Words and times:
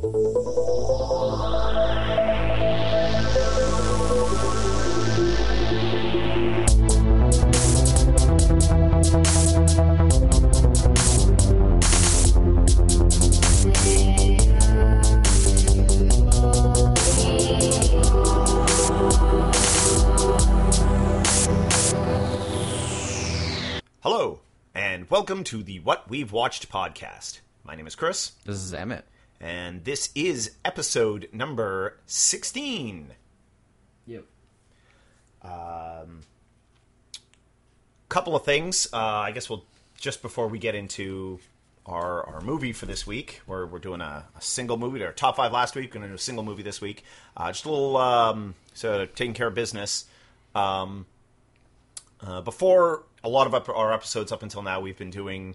Hello, 0.00 0.12
and 24.74 25.10
welcome 25.10 25.42
to 25.42 25.64
the 25.64 25.80
What 25.80 26.08
We've 26.08 26.30
Watched 26.30 26.70
podcast. 26.70 27.40
My 27.64 27.74
name 27.74 27.88
is 27.88 27.96
Chris, 27.96 28.30
This 28.44 28.62
is 28.62 28.72
Emmett. 28.72 29.04
And 29.40 29.84
this 29.84 30.10
is 30.14 30.52
episode 30.64 31.28
number 31.32 31.98
16. 32.06 33.08
Yep. 34.06 34.24
Couple 38.08 38.34
of 38.34 38.44
things. 38.44 38.88
Uh, 38.92 38.96
I 38.96 39.32
guess 39.32 39.50
we'll, 39.50 39.64
just 39.98 40.22
before 40.22 40.48
we 40.48 40.58
get 40.58 40.74
into 40.74 41.40
our, 41.84 42.24
our 42.26 42.40
movie 42.40 42.72
for 42.72 42.86
this 42.86 43.06
week, 43.06 43.42
we're, 43.46 43.66
we're 43.66 43.78
doing 43.78 44.00
a, 44.00 44.24
a 44.36 44.40
single 44.40 44.78
movie, 44.78 45.04
our 45.04 45.12
top 45.12 45.36
five 45.36 45.52
last 45.52 45.76
week, 45.76 45.90
we're 45.90 46.00
going 46.00 46.02
to 46.02 46.08
do 46.08 46.14
a 46.14 46.18
single 46.18 46.44
movie 46.44 46.62
this 46.62 46.80
week. 46.80 47.04
Uh, 47.36 47.52
just 47.52 47.66
a 47.66 47.70
little, 47.70 47.96
um, 47.96 48.54
so 48.74 49.06
taking 49.06 49.34
care 49.34 49.48
of 49.48 49.54
business. 49.54 50.06
Um, 50.54 51.06
uh, 52.20 52.40
before 52.40 53.04
a 53.22 53.28
lot 53.28 53.46
of 53.46 53.68
our 53.68 53.92
episodes 53.92 54.32
up 54.32 54.42
until 54.42 54.62
now, 54.62 54.80
we've 54.80 54.98
been 54.98 55.10
doing 55.10 55.54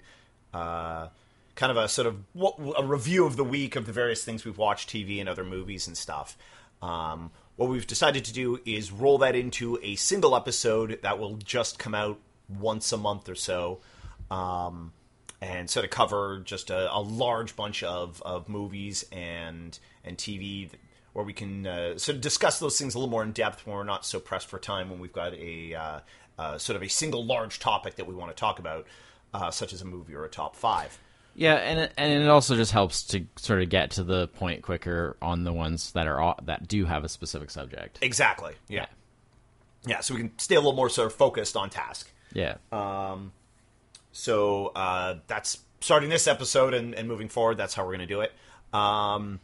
uh, 0.54 1.08
kind 1.56 1.72
of 1.72 1.78
a 1.78 1.88
sort 1.88 2.08
of 2.08 2.18
what, 2.34 2.56
a 2.78 2.84
review 2.84 3.26
of 3.26 3.36
the 3.36 3.44
week 3.44 3.76
of 3.76 3.86
the 3.86 3.92
various 3.92 4.24
things 4.24 4.46
we've 4.46 4.58
watched, 4.58 4.90
TV 4.90 5.20
and 5.20 5.30
other 5.30 5.44
movies 5.44 5.88
and 5.88 5.98
stuff. 5.98 6.38
Um, 6.82 7.32
what 7.56 7.70
we've 7.70 7.88
decided 7.88 8.26
to 8.26 8.34
do 8.34 8.60
is 8.66 8.92
roll 8.92 9.20
that 9.20 9.36
into 9.36 9.80
a 9.84 9.96
single 9.96 10.36
episode 10.36 11.00
that 11.04 11.20
will 11.20 11.36
just 11.36 11.80
come 11.80 11.94
out 11.94 12.20
once 12.50 12.92
a 12.92 12.98
month 12.98 13.30
or 13.30 13.36
so, 13.36 13.80
um, 14.32 14.92
and 15.42 15.70
sort 15.70 15.86
of 15.86 15.92
cover 15.92 16.42
just 16.44 16.70
a, 16.70 16.94
a 16.94 17.00
large 17.00 17.56
bunch 17.56 17.84
of, 17.84 18.22
of 18.24 18.50
movies 18.50 19.06
and 19.12 19.78
and 20.04 20.18
TV 20.18 20.70
where 21.14 21.24
we 21.24 21.34
can 21.34 21.68
uh, 21.68 21.98
sort 21.98 22.16
of 22.16 22.22
discuss 22.22 22.60
those 22.60 22.78
things 22.78 22.96
a 22.96 22.98
little 22.98 23.10
more 23.10 23.24
in 23.24 23.32
depth 23.32 23.66
when 23.66 23.76
we're 23.76 23.84
not 23.84 24.06
so 24.06 24.20
pressed 24.20 24.48
for 24.48 24.60
time 24.60 24.90
when 24.90 25.00
we've 25.00 25.14
got 25.14 25.34
a 25.36 25.76
uh, 25.76 26.00
uh, 26.38 26.58
sort 26.58 26.76
of 26.76 26.84
a 26.84 26.90
single 26.90 27.24
large 27.24 27.60
topic 27.60 27.96
that 27.96 28.08
we 28.08 28.16
want 28.16 28.32
to 28.32 28.36
talk 28.36 28.60
about, 28.60 28.88
uh, 29.34 29.52
such 29.52 29.74
as 29.74 29.82
a 29.82 29.86
movie 29.86 30.16
or 30.16 30.26
a 30.26 30.30
top 30.30 30.56
five. 30.56 30.98
Yeah, 31.36 31.56
and 31.56 31.80
it, 31.80 31.94
and 31.98 32.24
it 32.24 32.30
also 32.30 32.56
just 32.56 32.72
helps 32.72 33.04
to 33.08 33.26
sort 33.38 33.62
of 33.62 33.70
get 33.70 33.92
to 33.92 34.04
the 34.04 34.28
point 34.28 34.62
quicker 34.62 35.18
on 35.22 35.44
the 35.44 35.54
ones 35.54 35.92
that 35.94 36.08
are 36.08 36.36
that 36.44 36.68
do 36.68 36.86
have 36.86 37.04
a 37.04 37.10
specific 37.10 37.50
subject. 37.50 38.00
Exactly. 38.02 38.54
Yeah. 38.70 38.86
Yeah. 39.86 40.02
So 40.02 40.14
we 40.14 40.22
can 40.22 40.40
stay 40.40 40.56
a 40.56 40.60
little 40.60 40.74
more 40.74 40.90
sort 40.90 41.08
of 41.08 41.14
focused 41.14 41.58
on 41.58 41.70
task. 41.70 42.12
Yeah. 42.34 42.58
Um 42.72 43.32
so 44.14 44.68
uh, 44.76 45.16
that's 45.28 45.58
starting 45.82 46.10
this 46.10 46.28
episode 46.28 46.74
and, 46.74 46.94
and 46.94 47.08
moving 47.08 47.28
forward. 47.28 47.58
That's 47.58 47.74
how 47.74 47.84
we're 47.84 47.98
going 47.98 48.08
to 48.08 48.14
do 48.14 48.22
it. 48.22 48.32
Um, 48.72 49.40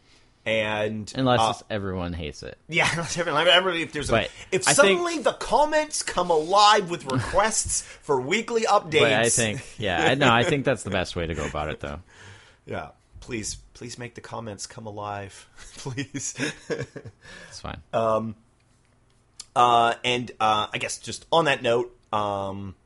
and 0.46 1.12
Unless 1.16 1.40
uh, 1.40 1.64
everyone 1.70 2.12
hates 2.12 2.42
it. 2.42 2.56
yeah, 2.68 2.88
unless 2.92 3.18
everyone- 3.18 3.46
everybody- 3.46 3.82
if 3.82 3.92
there's 3.92 4.10
a, 4.10 4.22
if 4.50 4.66
I 4.68 4.72
think- 4.72 4.76
suddenly 4.76 5.18
the 5.18 5.32
comments 5.34 6.02
come 6.02 6.30
alive 6.30 6.90
with 6.90 7.04
requests 7.10 7.82
for 8.02 8.20
weekly 8.20 8.62
updates, 8.62 9.12
I 9.14 9.28
think, 9.28 9.62
yeah, 9.78 10.02
I, 10.10 10.14
no, 10.14 10.30
I 10.32 10.42
think 10.44 10.64
that's 10.64 10.82
the 10.82 10.90
best 10.90 11.14
way 11.16 11.26
to 11.26 11.34
go 11.34 11.44
about 11.46 11.68
it, 11.68 11.80
though. 11.80 12.00
yeah, 12.66 12.88
please, 13.20 13.56
please 13.74 13.98
make 13.98 14.14
the 14.14 14.20
comments 14.20 14.66
come 14.66 14.86
alive, 14.86 15.48
please. 15.76 16.34
It's 16.68 17.60
fine. 17.60 17.80
Uh, 19.54 19.94
and 20.04 20.30
uh, 20.40 20.68
I 20.72 20.78
guess 20.78 20.98
just 20.98 21.26
on 21.32 21.46
that 21.46 21.62
note, 21.62 21.94
um, 22.12 22.76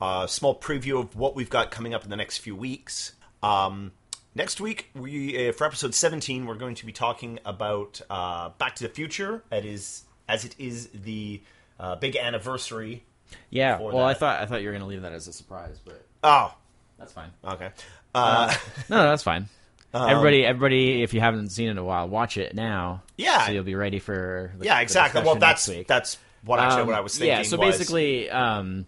a 0.00 0.26
small 0.28 0.54
preview 0.58 1.00
of 1.00 1.16
what 1.16 1.34
we've 1.34 1.50
got 1.50 1.70
coming 1.70 1.94
up 1.94 2.04
in 2.04 2.10
the 2.10 2.16
next 2.16 2.38
few 2.38 2.54
weeks. 2.56 3.12
Um, 3.42 3.92
next 4.34 4.60
week, 4.60 4.90
we 4.94 5.48
uh, 5.48 5.52
for 5.52 5.64
episode 5.66 5.94
seventeen, 5.94 6.46
we're 6.46 6.54
going 6.54 6.74
to 6.76 6.86
be 6.86 6.92
talking 6.92 7.38
about 7.44 8.00
uh, 8.10 8.50
Back 8.58 8.76
to 8.76 8.82
the 8.84 8.88
Future. 8.90 9.42
That 9.50 9.64
is, 9.64 10.04
as 10.28 10.44
it 10.44 10.54
is 10.58 10.88
the 10.88 11.40
uh, 11.78 11.96
big 11.96 12.16
anniversary. 12.16 13.04
yeah. 13.50 13.78
Well, 13.80 13.98
I 14.04 14.14
thought 14.14 14.40
I 14.40 14.46
thought 14.46 14.60
you 14.62 14.68
were 14.68 14.72
going 14.72 14.82
to 14.82 14.88
leave 14.88 15.02
that 15.02 15.12
as 15.12 15.28
a 15.28 15.32
surprise, 15.32 15.78
but 15.84 16.04
Oh, 16.22 16.54
that's 16.98 17.12
fine. 17.12 17.30
okay. 17.44 17.70
Uh, 18.14 18.54
No, 18.90 18.96
no, 19.04 19.08
that's 19.10 19.22
fine. 19.22 19.48
everybody, 19.94 20.44
everybody, 20.44 21.02
if 21.02 21.14
you 21.14 21.20
haven't 21.20 21.48
seen 21.50 21.68
it 21.68 21.72
in 21.72 21.78
a 21.78 21.84
while, 21.84 22.08
watch 22.08 22.36
it 22.36 22.54
now. 22.54 23.02
Yeah. 23.16 23.46
So 23.46 23.52
you'll 23.52 23.64
be 23.64 23.74
ready 23.74 23.98
for 23.98 24.52
the, 24.58 24.66
yeah, 24.66 24.80
exactly. 24.80 25.22
Well, 25.22 25.36
that's 25.36 25.68
that's 25.88 26.18
what 26.44 26.58
actually 26.60 26.82
Um, 26.82 26.86
what 26.88 26.96
I 26.96 27.00
was 27.00 27.14
thinking. 27.18 27.36
Yeah, 27.38 27.42
so 27.42 27.56
was- 27.56 27.78
basically, 27.78 28.28
um, 28.30 28.86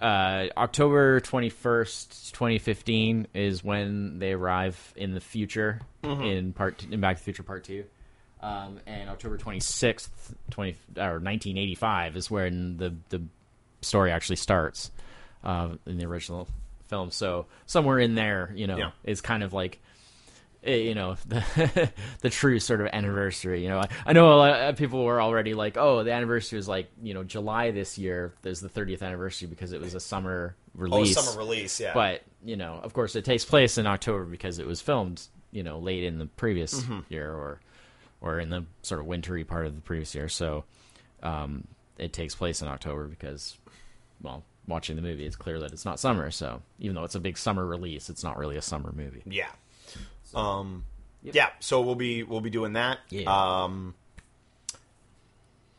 uh, 0.00 0.46
October 0.56 1.20
21st, 1.20 2.32
2015 2.32 3.26
is 3.34 3.62
when 3.64 4.18
they 4.18 4.32
arrive 4.32 4.92
in 4.96 5.14
the 5.14 5.20
future 5.20 5.80
Mm-hmm. 6.04 6.22
in 6.22 6.52
part 6.52 6.86
in 6.90 7.00
Back 7.00 7.16
to 7.16 7.20
the 7.20 7.24
Future 7.24 7.42
Part 7.42 7.64
2. 7.64 7.84
Um, 8.40 8.78
and 8.86 9.10
October 9.10 9.36
26th, 9.36 10.08
20 10.50 10.76
or 10.96 11.18
1985 11.18 12.16
is 12.16 12.30
when 12.30 12.76
the 12.76 12.94
the 13.08 13.22
story 13.82 14.12
actually 14.12 14.36
starts 14.36 14.90
uh, 15.42 15.70
in 15.86 15.98
the 15.98 16.06
original 16.06 16.46
film. 16.86 17.10
So 17.10 17.46
somewhere 17.66 17.98
in 17.98 18.14
there, 18.14 18.52
you 18.54 18.66
know, 18.68 18.76
Yeah. 18.78 18.90
is 19.04 19.20
kind 19.20 19.42
of 19.42 19.52
like 19.52 19.80
you 20.64 20.94
know 20.94 21.16
the 21.26 21.90
the 22.20 22.30
true 22.30 22.58
sort 22.58 22.80
of 22.80 22.88
anniversary. 22.92 23.62
You 23.62 23.68
know, 23.68 23.78
I, 23.78 23.88
I 24.06 24.12
know 24.12 24.32
a 24.32 24.36
lot 24.36 24.60
of 24.70 24.76
people 24.76 25.04
were 25.04 25.20
already 25.22 25.54
like, 25.54 25.76
"Oh, 25.76 26.02
the 26.04 26.12
anniversary 26.12 26.58
is 26.58 26.68
like 26.68 26.90
you 27.02 27.14
know 27.14 27.24
July 27.24 27.70
this 27.70 27.98
year. 27.98 28.34
There's 28.42 28.60
the 28.60 28.68
30th 28.68 29.02
anniversary 29.02 29.48
because 29.48 29.72
it 29.72 29.80
was 29.80 29.94
a 29.94 30.00
summer 30.00 30.56
release. 30.74 30.92
oh, 30.94 30.98
release." 31.00 31.14
summer 31.18 31.38
release. 31.38 31.80
Yeah, 31.80 31.94
But 31.94 32.22
you 32.44 32.56
know, 32.56 32.80
of 32.82 32.92
course, 32.92 33.16
it 33.16 33.24
takes 33.24 33.44
place 33.44 33.78
in 33.78 33.86
October 33.86 34.24
because 34.24 34.58
it 34.58 34.66
was 34.66 34.80
filmed 34.80 35.22
you 35.52 35.62
know 35.62 35.78
late 35.78 36.04
in 36.04 36.18
the 36.18 36.26
previous 36.26 36.74
Mm-hmm. 36.82 37.00
year 37.12 37.30
or 37.32 37.60
or 38.20 38.40
in 38.40 38.50
the 38.50 38.64
sort 38.82 39.00
of 39.00 39.06
wintry 39.06 39.44
part 39.44 39.66
of 39.66 39.74
the 39.76 39.80
previous 39.80 40.14
year. 40.14 40.28
So 40.28 40.64
um, 41.22 41.66
it 41.98 42.12
takes 42.12 42.34
place 42.34 42.62
in 42.62 42.68
October 42.68 43.06
because 43.06 43.56
well. 44.22 44.44
Watching 44.66 44.96
the 44.96 45.02
movie, 45.02 45.24
it's 45.24 45.34
clear 45.34 45.58
that 45.60 45.72
it's 45.72 45.86
not 45.86 45.98
summer. 45.98 46.30
So 46.30 46.60
even 46.78 46.94
though 46.94 47.04
it's 47.04 47.14
a 47.14 47.20
big 47.20 47.38
summer 47.38 47.64
release, 47.64 48.10
it's 48.10 48.22
not 48.22 48.36
really 48.36 48.58
a 48.58 48.60
summer 48.60 48.92
movie. 48.94 49.22
Yeah. 49.24 49.48
Um. 50.34 50.84
Yeah. 51.22 51.48
So 51.60 51.80
we'll 51.80 51.94
be 51.94 52.22
we'll 52.22 52.40
be 52.40 52.50
doing 52.50 52.74
that. 52.74 52.98
Yeah. 53.10 53.24
Um. 53.64 53.94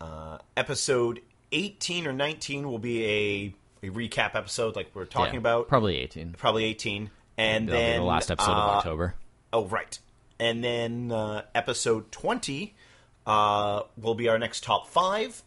Uh, 0.02 0.38
episode 0.56 1.22
eighteen 1.52 2.08
or 2.08 2.14
nineteen 2.14 2.70
will 2.70 2.80
be 2.80 3.06
a 3.06 3.56
a 3.88 3.90
recap 3.92 4.36
episode, 4.36 4.76
like 4.76 4.92
we're 4.94 5.06
talking 5.06 5.36
Yeah, 5.36 5.40
about. 5.40 5.68
probably 5.70 5.98
18. 5.98 6.34
Probably 6.38 6.66
eighteen, 6.66 7.12
and 7.38 7.68
That'll 7.70 7.80
then 7.82 8.00
the 8.02 8.06
last 8.06 8.30
episode 8.32 8.52
uh, 8.52 8.56
of 8.56 8.70
October. 8.78 9.16
Oh, 9.54 9.66
right. 9.66 9.98
And 10.40 10.64
then 10.64 11.12
uh, 11.12 11.44
episode 11.56 12.12
twenty 12.12 12.76
uh, 13.26 13.84
will 13.98 14.16
be 14.16 14.28
our 14.30 14.38
next 14.40 14.64
top 14.64 14.88
five. 14.88 15.44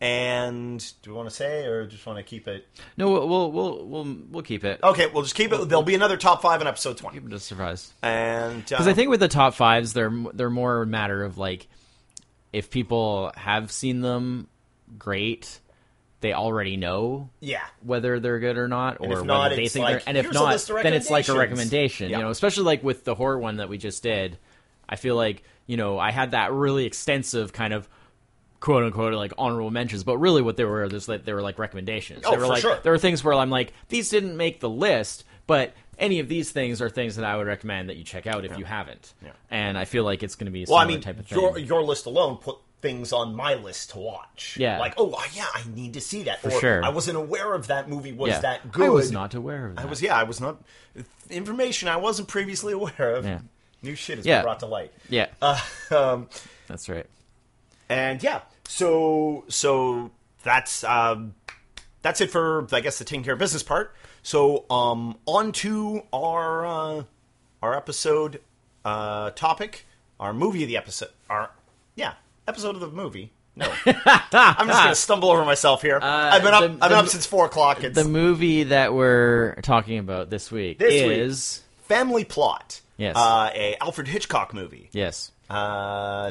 And 0.00 0.82
do 1.02 1.10
we 1.10 1.16
want 1.16 1.28
to 1.28 1.34
say, 1.34 1.66
or 1.66 1.86
just 1.86 2.06
want 2.06 2.18
to 2.18 2.22
keep 2.22 2.48
it? 2.48 2.66
No, 2.96 3.10
we'll 3.10 3.28
we'll 3.28 3.52
we'll 3.52 3.86
we'll, 3.86 4.16
we'll 4.30 4.42
keep 4.42 4.64
it. 4.64 4.80
Okay, 4.82 5.06
we'll 5.08 5.22
just 5.22 5.34
keep 5.34 5.52
it. 5.52 5.68
There'll 5.68 5.82
be 5.82 5.94
another 5.94 6.16
top 6.16 6.40
five 6.40 6.62
in 6.62 6.66
episode 6.66 6.96
twenty. 6.96 7.18
Keep 7.18 7.30
it 7.30 7.34
a 7.34 7.38
surprise. 7.38 7.92
And 8.02 8.64
Because 8.64 8.86
I 8.86 8.90
um, 8.90 8.96
think 8.96 9.10
with 9.10 9.20
the 9.20 9.28
top 9.28 9.54
fives, 9.54 9.92
they're 9.92 10.12
they're 10.32 10.48
more 10.48 10.80
a 10.80 10.86
matter 10.86 11.22
of 11.22 11.36
like, 11.36 11.68
if 12.50 12.70
people 12.70 13.30
have 13.36 13.70
seen 13.70 14.00
them, 14.00 14.48
great. 14.98 15.60
They 16.22 16.32
already 16.32 16.76
know 16.78 17.30
yeah, 17.40 17.64
whether 17.82 18.20
they're 18.20 18.40
good 18.40 18.56
or 18.56 18.68
not, 18.68 18.98
or 19.00 19.08
whether 19.08 19.24
not, 19.24 19.50
they 19.50 19.68
think 19.68 19.84
like, 19.84 19.92
they're. 19.98 20.02
And 20.06 20.16
if 20.16 20.32
not, 20.32 20.58
then 20.82 20.94
it's 20.94 21.10
like 21.10 21.28
a 21.28 21.34
recommendation. 21.34 22.10
Yeah. 22.10 22.18
You 22.18 22.24
know, 22.24 22.30
especially 22.30 22.64
like 22.64 22.82
with 22.82 23.04
the 23.04 23.14
horror 23.14 23.38
one 23.38 23.58
that 23.58 23.68
we 23.68 23.76
just 23.76 24.02
did. 24.02 24.38
I 24.88 24.96
feel 24.96 25.14
like 25.14 25.42
you 25.66 25.76
know 25.76 25.98
I 25.98 26.10
had 26.10 26.30
that 26.30 26.52
really 26.52 26.86
extensive 26.86 27.52
kind 27.52 27.74
of 27.74 27.88
quote 28.60 28.84
unquote 28.84 29.14
like 29.14 29.32
honorable 29.38 29.70
mentions, 29.70 30.04
but 30.04 30.18
really 30.18 30.42
what 30.42 30.56
they 30.56 30.64
were 30.64 30.84
is 30.84 31.08
like 31.08 31.24
they 31.24 31.32
were 31.32 31.42
like 31.42 31.58
recommendations. 31.58 32.22
Oh, 32.24 32.30
they 32.30 32.36
were 32.36 32.42
for 32.44 32.48
like 32.48 32.62
sure. 32.62 32.78
there 32.82 32.92
were 32.92 32.98
things 32.98 33.24
where 33.24 33.34
I'm 33.34 33.50
like 33.50 33.72
these 33.88 34.10
didn't 34.10 34.36
make 34.36 34.60
the 34.60 34.70
list, 34.70 35.24
but 35.46 35.72
any 35.98 36.18
of 36.20 36.28
these 36.28 36.50
things 36.50 36.80
are 36.80 36.88
things 36.88 37.16
that 37.16 37.24
I 37.24 37.36
would 37.36 37.46
recommend 37.46 37.90
that 37.90 37.96
you 37.96 38.04
check 38.04 38.26
out 38.26 38.44
if 38.44 38.56
you 38.58 38.64
haven't. 38.64 39.12
Yeah. 39.22 39.32
And 39.50 39.76
I 39.76 39.84
feel 39.84 40.04
like 40.04 40.22
it's 40.22 40.34
going 40.34 40.46
to 40.46 40.50
be 40.50 40.62
a 40.62 40.66
Well, 40.68 40.78
I 40.78 40.86
mean, 40.86 41.00
type 41.00 41.18
of 41.18 41.26
thing. 41.26 41.38
your 41.38 41.58
your 41.58 41.82
list 41.82 42.06
alone 42.06 42.36
put 42.38 42.56
things 42.80 43.12
on 43.12 43.34
my 43.34 43.54
list 43.54 43.90
to 43.90 43.98
watch. 43.98 44.56
Yeah. 44.58 44.78
like 44.78 44.94
oh 44.96 45.22
yeah, 45.34 45.46
I 45.54 45.62
need 45.74 45.94
to 45.94 46.00
see 46.00 46.22
that. 46.24 46.40
For 46.40 46.48
or, 46.48 46.60
sure. 46.60 46.84
I 46.84 46.88
wasn't 46.88 47.18
aware 47.18 47.52
of 47.52 47.66
that 47.66 47.88
movie 47.88 48.12
was 48.12 48.30
yeah. 48.30 48.40
that 48.40 48.72
good. 48.72 48.86
I 48.86 48.90
was 48.90 49.12
not 49.12 49.34
aware 49.34 49.66
of 49.66 49.76
that. 49.76 49.82
I 49.82 49.86
was 49.86 50.00
yeah, 50.00 50.16
I 50.16 50.22
was 50.24 50.40
not 50.40 50.62
information 51.28 51.88
I 51.88 51.96
wasn't 51.96 52.28
previously 52.28 52.72
aware 52.72 53.14
of. 53.16 53.24
Yeah. 53.24 53.40
New 53.82 53.94
shit 53.94 54.18
has 54.18 54.26
Yeah. 54.26 54.38
been 54.38 54.44
brought 54.44 54.60
to 54.60 54.66
light. 54.66 54.92
Yeah, 55.08 55.26
Um, 55.90 56.28
that's 56.66 56.88
right. 56.88 57.06
and 57.88 58.22
yeah, 58.22 58.40
so 58.70 59.44
so 59.48 60.10
that's 60.44 60.84
um, 60.84 61.34
that's 62.02 62.20
it 62.20 62.30
for 62.30 62.66
I 62.72 62.80
guess 62.80 62.98
the 62.98 63.04
taking 63.04 63.24
care 63.24 63.32
of 63.32 63.38
business 63.38 63.62
part. 63.64 63.94
So 64.22 64.64
um, 64.70 65.16
on 65.26 65.50
to 65.52 66.02
our 66.12 66.64
uh, 66.66 67.02
our 67.62 67.76
episode 67.76 68.40
uh, 68.84 69.30
topic, 69.30 69.86
our 70.20 70.32
movie 70.32 70.62
of 70.62 70.68
the 70.68 70.76
episode, 70.76 71.10
our 71.28 71.50
yeah 71.96 72.14
episode 72.46 72.76
of 72.76 72.80
the 72.80 72.88
movie. 72.88 73.32
No, 73.56 73.66
I'm 73.86 74.68
just 74.68 74.82
gonna 74.82 74.94
stumble 74.94 75.30
over 75.30 75.44
myself 75.44 75.82
here. 75.82 75.98
I've 76.00 76.42
been 76.42 76.54
up. 76.54 76.60
the- 76.60 76.66
I've 76.68 76.78
been 76.78 76.90
the- 76.90 76.96
up 76.98 77.08
since 77.08 77.26
four 77.26 77.46
o'clock. 77.46 77.82
It's 77.82 77.96
The 77.96 78.04
movie 78.08 78.62
that 78.64 78.94
we're 78.94 79.56
talking 79.62 79.98
about 79.98 80.30
this 80.30 80.52
week 80.52 80.78
This 80.78 81.02
week. 81.02 81.18
is 81.18 81.62
Family 81.88 82.24
Plot. 82.24 82.80
Yes. 82.96 83.16
uh, 83.16 83.50
a 83.52 83.76
Alfred 83.80 84.06
Hitchcock 84.06 84.54
movie. 84.54 84.88
yes. 84.92 85.32
Uh, 85.50 86.30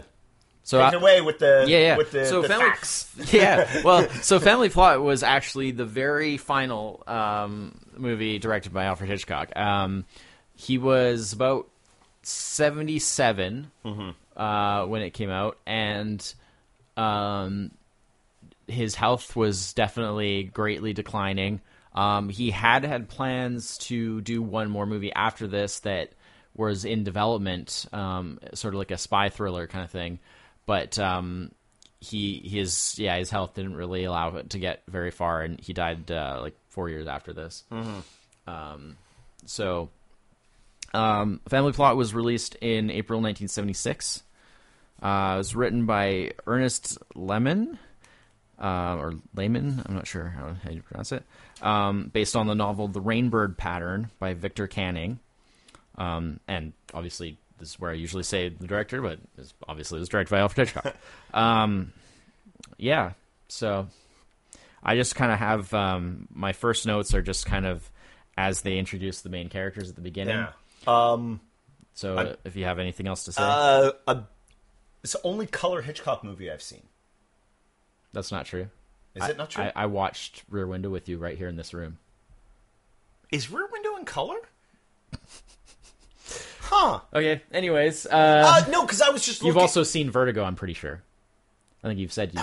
So 0.69 0.77
take 0.77 0.85
I- 0.85 0.89
it 0.89 1.01
away 1.01 1.21
with 1.21 1.39
the 1.39 1.65
yeah, 1.67 1.79
yeah. 1.79 1.97
with 1.97 2.11
the, 2.11 2.27
so 2.27 2.43
the 2.43 2.47
family, 2.47 2.65
facts. 2.69 3.11
yeah. 3.33 3.81
Well, 3.83 4.07
so 4.21 4.39
Family 4.39 4.69
Plot 4.69 5.01
was 5.01 5.23
actually 5.23 5.71
the 5.71 5.83
very 5.83 6.37
final 6.37 7.01
um, 7.07 7.79
movie 7.97 8.37
directed 8.37 8.71
by 8.71 8.83
Alfred 8.83 9.09
Hitchcock. 9.09 9.57
Um, 9.57 10.05
he 10.53 10.77
was 10.77 11.33
about 11.33 11.67
seventy-seven 12.21 13.71
uh, 14.37 14.85
when 14.85 15.01
it 15.01 15.15
came 15.15 15.31
out, 15.31 15.57
and 15.65 16.33
um, 16.97 17.71
his 18.67 18.93
health 18.93 19.35
was 19.35 19.73
definitely 19.73 20.43
greatly 20.43 20.93
declining. 20.93 21.61
Um, 21.95 22.29
he 22.29 22.51
had 22.51 22.83
had 22.83 23.09
plans 23.09 23.79
to 23.79 24.21
do 24.21 24.43
one 24.43 24.69
more 24.69 24.85
movie 24.85 25.11
after 25.11 25.47
this 25.47 25.79
that 25.79 26.11
was 26.55 26.85
in 26.85 27.03
development, 27.03 27.87
um, 27.91 28.37
sort 28.53 28.75
of 28.75 28.77
like 28.77 28.91
a 28.91 28.99
spy 28.99 29.29
thriller 29.29 29.65
kind 29.65 29.83
of 29.83 29.89
thing, 29.89 30.19
but 30.69 30.99
um, 30.99 31.51
he 31.99 32.37
his 32.45 32.99
yeah 32.99 33.17
his 33.17 33.31
health 33.31 33.55
didn't 33.55 33.75
really 33.75 34.03
allow 34.03 34.35
it 34.35 34.51
to 34.51 34.59
get 34.59 34.83
very 34.87 35.09
far, 35.09 35.41
and 35.41 35.59
he 35.59 35.73
died 35.73 36.11
uh, 36.11 36.37
like 36.41 36.55
four 36.69 36.89
years 36.89 37.07
after 37.07 37.33
this. 37.33 37.63
Um, 38.45 38.95
so, 39.47 39.89
um, 40.93 41.41
Family 41.47 41.71
Plot 41.71 41.97
was 41.97 42.13
released 42.13 42.53
in 42.61 42.91
April 42.91 43.17
1976. 43.17 44.21
Uh, 45.01 45.31
it 45.33 45.37
was 45.39 45.55
written 45.55 45.87
by 45.87 46.33
Ernest 46.45 46.99
Lemon, 47.15 47.79
uh, 48.61 48.95
or 48.97 49.15
Lehman, 49.35 49.81
I'm 49.87 49.95
not 49.95 50.05
sure 50.05 50.27
how, 50.27 50.55
how 50.63 50.69
you 50.69 50.83
pronounce 50.83 51.11
it, 51.13 51.23
um, 51.63 52.11
based 52.13 52.35
on 52.35 52.45
the 52.45 52.53
novel 52.53 52.87
The 52.89 53.01
Rainbird 53.01 53.57
Pattern 53.57 54.11
by 54.19 54.35
Victor 54.35 54.67
Canning. 54.67 55.17
Um, 55.97 56.39
and 56.47 56.73
obviously, 56.93 57.39
this 57.59 57.69
is 57.69 57.79
where 57.79 57.91
I 57.91 57.95
usually 57.95 58.23
say 58.23 58.49
the 58.49 58.67
director, 58.67 59.01
but 59.01 59.19
it's, 59.37 59.53
obviously 59.67 59.97
it 59.97 59.99
was 60.01 60.09
directed 60.09 60.31
by 60.31 60.39
Alfred 60.39 60.67
Hitchcock. 60.67 60.95
um, 61.33 61.93
yeah, 62.77 63.13
so 63.47 63.87
I 64.83 64.95
just 64.95 65.15
kind 65.15 65.31
of 65.31 65.39
have 65.39 65.73
um, 65.73 66.27
my 66.33 66.53
first 66.53 66.85
notes 66.85 67.13
are 67.13 67.21
just 67.21 67.45
kind 67.45 67.65
of 67.65 67.89
as 68.37 68.61
they 68.61 68.77
introduce 68.77 69.21
the 69.21 69.29
main 69.29 69.49
characters 69.49 69.89
at 69.89 69.95
the 69.95 70.01
beginning. 70.01 70.35
Yeah. 70.35 70.51
Um, 70.87 71.41
So 71.93 72.17
uh, 72.17 72.35
if 72.45 72.55
you 72.55 72.63
have 72.65 72.79
anything 72.79 73.07
else 73.07 73.25
to 73.25 73.33
say, 73.33 73.41
uh, 73.43 73.91
it's 75.03 75.13
the 75.13 75.21
only 75.23 75.45
color 75.45 75.81
Hitchcock 75.81 76.23
movie 76.23 76.49
I've 76.49 76.61
seen. 76.61 76.83
that's 78.13 78.31
not 78.31 78.45
true. 78.45 78.69
Is 79.15 79.27
it 79.27 79.37
not 79.37 79.49
true? 79.49 79.63
I, 79.65 79.73
I 79.75 79.85
watched 79.87 80.43
Rear 80.49 80.67
Window 80.67 80.89
with 80.89 81.09
you 81.09 81.17
right 81.17 81.37
here 81.37 81.47
in 81.49 81.55
this 81.57 81.73
room. 81.73 81.97
Is 83.31 83.51
Rear 83.51 83.67
Window 83.71 83.95
in 83.97 84.05
color? 84.05 84.37
Huh. 86.69 86.99
Okay. 87.13 87.41
Anyways, 87.51 88.05
uh, 88.05 88.09
Uh, 88.65 88.69
no, 88.69 88.83
because 88.83 89.01
I 89.01 89.09
was 89.09 89.25
just. 89.25 89.41
you've 89.41 89.55
looking- 89.55 89.61
also 89.61 89.83
seen 89.83 90.11
Vertigo. 90.11 90.43
I'm 90.43 90.55
pretty 90.55 90.75
sure. 90.75 91.01
I 91.83 91.87
think 91.87 91.99
you've 91.99 92.13
said 92.13 92.33
you. 92.33 92.39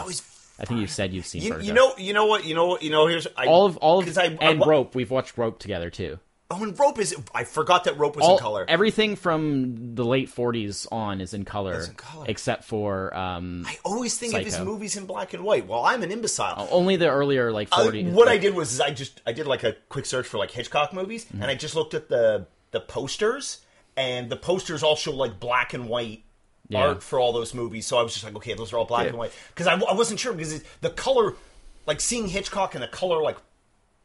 I 0.58 0.64
think 0.64 0.80
you've 0.80 0.90
said 0.90 1.12
you've 1.12 1.26
seen 1.26 1.42
You, 1.42 1.52
Vertigo. 1.52 1.66
you 1.68 1.74
know, 1.74 1.92
you 1.98 2.12
know 2.14 2.26
what, 2.26 2.44
you 2.46 2.54
know 2.54 2.66
what, 2.66 2.82
you 2.82 2.90
know. 2.90 3.06
Here's 3.06 3.26
I, 3.36 3.46
all 3.46 3.66
of 3.66 3.76
all 3.76 3.98
of 4.00 4.18
I, 4.18 4.22
I 4.22 4.26
and 4.40 4.58
wa- 4.60 4.66
Rope. 4.66 4.94
We've 4.94 5.10
watched 5.10 5.36
Rope 5.38 5.58
together 5.58 5.90
too. 5.90 6.18
Oh, 6.50 6.62
and 6.62 6.78
rope 6.78 6.98
is. 7.00 7.14
I 7.34 7.42
forgot 7.44 7.84
that 7.84 7.98
rope 7.98 8.14
was 8.16 8.24
All 8.24 8.36
in 8.36 8.38
color. 8.38 8.64
everything 8.68 9.16
from 9.16 9.96
the 9.96 10.04
late 10.04 10.28
40s 10.30 10.86
on 10.92 11.20
is 11.20 11.34
in 11.34 11.44
color, 11.44 11.82
in 11.82 11.94
color. 11.94 12.24
except 12.28 12.62
for 12.64 13.14
um, 13.16 13.64
I 13.66 13.76
always 13.84 14.16
think 14.16 14.32
of 14.32 14.44
his 14.44 14.58
movies 14.60 14.96
in 14.96 15.06
black 15.06 15.34
and 15.34 15.42
white. 15.42 15.66
Well, 15.66 15.84
I'm 15.84 16.04
an 16.04 16.12
imbecile. 16.12 16.68
only 16.70 16.94
the 16.96 17.08
earlier 17.08 17.50
like 17.50 17.68
Uh, 17.72 17.84
40s. 17.86 18.12
what 18.12 18.28
I 18.28 18.38
did 18.38 18.54
was 18.54 18.80
I 18.80 18.90
just 18.90 19.20
I 19.26 19.32
did 19.32 19.46
like 19.48 19.64
a 19.64 19.74
quick 19.88 20.06
search 20.06 20.26
for 20.28 20.38
like 20.38 20.52
Hitchcock 20.52 20.92
movies, 20.94 21.24
Mm-hmm. 21.26 21.42
and 21.42 21.50
I 21.50 21.54
just 21.56 21.74
looked 21.74 21.94
at 21.94 22.08
the 22.08 22.46
the 22.70 22.78
posters, 22.80 23.58
and 23.96 24.28
the 24.30 24.36
posters 24.36 24.82
all 24.82 24.96
show 24.96 25.12
like 25.12 25.38
black 25.40 25.72
and 25.74 25.88
white 25.88 26.22
Yeah. 26.68 26.80
art 26.88 27.02
for 27.02 27.18
all 27.20 27.32
those 27.32 27.54
movies. 27.54 27.86
So 27.86 27.96
I 27.98 28.02
was 28.02 28.12
just 28.12 28.24
like, 28.24 28.34
okay, 28.36 28.54
those 28.54 28.72
are 28.72 28.78
all 28.78 28.84
black 28.84 29.04
Yeah. 29.04 29.10
and 29.10 29.18
white 29.18 29.32
because 29.48 29.66
I, 29.66 29.74
I 29.74 29.94
wasn't 29.94 30.20
sure 30.20 30.32
because 30.32 30.52
it, 30.54 30.62
the 30.80 30.90
color, 30.90 31.34
like 31.86 32.00
seeing 32.00 32.28
Hitchcock 32.28 32.74
and 32.74 32.82
the 32.82 32.88
color, 32.88 33.22
like 33.22 33.36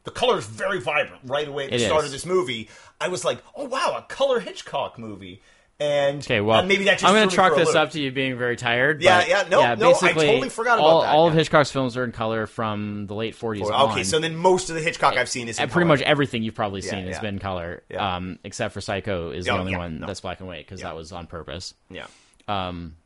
the 0.04 0.10
color 0.10 0.38
is 0.38 0.46
very 0.46 0.80
vibrant 0.80 1.22
right 1.24 1.46
away 1.46 1.64
at 1.64 1.70
the 1.70 1.76
It 1.76 1.86
start 1.86 2.00
is. 2.02 2.06
of 2.06 2.12
this 2.12 2.26
movie. 2.26 2.68
I 3.00 3.08
was 3.08 3.24
like, 3.24 3.38
oh 3.56 3.64
wow, 3.66 3.96
a 3.98 4.02
color 4.12 4.40
Hitchcock 4.40 4.98
movie. 4.98 5.42
And 5.82 6.22
Okay, 6.22 6.40
well, 6.40 6.60
and 6.60 6.68
maybe 6.68 6.84
that 6.84 6.98
just 7.00 7.04
I'm 7.04 7.14
going 7.14 7.28
to 7.28 7.34
chalk 7.34 7.56
this 7.56 7.74
up 7.74 7.90
to 7.92 8.00
you 8.00 8.12
being 8.12 8.38
very 8.38 8.56
tired. 8.56 9.02
Yeah, 9.02 9.24
yeah, 9.26 9.48
no, 9.50 9.74
no, 9.74 9.90
I 9.90 10.12
totally 10.12 10.48
forgot 10.48 10.78
about 10.78 10.86
all, 10.86 11.02
that, 11.02 11.14
All 11.14 11.26
of. 11.28 11.34
Hitchcock's 11.34 11.70
films 11.72 11.96
are 11.96 12.04
in 12.04 12.12
color 12.12 12.46
from 12.46 13.06
the 13.08 13.14
late 13.14 13.34
40s 13.34 13.62
Okay, 13.62 13.72
on. 14.00 14.04
so 14.04 14.18
then 14.20 14.36
most 14.36 14.68
of 14.70 14.76
the 14.76 14.82
Hitchcock 14.82 15.16
I've 15.16 15.28
seen 15.28 15.48
is 15.48 15.58
in 15.58 15.64
pretty 15.68 15.86
color. 15.86 15.96
much 15.96 16.02
everything 16.02 16.42
you've 16.42 16.54
probably 16.54 16.82
seen 16.82 17.06
has 17.06 17.16
yeah. 17.16 17.20
been 17.20 17.38
color, 17.40 17.82
Yeah. 17.88 18.16
um, 18.16 18.38
except 18.44 18.74
for 18.74 18.80
Psycho 18.80 19.30
is 19.32 19.48
Oh, 19.48 19.54
the 19.54 19.58
only 19.60 19.72
yeah, 19.72 19.78
one 19.78 20.00
no. 20.00 20.06
that's 20.06 20.20
black 20.20 20.38
and 20.40 20.48
white 20.48 20.64
because 20.66 20.82
that 20.82 20.94
was 20.94 21.10
on 21.12 21.26
purpose. 21.26 21.74
yeah. 21.90 22.06
Um, 22.48 22.96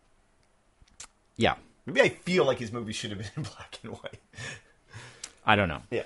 yeah, 1.37 1.55
Maybe 1.87 2.03
I 2.03 2.09
feel 2.09 2.45
like 2.45 2.59
his 2.59 2.73
movies 2.73 2.97
should 2.97 3.11
have 3.11 3.19
been 3.21 3.29
in 3.37 3.43
black 3.45 3.79
and 3.83 3.93
white. 3.93 4.19
I 5.47 5.57
don't 5.57 5.69
know, 5.69 5.83
Yeah. 5.91 6.03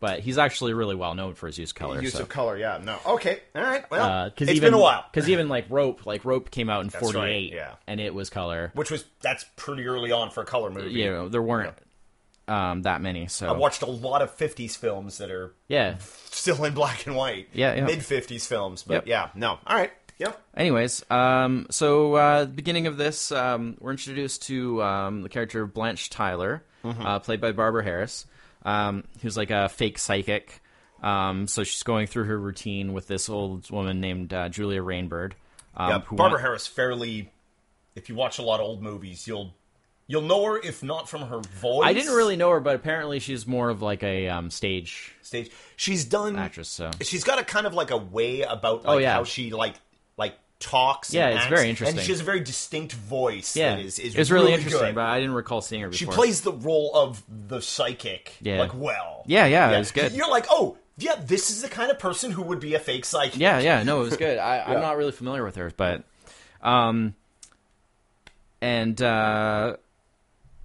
But 0.00 0.20
he's 0.20 0.38
actually 0.38 0.74
really 0.74 0.94
well 0.94 1.14
known 1.14 1.34
for 1.34 1.46
his 1.46 1.58
use 1.58 1.70
of 1.70 1.74
color. 1.74 2.00
Use 2.00 2.12
so. 2.12 2.22
of 2.22 2.28
color, 2.28 2.56
yeah. 2.56 2.78
No. 2.82 2.98
Okay. 3.06 3.40
All 3.54 3.62
right. 3.62 3.90
Well, 3.90 4.30
because 4.30 4.48
it's 4.48 4.56
even, 4.56 4.68
been 4.68 4.74
a 4.74 4.82
while. 4.82 5.04
Because 5.10 5.28
even 5.28 5.48
like 5.48 5.66
Rope, 5.68 6.06
like 6.06 6.24
Rope 6.24 6.50
came 6.50 6.70
out 6.70 6.82
in 6.82 6.88
That's 6.88 7.02
right, 7.02 7.12
'48, 7.12 7.52
yeah. 7.52 7.74
and 7.86 8.00
it 8.00 8.14
was 8.14 8.30
color. 8.30 8.70
Which 8.74 8.90
was 8.90 9.04
that's 9.20 9.44
pretty 9.56 9.86
early 9.86 10.12
on 10.12 10.30
for 10.30 10.42
a 10.42 10.46
color 10.46 10.70
movie. 10.70 10.90
You 10.90 11.10
know, 11.10 11.28
there 11.28 11.42
weren't 11.42 11.74
um, 12.46 12.82
that 12.82 13.00
many. 13.00 13.26
So 13.26 13.48
I 13.48 13.52
watched 13.52 13.82
a 13.82 13.90
lot 13.90 14.22
of 14.22 14.36
'50s 14.36 14.76
films 14.76 15.18
that 15.18 15.30
are 15.30 15.54
yeah. 15.68 15.96
still 16.30 16.64
in 16.64 16.74
black 16.74 17.06
and 17.06 17.16
white. 17.16 17.48
Yeah, 17.52 17.74
yeah. 17.74 17.84
Mid 17.84 18.00
'50s 18.00 18.46
films, 18.46 18.82
but 18.82 18.94
Yep. 18.94 19.06
yeah. 19.06 19.28
No. 19.34 19.58
All 19.66 19.76
right. 19.76 19.92
Yep. 20.18 20.40
Anyways, 20.56 21.08
um, 21.10 21.68
so 21.70 22.14
uh, 22.14 22.44
beginning 22.46 22.88
of 22.88 22.96
this, 22.96 23.30
um, 23.30 23.76
we're 23.78 23.92
introduced 23.92 24.42
to 24.48 24.82
um, 24.82 25.22
the 25.22 25.28
character 25.28 25.62
of 25.62 25.72
Blanche 25.72 26.10
Tyler, 26.10 26.64
Mm-hmm. 26.84 27.04
uh, 27.04 27.18
played 27.18 27.40
by 27.40 27.50
Barbara 27.52 27.82
Harris, 27.82 28.24
um, 28.64 29.04
who's 29.22 29.36
like 29.36 29.50
a 29.50 29.68
fake 29.68 29.98
psychic. 29.98 30.60
Um, 31.02 31.46
so 31.46 31.62
she's 31.64 31.82
going 31.84 32.06
through 32.08 32.24
her 32.24 32.38
routine 32.38 32.92
with 32.92 33.06
this 33.06 33.28
old 33.28 33.70
woman 33.70 34.00
named 34.00 34.32
uh, 34.34 34.48
Julia 34.48 34.82
Rainbird. 34.82 35.32
Um, 35.76 35.90
Yeah. 35.90 35.98
who 36.00 36.16
Barbara 36.16 36.40
Harris 36.40 36.66
fairly. 36.66 37.30
If 37.94 38.08
you 38.08 38.14
watch 38.14 38.38
a 38.38 38.42
lot 38.42 38.60
of 38.60 38.66
old 38.66 38.82
movies, 38.82 39.26
you'll 39.26 39.54
you'll 40.06 40.22
know 40.22 40.44
her 40.44 40.58
if 40.58 40.82
not 40.82 41.08
from 41.08 41.22
her 41.22 41.38
voice. 41.40 41.86
I 41.86 41.92
didn't 41.92 42.14
really 42.14 42.36
know 42.36 42.50
her, 42.50 42.60
but 42.60 42.74
apparently 42.74 43.18
she's 43.20 43.46
more 43.46 43.68
of 43.70 43.82
like 43.82 44.02
a 44.02 44.28
um, 44.28 44.50
stage 44.50 45.12
stage. 45.22 45.50
She's 45.76 46.04
done 46.04 46.36
actress. 46.36 46.68
So 46.68 46.90
she's 47.00 47.24
got 47.24 47.38
a 47.38 47.44
kind 47.44 47.66
of 47.66 47.74
like 47.74 47.90
a 47.90 47.96
way 47.96 48.42
about 48.42 48.84
like 48.84 48.94
Oh, 48.94 48.98
yeah. 48.98 49.12
how 49.14 49.24
she 49.24 49.50
like 49.52 49.74
like 50.16 50.34
talks. 50.60 51.12
Yeah, 51.14 51.26
and 51.26 51.34
it's 51.34 51.44
acts, 51.44 51.50
very 51.54 51.70
interesting. 51.70 51.98
And 51.98 52.04
she 52.06 52.12
has 52.12 52.20
a 52.20 52.24
very 52.24 52.40
distinct 52.40 52.92
voice. 52.92 53.56
yeah, 53.56 53.76
that 53.76 53.84
is, 53.84 53.98
is 53.98 54.14
it's 54.16 54.30
really, 54.30 54.46
really 54.46 54.54
interesting. 54.54 54.80
good. 54.86 54.94
But 54.96 55.06
I 55.06 55.20
didn't 55.20 55.34
recall 55.34 55.60
seeing 55.60 55.82
her 55.82 55.92
she 55.92 56.06
plays 56.06 56.40
the 56.40 56.52
role 56.52 56.90
of 56.94 57.22
the 57.28 57.60
psychic 57.60 58.34
Yeah. 58.40 58.58
like 58.60 58.72
well. 58.74 59.22
Yeah, 59.26 59.46
yeah, 59.46 59.70
it 59.70 59.78
was 59.78 59.92
good. 59.92 60.12
You're 60.12 60.28
like, 60.30 60.46
oh 60.50 60.76
yeah, 60.96 61.14
this 61.24 61.50
is 61.50 61.62
the 61.62 61.68
kind 61.68 61.90
of 61.92 61.98
person 62.00 62.32
who 62.32 62.42
would 62.42 62.58
be 62.60 62.74
a 62.74 62.80
fake 62.80 63.04
psychic. 63.04 63.38
Yeah, 63.38 63.58
yeah, 63.60 63.82
no, 63.84 64.00
it 64.00 64.04
was 64.04 64.16
good. 64.16 64.36
I, 64.38 64.56
Yeah. 64.58 64.64
I'm 64.74 64.80
not 64.80 64.96
really 64.96 65.12
familiar 65.12 65.44
with 65.44 65.54
her, 65.56 65.70
but, 65.76 66.02
um, 66.60 67.14
and 68.60 69.00
uh, 69.00 69.76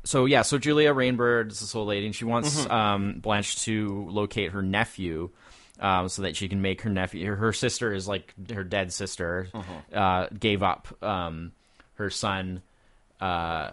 so 0.03 0.25
yeah, 0.25 0.41
so 0.41 0.57
Julia 0.57 0.93
Rainbird 0.93 1.51
is 1.51 1.59
this 1.59 1.75
old 1.75 1.87
lady, 1.87 2.07
and 2.07 2.15
she 2.15 2.25
wants 2.25 2.61
Mm-hmm. 2.63 2.71
um, 2.71 3.19
Blanche 3.19 3.63
to 3.65 4.07
locate 4.09 4.51
her 4.51 4.61
nephew. 4.63 5.29
Um, 5.79 6.07
so 6.07 6.21
that 6.21 6.35
she 6.35 6.47
can 6.47 6.61
make 6.61 6.81
her 6.81 6.89
nephew. 6.89 7.25
Her, 7.27 7.35
her 7.35 7.53
sister 7.53 7.93
is 7.93 8.07
like 8.07 8.33
her 8.53 8.63
dead 8.63 8.93
sister. 8.93 9.47
Mm-hmm. 9.53 9.97
Uh, 9.97 10.27
gave 10.39 10.61
up 10.63 10.87
um, 11.03 11.51
her 11.95 12.09
son. 12.11 12.61
Uh, 13.19 13.71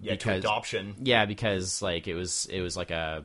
yeah, 0.00 0.12
to 0.12 0.16
because- 0.16 0.38
adoption. 0.40 0.94
yeah, 1.02 1.26
because 1.26 1.82
like 1.82 2.08
it 2.08 2.14
was 2.14 2.46
it 2.50 2.60
was 2.62 2.76
like 2.76 2.90
a 2.90 3.24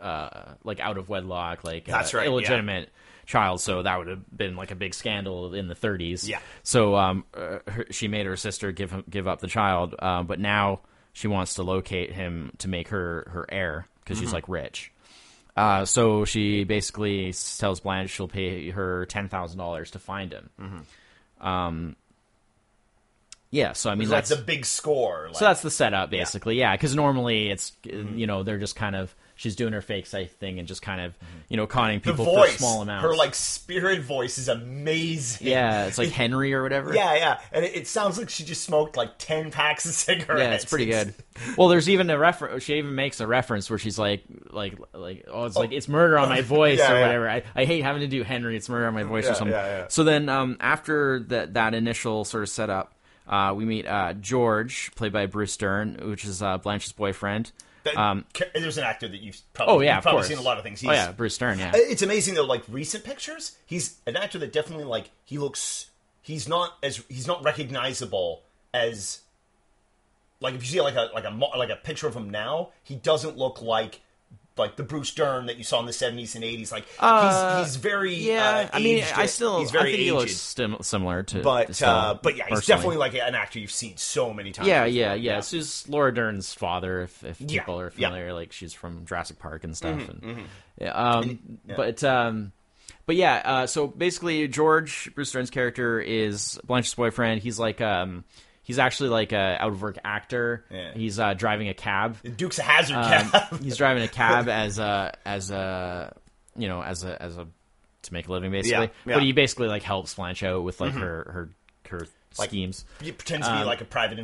uh 0.00 0.54
like 0.64 0.80
out 0.80 0.98
of 0.98 1.08
wedlock, 1.08 1.64
like 1.64 1.84
That's 1.86 2.14
right, 2.14 2.24
yeah. 2.24 2.30
illegitimate 2.30 2.90
child. 3.26 3.60
So 3.60 3.82
that 3.82 3.98
would 3.98 4.08
have 4.08 4.36
been 4.36 4.56
like 4.56 4.70
a 4.70 4.74
big 4.74 4.94
scandal 4.94 5.54
in 5.54 5.68
the 5.68 5.74
30s. 5.74 6.28
Yeah. 6.28 6.40
So 6.62 6.94
um, 6.96 7.24
uh, 7.34 7.58
her, 7.68 7.86
she 7.90 8.08
made 8.08 8.26
her 8.26 8.36
sister 8.36 8.72
give 8.72 8.90
him 8.90 9.04
give 9.08 9.26
up 9.28 9.40
the 9.40 9.48
child, 9.48 9.94
uh, 9.98 10.22
but 10.22 10.40
now 10.40 10.80
she 11.12 11.28
wants 11.28 11.54
to 11.54 11.62
locate 11.62 12.12
him 12.12 12.52
to 12.58 12.68
make 12.68 12.88
her 12.88 13.28
her 13.32 13.46
heir 13.50 13.86
because 14.02 14.16
Mm-hmm. 14.18 14.26
she's 14.26 14.32
like 14.32 14.48
rich. 14.48 14.92
Uh, 15.56 15.84
so 15.84 16.24
she 16.24 16.64
basically 16.64 17.32
tells 17.58 17.80
Blanche 17.80 18.10
she'll 18.10 18.28
pay 18.28 18.70
her 18.70 19.06
ten 19.06 19.28
thousand 19.28 19.58
dollars 19.58 19.92
to 19.92 19.98
find 19.98 20.32
him. 20.32 20.50
Mm-hmm. 20.60 21.46
Um, 21.46 21.96
yeah, 23.50 23.72
so 23.72 23.88
I 23.88 23.94
mean 23.94 24.08
that's 24.08 24.30
the 24.30 24.36
big 24.36 24.66
score. 24.66 25.26
Like, 25.28 25.36
so 25.36 25.44
that's 25.44 25.62
the 25.62 25.70
setup, 25.70 26.10
basically. 26.10 26.58
Yeah, 26.58 26.74
because 26.74 26.96
normally 26.96 27.50
it's 27.50 27.72
you 27.84 28.26
know 28.26 28.42
they're 28.42 28.58
just 28.58 28.74
kind 28.74 28.96
of 28.96 29.14
she's 29.36 29.56
doing 29.56 29.72
her 29.72 29.80
fake 29.82 30.06
psych 30.06 30.30
thing 30.38 30.58
and 30.58 30.68
just 30.68 30.82
kind 30.82 31.00
of 31.00 31.16
you 31.48 31.56
know 31.56 31.66
conning 31.66 32.00
people 32.00 32.24
voice, 32.24 32.52
for 32.52 32.58
small 32.58 32.82
amounts. 32.82 33.04
her 33.04 33.14
like 33.16 33.34
spirit 33.34 34.02
voice 34.02 34.38
is 34.38 34.48
amazing. 34.48 35.46
yeah, 35.46 35.86
it's 35.86 35.98
like 35.98 36.10
Henry 36.10 36.52
or 36.54 36.62
whatever. 36.62 36.94
Yeah, 36.94 37.14
yeah, 37.14 37.40
and 37.52 37.64
it, 37.64 37.74
it 37.76 37.86
sounds 37.86 38.18
like 38.18 38.30
she 38.30 38.44
just 38.44 38.62
smoked 38.64 38.96
like 38.96 39.12
ten 39.18 39.50
packs 39.50 39.84
of 39.86 39.92
cigarettes. 39.92 40.40
Yeah, 40.40 40.50
it's 40.54 40.64
pretty 40.64 40.86
good. 40.86 41.14
Well, 41.58 41.66
there's 41.66 41.88
even 41.88 42.10
a 42.10 42.16
reference. 42.18 42.62
She 42.62 42.74
even 42.78 42.94
makes 42.94 43.18
a 43.18 43.26
reference 43.26 43.68
where 43.68 43.78
she's 43.78 43.98
like, 43.98 44.22
like, 44.50 44.78
like, 44.92 45.24
oh, 45.28 45.46
it's 45.46 45.56
like 45.56 45.72
it's 45.72 45.88
murder 45.88 46.16
on 46.16 46.28
my 46.28 46.40
voice 46.42 46.78
Yeah, 46.78 46.92
or 46.92 46.94
yeah. 46.94 47.00
whatever. 47.06 47.28
I, 47.28 47.42
I 47.56 47.64
hate 47.64 47.82
having 47.82 48.02
to 48.02 48.06
do 48.06 48.22
Henry. 48.22 48.56
It's 48.56 48.68
murder 48.68 48.86
on 48.86 48.94
my 48.94 49.02
voice 49.02 49.24
Yeah, 49.24 49.32
or 49.32 49.34
something. 49.34 49.52
yeah, 49.52 49.78
yeah. 49.78 49.84
So 49.88 50.04
then, 50.04 50.28
um, 50.28 50.56
after 50.60 51.18
that 51.30 51.54
that 51.54 51.74
initial 51.74 52.24
sort 52.24 52.44
of 52.44 52.48
setup, 52.50 52.94
uh, 53.26 53.52
we 53.56 53.64
meet 53.64 53.84
uh, 53.84 54.12
George, 54.12 54.92
played 54.94 55.12
by 55.12 55.26
Bruce 55.26 55.56
Dern, 55.56 55.98
which 56.04 56.24
is 56.24 56.40
uh, 56.40 56.58
Blanche's 56.58 56.92
boyfriend. 56.92 57.50
That- 57.84 57.96
Um, 57.96 58.24
there's 58.54 58.78
an 58.78 58.84
actor 58.84 59.06
that 59.08 59.20
you've 59.20 59.40
probably, 59.52 59.74
Oh 59.74 59.80
yeah, 59.80 60.00
probably 60.00 60.18
course. 60.20 60.28
seen 60.28 60.38
a 60.38 60.42
lot 60.42 60.56
of 60.58 60.64
things. 60.64 60.82
oh 60.84 60.90
He's- 60.90 61.06
yeah, 61.06 61.12
Bruce 61.12 61.36
Dern. 61.38 61.58
Yeah. 61.58 61.72
It's 61.74 62.02
amazing 62.02 62.34
though. 62.34 62.44
Like 62.44 62.62
recent 62.68 63.04
pictures, 63.04 63.56
he's 63.66 63.96
an 64.06 64.16
actor 64.16 64.38
that 64.38 64.52
definitely 64.52 64.84
like 64.86 65.10
he 65.24 65.38
looks. 65.38 65.90
He's 66.22 66.48
not 66.48 66.78
as 66.82 67.02
he's 67.08 67.26
not 67.26 67.44
recognizable 67.44 68.42
as 68.72 69.20
like 70.40 70.54
if 70.54 70.62
you 70.62 70.68
see 70.68 70.80
like 70.80 70.94
a 70.94 71.10
like 71.14 71.24
a 71.24 71.30
like 71.58 71.70
a 71.70 71.76
picture 71.76 72.06
of 72.06 72.14
him 72.16 72.30
now, 72.30 72.70
he 72.82 72.96
doesn't 72.96 73.36
look 73.36 73.60
like 73.62 74.00
like 74.56 74.76
the 74.76 74.82
Bruce 74.82 75.12
Dern 75.12 75.46
that 75.46 75.56
you 75.58 75.64
saw 75.64 75.80
in 75.80 75.86
the 75.86 75.92
seventies 75.92 76.34
and 76.34 76.44
eighties. 76.44 76.70
Like 76.70 76.84
Uh, 76.98 77.58
he's 77.58 77.66
he's 77.66 77.76
very 77.76 78.14
yeah, 78.14 78.68
uh, 78.72 78.76
I 78.76 78.78
mean, 78.80 79.04
I 79.14 79.26
still 79.26 79.60
he's 79.60 79.70
very 79.70 79.88
I 79.88 79.92
think 79.92 79.98
he 79.98 80.06
aged. 80.08 80.14
looks 80.14 80.36
sim- 80.36 80.76
similar 80.82 81.22
to, 81.24 81.42
but 81.42 81.74
still, 81.74 81.88
uh, 81.88 82.14
but 82.14 82.36
yeah, 82.36 82.44
he's 82.44 82.58
personally. 82.58 82.76
definitely 82.76 82.96
like 82.98 83.14
an 83.14 83.34
actor 83.34 83.58
you've 83.58 83.70
seen 83.70 83.96
so 83.96 84.32
many 84.32 84.52
times. 84.52 84.68
Yeah, 84.68 84.84
yeah, 84.84 85.14
yeah. 85.14 85.40
So 85.40 85.56
it's 85.56 85.88
Laura 85.88 86.14
Dern's 86.14 86.54
father, 86.54 87.02
if, 87.02 87.24
if 87.24 87.40
Yeah, 87.40 87.60
people 87.60 87.80
are 87.80 87.84
yeah. 87.84 87.90
Mm-hmm, 88.08 88.14
familiar, 88.14 88.32
like 88.34 88.52
she's 88.52 88.72
from 88.72 89.04
Jurassic 89.06 89.38
Park 89.38 89.64
and 89.64 89.76
stuff. 89.76 90.08
and, 90.08 90.44
yeah, 90.80 90.90
um, 90.92 91.38
But 91.66 92.02
um, 92.04 92.52
but 93.06 93.16
yeah, 93.16 93.42
uh, 93.44 93.66
so 93.66 93.86
basically, 93.88 94.46
George 94.48 95.10
Bruce 95.14 95.32
Dern's 95.32 95.50
character 95.50 96.00
is 96.00 96.58
Blanche's 96.64 96.94
boyfriend. 96.94 97.42
He's 97.42 97.58
like 97.58 97.80
um, 97.80 98.24
he's 98.64 98.78
actually 98.80 99.10
like 99.10 99.30
a 99.32 99.56
out 99.60 99.70
of 99.70 99.80
work 99.80 99.98
actor. 100.04 100.64
Yeah. 100.70 100.92
He's 100.94 101.20
uh, 101.20 101.34
driving 101.34 101.68
a 101.68 101.74
cab. 101.74 102.16
Dukes 102.36 102.58
a 102.58 102.62
Hazard. 102.62 102.96
Um, 102.96 103.30
cab. 103.30 103.60
he's 103.62 103.76
driving 103.76 104.02
a 104.02 104.08
cab 104.08 104.48
as 104.48 104.78
a 104.80 105.16
as 105.24 105.50
a 105.52 106.12
you 106.56 106.66
know 106.66 106.82
as 106.82 107.04
a 107.04 107.22
as 107.22 107.36
a 107.36 107.46
to 108.02 108.12
make 108.12 108.26
a 108.28 108.32
living 108.32 108.50
basically. 108.50 108.86
Yeah, 108.86 108.90
yeah. 109.06 109.14
But 109.14 109.22
he 109.22 109.32
basically 109.32 109.68
like 109.68 109.82
helps 109.82 110.14
Blanche 110.14 110.42
out 110.42 110.62
with 110.64 110.80
like 110.80 110.92
her 110.94 110.98
her 111.32 111.48
her 111.88 112.06
Like, 112.38 112.50
schemes. 112.50 112.84
he 113.00 113.12
pretends 113.12 113.46
to 113.46 113.56
be 113.56 113.64
like 113.64 113.80
a 113.80 113.84
private 113.84 114.18
Yeah, 114.18 114.22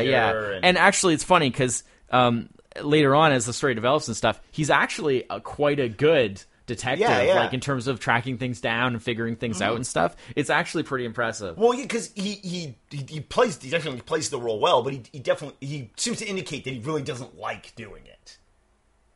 investigator. 0.00 0.10
yeah. 0.10 0.56
and, 0.56 0.64
And, 0.64 0.78
actually, 0.78 1.14
it's 1.14 1.22
funny 1.24 1.48
because 1.50 1.84
um, 2.10 2.48
later 2.82 3.14
on, 3.14 3.32
as 3.32 3.46
the 3.46 3.52
story 3.52 3.74
develops 3.74 4.08
and 4.08 4.16
stuff, 4.16 4.40
he's 4.50 4.70
actually 4.70 5.24
a, 5.30 5.40
quite 5.40 5.78
a 5.78 5.88
good 5.88 6.42
detective. 6.66 7.00
Yeah, 7.08 7.22
yeah. 7.22 7.34
Like 7.34 7.52
in 7.54 7.60
terms 7.60 7.88
of 7.88 7.98
tracking 8.00 8.38
things 8.38 8.60
down 8.60 8.92
and 8.94 9.02
figuring 9.02 9.36
things 9.36 9.60
out 9.62 9.76
and 9.76 9.86
stuff. 9.86 10.16
It's 10.36 10.50
actually 10.50 10.82
pretty 10.84 11.04
impressive. 11.04 11.56
Well, 11.58 11.76
because 11.76 12.10
he, 12.14 12.32
he 12.34 12.74
he 12.90 13.04
he 13.08 13.20
plays 13.20 13.60
he 13.60 13.70
definitely 13.70 14.00
plays 14.02 14.30
the 14.30 14.38
role 14.40 14.58
well, 14.60 14.82
but 14.82 14.92
he 14.92 15.02
he 15.12 15.18
definitely 15.18 15.56
he 15.66 15.90
seems 15.96 16.18
to 16.18 16.26
indicate 16.26 16.64
that 16.64 16.72
he 16.72 16.80
really 16.80 17.02
doesn't 17.02 17.38
like 17.38 17.74
doing 17.74 18.04
it. 18.06 18.38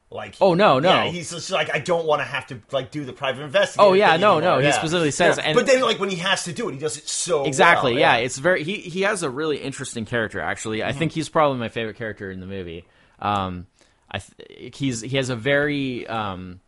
Like 0.08 0.36
Oh, 0.40 0.54
no, 0.54 0.78
no. 0.78 0.88
yeah, 0.88 1.04
he's 1.10 1.30
just 1.30 1.50
like 1.50 1.68
I 1.74 1.80
don't 1.80 2.06
want 2.06 2.20
to 2.20 2.24
have 2.24 2.46
to 2.48 2.60
like 2.70 2.92
do 2.92 3.04
the 3.04 3.12
private 3.12 3.42
investigator. 3.42 3.88
Oh, 3.88 3.92
yeah, 3.92 4.16
no, 4.16 4.38
anymore." 4.38 4.60
no, 4.60 4.66
he 4.66 4.70
specifically 4.70 5.10
says- 5.10 5.36
Yeah. 5.36 5.44
and- 5.46 5.56
but 5.56 5.66
then 5.66 5.80
like 5.82 5.98
when 5.98 6.10
he 6.10 6.16
has 6.16 6.44
to 6.44 6.52
do 6.52 6.68
it, 6.68 6.74
he 6.74 6.78
does 6.78 6.96
it 6.96 7.08
so 7.08 7.44
Exactly. 7.44 7.92
well, 7.94 8.00
yeah. 8.00 8.16
it's 8.16 8.38
very. 8.38 8.62
He 8.62 8.76
he 8.76 9.02
has 9.02 9.24
a 9.24 9.30
really 9.30 9.56
interesting 9.58 10.04
character. 10.04 10.40
Actually, 10.40 10.78
Mm-hmm. 10.78 10.88
I 10.88 10.92
think 10.92 11.10
he's 11.12 11.28
probably 11.28 11.58
my 11.58 11.68
favorite 11.68 11.96
character 11.96 12.30
in 12.30 12.38
the 12.38 12.46
movie. 12.46 12.84
Um, 13.18 13.66
I 14.08 14.18
th- 14.20 14.76
he's 14.76 15.00
he 15.00 15.16
has 15.16 15.28
a 15.28 15.34
very 15.36 16.06
um, 16.06 16.60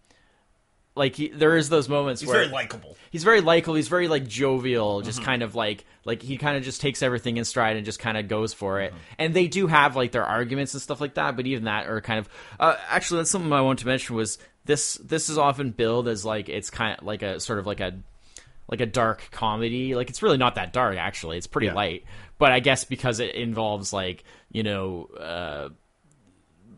like 0.99 1.15
he, 1.17 1.29
there 1.29 1.57
is 1.57 1.69
those 1.69 1.89
moments 1.89 2.23
where 2.23 2.43
he's 2.43 2.51
where 2.51 2.59
very 2.59 2.69
likable. 2.69 2.97
he's 3.11 3.25
very 3.25 3.41
likable. 3.41 3.75
He's 3.77 3.89
very 3.89 4.09
like 4.09 4.27
jovial, 4.27 5.01
just 5.03 5.19
Mm-hmm. 5.21 5.27
kind 5.27 5.43
of 5.43 5.55
like 5.55 5.85
like 6.05 6.21
he 6.21 6.37
kind 6.37 6.57
of 6.57 6.63
just 6.65 6.81
takes 6.81 7.03
everything 7.03 7.37
in 7.39 7.45
stride 7.45 7.77
and 7.77 7.87
just 7.87 7.99
kind 8.01 8.19
of 8.19 8.29
goes 8.29 8.53
for 8.53 8.81
it. 8.81 8.91
Mm-hmm. 8.91 9.01
And 9.19 9.35
they 9.35 9.47
do 9.49 9.67
have 9.69 9.97
like 9.97 10.13
their 10.13 10.25
arguments 10.25 10.75
and 10.75 10.83
stuff 10.83 11.01
like 11.01 11.15
that, 11.15 11.37
but 11.37 11.47
even 11.47 11.65
that 11.65 11.87
are 11.87 12.01
kind 12.01 12.19
of 12.19 12.29
uh, 12.61 12.77
actually 12.91 13.21
that's 13.21 13.31
something 13.31 13.53
I 13.53 13.61
wanted 13.63 13.81
to 13.83 13.87
mention 13.87 14.17
was 14.17 14.39
this 14.67 14.95
this 14.97 15.31
is 15.31 15.39
often 15.39 15.71
billed 15.71 16.09
as 16.09 16.25
like 16.25 16.49
it's 16.51 16.69
kind 16.71 16.99
of 16.99 17.07
like 17.07 17.23
a 17.23 17.41
sort 17.41 17.59
of 17.59 17.67
like 17.67 17.81
a 17.81 17.95
like 18.71 18.81
a 18.83 18.87
dark 18.87 19.29
comedy. 19.31 19.95
Like 19.95 20.11
it's 20.11 20.23
really 20.23 20.37
not 20.37 20.57
that 20.57 20.73
dark 20.75 20.97
actually. 20.99 21.39
It's 21.39 21.47
pretty 21.47 21.69
Yeah. 21.69 21.75
light. 21.75 22.05
But 22.39 22.53
I 22.53 22.61
guess 22.61 22.85
because 22.85 23.19
it 23.19 23.35
involves 23.35 23.93
like, 23.95 24.25
you 24.53 24.63
know, 24.63 25.09
uh 25.19 25.69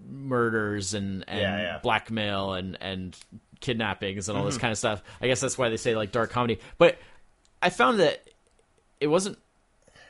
murders 0.08 0.94
and, 0.94 1.24
and 1.28 1.40
Yeah, 1.40 1.58
yeah. 1.58 1.78
blackmail 1.82 2.54
and 2.54 2.76
and 2.80 3.16
kidnappings 3.60 4.28
and 4.28 4.36
all 4.36 4.42
Mm-hmm. 4.44 4.50
this 4.50 4.58
kind 4.58 4.72
of 4.72 4.78
stuff. 4.78 5.02
I 5.20 5.26
guess 5.26 5.40
that's 5.40 5.56
why 5.58 5.68
they 5.68 5.76
say 5.76 5.94
like 5.96 6.12
dark 6.12 6.30
comedy. 6.30 6.58
But 6.78 6.98
I 7.62 7.70
found 7.70 8.00
that 8.00 8.22
it 9.00 9.06
wasn't 9.08 9.38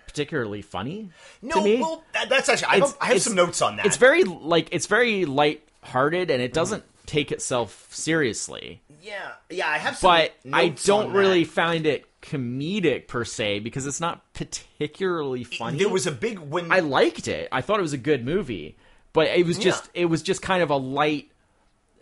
particularly 0.06 0.62
funny 0.62 1.10
No, 1.42 1.56
to 1.56 1.62
me. 1.62 1.80
well 1.80 2.02
that, 2.14 2.28
that's 2.28 2.48
actually 2.48 2.66
I, 2.68 2.76
It's- 2.76 2.90
have, 2.92 2.98
I 3.00 3.04
have 3.06 3.16
it's- 3.16 3.24
some 3.24 3.34
notes 3.36 3.62
on 3.62 3.76
that. 3.76 3.86
It's 3.86 3.96
very 3.96 4.24
like 4.24 4.68
it's 4.72 4.86
very 4.86 5.24
light-hearted 5.24 6.30
and 6.30 6.42
it 6.42 6.46
Mm-hmm. 6.50 6.54
doesn't 6.54 6.84
take 7.06 7.32
itself 7.32 7.88
seriously. 7.90 8.82
yeah 9.02 9.32
yeah 9.48 9.68
I 9.68 9.78
have 9.78 9.96
some 9.96 10.10
But 10.10 10.34
I 10.52 10.68
notes 10.68 10.84
don't 10.84 11.06
on 11.06 11.12
really 11.12 11.44
that. 11.44 11.50
find 11.52 11.86
it 11.86 12.06
comedic 12.22 13.08
per 13.08 13.24
se 13.24 13.60
because 13.60 13.86
it's 13.86 14.00
not 14.00 14.32
particularly 14.34 15.42
funny. 15.44 15.78
There 15.78 15.88
was 15.88 16.06
a 16.06 16.12
big 16.12 16.38
when 16.38 16.70
I 16.70 16.80
liked 16.80 17.26
it. 17.28 17.48
I 17.50 17.62
thought 17.62 17.78
it 17.78 17.82
was 17.82 17.92
a 17.94 17.98
good 17.98 18.24
movie, 18.24 18.76
but 19.12 19.28
it 19.28 19.46
was 19.46 19.58
just 19.58 19.88
it 19.94 20.06
was 20.06 20.22
just 20.22 20.42
kind 20.42 20.62
of 20.62 20.70
a 20.70 20.76
light 20.76 21.30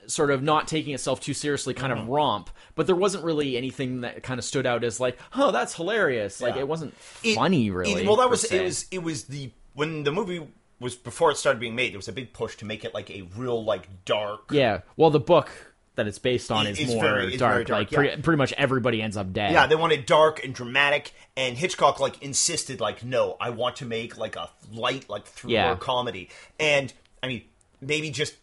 sort 0.09 0.31
of 0.31 0.43
not 0.43 0.67
taking 0.67 0.95
itself 0.95 1.21
too 1.21 1.35
seriously 1.35 1.75
kind 1.75 1.93
Mm-hmm. 1.93 2.03
of 2.03 2.09
romp 2.09 2.51
but 2.75 2.87
there 2.87 2.97
wasn't 2.97 3.23
really 3.25 3.57
anything 3.57 4.01
that 4.01 4.23
kind 4.23 4.39
of 4.39 4.45
stood 4.45 4.67
out 4.67 4.83
as 4.85 4.99
like 4.99 5.19
oh 5.35 5.51
that's 5.53 5.75
hilarious 5.75 6.41
like 6.41 6.55
Yeah. 6.57 6.63
it 6.63 6.69
wasn't 6.69 6.95
It- 7.23 7.35
funny 7.35 7.71
really 7.71 8.03
it- 8.03 8.07
well, 8.07 8.17
that 8.17 8.31
was 8.31 8.41
se. 8.43 8.57
it. 8.59 8.65
Was 8.65 8.87
it 8.91 9.03
was 9.03 9.25
the 9.25 9.51
when 9.75 10.03
the 10.05 10.11
movie 10.13 10.47
was 10.81 10.95
before 10.97 11.31
it 11.31 11.37
started 11.37 11.59
being 11.61 11.75
made? 11.75 11.93
There 11.93 11.99
was 11.99 12.09
a 12.09 12.13
big 12.13 12.33
push 12.33 12.57
to 12.57 12.65
make 12.65 12.85
it 12.85 12.95
like 12.95 13.11
a 13.11 13.23
real 13.37 13.63
like 13.65 14.05
dark. 14.05 14.51
yeah 14.51 14.81
well 14.97 15.11
the 15.11 15.21
book 15.21 15.51
that 15.97 16.07
it's 16.07 16.19
based 16.21 16.53
on 16.53 16.67
is 16.69 16.79
it's 16.79 16.93
more 16.93 17.03
very- 17.03 17.37
dark. 17.37 17.67
dark, 17.67 17.69
like 17.81 17.91
yeah. 17.91 17.97
pretty, 17.99 18.23
pretty 18.23 18.39
much 18.39 18.53
everybody 18.53 19.03
ends 19.03 19.17
up 19.17 19.33
dead 19.33 19.53
Yeah, 19.53 19.67
they 19.67 19.75
wanted 19.75 20.07
dark 20.07 20.45
and 20.45 20.55
dramatic, 20.55 21.13
and 21.37 21.57
Hitchcock 21.59 21.99
like 21.99 22.23
insisted 22.23 22.81
like, 22.81 23.05
no, 23.05 23.37
I 23.41 23.51
want 23.51 23.75
to 23.77 23.85
make 23.85 24.17
like 24.17 24.37
a 24.37 24.49
light 24.73 25.11
like 25.11 25.27
thriller 25.27 25.55
Yeah. 25.55 25.75
comedy, 25.77 26.29
and 26.61 26.93
I 27.23 27.27
mean 27.27 27.43
maybe 27.81 28.11
just 28.11 28.35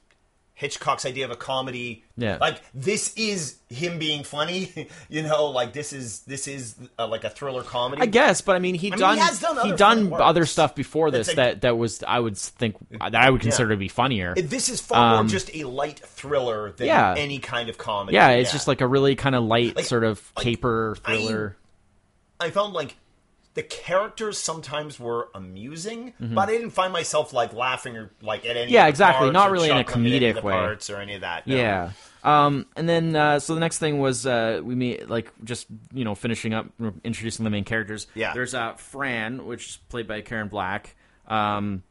Hitchcock's 0.57 1.05
idea 1.05 1.25
of 1.25 1.31
a 1.31 1.35
comedy. 1.35 2.05
Yeah. 2.17 2.37
like 2.39 2.61
this 2.73 3.13
is 3.17 3.57
him 3.69 3.99
being 3.99 4.23
funny, 4.23 4.87
you 5.09 5.21
know, 5.21 5.47
like 5.47 5.73
this 5.73 5.91
is 5.91 6.21
this 6.21 6.47
is 6.47 6.75
uh, 6.97 7.07
like 7.07 7.25
a 7.25 7.29
thriller 7.29 7.61
comedy. 7.61 8.01
I 8.01 8.05
guess, 8.05 8.39
but 8.39 8.55
I 8.55 8.59
mean, 8.59 8.73
he 8.75 8.89
mean, 8.89 8.99
done 8.99 9.15
he 9.17 9.21
has 9.21 9.41
done 9.41 9.55
he 9.57 9.73
other 9.73 9.77
done 9.77 10.13
other 10.13 10.45
stuff 10.45 10.73
before 10.73 11.11
this 11.11 11.27
like- 11.27 11.35
that 11.35 11.61
that 11.61 11.77
was 11.77 12.01
I 12.07 12.19
would 12.21 12.37
think 12.37 12.77
that 12.99 13.15
I 13.15 13.29
would 13.29 13.41
consider 13.41 13.69
to 13.71 13.75
be 13.77 13.89
funnier. 13.89 14.33
This 14.33 14.69
is 14.69 14.79
far 14.79 15.21
more 15.23 15.29
just 15.29 15.53
a 15.53 15.65
light 15.65 15.99
thriller 15.99 16.71
than 16.71 16.85
Um, 16.87 16.95
yeah. 16.95 17.15
any 17.17 17.39
kind 17.39 17.67
of 17.67 17.77
comedy. 17.77 18.15
yeah, 18.15 18.29
it's 18.29 18.53
just 18.53 18.67
like 18.69 18.79
a 18.79 18.87
really 18.87 19.15
kind 19.15 19.35
of 19.35 19.43
light 19.43 19.75
Like- 19.75 19.85
sort 19.85 20.05
of 20.05 20.21
like, 20.37 20.43
caper 20.45 20.95
I- 21.03 21.17
thriller. 21.17 21.57
I 22.39 22.49
found 22.49 22.73
like 22.73 22.95
the 23.55 23.63
characters 23.63 24.37
sometimes 24.37 24.99
were 24.99 25.29
amusing, 25.33 26.13
but 26.19 26.49
I 26.49 26.51
didn't 26.51 26.69
find 26.71 26.93
myself 26.93 27.33
like 27.33 27.53
laughing 27.53 27.97
or 27.97 28.11
like 28.21 28.45
at 28.45 28.51
any. 28.57 28.65
Mm-hmm. 28.65 28.73
Yeah, 28.73 28.81
of 28.81 28.85
the 28.85 28.89
exactly. 28.89 29.25
parts 29.25 29.33
Not 29.33 29.51
really 29.51 29.69
in 29.69 29.77
a 29.77 29.83
chuckling 29.83 30.05
at 30.05 30.11
any 30.13 30.25
of 30.29 30.35
comedic 30.37 30.43
way. 30.43 30.53
parts 30.53 30.89
or 30.89 30.97
any 30.97 31.15
of 31.15 31.21
that. 31.21 31.47
no. 31.47 31.55
Yeah. 31.55 31.91
Um, 32.23 32.65
and 32.75 32.87
then 32.89 33.15
uh, 33.15 33.39
so 33.39 33.53
the 33.53 33.59
next 33.59 33.77
thing 33.79 33.99
was 33.99 34.25
uh, 34.25 34.59
we 34.63 34.73
meet 34.75 35.09
like 35.09 35.31
just 35.43 35.67
you 35.93 36.03
know 36.03 36.15
finishing 36.15 36.53
up 36.53 36.67
introducing 37.03 37.43
the 37.43 37.49
main 37.49 37.63
characters. 37.63 38.07
Yeah. 38.15 38.33
There's 38.33 38.53
uh, 38.53 38.73
Fran, 38.73 39.45
which 39.45 39.67
is 39.69 39.77
played 39.89 40.07
by 40.07 40.21
Karen 40.21 40.47
Black. 40.47 40.95
Um, 41.27 41.83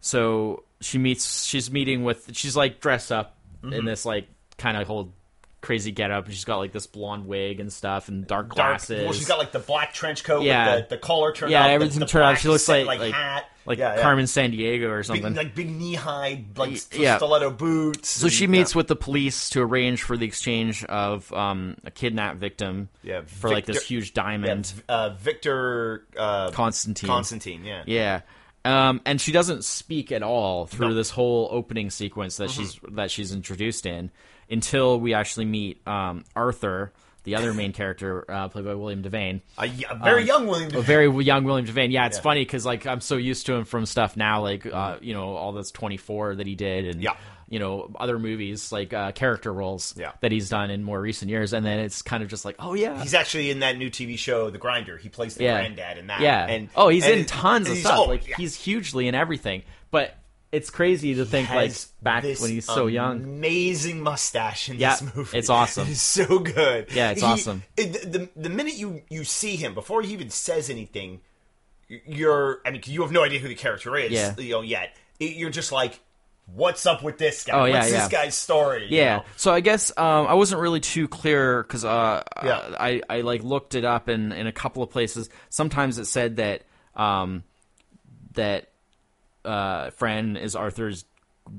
so 0.00 0.64
she 0.80 0.98
meets. 0.98 1.44
She's 1.44 1.70
meeting 1.70 2.04
with. 2.04 2.30
She's 2.34 2.56
like 2.56 2.80
dressed 2.80 3.10
up 3.12 3.34
Mm-hmm. 3.60 3.72
in 3.72 3.84
this 3.86 4.04
like 4.04 4.28
kind 4.56 4.76
of 4.76 4.86
whole 4.86 5.12
crazy 5.68 5.92
getup. 5.92 6.30
She's 6.30 6.46
got 6.46 6.56
like 6.56 6.72
this 6.72 6.86
blonde 6.86 7.26
wig 7.26 7.60
and 7.60 7.70
stuff 7.70 8.08
and 8.08 8.26
dark 8.26 8.54
Dark. 8.54 8.56
glasses. 8.78 9.04
Well, 9.04 9.12
she's 9.12 9.28
got 9.28 9.38
like 9.38 9.52
the 9.52 9.58
black 9.58 9.92
trench 9.92 10.24
coat 10.24 10.42
Yeah. 10.42 10.76
with 10.76 10.88
the, 10.88 10.94
the 10.96 10.98
collar 10.98 11.30
turned 11.34 11.52
yeah, 11.52 11.60
up. 11.60 11.66
the- 11.66 11.72
everything 11.74 12.00
the 12.00 12.06
turned 12.06 12.24
out. 12.24 12.28
black 12.30 12.38
She 12.38 12.48
looks 12.48 12.62
set, 12.62 12.86
like 12.86 12.98
like 13.00 13.12
hat, 13.12 13.44
like 13.66 13.76
Yeah, 13.78 13.96
yeah. 13.96 14.00
Carmen 14.00 14.24
Sandiego 14.24 14.84
or 14.88 14.96
Big, 15.00 15.04
something. 15.04 15.34
like 15.34 15.54
big 15.54 15.70
knee 15.70 15.92
high, 15.92 16.42
like 16.56 16.78
st- 16.78 17.02
yeah. 17.02 17.18
stiletto 17.18 17.50
boots. 17.50 18.08
So 18.08 18.28
and- 18.28 18.32
she 18.32 18.44
yeah. 18.44 18.50
meets 18.50 18.74
with 18.74 18.86
the 18.88 18.96
police 18.96 19.50
to 19.50 19.60
arrange 19.60 20.02
for 20.02 20.16
the 20.16 20.24
exchange 20.24 20.84
of 20.84 21.30
um, 21.34 21.76
a 21.84 21.90
kidnapped 21.90 22.38
victim 22.38 22.88
Yeah, 23.02 23.20
for 23.26 23.50
like 23.50 23.66
this 23.66 23.82
huge 23.86 24.14
diamond. 24.14 24.72
uh, 24.88 25.10
Victor 25.10 26.06
uh, 26.16 26.50
Constantine. 26.52 27.08
Constantine. 27.08 27.66
Yeah. 27.66 27.82
Yeah. 27.86 28.20
Um, 28.64 29.00
and 29.04 29.20
she 29.20 29.32
doesn't 29.32 29.64
speak 29.64 30.12
at 30.12 30.22
all 30.22 30.64
through 30.66 30.86
No. 30.86 30.90
Mm-hmm. 30.92 30.96
this 30.96 31.10
whole 31.10 31.48
opening 31.50 31.90
sequence 31.90 32.38
that 32.38 32.48
she's 32.50 32.80
that 32.92 33.10
she's 33.10 33.32
introduced 33.32 33.84
in 33.86 34.10
until 34.50 34.98
we 35.00 35.14
actually 35.14 35.44
meet 35.46 35.86
um, 35.86 36.24
Arthur, 36.36 36.92
the 37.24 37.34
other 37.36 37.52
main 37.52 37.72
character, 37.72 38.24
uh, 38.30 38.48
played 38.48 38.64
by 38.64 38.74
William 38.74 39.02
Devane. 39.02 39.42
A, 39.58 39.68
very 40.02 40.24
young 40.24 40.46
William. 40.46 40.74
A 40.74 40.80
very 40.80 41.08
young 41.24 41.44
William 41.44 41.66
Devane. 41.66 41.92
Yeah, 41.92 42.06
it's 42.06 42.16
Yeah. 42.18 42.22
funny 42.22 42.40
because 42.42 42.64
like 42.64 42.86
I'm 42.86 43.00
so 43.00 43.16
used 43.16 43.46
to 43.46 43.54
him 43.54 43.64
from 43.64 43.84
stuff 43.86 44.16
now, 44.16 44.40
like 44.42 44.64
uh, 44.66 44.96
you 45.02 45.12
know 45.14 45.36
all 45.36 45.52
this 45.52 45.70
24 45.70 46.36
that 46.36 46.46
he 46.46 46.54
did, 46.54 46.86
and 46.86 47.02
Yeah. 47.02 47.14
you 47.50 47.58
know 47.58 47.90
other 48.00 48.18
movies 48.18 48.72
like 48.72 48.94
uh, 48.94 49.12
character 49.12 49.52
roles 49.52 49.94
Yeah. 49.98 50.12
that 50.20 50.32
he's 50.32 50.48
done 50.48 50.70
in 50.70 50.82
more 50.84 50.98
recent 51.00 51.30
years, 51.30 51.52
and 51.52 51.66
then 51.66 51.80
it's 51.80 52.00
kind 52.00 52.22
of 52.22 52.30
just 52.30 52.46
like, 52.46 52.56
oh 52.60 52.72
yeah, 52.72 53.02
He's 53.02 53.12
actually 53.14 53.50
in 53.50 53.58
that 53.60 53.76
new 53.76 53.90
TV 53.90 54.16
show, 54.18 54.48
The 54.48 54.58
Grinder. 54.58 54.96
He 54.96 55.10
plays 55.10 55.34
the 55.34 55.44
yeah, 55.44 55.58
granddad 55.60 55.98
in 55.98 56.06
that. 56.06 56.20
yeah. 56.22 56.46
And 56.46 56.70
oh, 56.74 56.88
he's 56.88 57.04
and 57.04 57.14
in 57.20 57.26
tons 57.26 57.68
of 57.68 57.76
stuff. 57.76 57.98
oh, 57.98 58.04
like 58.04 58.24
he's 58.24 58.54
hugely 58.54 59.06
in 59.06 59.14
everything, 59.14 59.64
but 59.90 60.14
it's 60.50 60.70
crazy 60.70 61.14
to 61.16 61.24
think 61.24 61.50
like 61.50 61.72
back 62.02 62.22
when 62.24 62.50
he's 62.50 62.64
so 62.64 62.86
young. 62.86 63.22
Amazing 63.22 64.02
mustache 64.02 64.68
in 64.70 64.78
Yeah, 64.78 64.96
this 64.96 65.14
movie. 65.14 65.38
it's 65.38 65.50
awesome. 65.50 65.86
It 65.88 65.90
is 65.92 66.00
so 66.00 66.38
good. 66.38 66.88
Yeah, 66.92 67.10
it's 67.10 67.22
awesome. 67.22 67.62
it- 67.76 68.10
the, 68.12 68.28
the 68.34 68.48
minute 68.48 68.74
you 68.74 69.02
you 69.10 69.24
see 69.24 69.56
him 69.56 69.74
before 69.74 70.02
he 70.02 70.12
even 70.12 70.30
says 70.30 70.70
anything, 70.70 71.20
you're 71.88 72.60
I 72.66 72.70
mean 72.70 72.82
you 72.86 73.02
have 73.02 73.12
no 73.12 73.24
idea 73.24 73.38
who 73.40 73.48
the 73.48 73.54
character 73.54 73.96
is. 73.96 74.12
Yeah. 74.12 74.34
You 74.38 74.52
know 74.52 74.60
yet 74.62 74.94
you're 75.20 75.50
just 75.50 75.72
like, 75.72 75.98
what's 76.46 76.86
up 76.86 77.02
with 77.02 77.18
this 77.18 77.44
guy? 77.44 77.52
Oh, 77.58 77.64
yeah, 77.64 77.78
what's 77.80 77.90
yeah. 77.90 77.98
this 77.98 78.08
guy's 78.08 78.34
story? 78.36 78.86
you 78.88 78.98
Yeah. 78.98 79.16
know? 79.16 79.24
So 79.36 79.52
I 79.52 79.58
guess 79.60 79.90
um, 79.98 80.26
I 80.28 80.34
wasn't 80.34 80.60
really 80.60 80.78
too 80.80 81.08
clear 81.08 81.62
because 81.64 81.84
uh, 81.84 82.22
Yeah. 82.44 82.50
uh, 82.58 82.76
I 82.78 83.02
I 83.10 83.20
like 83.22 83.42
looked 83.42 83.74
it 83.74 83.84
up 83.84 84.08
in 84.08 84.32
in 84.32 84.46
a 84.46 84.52
couple 84.52 84.82
of 84.82 84.90
places. 84.90 85.28
Sometimes 85.50 85.98
it 85.98 86.04
said 86.06 86.36
that 86.36 86.62
um, 86.94 87.42
that 88.34 88.67
uh, 89.48 89.90
Fran 89.90 90.36
is 90.36 90.54
Arthur's 90.54 91.04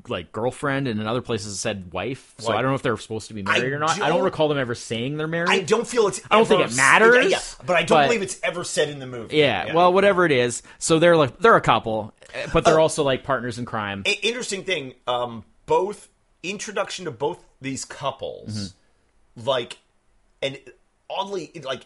like 0.08 0.32
girlfriend, 0.32 0.88
and 0.88 1.00
in 1.02 1.08
other 1.08 1.22
places 1.22 1.54
it 1.54 1.58
said 1.58 1.92
wife. 1.92 2.36
So. 2.38 2.54
I 2.54 2.62
don't 2.62 2.70
know 2.72 2.76
if 2.76 2.84
they're 2.84 2.96
supposed 2.98 3.30
to 3.30 3.34
be 3.34 3.42
married 3.42 3.64
I 3.64 3.76
or 3.76 3.80
not. 3.80 3.96
I 4.00 4.08
don't 4.10 4.18
don't- 4.18 4.26
recall 4.26 4.48
them 4.48 4.60
ever 4.60 4.76
saying 4.76 5.18
they're 5.18 5.28
married. 5.28 5.50
I 5.50 5.62
don't 5.62 5.88
feel 5.88 6.08
it's. 6.08 6.22
I 6.30 6.38
don't 6.38 6.48
think 6.48 6.62
it 6.62 6.76
matters, 6.76 7.32
Yeah, 7.32 7.40
but 7.66 7.76
I 7.76 7.80
don't 7.84 7.98
but- 7.98 8.06
believe 8.08 8.22
it's 8.22 8.40
ever 8.44 8.64
said 8.64 8.90
in 8.90 9.00
the 9.00 9.08
movie. 9.08 9.38
yeah, 9.38 9.74
Well, 9.74 9.92
whatever 9.92 10.26
it 10.26 10.32
is. 10.32 10.62
So 10.78 11.00
they're 11.00 11.18
like 11.18 11.40
they're 11.40 11.56
a 11.56 11.62
couple, 11.62 12.14
eh, 12.36 12.48
but 12.54 12.66
they're 12.66 12.80
also 12.80 13.02
like 13.04 13.24
partners 13.24 13.58
in 13.58 13.66
crime. 13.66 14.04
I- 14.06 14.20
interesting 14.22 14.64
thing 14.64 14.94
um 15.08 15.44
both 15.66 16.08
introduction 16.44 17.06
to 17.06 17.12
both 17.12 17.44
these 17.60 17.84
couples 17.84 18.76
Mm-hmm. 19.38 19.48
like 19.50 19.78
and 20.42 20.58
oddly 21.10 21.46
it, 21.54 21.66
like 21.66 21.86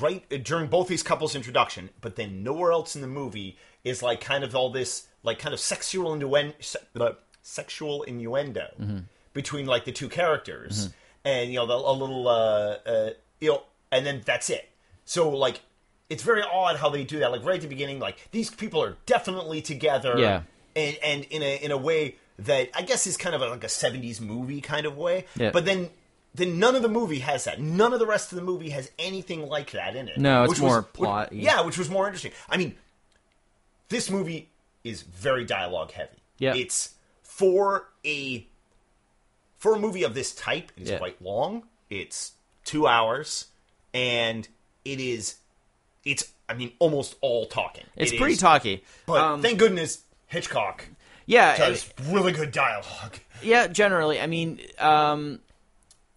right 0.00 0.24
during 0.44 0.68
both 0.68 0.88
these 0.88 1.02
couples 1.02 1.34
introduction 1.34 1.90
but 2.00 2.16
then 2.16 2.42
nowhere 2.42 2.72
else 2.72 2.94
in 2.96 3.02
the 3.02 3.08
movie 3.08 3.56
is 3.82 4.02
like 4.02 4.20
kind 4.20 4.42
of 4.44 4.54
all 4.54 4.70
this 4.70 5.06
like 5.24 5.38
kind 5.40 5.52
of 5.52 5.58
sexual 5.60 6.14
innuendo 6.14 6.54
the 6.92 7.16
sexual 7.42 8.04
innuendo 8.04 8.66
Mm-hmm. 8.80 8.98
between 9.32 9.66
like 9.66 9.84
the 9.84 9.92
two 9.92 10.08
characters 10.08 10.90
and 11.24 11.50
you 11.50 11.56
know 11.58 11.66
the, 11.66 11.74
a 11.74 11.92
little 11.92 12.28
uh, 12.28 12.76
uh 12.86 13.10
you 13.40 13.48
know 13.50 13.62
and 13.90 14.06
then 14.06 14.22
that's 14.24 14.48
it 14.50 14.68
so 15.04 15.28
like 15.30 15.60
it's 16.08 16.22
very 16.22 16.42
odd 16.42 16.76
how 16.76 16.88
they 16.88 17.02
do 17.04 17.18
that 17.18 17.32
like 17.32 17.44
right 17.44 17.56
at 17.56 17.62
the 17.62 17.68
beginning 17.68 17.98
like 17.98 18.28
these 18.30 18.48
people 18.50 18.80
are 18.82 18.96
definitely 19.06 19.60
together 19.60 20.14
Yeah. 20.18 20.42
and 20.76 20.96
and 21.02 21.24
in 21.30 21.42
a 21.42 21.56
in 21.64 21.70
a 21.72 21.76
way 21.78 22.16
that 22.38 22.70
I 22.74 22.82
guess 22.82 23.06
is 23.06 23.16
kind 23.16 23.34
of 23.34 23.42
a, 23.42 23.48
like 23.48 23.62
a 23.64 23.68
'70s 23.68 24.20
movie 24.20 24.60
kind 24.60 24.86
of 24.86 24.96
way. 24.96 25.26
Yeah. 25.36 25.50
But 25.52 25.64
then 25.66 25.90
then 26.34 26.58
none 26.58 26.74
of 26.74 26.82
the 26.82 26.88
movie 26.88 27.20
has 27.20 27.44
that. 27.44 27.60
None 27.60 27.92
of 27.92 28.00
the 28.00 28.06
rest 28.06 28.32
of 28.32 28.36
the 28.36 28.42
movie 28.42 28.70
has 28.70 28.90
anything 28.98 29.46
like 29.46 29.70
that 29.70 29.94
in 29.94 30.08
it. 30.08 30.18
No, 30.18 30.42
it's 30.42 30.50
which 30.50 30.60
more 30.60 30.78
was- 30.78 30.86
plot-y. 30.92 31.28
which- 31.36 31.44
yeah, 31.44 31.60
which 31.60 31.78
was 31.78 31.88
more 31.88 32.06
interesting. 32.06 32.32
I 32.50 32.56
mean, 32.56 32.74
this 33.88 34.10
movie 34.10 34.48
is 34.84 35.02
very 35.02 35.44
dialogue 35.44 35.90
heavy. 35.92 36.18
Yeah. 36.38 36.54
it's 36.54 36.94
for 37.22 37.88
a 38.04 38.46
for 39.56 39.74
a 39.74 39.78
movie 39.78 40.02
of 40.02 40.14
this 40.14 40.34
type. 40.34 40.70
It 40.76 40.82
is 40.84 40.90
Yeah. 40.90 40.98
quite 40.98 41.20
long. 41.22 41.64
It's 41.90 42.32
two 42.64 42.86
hours, 42.86 43.46
and 43.94 44.46
it 44.84 45.00
is 45.00 45.36
it's 46.04 46.30
I 46.48 46.54
mean 46.54 46.72
almost 46.78 47.16
all 47.22 47.46
talking. 47.46 47.84
It's 47.96 48.12
It 48.12 48.18
pretty 48.18 48.34
is. 48.34 48.40
talky. 48.40 48.84
But 49.06 49.20
Um, 49.22 49.42
thank 49.42 49.58
goodness 49.58 50.02
Hitchcock 50.26 50.86
yeah, 51.26 51.56
does 51.56 51.90
really 52.08 52.32
good 52.32 52.52
dialogue. 52.52 53.18
Yeah, 53.42 53.66
generally. 53.68 54.20
I 54.20 54.26
mean, 54.26 54.60
um, 54.78 55.40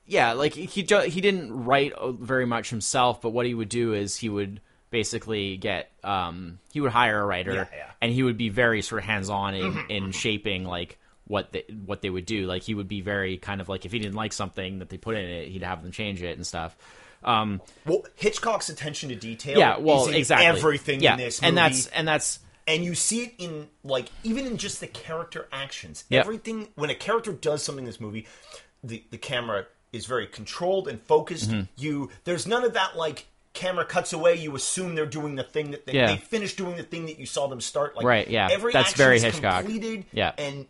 yeah, 0.05 0.33
like 0.33 0.53
he 0.53 0.65
he 0.65 0.81
didn't 1.21 1.63
write 1.65 1.93
very 2.19 2.45
much 2.45 2.69
himself, 2.71 3.21
but 3.21 3.29
what 3.29 3.45
he 3.45 3.53
would 3.53 3.69
do 3.69 3.93
is 3.93 4.17
he 4.17 4.27
would 4.29 4.59
basically 4.89 5.57
get 5.57 5.91
um, 6.03 6.59
he 6.71 6.79
would 6.81 6.91
hire 6.91 7.19
a 7.21 7.25
writer, 7.25 7.53
Yeah, 7.53 7.65
yeah. 7.75 7.91
and 8.01 8.11
he 8.11 8.23
would 8.23 8.37
be 8.37 8.49
very 8.49 8.81
sort 8.81 8.99
of 8.99 9.05
hands 9.05 9.29
on 9.29 9.53
in, 9.55 9.77
in 9.89 10.11
shaping 10.11 10.63
like 10.65 10.97
what 11.25 11.51
they 11.51 11.63
what 11.85 12.01
they 12.01 12.09
would 12.09 12.25
do. 12.25 12.45
Like 12.47 12.63
he 12.63 12.73
would 12.73 12.87
be 12.87 13.01
very 13.01 13.37
kind 13.37 13.59
of 13.61 13.67
like 13.69 13.85
if 13.85 13.91
he 13.91 13.99
didn't 13.99 14.15
like 14.15 14.33
something 14.33 14.79
that 14.79 14.89
they 14.89 14.97
put 14.97 15.15
in 15.17 15.25
it, 15.25 15.49
he'd 15.49 15.63
have 15.63 15.83
them 15.83 15.91
change 15.91 16.21
it 16.23 16.37
and 16.37 16.45
stuff. 16.47 16.75
Um, 17.23 17.61
Well, 17.85 18.05
Hitchcock's 18.15 18.69
attention 18.69 19.09
to 19.09 19.15
detail 19.15 19.57
yeah, 19.57 19.77
well, 19.77 20.07
exactly 20.07 20.45
everything 20.45 21.01
yeah, 21.01 21.13
in 21.13 21.19
this 21.19 21.41
movie. 21.41 21.49
and 21.49 21.57
that's 21.57 21.87
and 21.87 22.07
that's 22.07 22.39
and 22.67 22.83
you 22.83 22.95
see 22.95 23.23
it 23.23 23.33
in 23.39 23.67
like 23.83 24.07
even 24.23 24.45
in 24.45 24.57
just 24.57 24.79
the 24.79 24.87
character 24.87 25.47
actions. 25.51 26.05
Yep. 26.09 26.23
Everything 26.25 26.67
when 26.75 26.89
a 26.89 26.95
character 26.95 27.33
does 27.33 27.63
something 27.63 27.83
in 27.83 27.89
this 27.89 27.99
movie, 27.99 28.27
the 28.83 29.03
the 29.09 29.17
camera 29.17 29.65
is 29.91 30.05
very 30.05 30.27
controlled 30.27 30.87
and 30.87 31.01
focused. 31.01 31.49
Mm-hmm. 31.49 31.63
You 31.77 32.09
there's 32.23 32.45
none 32.47 32.63
of 32.63 32.73
that 32.73 32.95
like 32.95 33.25
camera 33.57 33.83
cuts 33.85 34.13
away. 34.13 34.35
You 34.35 34.55
assume 34.55 34.95
they're 34.95 35.05
doing 35.05 35.35
the 35.35 35.43
thing 35.43 35.71
that 35.71 35.85
they, 35.85 35.93
Yeah. 35.93 36.07
they 36.07 36.17
finish 36.17 36.55
doing 36.55 36.77
the 36.77 36.83
thing 36.83 37.07
that 37.07 37.19
you 37.19 37.25
saw 37.25 37.47
them 37.47 37.59
start. 37.59 37.95
Like 37.97 38.05
Right, 38.05 38.27
yeah. 38.29 38.47
every 38.51 38.71
That's 38.71 38.89
action 38.91 38.97
very 38.97 39.15
is 39.17 39.23
Hitchcock. 39.23 39.63
completed. 39.65 40.05
Yeah. 40.13 40.31
and. 40.37 40.65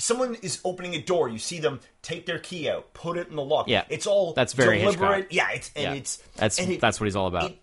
Someone 0.00 0.36
is 0.42 0.60
opening 0.64 0.94
a 0.94 1.02
door. 1.02 1.28
You 1.28 1.40
see 1.40 1.58
them 1.58 1.80
take 2.02 2.24
their 2.24 2.38
key 2.38 2.70
out, 2.70 2.94
put 2.94 3.18
it 3.18 3.26
in 3.30 3.34
the 3.34 3.42
lock. 3.42 3.66
Yeah. 3.66 3.82
it's 3.88 4.06
all 4.06 4.32
That's 4.32 4.52
very 4.52 4.78
deliberate. 4.78 5.24
Hitchcock. 5.28 5.32
Yeah, 5.34 5.50
it's 5.50 5.72
and 5.74 5.82
yeah, 5.82 5.92
it's 5.94 6.16
that's 6.36 6.60
and 6.60 6.70
it- 6.70 6.80
that's 6.80 7.00
what 7.00 7.06
he's 7.06 7.16
all 7.16 7.26
about. 7.26 7.50
it, 7.50 7.58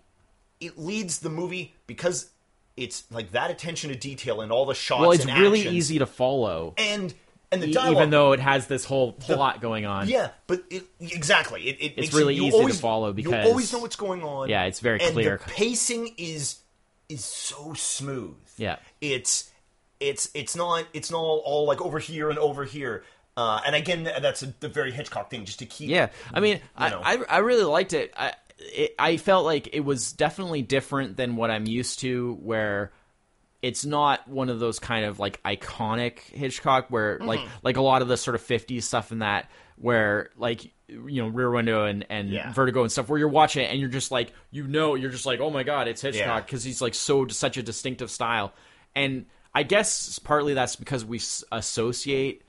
it 0.60 0.78
leads 0.78 1.20
the 1.20 1.30
movie 1.30 1.74
because 1.86 2.28
it's 2.76 3.04
like 3.10 3.32
that 3.32 3.50
attention 3.50 3.88
to 3.88 3.96
detail 3.96 4.42
and 4.42 4.52
all 4.52 4.66
the 4.66 4.74
shots. 4.74 5.00
well, 5.00 5.12
it's 5.12 5.24
really 5.24 5.60
actions. 5.60 5.76
easy 5.76 5.98
to 5.98 6.04
follow, 6.04 6.74
and 6.76 7.14
and 7.52 7.62
the 7.62 7.72
dialogue, 7.72 7.96
even 7.96 8.10
though 8.10 8.32
it 8.32 8.40
has 8.40 8.66
this 8.66 8.84
whole 8.84 9.12
plot 9.12 9.60
going 9.60 9.86
on. 9.86 10.08
yeah, 10.08 10.30
but 10.46 10.64
it, 10.70 10.84
exactly, 11.00 11.68
it, 11.68 11.76
it 11.80 11.96
makes 11.96 12.14
really 12.14 12.34
you 12.34 12.44
easy 12.44 12.66
to 12.66 12.74
follow 12.74 13.12
because 13.12 13.32
you 13.32 13.50
always 13.50 13.72
know 13.72 13.78
what's 13.78 13.96
going 13.96 14.22
on. 14.22 14.48
Yeah, 14.48 14.64
it's 14.64 14.80
very 14.80 15.00
and 15.00 15.12
clear. 15.12 15.38
The 15.44 15.50
pacing 15.50 16.14
is 16.18 16.58
is 17.08 17.24
so 17.24 17.74
smooth. 17.74 18.36
Yeah. 18.56 18.76
it's 19.00 19.50
it's 20.00 20.30
it's 20.34 20.56
not 20.56 20.86
it's 20.92 21.10
not 21.10 21.18
all 21.18 21.66
like 21.66 21.80
over 21.80 21.98
here 21.98 22.30
and 22.30 22.38
over 22.38 22.64
here. 22.64 23.04
Uh, 23.36 23.60
and 23.66 23.76
again, 23.76 24.04
that's 24.04 24.42
a, 24.42 24.52
the 24.60 24.68
very 24.68 24.90
Hitchcock 24.90 25.28
thing, 25.30 25.44
just 25.44 25.58
to 25.58 25.66
keep. 25.66 25.90
Yeah, 25.90 26.08
I 26.32 26.40
mean, 26.40 26.60
I, 26.74 26.88
know. 26.88 27.02
I 27.04 27.18
I 27.28 27.38
really 27.38 27.64
liked 27.64 27.92
it. 27.92 28.12
I 28.16 28.32
it, 28.58 28.94
I 28.98 29.18
felt 29.18 29.44
like 29.44 29.68
it 29.72 29.80
was 29.80 30.12
definitely 30.12 30.62
different 30.62 31.16
than 31.16 31.36
what 31.36 31.50
I'm 31.50 31.66
used 31.66 32.00
to, 32.00 32.34
where 32.42 32.92
it's 33.66 33.84
not 33.84 34.26
one 34.28 34.48
of 34.48 34.60
those 34.60 34.78
kind 34.78 35.04
of 35.04 35.18
like 35.18 35.42
iconic 35.42 36.20
Hitchcock, 36.20 36.86
where 36.88 37.18
like 37.20 37.40
Mm-hmm. 37.40 37.48
like 37.62 37.76
a 37.76 37.82
lot 37.82 38.02
of 38.02 38.08
the 38.08 38.16
sort 38.16 38.34
of 38.34 38.42
'50s 38.42 38.82
stuff 38.84 39.10
in 39.12 39.18
that, 39.20 39.50
where 39.76 40.30
like 40.36 40.64
you 40.88 41.20
know 41.22 41.28
Rear 41.28 41.50
Window 41.50 41.84
and 41.84 42.06
and 42.08 42.30
Yeah. 42.30 42.52
Vertigo 42.52 42.82
and 42.82 42.92
stuff, 42.92 43.08
where 43.08 43.18
you're 43.18 43.28
watching 43.28 43.64
it 43.64 43.70
and 43.70 43.80
you're 43.80 43.88
just 43.88 44.10
like 44.10 44.32
you 44.50 44.66
know 44.68 44.94
you're 44.94 45.10
just 45.10 45.26
like 45.26 45.40
oh 45.40 45.50
my 45.50 45.64
god 45.64 45.88
it's 45.88 46.00
Hitchcock 46.00 46.46
because 46.46 46.62
he's 46.62 46.80
like 46.80 46.94
so 46.94 47.26
such 47.28 47.56
a 47.56 47.62
distinctive 47.62 48.10
style, 48.10 48.52
and 48.94 49.26
I 49.54 49.62
guess 49.64 50.18
partly 50.20 50.54
that's 50.54 50.76
because 50.76 51.04
we 51.04 51.18
associate 51.50 52.42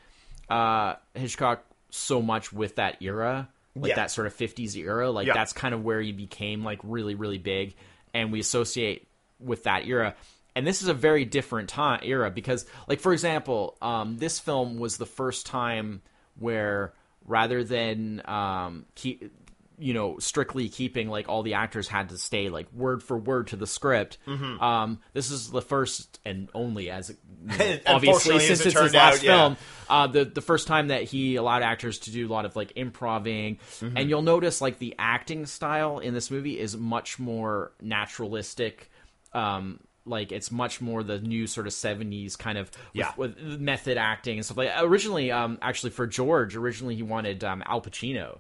uh, 0.50 0.96
Hitchcock 1.14 1.64
so 1.90 2.22
much 2.22 2.54
with 2.54 2.76
that 2.76 3.02
era, 3.02 3.50
like 3.76 3.90
Yeah. 3.90 3.96
that 3.96 4.12
sort 4.12 4.28
of 4.28 4.36
50s 4.36 4.76
era. 4.78 5.10
Like 5.10 5.28
Yeah. 5.28 5.34
that's 5.34 5.54
kind 5.54 5.74
of 5.74 5.84
where 5.84 6.02
he 6.02 6.12
became 6.12 6.64
like 6.64 6.80
really, 6.84 7.16
really 7.16 7.38
big, 7.38 7.76
and 8.14 8.32
we 8.32 8.40
associate 8.40 9.08
with 9.40 9.64
that 9.64 9.88
era. 9.88 10.16
And 10.58 10.66
this 10.68 10.82
is 10.82 10.88
a 10.88 10.94
very 10.94 11.24
different 11.26 11.70
time 11.70 12.00
era 12.04 12.32
because, 12.32 12.66
like 12.88 13.00
for 13.00 13.14
example, 13.14 13.78
um, 13.82 14.18
this 14.18 14.40
film 14.40 14.78
was 14.78 14.98
the 14.98 15.06
first 15.06 15.46
time 15.46 16.02
where 16.40 16.94
rather 17.26 17.64
than 17.64 18.22
um, 18.26 18.86
keep 18.96 19.32
you 19.80 19.94
know 19.94 20.18
strictly 20.18 20.70
keeping 20.70 21.08
like 21.08 21.30
all 21.30 21.44
the 21.44 21.54
actors 21.54 21.88
had 21.88 22.10
to 22.10 22.18
stay 22.18 22.50
like 22.50 22.66
word 22.74 23.04
for 23.04 23.16
word 23.16 23.46
to 23.46 23.56
the 23.56 23.68
script 23.68 24.18
Mm-hmm. 24.26 24.60
um 24.60 25.00
this 25.14 25.30
is 25.30 25.52
the 25.52 25.62
first 25.62 26.20
and 26.26 26.50
only 26.56 26.90
as 26.90 27.10
you 27.12 27.16
know, 27.46 27.78
obviously 27.86 28.40
since 28.40 28.62
it 28.62 28.68
it's 28.74 28.80
his 28.82 28.94
last 28.96 29.18
out, 29.18 29.24
yeah. 29.24 29.36
film 29.38 29.58
uh, 29.88 30.08
the 30.08 30.26
the 30.26 30.42
first 30.42 30.66
time 30.66 30.88
that 30.88 31.04
he 31.04 31.36
allowed 31.36 31.62
actors 31.62 32.00
to 32.00 32.12
do 32.12 32.28
a 32.28 32.32
lot 32.34 32.46
of 32.46 32.56
like 32.56 32.74
improving, 32.76 33.58
Mm-hmm. 33.80 33.98
and 33.98 34.10
you'll 34.10 34.24
notice 34.24 34.62
like 34.62 34.80
the 34.80 34.96
acting 34.98 35.46
style 35.46 36.00
in 36.00 36.16
this 36.16 36.32
movie 36.32 36.60
is 36.60 36.76
much 36.76 37.20
more 37.20 37.72
naturalistic. 37.80 38.90
Um, 39.34 39.80
like 40.08 40.32
it's 40.32 40.52
much 40.52 40.82
more 40.82 41.04
the 41.04 41.20
new 41.20 41.48
sort 41.48 41.68
of 41.68 41.74
seventies 41.74 42.36
kind 42.36 42.58
of 42.58 42.70
with, 42.72 42.78
Yeah. 42.94 43.12
with 43.18 43.38
method 43.60 43.98
acting 43.98 44.38
and 44.38 44.46
stuff 44.46 44.58
like. 44.58 44.72
Originally, 44.78 45.32
um, 45.32 45.58
actually 45.62 45.90
for 45.92 46.08
George, 46.08 46.56
originally 46.56 46.96
he 46.96 47.04
wanted 47.04 47.44
um, 47.44 47.62
Al 47.66 47.82
Pacino. 47.82 48.40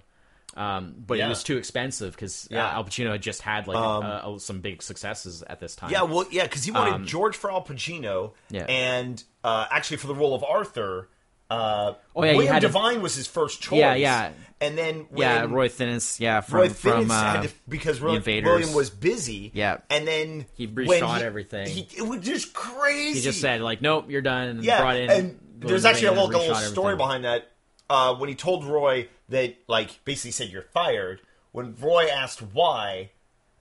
Um, 0.55 0.95
but 1.05 1.19
Yeah. 1.19 1.27
it 1.27 1.29
was 1.29 1.43
too 1.43 1.57
expensive 1.57 2.13
because 2.13 2.47
Yeah. 2.49 2.67
Al 2.71 2.83
Pacino 2.83 3.11
had 3.11 3.21
just 3.21 3.41
had 3.43 3.67
like 3.67 3.77
Um, 3.77 4.03
uh, 4.35 4.39
some 4.39 4.61
big 4.61 4.81
successes 4.81 5.43
at 5.43 5.59
this 5.59 5.75
time. 5.75 5.91
Yeah, 5.91 6.01
well, 6.03 6.25
yeah, 6.31 6.43
because 6.43 6.63
he 6.63 6.71
wanted 6.71 7.05
George 7.07 7.35
for 7.35 7.51
Al 7.51 7.63
Pacino, 7.63 8.29
Um, 8.29 8.31
Yeah. 8.49 8.65
and 8.67 9.23
uh, 9.43 9.67
actually 9.69 9.97
for 9.97 10.07
the 10.07 10.15
role 10.15 10.33
of 10.33 10.43
Arthur, 10.43 11.09
uh, 11.49 11.93
Oh, 12.15 12.23
yeah, 12.23 12.33
William 12.33 12.53
had 12.53 12.61
to- 12.63 12.69
Devane 12.69 13.01
was 13.01 13.15
his 13.15 13.27
first 13.27 13.61
choice. 13.61 13.79
Yeah, 13.79 13.95
yeah. 13.95 14.31
and 14.59 14.77
then 14.77 15.05
when 15.09 15.19
yeah, 15.21 15.45
Roy 15.47 15.69
Thinnes, 15.69 16.19
yeah, 16.19 16.41
from 16.41 16.59
Roy 16.59 16.69
from 16.69 16.91
Fiennes 17.05 17.11
uh, 17.11 17.23
had 17.23 17.41
to, 17.43 17.49
because 17.69 18.01
Roy, 18.01 18.19
William 18.25 18.73
was 18.73 18.89
busy. 18.89 19.51
Yeah. 19.53 19.77
and 19.89 20.07
then 20.07 20.45
He 20.55 20.67
when 20.67 20.87
reshot 20.87 21.19
he- 21.19 21.23
everything. 21.23 21.67
He, 21.67 21.87
it 21.97 22.01
was 22.07 22.21
just 22.21 22.53
crazy. 22.53 23.19
he 23.19 23.21
just 23.21 23.39
said 23.41 23.61
like, 23.61 23.81
nope, 23.81 24.05
you're 24.09 24.21
done, 24.21 24.47
and 24.49 24.63
Yeah, 24.63 24.79
brought 24.81 24.97
in 24.97 25.09
and 25.09 25.39
go 25.59 25.67
There's 25.69 25.85
in 25.85 25.89
actually 25.91 26.07
a 26.07 26.11
and 26.11 26.19
little, 26.21 26.39
little 26.41 26.55
story 26.55 26.93
everything. 26.93 26.97
behind 26.97 27.23
that. 27.25 27.51
Uh, 27.89 28.15
when 28.15 28.27
he 28.27 28.35
told 28.35 28.65
Roy 28.65 29.07
that, 29.29 29.55
like, 29.67 30.03
basically 30.03 30.31
said 30.31 30.49
you're 30.49 30.61
fired. 30.63 31.21
When 31.53 31.75
Roy 31.79 32.07
asked 32.07 32.41
why, 32.41 33.11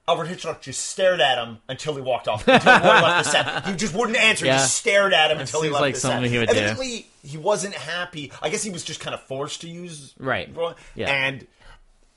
Alfred 0.07 0.29
Hitchcock 0.29 0.61
just 0.61 0.85
stared 0.85 1.19
at 1.19 1.37
him 1.37 1.57
until 1.67 1.95
he 1.95 2.01
walked 2.01 2.27
off. 2.27 2.47
Until 2.47 2.73
Roy 2.79 3.01
left 3.01 3.25
the 3.25 3.31
set, 3.31 3.65
he 3.65 3.75
just 3.75 3.93
wouldn't 3.93 4.17
answer. 4.17 4.45
He 4.45 4.51
just 4.51 4.75
stared 4.75 5.13
at 5.13 5.31
him 5.31 5.39
until 5.39 5.61
he 5.61 5.69
left 5.69 5.81
like 5.81 5.93
the 5.95 5.99
something 5.99 6.23
set. 6.23 6.31
he 6.31 6.37
would 6.39 6.49
do. 6.49 6.55
Evidently, 6.55 7.07
he 7.23 7.37
wasn't 7.37 7.73
happy. 7.75 8.31
I 8.41 8.49
guess 8.49 8.63
he 8.63 8.69
was 8.69 8.83
just 8.83 8.99
kind 9.01 9.13
of 9.13 9.21
forced 9.23 9.61
to 9.61 9.69
use 9.69 10.13
Right. 10.17 10.49
Yeah. 10.95 11.09
and 11.11 11.45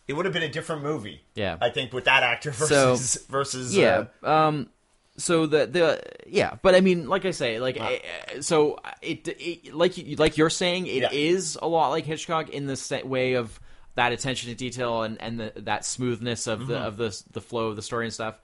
it 0.07 0.12
would 0.14 0.24
have 0.24 0.33
been 0.35 0.42
a 0.44 0.48
different 0.48 0.83
movie. 0.83 1.20
Yeah. 1.35 1.57
I 1.61 1.70
think 1.70 1.92
with 1.92 2.05
that 2.05 2.22
actor 2.22 2.53
So- 2.53 2.92
versus 2.94 3.24
versus 3.29 3.76
yeah 3.76 4.05
uh, 4.22 4.31
um 4.48 4.70
so 5.16 5.44
the 5.46 5.66
the 5.66 6.03
yeah 6.26 6.57
but 6.62 6.74
i 6.74 6.81
mean 6.81 7.07
like 7.09 7.24
i 7.26 7.31
say 7.31 7.61
like 7.61 7.79
eh, 7.79 7.98
eh, 8.29 8.40
so 8.40 8.79
it, 9.03 9.29
it 9.29 9.74
like 9.74 9.98
you 9.98 10.16
like 10.16 10.38
you're 10.38 10.48
saying 10.48 10.87
it 10.87 11.12
is 11.12 11.57
Yeah. 11.61 11.66
a 11.66 11.68
lot 11.68 11.90
like 11.90 12.07
hitchcock 12.07 12.48
in 12.48 12.66
the 12.66 13.03
way 13.05 13.35
of 13.35 13.61
that 14.01 14.13
attention 14.13 14.49
to 14.49 14.57
detail 14.57 15.03
and 15.03 15.21
and 15.21 15.39
the, 15.39 15.53
that 15.57 15.85
smoothness 15.85 16.47
of 16.47 16.67
the 16.67 16.75
Mm-hmm. 16.75 16.85
of 16.87 16.97
the 16.97 17.23
the 17.33 17.41
flow 17.43 17.67
of 17.69 17.77
the 17.77 17.83
story 17.83 18.07
and 18.07 18.15
stuff 18.15 18.39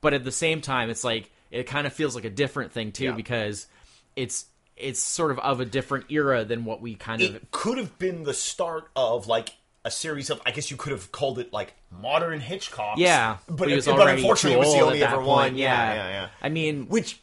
but 0.00 0.14
at 0.14 0.22
the 0.22 0.30
same 0.32 0.60
time 0.60 0.88
it's 0.88 1.02
like 1.02 1.30
it 1.50 1.64
kind 1.64 1.84
of 1.86 1.92
feels 1.92 2.14
like 2.14 2.24
a 2.24 2.30
different 2.30 2.70
thing 2.72 2.92
too 2.92 3.04
Yeah. 3.06 3.12
because 3.12 3.66
it's 4.14 4.46
it's 4.76 5.00
sort 5.00 5.32
of 5.32 5.38
of 5.40 5.58
a 5.60 5.64
different 5.64 6.06
era 6.10 6.44
than 6.44 6.64
what 6.64 6.80
we 6.80 6.94
kind 6.94 7.20
of 7.22 7.50
could 7.50 7.76
have 7.78 7.98
been 7.98 8.22
the 8.22 8.32
start 8.34 8.88
of 8.94 9.26
like 9.26 9.50
a 9.84 9.90
series 9.90 10.30
of 10.30 10.40
I 10.46 10.52
guess 10.52 10.70
you 10.70 10.76
could 10.76 10.92
have 10.92 11.10
called 11.10 11.38
it 11.40 11.52
like 11.52 11.74
modern 11.90 12.38
Hitchcock. 12.40 12.98
yeah 12.98 13.38
but, 13.48 13.68
was 13.68 13.86
but 13.86 14.08
unfortunately 14.08 14.56
it 14.56 14.60
was 14.60 14.72
the 14.74 14.80
only 14.80 15.02
ever 15.02 15.20
one. 15.20 15.56
yeah 15.56 15.94
yeah, 15.94 16.08
yeah. 16.10 16.28
i 16.40 16.48
mean 16.48 16.86
Which 16.86 17.18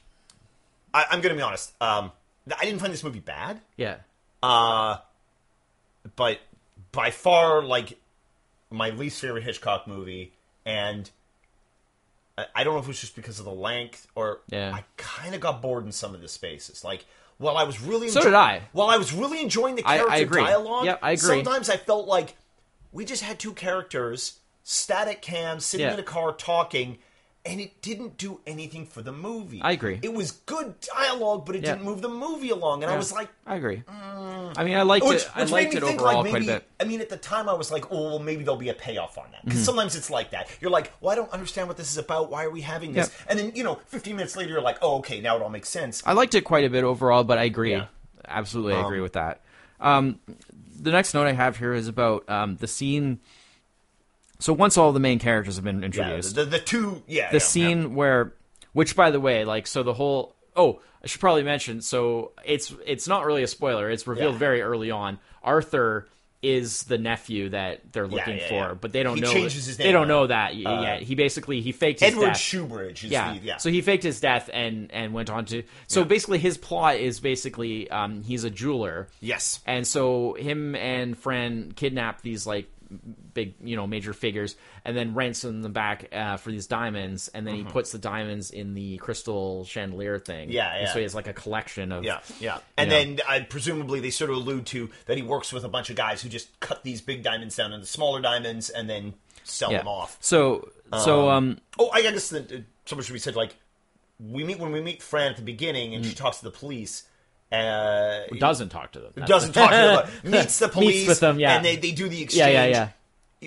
I, 0.93 1.05
I'm 1.11 1.21
going 1.21 1.33
to 1.35 1.39
be 1.39 1.41
honest. 1.43 1.71
Um, 1.81 2.11
I 2.59 2.65
didn't 2.65 2.79
find 2.81 2.91
this 2.91 3.03
movie 3.03 3.19
bad, 3.21 3.61
yeah 3.77 3.97
uh, 4.43 4.97
but 6.15 6.39
by 6.91 7.11
far 7.11 7.63
like 7.63 7.97
my 8.69 8.89
least 8.89 9.21
favorite 9.21 9.43
Hitchcock 9.43 9.87
movie, 9.87 10.33
and 10.65 11.09
I, 12.37 12.45
I 12.55 12.63
don't 12.63 12.73
know 12.73 12.79
if 12.79 12.85
it 12.85 12.89
was 12.89 12.99
just 13.01 13.15
because 13.15 13.39
of 13.39 13.45
the 13.45 13.51
length 13.51 14.07
or 14.15 14.39
Yeah. 14.49 14.73
I 14.73 14.83
kind 14.97 15.33
of 15.35 15.41
got 15.41 15.61
bored 15.61 15.85
in 15.85 15.91
some 15.91 16.13
of 16.15 16.21
the 16.21 16.27
spaces. 16.27 16.83
Like 16.83 17.05
while 17.37 17.57
I 17.57 17.63
was 17.63 17.81
really 17.81 18.09
So 18.09 18.21
did 18.23 18.33
I. 18.33 18.61
While 18.71 18.89
I 18.89 18.97
was 18.97 19.13
really 19.13 19.41
enjoying 19.41 19.75
the 19.75 19.83
I- 19.85 19.93
I 19.93 19.97
character 19.97 20.23
agree. 20.23 20.43
dialogue, 20.43 20.85
Yeah, 20.85 20.97
I 21.01 21.11
agree. 21.11 21.43
Sometimes 21.43 21.69
I 21.69 21.77
felt 21.77 22.07
like 22.07 22.35
we 22.91 23.05
just 23.05 23.21
had 23.23 23.37
two 23.39 23.53
characters, 23.53 24.39
static 24.63 25.21
cam, 25.21 25.59
sitting 25.59 25.85
Yeah. 25.87 25.93
in 25.93 25.99
a 25.99 26.03
car 26.03 26.33
talking. 26.33 26.97
And 27.45 27.61
it 27.61 27.81
didn't 27.81 28.17
do 28.17 28.41
anything 28.45 28.85
for 28.85 29.01
the 29.01 29.13
movie. 29.13 29.61
I 29.61 29.71
agree. 29.71 29.99
It 30.01 30.13
was 30.13 30.31
good 30.31 30.75
dialogue, 30.81 31.45
but 31.45 31.55
it 31.55 31.63
Yeah. 31.63 31.73
didn't 31.75 31.85
move 31.85 32.01
the 32.01 32.09
movie 32.09 32.49
along. 32.49 32.83
And 32.83 32.91
I 32.91 32.97
was 32.97 33.13
like, 33.13 33.29
I 33.45 33.55
agree. 33.55 33.83
Mm, 33.87 34.16
I 34.55 34.63
mean, 34.63 34.75
I 34.77 34.83
liked 34.83 35.05
which, 35.05 35.23
it. 35.23 35.29
I 35.35 35.41
which 35.41 35.51
liked 35.51 35.73
made 35.73 35.77
it 35.77 35.83
me 35.83 35.87
think 35.89 36.01
overall 36.01 36.21
like 36.23 36.29
quite 36.31 36.41
maybe. 36.41 36.51
a 36.53 36.55
bit. 36.59 36.67
I 36.79 36.83
mean, 36.85 37.01
at 37.01 37.09
the 37.09 37.17
time, 37.17 37.49
I 37.49 37.53
was 37.53 37.71
like, 37.71 37.91
"Oh, 37.91 38.01
well, 38.03 38.19
maybe 38.19 38.43
there'll 38.43 38.57
be 38.59 38.69
a 38.69 38.73
payoff 38.73 39.17
on 39.17 39.25
that." 39.31 39.43
Because 39.43 39.59
Mm-hmm. 39.59 39.65
sometimes 39.65 39.95
it's 39.95 40.09
like 40.09 40.31
that. 40.31 40.47
You're 40.61 40.71
like, 40.71 40.91
"Well, 41.01 41.11
I 41.11 41.15
don't 41.15 41.31
understand 41.31 41.67
what 41.67 41.77
this 41.77 41.91
is 41.91 41.97
about. 41.97 42.29
Why 42.31 42.45
are 42.45 42.49
we 42.49 42.61
having 42.61 42.93
this?" 42.93 43.07
Yep. 43.07 43.29
And 43.29 43.39
then 43.39 43.51
you 43.55 43.63
know, 43.63 43.75
15 43.87 44.15
minutes 44.15 44.35
later, 44.37 44.51
you're 44.51 44.61
like, 44.61 44.77
"Oh, 44.81 44.97
okay, 44.99 45.19
now 45.21 45.35
it 45.35 45.41
all 45.41 45.49
makes 45.49 45.69
sense." 45.69 46.01
I 46.05 46.13
liked 46.13 46.35
it 46.35 46.41
quite 46.41 46.65
a 46.65 46.69
bit 46.69 46.83
overall, 46.83 47.23
but 47.23 47.37
I 47.37 47.43
agree. 47.43 47.71
Yeah. 47.71 47.85
Absolutely, 48.27 48.75
I 48.75 48.81
agree 48.85 48.99
with 49.01 49.13
that. 49.13 49.41
Um, 49.79 50.19
the 50.79 50.91
next 50.91 51.13
note 51.13 51.27
I 51.27 51.31
have 51.33 51.57
here 51.57 51.73
is 51.73 51.87
about 51.87 52.27
um, 52.29 52.57
the 52.57 52.67
scene. 52.67 53.19
So 54.39 54.53
once 54.53 54.77
all 54.77 54.91
the 54.91 54.99
main 54.99 55.17
characters 55.19 55.55
have 55.55 55.63
been 55.63 55.79
Yeah, 55.79 55.85
introduced, 55.85 56.35
the, 56.35 56.45
the 56.45 56.59
two, 56.59 57.03
yeah, 57.07 57.29
the 57.31 57.35
yeah, 57.37 57.39
scene 57.39 57.95
where, 57.95 58.33
which 58.73 58.95
by 58.95 59.09
the 59.11 59.19
way, 59.19 59.45
like, 59.45 59.65
so 59.65 59.81
the 59.83 59.93
whole. 59.93 60.35
Oh, 60.55 60.79
I 61.07 61.09
should 61.09 61.21
probably 61.21 61.43
mention. 61.43 61.79
So 61.79 62.33
it's 62.43 62.73
it's 62.85 63.07
not 63.07 63.25
really 63.25 63.43
a 63.43 63.47
spoiler. 63.47 63.89
It's 63.89 64.05
revealed 64.07 64.33
Yeah. 64.33 64.39
very 64.39 64.61
early 64.61 64.91
on. 64.91 65.19
Arthur 65.41 66.09
is 66.43 66.83
the 66.83 66.97
nephew 66.97 67.47
that 67.49 67.93
they're 67.93 68.07
looking 68.07 68.37
yeah, 68.37 68.47
for, 68.49 68.53
yeah. 68.55 68.73
but 68.73 68.91
they 68.91 69.01
don't 69.03 69.15
He 69.15 69.21
know. 69.21 69.31
changes 69.33 69.65
his 69.65 69.79
name, 69.79 69.87
They 69.87 69.91
don't 69.91 70.07
know 70.07 70.27
that 70.27 70.53
y- 70.53 70.81
yet. 70.81 71.01
He 71.01 71.15
basically 71.15 71.61
he 71.61 71.71
faked 71.71 72.01
his 72.01 72.11
Edward 72.11 72.27
death. 72.27 72.37
Shoebridge 72.37 73.05
is 73.05 73.11
yeah. 73.11 73.33
the 73.33 73.39
yeah. 73.39 73.57
So 73.57 73.69
he 73.71 73.81
faked 73.81 74.03
his 74.03 74.19
death 74.19 74.49
and 74.51 74.91
and 74.91 75.13
went 75.13 75.29
on 75.29 75.45
to. 75.45 75.63
So 75.87 76.03
basically, 76.03 76.39
his 76.39 76.57
plot 76.57 76.97
is 76.97 77.21
basically 77.21 77.89
um, 77.89 78.21
he's 78.23 78.43
a 78.43 78.49
jeweler, 78.49 79.07
yes, 79.21 79.61
and 79.65 79.87
so 79.87 80.33
him 80.33 80.75
and 80.75 81.17
Fran 81.17 81.71
kidnap 81.75 82.21
these 82.21 82.45
like 82.45 82.69
big 83.33 83.55
you 83.61 83.75
know 83.75 83.85
major 83.85 84.13
figures 84.13 84.55
and 84.85 84.95
then 84.95 85.13
ransom 85.13 85.61
them 85.61 85.73
back 85.73 86.07
uh, 86.13 86.37
for 86.37 86.51
these 86.51 86.67
diamonds 86.67 87.27
and 87.29 87.45
then 87.45 87.55
he 87.55 87.63
puts 87.63 87.91
the 87.91 87.97
diamonds 87.97 88.49
in 88.51 88.73
the 88.73 88.97
crystal 88.97 89.65
chandelier 89.65 90.19
thing 90.19 90.47
Mm-hmm. 90.47 90.51
Yeah, 90.51 90.73
And 90.73 90.87
yeah. 90.87 90.93
so 90.93 90.99
he 90.99 91.03
has 91.03 91.15
like 91.15 91.27
a 91.27 91.33
collection 91.33 91.91
of 91.91 92.03
Yeah, 92.03 92.19
yeah. 92.39 92.59
And 92.77 92.89
know. 92.89 92.95
then 92.95 93.19
uh, 93.27 93.39
presumably 93.49 93.99
they 93.99 94.09
sort 94.09 94.29
of 94.29 94.37
allude 94.37 94.65
to 94.67 94.89
that 95.05 95.17
he 95.17 95.23
works 95.23 95.51
with 95.51 95.63
a 95.63 95.69
bunch 95.69 95.89
of 95.89 95.95
guys 95.95 96.21
who 96.21 96.29
just 96.29 96.59
cut 96.59 96.83
these 96.83 97.01
big 97.01 97.23
diamonds 97.23 97.55
down 97.55 97.73
into 97.73 97.85
smaller 97.85 98.21
diamonds 98.21 98.69
and 98.69 98.89
then 98.89 99.13
sell 99.43 99.71
yeah. 99.71 99.79
them 99.79 99.87
off. 99.87 100.17
so 100.21 100.69
so 101.03 101.29
um 101.29 101.59
Oh, 101.79 101.89
I 101.91 102.01
guess 102.01 102.29
that 102.29 102.51
uh, 102.51 102.57
someone 102.85 103.03
should 103.03 103.13
be 103.13 103.19
said 103.19 103.35
like 103.35 103.55
we 104.19 104.43
meet 104.43 104.59
when 104.59 104.71
we 104.71 104.81
meet 104.81 105.01
Fran 105.03 105.31
at 105.31 105.35
the 105.37 105.43
beginning 105.43 105.93
and 105.93 106.05
she 106.05 106.15
talks 106.15 106.37
to 106.37 106.43
the 106.45 106.51
police. 106.51 107.03
Uh, 107.51 108.23
doesn't 108.39 108.69
talk 108.69 108.91
to 108.91 108.99
them 108.99 109.11
That's- 109.15 109.29
doesn't 109.29 109.53
talk 109.53 109.69
to 109.71 109.75
them, 110.21 110.31
meets 110.31 110.59
the 110.59 110.67
police. 110.67 111.07
with 111.07 111.19
them, 111.21 111.39
yeah. 111.39 111.55
and 111.55 111.63
they, 111.65 111.77
they 111.77 111.91
do 111.91 112.09
the 112.09 112.21
exchange. 112.23 112.51
yeah 112.53 112.65
yeah 112.65 112.71
yeah. 112.71 112.89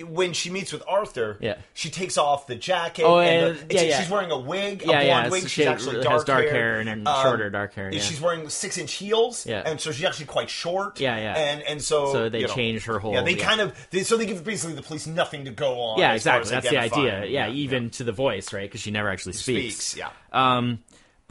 When 0.05 0.31
she 0.31 0.49
meets 0.49 0.71
with 0.71 0.83
Arthur, 0.87 1.37
Yeah. 1.41 1.55
she 1.73 1.89
takes 1.89 2.17
off 2.17 2.47
the 2.47 2.55
jacket. 2.55 3.03
Oh, 3.03 3.19
and 3.19 3.57
the, 3.69 3.75
yeah, 3.75 3.81
yeah. 3.81 3.99
she's 4.01 4.09
wearing 4.09 4.31
a 4.31 4.39
wig, 4.39 4.83
a 4.83 4.85
Yeah, 4.85 4.91
blonde 4.91 5.05
yeah, 5.05 5.29
wig. 5.29 5.41
so 5.41 5.47
She's 5.49 5.51
she 5.51 5.65
actually 5.67 5.95
has 5.97 6.05
dark, 6.05 6.25
dark 6.25 6.43
hair. 6.45 6.53
hair 6.53 6.79
and 6.79 7.05
Um, 7.05 7.21
shorter 7.23 7.49
dark 7.49 7.73
hair, 7.73 7.91
yeah. 7.93 7.99
She's 7.99 8.21
wearing 8.21 8.47
six 8.47 8.77
inch 8.77 8.93
heels, 8.93 9.45
Yeah. 9.45 9.63
and 9.65 9.81
so 9.81 9.91
she's 9.91 10.05
actually 10.05 10.27
quite 10.27 10.49
short. 10.49 10.97
Yeah, 11.01 11.17
yeah. 11.17 11.33
and 11.37 11.61
and 11.63 11.81
so 11.81 12.09
So 12.13 12.29
they 12.29 12.39
you 12.39 12.47
know, 12.47 12.53
change 12.53 12.85
her 12.85 12.99
whole- 12.99 13.11
Yeah, 13.15 13.23
they 13.23 13.35
yeah. 13.35 13.43
kind 13.45 13.59
of 13.59 13.75
they, 13.91 14.03
so 14.03 14.15
they 14.15 14.25
give 14.25 14.45
basically 14.45 14.77
the 14.77 14.81
police 14.81 15.07
nothing 15.07 15.43
to 15.43 15.51
go 15.51 15.81
on. 15.81 15.99
yeah 15.99 16.13
exactly 16.13 16.49
that's 16.49 16.69
the 16.69 16.77
idea 16.77 17.25
yeah, 17.25 17.49
even 17.49 17.89
to 17.91 18.05
the 18.05 18.13
voice 18.13 18.53
right 18.53 18.69
because 18.69 18.79
she 18.79 18.91
never 18.91 19.09
actually 19.09 19.33
speaks, 19.33 19.75
speaks. 19.75 19.97
Yeah, 19.97 20.09
Um, 20.31 20.79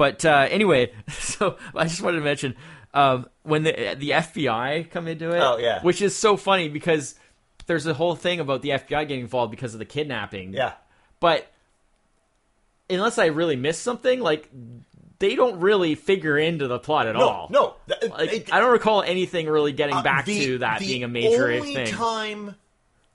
but 0.01 0.25
uh, 0.25 0.49
anyway, 0.51 0.93
so 1.11 1.59
I 1.77 1.85
just 1.85 2.01
wanted 2.01 2.21
to 2.21 2.25
mention 2.25 2.57
um, 2.95 3.29
when 3.43 3.65
the 3.65 3.73
the 3.99 4.11
FBI 4.11 4.91
come 4.91 5.07
into 5.07 5.31
it. 5.31 5.41
Oh, 5.41 5.59
yeah. 5.59 5.83
which 5.83 6.01
is 6.01 6.17
so 6.17 6.39
funny 6.39 6.71
because 6.71 7.17
there's 7.67 7.87
a 7.87 7.93
whole 7.93 8.17
thing 8.17 8.41
about 8.41 8.63
the 8.63 8.71
FBI 8.71 8.89
getting 9.07 9.21
involved 9.21 9.51
because 9.51 9.75
of 9.75 9.79
the 9.79 9.85
kidnapping. 9.85 10.55
yeah. 10.55 10.73
but 11.21 11.47
unless 12.89 13.19
I 13.19 13.27
really 13.27 13.57
missed 13.57 13.83
something, 13.83 14.21
like 14.21 14.49
they 15.19 15.35
don't 15.35 15.61
really 15.61 15.95
figure 15.97 16.39
into 16.39 16.67
the 16.67 16.79
plot 16.79 17.07
at 17.07 17.15
No, 17.15 17.29
all. 17.29 17.49
no. 17.51 17.75
Like, 18.11 18.49
I 18.51 18.59
don't 18.59 18.73
recall 18.73 19.03
anything 19.03 19.49
really 19.49 19.73
getting 19.73 19.97
uh, 19.97 20.03
back 20.03 20.25
the- 20.25 20.47
to 20.47 20.59
that 20.59 20.79
being 20.79 21.05
a 21.05 21.09
major 21.09 21.51
only 21.53 21.75
thing. 21.75 21.87
time 21.89 22.55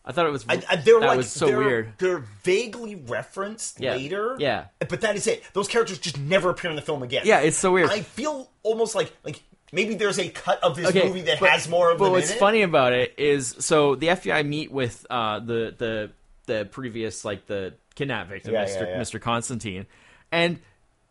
I 0.05 0.11
thought 0.11 0.27
it 0.27 0.31
was 0.31 0.45
I, 0.47 0.61
I, 0.69 0.75
they're 0.75 0.99
that 0.99 1.07
like 1.07 1.17
was 1.17 1.31
so 1.31 1.47
they're, 1.47 1.57
weird. 1.57 1.93
They're 1.97 2.23
vaguely 2.43 2.95
referenced 2.95 3.79
Yeah. 3.79 3.95
later. 3.95 4.35
Yeah. 4.39 4.65
but 4.87 5.01
that 5.01 5.15
is 5.15 5.25
it. 5.27 5.43
Those 5.53 5.67
characters 5.67 5.97
just 5.97 6.19
never 6.19 6.49
appear 6.51 6.69
in 6.69 6.75
the 6.75 6.81
film 6.83 7.01
again. 7.03 7.23
Yeah, 7.25 7.39
it's 7.39 7.57
so 7.57 7.71
weird. 7.71 7.89
I 7.89 8.01
feel 8.01 8.49
almost 8.63 8.93
like 8.95 9.11
like 9.23 9.41
maybe 9.71 9.95
there's 9.95 10.19
a 10.19 10.29
cut 10.29 10.63
of 10.63 10.75
this 10.75 10.89
okay, 10.89 11.07
movie 11.07 11.21
that 11.21 11.39
but- 11.39 11.49
has 11.49 11.67
more 11.67 11.91
of 11.91 11.97
But 11.97 12.05
them 12.05 12.13
what's 12.13 12.29
in 12.29 12.35
it. 12.37 12.39
funny 12.39 12.61
about 12.61 12.93
it 12.93 13.15
is, 13.17 13.55
so 13.59 13.95
the 13.95 14.07
FBI 14.07 14.45
meet 14.45 14.71
with 14.71 15.05
uh, 15.09 15.39
the 15.39 15.73
the 15.77 16.11
the 16.45 16.65
previous 16.65 17.25
like 17.25 17.47
the 17.47 17.73
kidnap 17.95 18.29
victim, 18.29 18.53
Yeah, 18.53 18.65
Mr. 18.65 18.81
yeah. 18.81 18.99
Mr. 18.99 19.19
Constantine, 19.19 19.87
and 20.31 20.59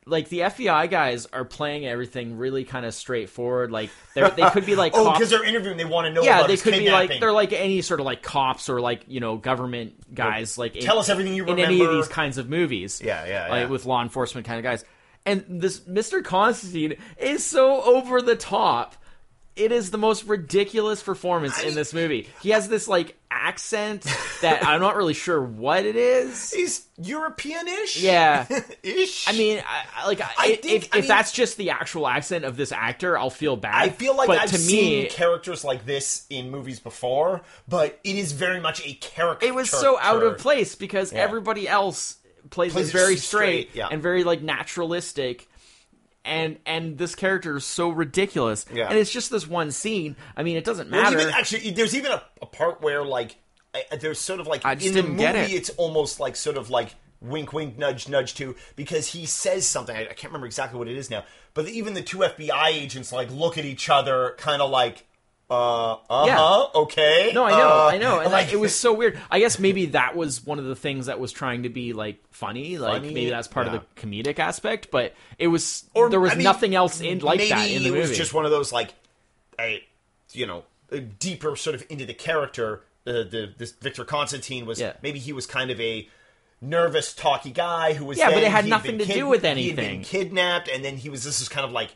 like 0.07 0.29
the 0.29 0.40
FBI 0.40 0.90
guys 0.90 1.27
are 1.33 1.45
playing 1.45 1.87
everything 1.87 2.37
really 2.37 2.64
kind 2.64 2.85
of 2.85 2.95
straightforward. 2.95 3.71
Like 3.71 3.90
they 4.14 4.29
they 4.31 4.49
could 4.51 4.67
be 4.67 4.77
like 4.77 4.93
Oh, 4.97 5.12
because 5.12 5.31
they're 5.31 5.45
interviewing, 5.45 5.77
they 5.77 5.85
want 5.85 6.07
to 6.07 6.12
know. 6.12 6.23
yeah, 6.23 6.38
about 6.38 6.49
they 6.49 6.57
could 6.57 6.75
be 6.75 6.90
like 6.90 7.21
they're 7.21 7.33
like 7.33 7.53
any 7.53 7.81
sort 7.81 8.01
of 8.01 8.07
like 8.07 8.23
cops 8.23 8.69
or 8.69 8.81
like 8.81 9.05
you 9.09 9.21
know 9.21 9.37
government 9.37 10.14
guys 10.14 10.59
like 10.59 10.75
tell 10.81 10.99
us 10.99 11.09
everything 11.09 11.35
you 11.35 11.43
remember 11.43 11.62
in 11.62 11.69
any 11.69 11.85
of 11.85 11.90
these 11.90 12.09
kinds 12.09 12.38
of 12.38 12.49
movies. 12.49 13.01
Yeah, 13.03 13.27
yeah, 13.27 13.49
like 13.49 13.62
yeah. 13.62 13.69
with 13.69 13.87
law 13.87 14.03
enforcement 14.03 14.47
kind 14.47 14.59
of 14.59 14.62
guys. 14.62 14.85
And 15.27 15.45
this 15.49 15.81
Mr. 15.81 16.23
Constantine 16.23 16.97
is 17.19 17.45
so 17.45 17.83
over 17.83 18.21
the 18.21 18.37
top. 18.37 18.97
It 19.57 19.71
is 19.71 19.93
the 19.93 19.99
most 19.99 20.25
ridiculous 20.25 21.01
performance 21.01 21.62
in 21.62 21.75
this 21.75 21.95
movie. 21.95 22.29
He 22.43 22.51
has 22.51 22.69
this 22.69 22.88
like 22.88 23.17
accent 23.35 24.07
that 24.42 24.64
I'm 24.66 24.81
not 24.81 24.97
really 24.97 25.14
sure 25.14 25.42
what 25.42 25.85
it 25.85 25.97
is. 25.97 26.51
He's 26.57 26.87
European-ish. 26.99 28.03
Yeah. 28.03 28.47
ish. 28.83 29.29
I 29.29 29.33
mean, 29.33 29.62
I, 29.66 30.07
like, 30.07 30.20
I 30.20 30.57
think- 30.57 30.85
if, 30.85 30.94
I 30.94 30.99
if 30.99 31.09
that's 31.09 31.33
just 31.33 31.57
the 31.57 31.70
actual 31.70 32.07
accent 32.07 32.44
of 32.44 32.57
this 32.57 32.73
actor, 32.73 33.18
I'll 33.18 33.31
feel 33.31 33.57
bad. 33.57 33.75
I 33.75 33.88
feel 33.90 34.16
like 34.16 34.29
but 34.29 34.38
I've 34.38 34.51
to 34.51 34.59
seen 34.59 35.05
me, 35.05 35.09
characters 35.09 35.64
like 35.64 35.85
this 35.85 36.27
in 36.31 36.51
movies 36.51 36.81
before, 36.81 37.42
but 37.68 37.99
it 38.05 38.16
is 38.16 38.33
very 38.33 38.61
much 38.61 38.87
a 38.87 38.94
character. 38.94 39.47
it 39.47 39.55
was 39.55 39.70
so 39.70 39.99
out 39.99 40.23
of 40.23 40.38
place 40.38 40.75
because 40.75 41.12
everybody 41.12 41.68
else 41.68 42.16
plays, 42.51 42.73
Plays 42.73 42.92
very 42.92 43.16
straight, 43.16 43.68
straight, 43.70 43.70
yeah. 43.75 43.88
and 43.90 44.03
very 44.03 44.23
like 44.25 44.42
naturalistic 44.42 45.49
and 46.24 46.58
and 46.66 46.96
this 46.98 47.14
character 47.14 47.56
is 47.56 47.64
so 47.64 47.90
ridiculous 47.90 48.64
Yeah. 48.72 48.88
and 48.88 48.98
it's 48.98 49.10
just 49.12 49.30
this 49.30 49.46
one 49.46 49.70
scene 49.70 50.16
i 50.37 50.42
mean 50.42 50.56
it 50.56 50.64
doesn't 50.64 50.90
matter 50.90 51.18
even, 51.20 51.32
actually, 51.34 51.70
there's 51.70 51.94
even 51.94 52.12
a, 52.12 52.22
a 52.40 52.46
part 52.46 52.80
where 52.80 53.04
like 53.04 53.37
I, 53.74 53.96
there's 53.96 54.20
sort 54.20 54.40
of 54.40 54.46
like 54.46 54.64
in 54.64 54.94
the 54.94 55.02
movie, 55.02 55.16
get 55.18 55.34
it. 55.37 55.52
it's 55.52 55.70
almost 55.70 56.20
like 56.20 56.37
sort 56.37 56.56
of 56.56 56.70
like 56.70 56.94
wink, 57.20 57.52
wink, 57.52 57.76
nudge, 57.76 58.08
nudge 58.08 58.34
to 58.34 58.54
because 58.76 59.08
he 59.08 59.26
says 59.26 59.66
something. 59.66 59.96
I, 59.96 60.02
I 60.02 60.06
can't 60.12 60.24
remember 60.26 60.46
exactly 60.46 60.78
what 60.78 60.87
it 60.88 60.96
is 60.96 61.10
now, 61.10 61.24
but 61.54 61.66
even 61.68 61.94
the 61.94 62.02
two 62.02 62.18
FBI 62.18 62.68
agents 62.68 63.10
like 63.12 63.30
look 63.32 63.58
at 63.58 63.64
each 63.64 63.88
other, 63.90 64.34
kind 64.38 64.62
of 64.62 64.70
like, 64.70 65.06
uh, 65.50 65.92
uh 65.92 65.96
huh, 66.09 66.24
Yeah. 66.26 66.80
okay. 66.83 67.30
No, 67.35 67.44
I 67.44 67.50
know, 67.50 67.68
uh, 67.68 67.88
I 67.92 67.98
know, 67.98 68.20
and 68.20 68.33
like 68.33 68.46
like, 68.46 68.52
it 68.54 68.57
was 68.59 68.74
so 68.78 68.92
weird. 68.94 69.18
I 69.30 69.38
guess 69.40 69.59
maybe 69.59 69.87
that 69.87 70.16
was 70.16 70.44
one 70.44 70.59
of 70.59 70.64
the 70.64 70.74
things 70.76 71.07
that 71.07 71.20
was 71.20 71.33
trying 71.33 71.64
to 71.64 71.68
be 71.68 71.92
like 71.92 72.18
funny, 72.30 72.78
like 72.78 73.02
Funny, 73.02 73.14
maybe 73.14 73.30
that's 73.30 73.48
part 73.48 73.66
yeah. 73.66 73.74
of 73.74 73.83
the 73.94 74.00
comedic 74.00 74.38
aspect. 74.38 74.90
But 74.90 75.14
it 75.38 75.48
was 75.48 75.85
Or, 75.94 76.09
there 76.09 76.20
was 76.20 76.33
I 76.33 76.37
mean, 76.37 76.44
nothing 76.44 76.74
else 76.74 77.00
in 77.00 77.18
like 77.18 77.40
that 77.48 77.70
in 77.70 77.83
the 77.83 77.88
it 77.88 77.92
movie. 77.92 78.00
was 78.00 78.16
just 78.16 78.33
one 78.33 78.44
of 78.46 78.50
those 78.50 78.72
like, 78.72 78.94
a, 79.61 79.85
you 80.33 80.46
know, 80.46 80.64
a 80.90 81.00
deeper 81.00 81.57
sort 81.57 81.76
of 81.76 81.85
into 81.90 82.07
the 82.07 82.14
character. 82.14 82.83
Uh, 83.07 83.12
the 83.22 83.52
this 83.59 83.72
Victor 83.72 84.04
Constantine 84.04 84.64
was 84.64 84.80
Yeah. 84.80 84.94
maybe 85.02 85.18
he 85.18 85.35
was 85.35 85.46
kind 85.46 85.70
of 85.70 85.78
a 85.78 86.09
nervous, 86.62 87.12
talky 87.12 87.50
guy 87.50 87.92
who 87.92 88.07
was 88.07 88.16
Yeah, 88.16 88.30
but 88.30 88.42
it 88.42 88.50
had 88.50 88.64
nothing 88.66 88.96
been 88.96 89.07
to 89.09 89.12
do 89.14 89.26
with 89.28 89.42
He'd 89.42 89.76
been 89.76 89.85
anything. 89.85 90.02
kidnapped, 90.02 90.68
and 90.68 90.83
then 90.83 90.96
he 90.96 91.11
was 91.11 91.22
this 91.22 91.42
is 91.42 91.50
kind 91.50 91.66
of 91.66 91.72
like 91.72 91.90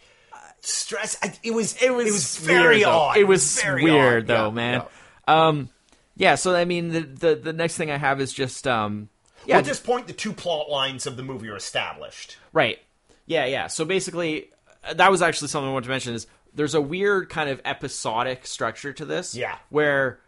stress. 0.69 1.17
I, 1.23 1.33
it 1.43 1.53
was 1.53 1.81
it 1.83 1.93
was, 1.93 2.07
it 2.07 2.13
was 2.13 2.37
very 2.39 2.77
weird, 2.79 2.83
though. 2.87 2.91
odd. 2.91 3.17
It 3.17 3.25
was 3.25 3.63
very 3.63 3.83
weird 3.85 4.23
odd. 4.25 4.27
though, 4.27 4.47
Yeah, 4.49 4.51
man. 4.55 4.83
yeah. 5.27 5.47
Um, 5.49 5.69
yeah. 6.17 6.35
So 6.37 6.55
I 6.55 6.65
mean, 6.65 6.89
the, 6.91 7.01
the 7.01 7.35
the 7.37 7.53
next 7.53 7.77
thing 7.77 7.91
I 7.91 7.97
have 7.97 8.21
is 8.21 8.33
just 8.33 8.67
um, 8.67 9.09
yeah, 9.47 9.55
Well, 9.57 9.61
at 9.61 9.65
this 9.67 9.81
point, 9.81 10.07
the 10.07 10.13
two 10.13 10.33
plot 10.33 10.69
lines 10.71 11.07
of 11.07 11.17
the 11.17 11.23
movie 11.23 11.49
are 11.49 11.57
established. 11.57 12.37
Right. 12.53 12.79
Yeah, 13.27 13.45
yeah. 13.47 13.67
So 13.67 13.85
basically, 13.85 14.51
uh, 14.89 14.95
that 14.95 15.11
was 15.11 15.23
actually 15.23 15.49
something 15.49 15.69
I 15.69 15.73
wanted 15.73 15.85
to 15.85 15.91
mention 15.91 16.15
is 16.15 16.27
there's 16.55 16.75
a 16.75 16.81
weird 16.81 17.29
kind 17.29 17.51
of 17.51 17.61
episodic 17.65 18.47
structure 18.47 18.93
to 18.95 19.05
this. 19.05 19.35
Yeah. 19.35 19.57
Where, 19.69 20.19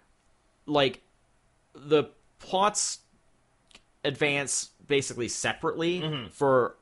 like, 0.67 1.01
the 1.75 2.05
plots 2.41 2.99
advance 4.05 4.69
basically 4.87 5.29
separately 5.29 6.29
for, 6.33 6.77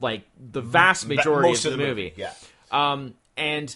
like, 0.00 0.24
the 0.38 0.60
vast 0.60 1.08
majority 1.08 1.46
Mm-hmm. 1.48 1.52
Most 1.52 1.64
of 1.64 1.72
the, 1.72 1.78
movie. 1.78 2.12
Yeah. 2.16 2.32
Um, 2.70 3.14
and 3.36 3.74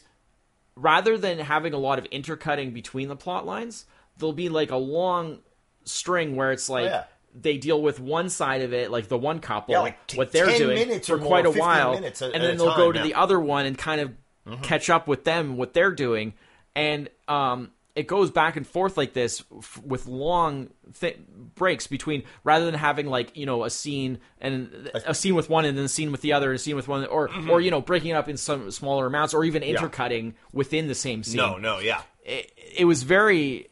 rather 0.77 1.19
than 1.19 1.39
having 1.39 1.73
a 1.75 1.79
lot 1.79 1.99
of 1.99 2.07
intercutting 2.07 2.73
between 2.73 3.09
the 3.09 3.17
plot 3.17 3.47
lines, 3.47 3.85
there'll 4.19 4.33
be 4.33 4.49
like 4.49 4.71
a 4.71 4.77
long 4.77 5.39
string 5.85 6.37
where 6.37 6.53
it's 6.53 6.69
like 6.69 6.85
Oh, 6.85 6.89
yeah. 6.89 7.05
they 7.35 7.57
deal 7.59 7.81
with 7.81 8.01
one 8.01 8.29
side 8.29 8.63
of 8.63 8.73
it, 8.73 8.91
like 8.91 9.09
the 9.09 9.19
one 9.19 9.41
couple, 9.41 9.73
Yeah, 9.75 9.81
like 9.81 10.07
t- 10.07 10.17
what 10.17 10.33
they're 10.33 10.57
doing 10.59 11.01
for 11.01 11.17
more, 11.19 11.27
quite 11.27 11.47
a 11.47 11.51
while, 11.51 11.95
at- 11.95 12.21
and 12.23 12.43
then 12.43 12.57
they'll 12.57 12.77
go 12.77 12.93
to 12.93 12.99
yeah. 12.99 13.05
the 13.05 13.15
other 13.15 13.39
one 13.41 13.67
and 13.67 13.77
kind 13.77 14.01
of 14.01 14.63
catch 14.63 14.91
up 14.91 15.07
with 15.07 15.25
them 15.25 15.57
what 15.57 15.75
they're 15.75 15.93
doing, 15.93 16.35
and 16.75 17.09
um, 17.29 17.71
it 17.97 18.07
goes 18.07 18.31
back 18.31 18.57
and 18.57 18.67
forth 18.67 18.97
like 18.97 19.13
this 19.13 19.43
f- 19.59 19.81
with 19.85 20.07
long 20.07 20.71
th- 21.01 21.19
breaks 21.57 21.87
between 21.87 22.23
rather 22.45 22.65
than 22.65 22.75
having 22.75 23.07
like 23.07 23.37
you 23.37 23.47
know 23.47 23.65
a 23.65 23.71
scene 23.71 24.19
and 24.41 24.91
a 25.05 25.15
scene 25.15 25.35
with 25.35 25.49
one 25.51 25.65
and 25.65 25.77
then 25.77 25.85
a 25.85 25.89
scene 25.89 26.13
with 26.13 26.21
the 26.21 26.33
other 26.33 26.51
and 26.51 26.57
a 26.57 26.59
scene 26.59 26.77
with 26.77 26.89
one 26.89 27.05
or 27.07 27.29
Mm-hmm. 27.29 27.51
or 27.51 27.61
you 27.61 27.71
know 27.71 27.81
breaking 27.81 28.11
it 28.11 28.15
up 28.15 28.29
in 28.29 28.37
some 28.37 28.71
smaller 28.71 29.07
amounts 29.07 29.35
or 29.35 29.45
even 29.45 29.63
intercutting 29.63 30.35
within 30.53 30.87
the 30.89 30.95
same 30.95 31.23
scene 31.23 31.37
No, 31.39 31.57
no, 31.57 31.79
yeah. 31.81 32.03
it, 32.25 32.53
it 32.77 32.85
was 32.85 33.03
very 33.03 33.69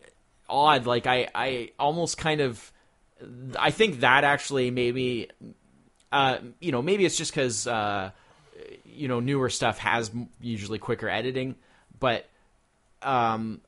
odd. 0.49 0.87
Like 0.87 1.07
I, 1.07 1.29
I 1.35 1.71
almost 1.79 2.17
kind 2.19 2.41
of, 2.41 2.73
I 3.59 3.71
think 3.71 4.01
that 4.01 4.25
actually 4.25 4.71
maybe, 4.71 5.29
uh, 6.11 6.39
you 6.61 6.73
know, 6.73 6.81
maybe 6.83 7.05
it's 7.05 7.17
just 7.19 7.33
because, 7.33 7.67
uh, 7.67 8.11
you 8.85 9.09
know, 9.09 9.21
newer 9.21 9.51
stuff 9.51 9.79
has 9.79 10.11
usually 10.41 10.79
quicker 10.79 11.09
editing, 11.09 11.55
but, 12.01 12.27
um, 13.03 13.61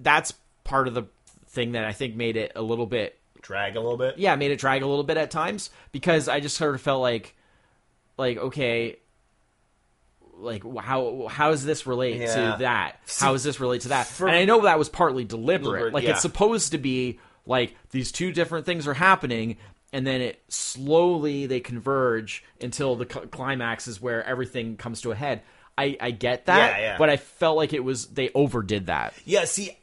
that's 0.00 0.32
part 0.64 0.88
of 0.88 0.94
the 0.94 1.04
thing 1.46 1.72
that 1.72 1.84
I 1.84 1.92
think 1.92 2.14
made 2.16 2.36
it 2.36 2.52
a 2.54 2.62
little 2.62 2.86
bit 2.86 3.18
Drag 3.40 3.76
a 3.76 3.80
little 3.80 3.96
bit. 3.96 4.18
yeah, 4.18 4.36
made 4.36 4.50
it 4.50 4.58
drag 4.58 4.82
a 4.82 4.86
little 4.86 5.04
bit 5.04 5.16
at 5.16 5.30
times 5.30 5.70
because 5.92 6.28
I 6.28 6.40
just 6.40 6.56
sort 6.56 6.74
of 6.74 6.80
felt 6.80 7.00
like, 7.00 7.34
like 8.18 8.36
okay, 8.36 8.96
like 10.38 10.62
how 10.78 11.26
how 11.28 11.50
does 11.50 11.64
this 11.64 11.86
relate 11.86 12.16
Yeah. 12.20 12.34
to 12.34 12.56
that? 12.60 13.00
how 13.18 13.32
does 13.32 13.44
this 13.44 13.58
relate 13.60 13.82
to 13.82 13.88
that? 13.88 14.06
for- 14.06 14.28
and 14.28 14.36
I 14.36 14.44
know 14.44 14.62
that 14.62 14.78
was 14.78 14.88
partly 14.88 15.24
deliberate. 15.24 15.62
Deliberate, 15.64 15.94
like 15.94 16.04
yeah. 16.04 16.10
it's 16.10 16.22
supposed 16.22 16.72
to 16.72 16.78
be 16.78 17.18
like 17.46 17.74
these 17.90 18.12
two 18.12 18.32
different 18.32 18.66
things 18.66 18.86
are 18.86 18.94
happening, 18.94 19.56
and 19.92 20.06
then 20.06 20.20
it 20.20 20.42
slowly 20.48 21.46
they 21.46 21.60
converge 21.60 22.44
until 22.60 22.94
the 22.96 23.06
climax 23.06 23.88
is 23.88 24.00
where 24.00 24.22
everything 24.24 24.76
comes 24.76 25.00
to 25.02 25.10
a 25.12 25.14
head. 25.14 25.42
I, 25.76 25.96
I 26.00 26.10
get 26.10 26.46
that, 26.46 26.80
Yeah, 26.80 26.98
but 26.98 27.08
I 27.08 27.16
felt 27.16 27.56
like 27.56 27.72
it 27.72 27.84
was 27.84 28.06
they 28.08 28.30
overdid 28.34 28.86
that. 28.86 29.14
Yeah, 29.24 29.44
see, 29.44 29.78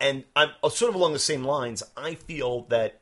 and 0.00 0.24
I'm 0.34 0.50
uh, 0.62 0.68
sort 0.68 0.88
of 0.90 0.94
along 0.94 1.12
the 1.12 1.18
same 1.18 1.44
lines. 1.44 1.82
I 1.96 2.14
feel 2.14 2.62
that 2.68 3.00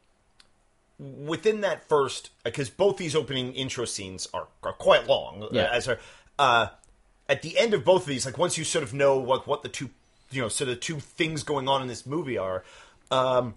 within 0.99 1.61
that 1.63 1.89
first, 1.89 2.31
because 2.45 2.71
both 2.71 2.97
these 2.97 3.17
opening 3.17 3.53
intro 3.55 3.85
scenes 3.85 4.29
are, 4.33 4.47
are 4.63 4.73
quite 4.73 5.07
long, 5.07 5.49
Yeah. 5.51 5.63
uh, 5.65 5.73
as 5.73 5.89
are, 5.89 5.99
uh, 6.39 6.69
at 7.29 7.43
the 7.43 7.59
end 7.59 7.75
of 7.75 7.85
both 7.85 8.03
of 8.03 8.09
these, 8.09 8.25
like 8.27 8.39
once 8.39 8.57
you 8.57 8.65
sort 8.65 8.85
of 8.85 8.95
know 8.95 9.19
what 9.19 9.47
what 9.47 9.63
the 9.63 9.69
two, 9.69 9.91
you 10.31 10.41
know, 10.43 10.49
sort 10.49 10.71
of 10.71 10.81
two 10.81 11.01
things 11.01 11.43
going 11.43 11.69
on 11.69 11.83
in 11.83 11.89
this 11.89 12.07
movie 12.07 12.39
are, 12.39 12.65
um, 13.11 13.55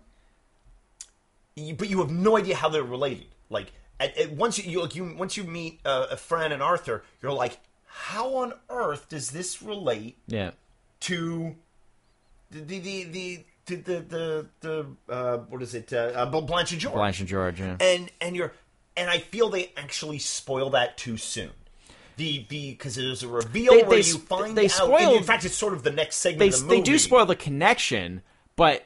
you, 1.56 1.74
but 1.76 1.90
you 1.90 2.00
have 2.00 2.12
no 2.12 2.38
idea 2.38 2.56
how 2.56 2.70
they're 2.70 2.84
related. 2.84 3.28
Like, 3.50 3.72
at, 4.00 4.18
at, 4.18 4.32
once 4.32 4.58
you, 4.58 4.72
you 4.72 4.82
like 4.82 4.96
you 4.96 5.16
once 5.18 5.38
you 5.38 5.44
meet 5.44 5.80
uh, 5.86 6.16
Fran 6.16 6.52
and 6.52 6.62
Arthur, 6.62 7.04
you're 7.22 7.34
like, 7.34 7.60
how 7.86 8.36
on 8.36 8.54
earth 8.70 9.10
does 9.10 9.32
this 9.32 9.62
relate 9.62 10.18
Yeah, 10.28 10.52
to 11.02 11.56
the 12.52 12.62
the 12.62 12.80
the 12.80 13.04
the 13.66 13.76
the 13.76 13.76
the, 14.02 14.46
the, 14.62 14.86
uh, 15.14 15.38
what 15.50 15.62
is 15.62 15.74
it 15.76 15.92
uh, 15.94 15.98
uh, 16.16 16.26
Blanche 16.42 16.72
and 16.72 16.82
George 16.82 16.94
Blanche 16.94 17.20
and 17.20 17.28
George. 17.30 17.60
Yeah. 17.60 17.78
and 17.80 18.12
and 18.22 18.36
you're 18.36 18.54
and 18.96 19.10
I 19.10 19.20
feel 19.20 19.50
they 19.50 19.72
actually 19.78 20.20
spoil 20.20 20.70
that 20.72 20.98
too 20.98 21.18
soon. 21.18 21.52
The 22.16 22.46
the 22.50 22.72
because 22.72 22.96
there's 22.96 23.22
a 23.24 23.28
reveal 23.28 23.74
They- 23.74 23.84
where 23.84 24.02
they 24.02 24.08
you 24.08 24.18
find 24.18 24.58
they 24.58 24.66
out. 24.66 24.72
spoil- 24.72 25.16
in 25.18 25.24
fact, 25.24 25.46
it's 25.46 25.56
sort 25.56 25.74
of 25.74 25.84
the 25.84 25.92
next 25.92 26.16
segment 26.18 26.40
they 26.52 26.56
of 26.56 26.62
the 26.64 26.68
they 26.68 26.82
do 26.82 26.98
spoil 26.98 27.26
the 27.26 27.36
connection, 27.36 28.22
but 28.56 28.86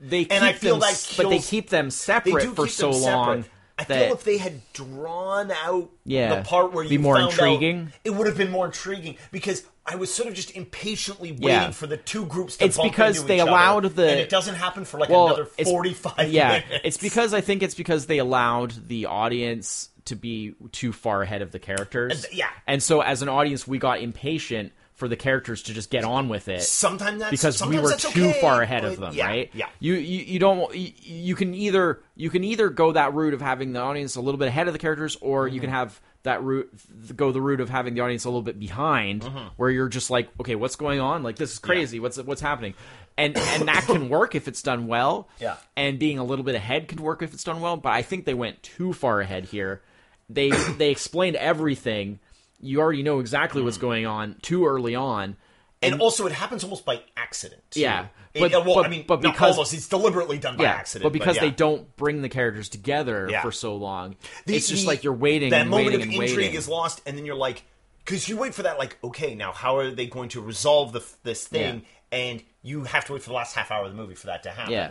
they 0.00 0.24
keep 0.24 0.32
And 0.32 0.44
I 0.44 0.52
feel 0.54 0.74
them, 0.74 0.80
that 0.80 0.90
s- 0.92 1.16
but 1.16 1.28
they 1.28 1.38
keep 1.40 1.70
them 1.70 1.90
separate 1.90 2.54
for 2.56 2.66
so 2.66 2.90
long. 2.90 3.42
separate. 3.42 3.52
I 3.78 3.84
feel 3.84 4.12
if 4.12 4.24
they 4.24 4.38
had 4.38 4.60
drawn 4.72 5.50
out 5.52 5.88
Yeah. 6.04 6.34
the 6.36 6.42
part 6.42 6.72
where 6.72 6.84
Be 6.84 6.94
you 6.94 6.98
more 6.98 7.16
found 7.16 7.30
intriguing. 7.30 7.80
out, 7.86 7.92
it 8.04 8.10
would 8.10 8.26
have 8.26 8.36
been 8.36 8.50
more 8.50 8.66
intriguing 8.66 9.16
because 9.30 9.62
I 9.86 9.94
was 9.96 10.12
sort 10.12 10.28
of 10.28 10.34
just 10.34 10.50
impatiently 10.56 11.30
waiting 11.32 11.48
Yeah. 11.48 11.70
for 11.70 11.86
the 11.86 11.96
two 11.96 12.26
groups 12.26 12.56
to 12.56 12.64
It's 12.64 12.76
because 12.78 13.24
they 13.24 13.36
each 13.36 13.40
other, 13.42 13.50
allowed 13.50 13.84
the- 13.94 14.10
and 14.10 14.20
it 14.20 14.28
doesn't 14.28 14.56
happen 14.56 14.84
for 14.84 14.98
like 14.98 15.08
well, 15.08 15.28
another 15.28 15.44
forty-five 15.46 16.30
yeah, 16.30 16.48
minutes. 16.68 16.80
it's 16.84 16.96
because 16.96 17.32
I 17.32 17.40
think 17.40 17.62
it's 17.62 17.74
because 17.76 18.06
they 18.06 18.18
allowed 18.18 18.88
the 18.88 19.06
audience 19.06 19.90
to 20.06 20.16
be 20.16 20.54
too 20.72 20.92
far 20.92 21.22
ahead 21.22 21.42
of 21.42 21.52
the 21.52 21.58
characters. 21.58 22.24
And- 22.24 22.34
yeah. 22.34 22.48
and 22.66 22.82
so 22.82 23.00
as 23.00 23.22
an 23.22 23.28
audience, 23.28 23.66
we 23.68 23.78
got 23.78 24.00
impatient 24.00 24.72
for 24.98 25.08
the 25.08 25.16
characters 25.16 25.62
to 25.62 25.72
just 25.72 25.90
get 25.90 26.04
on 26.04 26.28
with 26.28 26.48
it. 26.48 26.60
sometimes 26.62 27.20
that's 27.20 27.30
because 27.30 27.64
we 27.64 27.78
were 27.78 27.94
too 27.96 28.28
okay, 28.30 28.40
far 28.40 28.60
ahead 28.62 28.84
of 28.84 28.98
them, 28.98 29.14
yeah, 29.14 29.26
right? 29.26 29.50
Yeah. 29.54 29.68
You, 29.80 29.94
you 29.94 30.24
you 30.24 30.38
don't 30.38 30.74
you, 30.74 30.92
you 31.02 31.34
can 31.34 31.54
either 31.54 32.00
you 32.16 32.30
can 32.30 32.44
either 32.44 32.68
go 32.68 32.92
that 32.92 33.14
route 33.14 33.32
of 33.32 33.40
having 33.40 33.72
the 33.72 33.80
audience 33.80 34.16
a 34.16 34.20
little 34.20 34.38
bit 34.38 34.48
ahead 34.48 34.66
of 34.66 34.72
the 34.72 34.78
characters, 34.78 35.16
or 35.20 35.46
you 35.48 35.54
Mm-hmm. 35.54 35.60
can 35.66 35.70
have 35.70 36.00
that 36.24 36.42
route 36.42 36.68
go 37.16 37.30
the 37.32 37.40
route 37.40 37.60
of 37.60 37.70
having 37.70 37.94
the 37.94 38.00
audience 38.00 38.24
a 38.24 38.28
little 38.28 38.42
bit 38.42 38.58
behind, 38.58 39.22
Mm-hmm. 39.22 39.48
where 39.56 39.70
you're 39.70 39.88
just 39.88 40.10
like, 40.10 40.28
okay, 40.40 40.56
what's 40.56 40.76
going 40.76 41.00
on? 41.00 41.22
Like 41.22 41.36
this 41.36 41.52
is 41.52 41.58
crazy. 41.60 42.00
What's 42.00 42.18
what's 42.18 42.40
happening? 42.42 42.74
And 43.16 43.36
and 43.38 43.68
that 43.68 43.84
can 43.84 44.08
work 44.18 44.34
if 44.34 44.48
it's 44.48 44.62
done 44.62 44.88
well. 44.88 45.28
Yeah. 45.40 45.56
And 45.76 45.98
being 45.98 46.18
a 46.18 46.24
little 46.24 46.44
bit 46.44 46.56
ahead 46.56 46.88
can 46.88 47.00
work 47.02 47.22
if 47.22 47.32
it's 47.34 47.44
done 47.44 47.60
well. 47.60 47.76
But 47.76 47.92
I 47.92 48.02
think 48.02 48.24
they 48.24 48.34
went 48.34 48.62
too 48.64 48.92
far 48.92 49.20
ahead 49.20 49.44
here. 49.44 49.80
They 50.28 50.50
they 50.50 50.90
explained 50.90 51.36
everything. 51.36 52.18
You 52.60 52.80
already 52.80 53.02
know 53.02 53.20
exactly 53.20 53.62
what's 53.62 53.76
going 53.78 54.06
on 54.06 54.36
too 54.42 54.66
early 54.66 54.94
on. 54.94 55.36
And 55.80 56.00
also, 56.00 56.26
it 56.26 56.32
happens 56.32 56.64
almost 56.64 56.84
by 56.84 57.02
accident. 57.16 57.62
too. 57.70 57.80
Yeah, 57.80 58.08
but- 58.34 58.52
uh, 58.52 58.62
well, 58.66 58.74
but- 58.76 58.86
I 58.86 58.88
mean, 58.88 59.04
but 59.06 59.20
because- 59.20 59.52
almost, 59.52 59.72
it's 59.74 59.86
deliberately 59.88 60.36
done 60.38 60.56
by 60.56 60.64
yeah, 60.64 60.70
accident. 60.72 61.04
but 61.04 61.12
because 61.12 61.36
yeah. 61.36 61.42
they 61.42 61.50
don't 61.52 61.94
bring 61.96 62.20
the 62.22 62.28
characters 62.28 62.68
together 62.68 63.28
Yeah. 63.30 63.42
for 63.42 63.52
so 63.52 63.76
long, 63.76 64.16
The- 64.46 64.56
it's 64.56 64.68
just 64.68 64.82
the- 64.82 64.88
like 64.88 65.04
you're 65.04 65.12
waiting 65.12 65.50
That 65.50 65.60
and 65.62 65.70
moment 65.70 65.86
waiting 65.92 66.00
of 66.00 66.06
and 66.08 66.12
intrigue 66.14 66.36
waiting. 66.36 66.54
is 66.54 66.68
lost, 66.68 67.00
and 67.06 67.16
then 67.16 67.24
you're 67.24 67.36
like, 67.36 67.62
because 68.04 68.28
you 68.28 68.36
wait 68.36 68.54
for 68.56 68.64
that, 68.64 68.76
like, 68.76 68.98
okay, 69.04 69.36
now 69.36 69.52
how 69.52 69.76
are 69.76 69.90
they 69.92 70.06
going 70.06 70.30
to 70.30 70.40
resolve 70.40 70.92
the, 70.92 71.04
this 71.22 71.46
thing? 71.46 71.82
And 72.10 72.42
you 72.62 72.82
have 72.84 73.04
to 73.04 73.12
wait 73.12 73.22
for 73.22 73.28
the 73.28 73.36
last 73.36 73.54
half 73.54 73.70
hour 73.70 73.84
of 73.84 73.90
the 73.92 73.96
movie 73.96 74.14
for 74.16 74.26
that 74.26 74.42
to 74.44 74.50
happen. 74.50 74.72
yeah, 74.72 74.90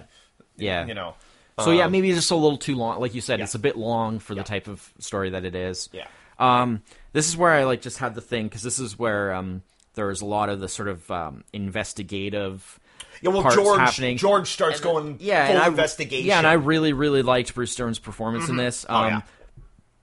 yeah. 0.56 0.86
you 0.86 0.94
know. 0.94 1.16
so 1.60 1.72
yeah, 1.72 1.86
Um, 1.86 1.92
maybe 1.92 2.10
it's 2.12 2.18
just 2.20 2.32
a 2.32 2.36
little 2.36 2.58
too 2.58 2.76
long. 2.76 3.02
Like 3.02 3.14
you 3.14 3.20
said, 3.22 3.40
yeah. 3.40 3.44
it's 3.46 3.56
a 3.56 3.60
bit 3.60 3.76
long 3.76 4.20
for 4.20 4.36
the 4.36 4.44
type 4.44 4.68
of 4.68 4.90
story 5.00 5.32
that 5.32 5.44
it 5.44 5.54
is. 5.56 5.90
Yeah. 5.92 6.08
Um, 6.40 6.84
this 7.14 7.28
is 7.28 7.36
where 7.38 7.52
I 7.52 7.64
like 7.64 7.82
just 7.82 7.98
had 7.98 8.16
the 8.16 8.22
thing 8.22 8.48
because 8.48 8.64
this 8.64 8.80
is 8.80 8.98
where 9.00 9.34
um 9.34 9.64
there's 9.96 10.22
a 10.22 10.26
lot 10.26 10.50
of 10.50 10.60
the 10.60 10.68
sort 10.68 10.88
of 10.88 11.10
um 11.12 11.44
investigative. 11.54 12.80
Yeah, 13.22 13.32
well, 13.32 13.42
parts 13.42 13.56
George 13.56 13.80
happening. 13.80 14.18
George 14.18 14.48
starts 14.50 14.80
going 14.80 15.18
yeah, 15.20 15.48
full 15.48 15.56
and 15.56 15.64
I, 15.64 15.68
investigation. 15.68 16.28
Yeah, 16.28 16.38
and 16.38 16.46
I 16.46 16.54
really, 16.54 16.94
really 16.94 17.24
liked 17.24 17.56
Bruce 17.56 17.76
Dern's 17.76 17.98
performance 18.00 18.48
in 18.48 18.58
this. 18.58 18.86
Um, 18.88 18.96
Oh, 19.06 19.08
yeah. 19.08 19.22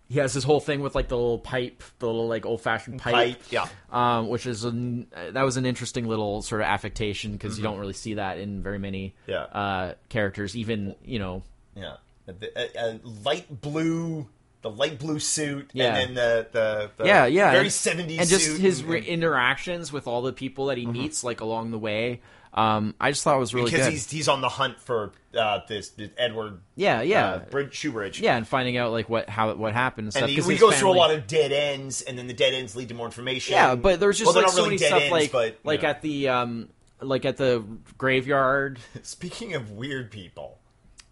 He 0.06 0.18
has 0.18 0.34
this 0.34 0.44
whole 0.44 0.60
thing 0.60 0.80
with 0.80 0.94
like 0.94 1.08
the 1.08 1.16
little 1.16 1.38
pipe, 1.38 1.82
the 1.98 2.06
little 2.06 2.28
like 2.28 2.44
old 2.44 2.60
fashioned 2.60 3.00
pipe, 3.00 3.14
Pipe, 3.14 3.42
yeah. 3.50 3.66
um, 3.90 4.28
which 4.28 4.46
is 4.46 4.62
an, 4.64 5.06
that 5.32 5.42
was 5.42 5.56
an 5.56 5.64
interesting 5.64 6.06
little 6.06 6.42
sort 6.42 6.60
of 6.60 6.66
affectation 6.66 7.32
because 7.32 7.56
you 7.56 7.62
don't 7.64 7.78
really 7.78 7.94
see 7.94 8.14
that 8.14 8.38
in 8.38 8.62
very 8.62 8.78
many 8.78 9.14
Mm-hmm. 9.26 9.30
Yeah. 9.30 9.42
uh, 9.44 9.94
characters. 10.10 10.56
Even 10.56 10.94
you 11.04 11.18
know, 11.18 11.42
yeah. 11.74 11.96
a, 12.28 12.78
a 12.78 13.00
light 13.24 13.60
blue, 13.62 14.28
the 14.64 14.70
light 14.70 14.98
blue 14.98 15.18
suit, 15.18 15.70
Yeah. 15.74 15.94
and 15.94 15.96
then 15.96 16.14
the 16.14 16.48
the, 16.50 16.90
the 16.96 17.06
yeah, 17.06 17.26
yeah, 17.26 17.52
very 17.52 17.68
seventies 17.68 18.18
and 18.18 18.28
just 18.28 18.56
his 18.58 18.80
and- 18.80 18.88
re- 18.88 19.04
interactions 19.04 19.92
with 19.92 20.06
all 20.08 20.22
the 20.22 20.32
people 20.32 20.66
that 20.66 20.78
he 20.78 20.86
meets, 20.86 21.22
like 21.22 21.40
along 21.42 21.70
the 21.70 21.78
way. 21.78 22.22
Um, 22.54 22.94
I 23.00 23.10
just 23.10 23.24
thought 23.24 23.36
it 23.36 23.40
was 23.40 23.52
really 23.52 23.70
because 23.70 23.86
good. 23.86 23.92
he's 23.92 24.10
he's 24.10 24.28
on 24.28 24.40
the 24.40 24.48
hunt 24.48 24.80
for 24.80 25.12
uh, 25.36 25.60
this, 25.68 25.90
this 25.90 26.10
Edward 26.16 26.60
yeah, 26.76 27.02
yeah, 27.02 27.26
uh, 27.26 27.38
Bridge 27.50 27.72
Shoebridge. 27.72 28.20
yeah, 28.20 28.36
and 28.36 28.48
finding 28.48 28.76
out 28.78 28.90
like 28.90 29.08
what 29.10 29.28
how 29.28 29.52
what 29.54 29.74
happened 29.74 30.06
and 30.06 30.12
stuff. 30.12 30.22
And 30.22 30.32
he, 30.32 30.40
he 30.40 30.56
goes 30.56 30.78
through 30.78 30.92
a 30.92 30.94
lot 30.94 31.12
of 31.12 31.26
dead 31.26 31.52
ends, 31.52 32.00
and 32.00 32.16
then 32.16 32.26
the 32.26 32.32
dead 32.32 32.54
ends 32.54 32.74
lead 32.74 32.88
to 32.88 32.94
more 32.94 33.06
information. 33.06 33.52
Yeah, 33.52 33.74
but 33.74 34.00
there's 34.00 34.18
just 34.18 34.32
well, 34.34 34.42
like 34.42 34.50
so 34.50 34.58
really 34.58 34.68
many 34.70 34.78
dead 34.78 34.86
stuff 34.86 35.02
ends, 35.02 35.12
like 35.12 35.32
but, 35.32 35.58
like 35.62 35.82
know. 35.82 35.88
at 35.90 36.00
the 36.00 36.28
um 36.28 36.68
like 37.02 37.24
at 37.26 37.36
the 37.36 37.62
graveyard, 37.98 38.78
Speaking 39.02 39.54
of 39.54 39.72
weird 39.72 40.10
people, 40.10 40.58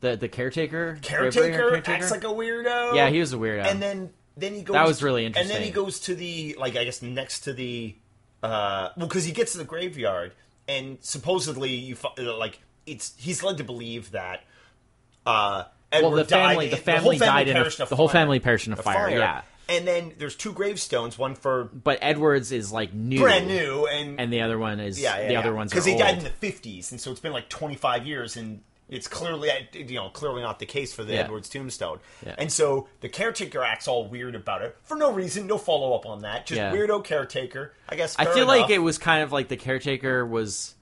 the 0.03 0.17
the 0.17 0.29
caretaker, 0.29 0.99
caretaker, 1.01 1.71
graveyard 1.71 1.89
acts 1.89 2.11
like 2.11 2.25
a 2.25 2.27
weirdo. 2.27 2.95
yeah, 2.95 3.09
he 3.09 3.21
was 3.21 3.33
a 3.33 3.37
weirdo. 3.37 3.65
and 3.65 3.81
then 3.81 4.11
then 4.37 4.55
he 4.55 4.63
goes. 4.63 4.75
That 4.75 4.87
was 4.87 5.03
really 5.03 5.25
interesting. 5.25 5.51
And 5.51 5.57
then 5.59 5.67
he 5.67 5.73
goes 5.73 6.01
to 6.01 6.15
the 6.15 6.55
like 6.59 6.77
I 6.77 6.85
guess 6.85 7.01
next 7.01 7.41
to 7.41 7.53
the 7.55 7.95
uh 8.43 8.91
well 8.97 9.07
because 9.07 9.25
he 9.25 9.33
gets 9.33 9.53
to 9.53 9.59
the 9.59 9.65
graveyard 9.65 10.33
and 10.67 10.99
supposedly 11.01 11.71
you 11.71 11.97
like 12.19 12.61
it's 12.87 13.15
he's 13.17 13.43
led 13.43 13.57
to 13.59 13.65
believe 13.65 14.11
that 14.11 14.43
uh 15.25 15.65
Edward 15.93 16.09
well, 16.09 16.17
the 16.17 16.25
family, 16.25 16.69
died, 16.69 16.73
the 16.79 16.83
family, 16.83 17.19
whole 17.19 17.27
died 17.27 17.49
in 17.49 17.57
a, 17.57 17.69
the 17.69 17.97
whole 17.97 18.09
family 18.09 18.41
perished 18.41 18.67
in 18.67 18.73
a 18.73 18.77
A 18.77 18.83
fire, 18.83 19.11
Yeah, 19.11 19.43
and 19.69 19.87
then 19.87 20.13
there's 20.19 20.35
two 20.35 20.53
gravestones, 20.53 21.19
one 21.19 21.35
for 21.35 21.65
but 21.65 21.99
Edwards 22.01 22.51
is 22.51 22.73
like 22.73 22.93
new, 22.95 23.21
brand 23.21 23.47
new 23.47 23.87
and 23.87 24.19
and 24.19 24.33
the 24.33 24.41
other 24.41 24.59
one 24.59 24.81
is 24.81 25.01
yeah, 25.01 25.19
yeah 25.19 25.27
the 25.27 25.33
yeah. 25.35 25.39
other 25.39 25.55
ones 25.55 25.71
because 25.71 25.85
he 25.85 25.97
died 25.97 26.19
in 26.19 26.25
the 26.25 26.31
50s 26.31 26.91
and 26.91 27.01
so 27.01 27.11
it's 27.11 27.21
been 27.21 27.33
like 27.33 27.49
25 27.49 28.07
years 28.07 28.37
and 28.37 28.63
it's 28.93 29.09
clearly 29.09 29.51
uh, 29.51 29.55
you 29.73 29.95
know 29.97 30.09
clearly 30.11 30.43
not 30.43 30.59
the 30.59 30.67
case 30.67 30.93
for 30.95 31.03
the 31.03 31.15
Yeah. 31.15 31.21
edwards 31.21 31.49
tombstone 31.49 31.99
Yeah. 32.25 32.35
and 32.39 32.53
so 32.53 32.89
the 33.01 33.09
caretaker 33.09 33.63
acts 33.65 33.89
all 33.89 34.07
weird 34.07 34.35
about 34.35 34.63
it 34.63 34.77
for 34.85 34.97
no 34.97 35.11
reason 35.13 35.47
no 35.47 35.59
follow-up 35.59 36.07
on 36.07 36.21
that 36.23 36.47
just 36.47 36.59
Yeah. 36.59 36.73
weirdo 36.73 37.03
caretaker 37.03 37.73
i 37.89 37.97
guess 37.97 38.15
I 38.19 38.27
feel 38.27 38.47
like 38.47 38.71
it 38.71 38.79
was 38.79 38.99
kind 38.99 39.23
of 39.23 39.33
like 39.33 39.49
the 39.49 39.57
caretaker 39.57 40.25
was. 40.27 40.75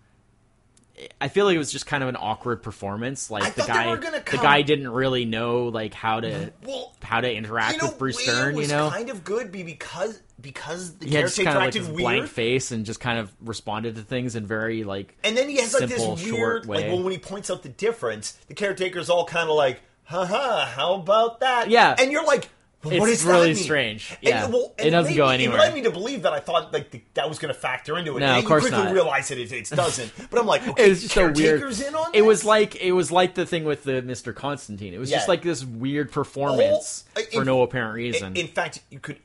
I 1.20 1.28
feel 1.28 1.46
like 1.46 1.54
it 1.54 1.58
was 1.58 1.72
just 1.72 1.86
kind 1.86 2.02
of 2.02 2.08
an 2.08 2.16
awkward 2.16 2.62
performance. 2.62 3.30
Like 3.30 3.44
I 3.44 3.50
the 3.50 3.62
guy, 3.62 3.94
the 3.96 4.36
guy 4.38 4.62
didn't 4.62 4.88
really 4.90 5.24
know 5.24 5.64
like 5.68 5.94
how 5.94 6.20
to 6.20 6.52
well 6.66 6.92
how 7.02 7.20
to 7.20 7.32
interact 7.32 7.76
you 7.76 7.82
know, 7.82 7.88
with 7.88 7.98
Bruce 7.98 8.24
Dern. 8.24 8.56
You 8.56 8.66
know, 8.68 8.90
kind 8.90 9.10
of 9.10 9.24
good 9.24 9.50
be- 9.52 9.62
because 9.62 10.20
because 10.40 10.94
the 10.96 11.06
he 11.06 11.14
had 11.14 11.26
just 11.26 11.36
caretaker 11.36 11.58
kind 11.58 11.76
of 11.76 11.82
like 11.88 11.96
weird 11.96 12.02
blank 12.02 12.26
face 12.28 12.70
and 12.70 12.86
just 12.86 13.00
kind 13.00 13.18
of 13.18 13.30
responded 13.42 13.96
to 13.96 14.02
things 14.02 14.36
in 14.36 14.46
very 14.46 14.84
like 14.84 15.16
and 15.22 15.36
then 15.36 15.48
he 15.48 15.56
has 15.56 15.74
like 15.74 15.88
simple, 15.88 16.16
this 16.16 16.26
short 16.26 16.38
weird 16.38 16.66
like 16.66 16.84
way. 16.84 16.88
well, 16.92 17.02
when 17.02 17.12
he 17.12 17.18
points 17.18 17.50
out 17.50 17.62
the 17.62 17.68
difference 17.68 18.32
the 18.48 18.54
character's 18.54 19.10
all 19.10 19.26
kind 19.26 19.50
of 19.50 19.54
like 19.56 19.82
haha 20.04 20.64
how 20.64 20.94
about 20.94 21.40
that 21.40 21.68
Yeah. 21.68 21.94
and 21.98 22.10
you're 22.10 22.24
like 22.24 22.48
what 22.82 22.94
It's 22.94 23.06
does 23.22 23.24
really 23.24 23.54
strange. 23.54 24.10
And, 24.10 24.18
Yeah. 24.22 24.46
well, 24.46 24.72
It 24.78 24.90
doesn't 24.90 25.12
made 25.12 25.16
go 25.16 25.28
anywhere. 25.28 25.58
It 25.58 25.60
led 25.60 25.74
me 25.74 25.82
to 25.82 25.90
believe 25.90 26.22
that 26.22 26.32
I 26.32 26.40
thought 26.40 26.72
like 26.72 26.90
the, 26.90 27.02
that 27.14 27.28
was 27.28 27.38
going 27.38 27.52
to 27.52 27.60
factor 27.60 27.98
into 27.98 28.16
it. 28.16 28.20
No, 28.20 28.26
and 28.26 28.36
of 28.38 28.42
then 28.42 28.48
course 28.48 28.62
you 28.64 28.68
quickly 28.70 28.84
not. 28.86 28.94
realize 28.94 29.28
that 29.28 29.38
it, 29.38 29.52
it 29.52 29.68
doesn't. 29.76 30.12
But 30.30 30.40
I'm 30.40 30.46
like, 30.46 30.66
okay, 30.66 30.86
it 30.86 30.88
was 30.88 31.02
just 31.02 31.14
so 31.14 31.30
weird. 31.30 31.60
In 31.62 31.94
on 31.94 32.10
It 32.14 32.22
was 32.22 32.44
like 32.44 32.76
it 32.76 32.92
was 32.92 33.12
like 33.12 33.34
the 33.34 33.44
thing 33.44 33.64
with 33.64 33.84
the 33.84 34.00
Mr. 34.02 34.34
Constantine. 34.34 34.94
It 34.94 34.98
was 34.98 35.10
just 35.10 35.28
like 35.28 35.42
this 35.42 35.64
weird 35.64 36.10
performance 36.10 37.04
uh, 37.16 37.20
Whole- 37.32 37.40
for 37.40 37.44
no 37.44 37.62
apparent 37.62 37.94
reason. 37.94 38.34
In, 38.36 38.46
in 38.46 38.48
fact, 38.48 38.80
you 38.90 38.98
could. 38.98 39.18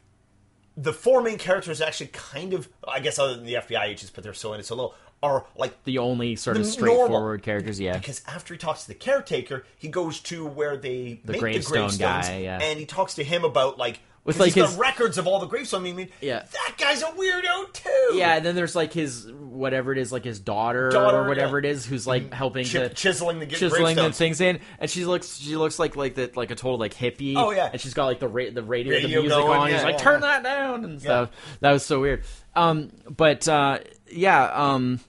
The 0.77 0.91
four 0.91 1.21
main 1.21 1.37
characters 1.37 1.79
actually 1.79 2.07
kind 2.07 2.51
of, 2.53 2.67
I 2.85 2.99
guess, 2.99 3.17
other 3.17 3.35
than 3.35 3.45
the 3.45 3.53
FBI 3.53 3.85
agents, 3.85 4.11
but 4.13 4.25
they're 4.25 4.33
so 4.33 4.51
in 4.51 4.59
it 4.59 4.65
so 4.65 4.75
little, 4.75 4.93
are 5.23 5.45
like 5.57 5.83
the 5.85 5.97
only 5.97 6.35
sort 6.35 6.57
of 6.57 6.65
straightforward 6.65 7.09
normal- 7.11 7.37
characters, 7.39 7.79
yeah. 7.79 7.97
because 7.97 8.21
after 8.27 8.53
he 8.53 8.57
talks 8.57 8.81
to 8.83 8.87
the 8.89 8.93
caretaker, 8.95 9.65
he 9.77 9.87
goes 9.87 10.19
to 10.21 10.45
where 10.45 10.77
they 10.77 11.19
The 11.25 11.31
make 11.33 11.41
gravestone 11.41 11.73
the 11.73 11.97
gravestones, 11.97 12.27
guy, 12.27 12.37
yeah. 12.39 12.59
and 12.61 12.79
he 12.79 12.85
talks 12.85 13.15
to 13.15 13.23
him 13.23 13.43
about 13.43 13.77
like 13.79 13.99
With, 14.23 14.39
like, 14.39 14.53
his- 14.53 14.75
records 14.75 15.17
of 15.17 15.25
all 15.27 15.39
the 15.39 15.45
gravestones. 15.47 15.87
I 15.87 15.93
mean, 15.93 16.09
Yeah. 16.21 16.43
that 16.51 16.75
guy's 16.77 17.01
a 17.01 17.05
weirdo 17.07 17.73
too. 17.73 18.11
Yeah, 18.15 18.35
and 18.37 18.45
then 18.45 18.55
there's 18.55 18.75
like 18.75 18.91
his 18.93 19.31
whatever 19.31 19.91
it 19.93 19.97
is, 19.97 20.11
like 20.11 20.23
his 20.25 20.39
daughter, 20.39 20.89
Daughter, 20.89 21.17
or 21.19 21.27
whatever 21.27 21.57
yeah. 21.57 21.63
Mm-hmm. 21.63 21.65
it 21.65 21.77
is, 21.77 21.85
who's 21.85 22.05
like 22.05 22.33
helping 22.33 22.65
Chi- 22.65 22.79
to 22.87 22.89
chiseling 22.89 23.39
the 23.39 23.45
chiseling 23.47 23.95
the 23.95 24.11
things 24.11 24.41
in, 24.41 24.59
and 24.79 24.89
she 24.91 25.05
looks 25.05 25.37
she 25.37 25.55
looks 25.55 25.79
like 25.79 25.95
like 25.95 26.13
the 26.15 26.29
like 26.35 26.51
a 26.51 26.55
total 26.55 26.77
like 26.77 26.93
hippie. 26.93 27.35
Oh, 27.37 27.51
yeah. 27.51 27.69
and 27.71 27.79
she's 27.81 27.93
got 27.95 28.05
like 28.05 28.19
the 28.19 28.27
ra- 28.27 28.51
the 28.53 28.61
radio, 28.63 28.93
Radio 28.93 29.07
the 29.07 29.21
music 29.21 29.29
going, 29.39 29.59
on. 29.59 29.69
yeah, 29.69 29.75
He's 29.77 29.83
like 29.85 29.97
turn 29.97 30.21
that 30.21 30.43
down 30.43 30.83
and 30.83 31.01
stuff. 31.01 31.29
That 31.61 31.71
was 31.71 31.83
so 31.85 31.99
weird. 32.01 32.23
Um, 32.55 32.91
but 33.09 33.47
uh, 33.47 33.79
yeah, 34.09 34.43
um, 34.45 34.99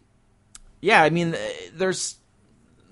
yeah. 0.81 1.03
I 1.03 1.11
mean, 1.11 1.35
uh, 1.35 1.39
there's 1.75 2.17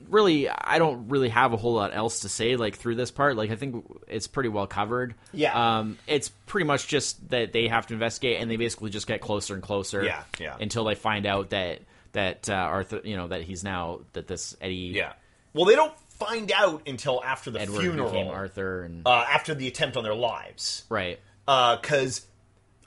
really 0.08 0.48
I 0.48 0.78
don't 0.78 1.08
really 1.08 1.28
have 1.30 1.52
a 1.52 1.56
whole 1.56 1.74
lot 1.74 1.94
else 1.94 2.20
to 2.20 2.28
say 2.28 2.56
like 2.56 2.76
through 2.76 2.96
this 2.96 3.10
part. 3.10 3.36
Like 3.36 3.50
I 3.50 3.56
think 3.56 3.84
it's 4.08 4.26
pretty 4.26 4.48
well 4.48 4.66
covered. 4.66 5.14
Yeah. 5.32 5.78
Um, 5.78 5.98
it's 6.06 6.28
pretty 6.46 6.66
much 6.66 6.86
just 6.86 7.28
that 7.30 7.52
they 7.52 7.68
have 7.68 7.86
to 7.88 7.94
investigate, 7.94 8.40
and 8.40 8.50
they 8.50 8.56
basically 8.56 8.90
just 8.90 9.06
get 9.06 9.20
closer 9.20 9.54
and 9.54 9.62
closer. 9.62 10.04
Yeah, 10.04 10.22
yeah. 10.38 10.56
Until 10.60 10.84
they 10.84 10.94
find 10.94 11.26
out 11.26 11.50
that 11.50 11.80
that 12.12 12.48
uh, 12.48 12.54
Arthur, 12.54 13.00
you 13.04 13.16
know, 13.16 13.28
that 13.28 13.42
he's 13.42 13.64
now 13.64 14.00
that 14.12 14.26
this 14.26 14.56
Eddie 14.60 14.92
Yeah. 14.94 15.12
Well, 15.52 15.66
they 15.66 15.76
don't 15.76 15.96
find 16.10 16.50
out 16.52 16.82
until 16.86 17.22
after 17.22 17.50
the 17.50 17.60
Edward 17.60 17.80
funeral, 17.80 18.28
Arthur, 18.28 18.82
and 18.82 19.02
uh, 19.06 19.24
after 19.28 19.54
the 19.54 19.68
attempt 19.68 19.96
on 19.96 20.02
their 20.04 20.14
lives, 20.14 20.84
right. 20.88 21.18
because 21.46 22.26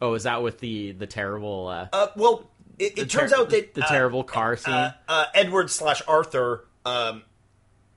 Oh, 0.01 0.13
is 0.13 0.23
that 0.23 0.43
with 0.43 0.59
the 0.59 0.91
the 0.91 1.07
terrible? 1.07 1.67
Uh, 1.67 1.87
uh, 1.91 2.07
well, 2.15 2.49
it, 2.79 2.97
it 2.97 3.09
turns 3.09 3.31
ter- 3.31 3.37
out 3.37 3.49
that 3.49 3.73
the 3.73 3.83
uh, 3.83 3.87
terrible 3.87 4.23
car 4.23 4.55
scene. 4.57 4.73
uh, 4.73 4.91
uh, 5.07 5.25
Edward 5.33 5.69
slash 5.69 6.01
Arthur, 6.07 6.65
um, 6.85 7.23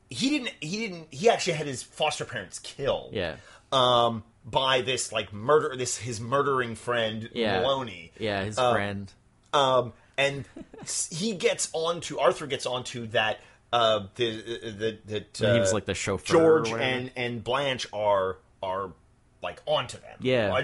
he 0.08 0.30
didn't. 0.30 0.52
He 0.60 0.76
didn't. 0.88 1.06
He 1.10 1.28
actually 1.28 1.52
had 1.54 1.66
his 1.66 1.82
foster 1.82 2.24
parents 2.24 2.58
killed. 2.58 3.12
yeah, 3.12 3.36
Um, 3.72 4.24
by 4.44 4.80
this 4.80 5.12
like 5.12 5.32
murder, 5.32 5.76
this 5.76 5.96
his 5.98 6.20
murdering 6.20 6.74
friend 6.74 7.28
yeah, 7.32 7.60
Maloney. 7.60 8.12
Yeah, 8.18 8.42
his 8.44 8.58
Uh, 8.58 8.72
friend. 8.72 9.12
Um, 9.52 9.92
and 10.16 10.44
he 11.10 11.34
gets 11.34 11.68
onto 11.72 12.18
Arthur 12.18 12.46
gets 12.46 12.66
onto 12.66 13.06
that. 13.08 13.40
Uh, 13.72 14.06
the 14.16 14.30
the 14.32 14.98
that 15.06 15.42
uh, 15.42 15.54
he 15.54 15.60
was 15.60 15.72
like 15.72 15.84
the 15.84 15.94
chauffeur. 15.94 16.24
George 16.32 16.70
or 16.72 16.78
and 16.80 17.12
and 17.14 17.44
Blanche 17.44 17.86
are 17.92 18.38
are 18.62 18.90
like 19.42 19.60
onto 19.66 19.98
them. 19.98 20.16
Yeah. 20.20 20.60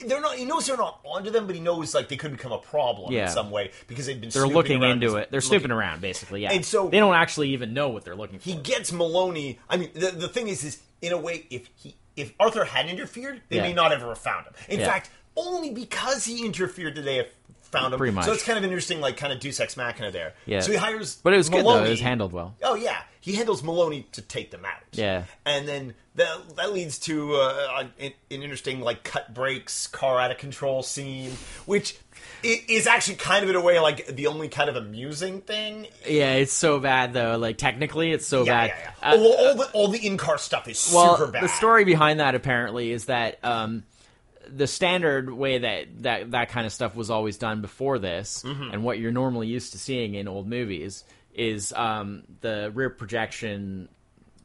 They're 0.00 0.20
not. 0.20 0.34
He 0.36 0.44
knows 0.44 0.66
they're 0.66 0.76
not 0.76 1.00
onto 1.04 1.30
them, 1.30 1.46
but 1.46 1.54
he 1.54 1.60
knows 1.60 1.94
like 1.94 2.08
they 2.08 2.16
could 2.16 2.32
become 2.32 2.52
a 2.52 2.58
problem 2.58 3.12
Yeah. 3.12 3.26
in 3.26 3.32
some 3.32 3.50
way 3.50 3.70
because 3.86 4.06
they've 4.06 4.20
been. 4.20 4.30
they're 4.30 4.46
looking 4.48 4.82
around 4.82 5.02
into 5.02 5.16
it. 5.16 5.30
They're 5.30 5.38
looking- 5.38 5.48
snooping 5.48 5.70
around, 5.70 6.00
basically. 6.00 6.42
Yeah, 6.42 6.52
And 6.52 6.64
so- 6.64 6.88
they 6.88 6.98
don't 6.98 7.14
actually 7.14 7.50
even 7.50 7.72
know 7.74 7.88
what 7.88 8.04
they're 8.04 8.16
looking 8.16 8.38
for. 8.38 8.44
He 8.50 8.56
gets 8.56 8.92
Maloney. 8.92 9.58
I 9.68 9.76
mean, 9.76 9.90
the, 9.94 10.10
the 10.10 10.28
thing 10.28 10.48
is, 10.48 10.64
is 10.64 10.80
in 11.02 11.12
a 11.12 11.18
way, 11.18 11.46
if 11.50 11.68
he 11.76 11.96
if 12.16 12.32
Arthur 12.40 12.64
hadn't 12.64 12.90
interfered, 12.90 13.42
they 13.50 13.56
Yeah. 13.56 13.62
may 13.62 13.74
not 13.74 13.92
ever 13.92 14.08
have 14.08 14.18
found 14.18 14.46
him. 14.46 14.54
In 14.70 14.80
Yeah. 14.80 14.86
fact, 14.86 15.10
only 15.36 15.70
because 15.70 16.24
he 16.24 16.46
interfered 16.46 16.94
did 16.94 17.04
they 17.04 17.16
have 17.16 17.28
found 17.62 17.92
him. 17.92 17.98
Pretty 17.98 18.14
much. 18.14 18.24
So 18.24 18.32
it's 18.32 18.42
kind 18.42 18.56
of 18.56 18.64
interesting, 18.64 19.00
like 19.02 19.18
kind 19.18 19.32
of 19.34 19.38
Deus 19.38 19.60
Ex 19.60 19.76
Machina 19.76 20.10
there. 20.10 20.32
Yeah. 20.46 20.60
So 20.60 20.72
he 20.72 20.78
hires, 20.78 21.16
but 21.22 21.34
it 21.34 21.36
was 21.36 21.50
good 21.50 21.62
Maloney. 21.62 21.80
though. 21.80 21.86
It 21.88 21.90
was 21.90 22.00
handled 22.00 22.32
well. 22.32 22.54
Oh 22.62 22.74
yeah, 22.74 23.02
he 23.26 23.34
handles 23.34 23.60
Maloney 23.62 24.06
to 24.12 24.22
take 24.22 24.52
them 24.52 24.64
out. 24.64 24.82
Yeah. 24.92 25.24
and 25.44 25.66
then 25.66 25.94
that 26.14 26.56
that 26.56 26.72
leads 26.72 26.98
to 27.00 27.34
uh, 27.34 27.86
an, 27.98 28.12
an 28.30 28.42
interesting 28.42 28.80
like 28.80 29.02
cut 29.02 29.34
brakes, 29.34 29.86
car 29.88 30.18
out 30.20 30.30
of 30.30 30.38
control 30.38 30.82
scene, 30.84 31.32
which 31.66 31.96
is 32.42 32.86
actually 32.86 33.16
kind 33.16 33.42
of 33.42 33.50
in 33.50 33.56
a 33.56 33.60
way 33.60 33.78
like 33.80 34.06
the 34.06 34.28
only 34.28 34.48
kind 34.48 34.70
of 34.70 34.76
amusing 34.76 35.40
thing. 35.40 35.88
Yeah, 36.08 36.34
it's 36.34 36.52
so 36.52 36.78
bad 36.78 37.12
though. 37.12 37.36
Like 37.36 37.58
technically, 37.58 38.12
it's 38.12 38.26
so 38.26 38.44
Yeah, 38.44 38.68
bad. 38.68 38.68
yeah, 38.68 38.92
yeah. 39.02 39.10
Uh, 39.12 39.16
all, 39.18 39.32
all 39.34 39.54
the 39.56 39.70
all 39.72 39.88
the 39.88 40.06
in 40.06 40.16
car 40.16 40.38
stuff 40.38 40.68
is 40.68 40.90
well, 40.94 41.16
super 41.18 41.32
bad. 41.32 41.42
the 41.42 41.48
story 41.48 41.84
behind 41.84 42.20
that 42.20 42.34
apparently 42.36 42.92
is 42.92 43.06
that 43.06 43.44
um, 43.44 43.82
the 44.48 44.66
standard 44.68 45.28
way 45.30 45.58
that, 45.58 46.02
that 46.04 46.30
that 46.30 46.48
kind 46.50 46.64
of 46.66 46.72
stuff 46.72 46.94
was 46.94 47.10
always 47.10 47.36
done 47.36 47.60
before 47.60 47.98
this, 47.98 48.42
Mm-hmm. 48.44 48.70
and 48.72 48.84
what 48.84 48.98
you're 49.00 49.10
normally 49.12 49.48
used 49.48 49.72
to 49.72 49.78
seeing 49.78 50.14
in 50.14 50.28
old 50.28 50.46
movies, 50.46 51.02
is 51.36 51.72
um, 51.74 52.24
the 52.40 52.72
rear 52.74 52.90
projection, 52.90 53.88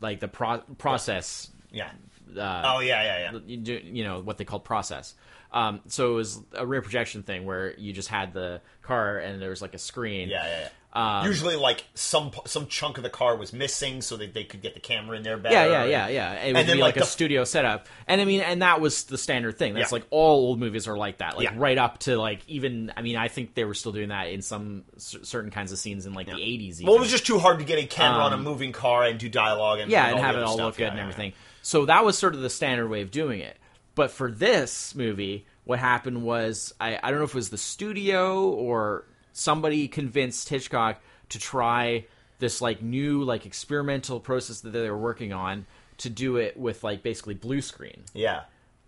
like 0.01 0.19
the 0.19 0.27
pro- 0.27 0.59
process. 0.77 1.49
Yeah. 1.71 1.89
Uh, 2.37 2.61
Oh 2.65 2.79
yeah, 2.79 3.03
yeah, 3.03 3.31
yeah. 3.31 3.39
you, 3.45 3.57
do, 3.57 3.81
you 3.83 4.03
know 4.03 4.19
what 4.21 4.37
they 4.37 4.45
called 4.45 4.63
process. 4.63 5.15
Um, 5.53 5.81
so 5.87 6.11
it 6.11 6.15
was 6.15 6.41
a 6.53 6.65
rear 6.65 6.81
projection 6.81 7.23
thing 7.23 7.45
where 7.45 7.73
you 7.77 7.91
just 7.91 8.07
had 8.07 8.33
the 8.33 8.61
car 8.81 9.17
and 9.17 9.41
there 9.41 9.49
was 9.49 9.61
like 9.61 9.73
a 9.73 9.77
screen. 9.77 10.29
Yeah, 10.29 10.45
yeah, 10.45 10.59
yeah. 10.61 10.69
Um, 10.93 11.25
Usually, 11.25 11.55
like 11.55 11.85
some 11.93 12.31
some 12.45 12.67
chunk 12.67 12.97
of 12.97 13.03
the 13.03 13.09
car 13.09 13.37
was 13.37 13.53
missing, 13.53 14.01
so 14.01 14.17
that 14.17 14.33
they 14.33 14.43
could 14.43 14.61
get 14.61 14.73
the 14.73 14.81
camera 14.81 15.15
in 15.15 15.23
there 15.23 15.37
better. 15.37 15.55
Yeah, 15.55 15.65
yeah, 15.65 15.85
yeah, 15.85 16.07
yeah. 16.09 16.33
It 16.43 16.47
would 16.47 16.57
And 16.59 16.67
then, 16.69 16.75
be 16.77 16.81
like, 16.81 16.95
like, 16.95 16.97
a 16.97 16.99
the- 17.01 17.05
studio 17.05 17.45
setup, 17.45 17.87
and 18.07 18.19
I 18.19 18.25
mean, 18.25 18.41
and 18.41 18.61
that 18.61 18.81
was 18.81 19.05
the 19.05 19.17
standard 19.17 19.57
thing. 19.57 19.73
That's 19.73 19.91
Yeah. 19.91 19.95
like 19.99 20.07
all 20.09 20.47
old 20.47 20.59
movies 20.59 20.89
are 20.89 20.97
like 20.97 21.19
that, 21.19 21.37
like 21.37 21.45
Yeah. 21.45 21.53
right 21.55 21.77
up 21.77 21.99
to 21.99 22.17
like 22.17 22.41
even. 22.47 22.91
I 22.97 23.01
mean, 23.03 23.15
I 23.15 23.29
think 23.29 23.53
they 23.55 23.63
were 23.63 23.73
still 23.73 23.93
doing 23.93 24.09
that 24.09 24.25
in 24.25 24.41
some 24.41 24.83
cer- 24.97 25.23
certain 25.23 25.49
kinds 25.49 25.71
of 25.71 25.77
scenes 25.77 26.05
in 26.05 26.13
like 26.13 26.27
the 26.27 26.33
eighties. 26.41 26.83
Well, 26.83 26.95
it 26.95 26.99
was 26.99 27.09
just 27.11 27.25
too 27.25 27.39
hard 27.39 27.59
to 27.59 27.65
get 27.65 27.79
a 27.79 27.85
camera 27.87 28.23
on 28.23 28.33
a 28.33 28.37
moving 28.37 28.73
car 28.73 29.03
and 29.05 29.17
do 29.17 29.29
dialogue 29.29 29.79
and 29.79 29.85
Um, 29.87 29.91
yeah, 29.91 30.07
and 30.07 30.17
and 30.17 30.25
have 30.25 30.35
the 30.35 30.41
it 30.41 30.43
all 30.43 30.55
stuff. 30.55 30.65
look 30.65 30.75
good 30.77 30.83
Yeah, 30.83 30.89
and 30.89 30.97
yeah, 30.97 31.03
everything. 31.03 31.33
So 31.61 31.85
that 31.85 32.03
was 32.03 32.17
sort 32.17 32.35
of 32.35 32.41
the 32.41 32.49
standard 32.49 32.89
way 32.89 33.01
of 33.01 33.11
doing 33.11 33.39
it. 33.39 33.55
But 33.95 34.11
for 34.11 34.29
this 34.31 34.93
movie, 34.95 35.45
what 35.63 35.79
happened 35.79 36.23
was 36.23 36.73
I, 36.81 36.99
I 37.01 37.11
don't 37.11 37.19
know 37.19 37.25
if 37.25 37.29
it 37.31 37.35
was 37.35 37.49
the 37.49 37.57
studio 37.57 38.43
or 38.49 39.05
somebody 39.33 39.87
convinced 39.87 40.49
Hitchcock 40.49 41.01
to 41.29 41.39
try 41.39 42.05
this 42.39 42.61
like 42.61 42.81
new 42.81 43.23
like 43.23 43.45
experimental 43.45 44.19
process 44.19 44.61
that 44.61 44.71
they 44.71 44.89
were 44.89 44.97
working 44.97 45.31
on 45.33 45.65
to 45.97 46.09
do 46.09 46.37
it 46.37 46.57
with 46.57 46.83
like 46.83 47.03
basically 47.03 47.35
blue 47.35 47.61
screen. 47.61 48.03
Yeah. 48.13 48.41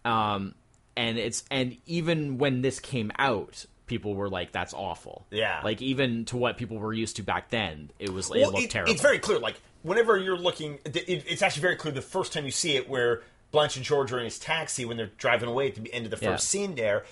Um, 0.05 0.55
and 0.97 1.17
it's 1.17 1.43
and 1.49 1.77
even 1.85 2.37
when 2.37 2.61
this 2.61 2.79
came 2.79 3.11
out, 3.17 3.65
people 3.87 4.15
were 4.15 4.29
like, 4.29 4.51
"That's 4.51 4.73
awful." 4.73 5.25
Yeah. 5.31 5.61
like 5.63 5.81
even 5.81 6.25
to 6.25 6.37
what 6.37 6.57
people 6.57 6.77
were 6.77 6.93
used 6.93 7.15
to 7.17 7.23
back 7.23 7.49
then, 7.49 7.91
it 7.99 8.09
was 8.11 8.27
it 8.29 8.41
Well, 8.41 8.51
looked 8.51 8.63
it- 8.65 8.69
terrible. 8.71 8.91
It's 8.91 9.01
very 9.01 9.19
clear. 9.19 9.39
Like 9.39 9.55
whenever 9.83 10.17
you're 10.17 10.37
looking, 10.37 10.79
it, 10.85 10.95
it- 10.97 11.25
it's 11.27 11.41
actually 11.41 11.61
very 11.61 11.75
clear 11.75 11.93
the 11.93 12.01
first 12.01 12.33
time 12.33 12.45
you 12.45 12.51
see 12.51 12.75
it, 12.75 12.89
where 12.89 13.21
Blanche 13.51 13.75
and 13.77 13.85
George 13.85 14.11
are 14.11 14.17
in 14.19 14.25
his 14.25 14.39
taxi 14.39 14.83
when 14.85 14.97
they're 14.97 15.11
driving 15.17 15.47
away 15.49 15.67
at 15.69 15.75
the 15.75 15.93
end 15.93 16.05
of 16.05 16.11
the 16.11 16.17
first 16.17 16.53
Yeah. 16.55 16.61
scene. 16.65 16.75
There, 16.75 17.05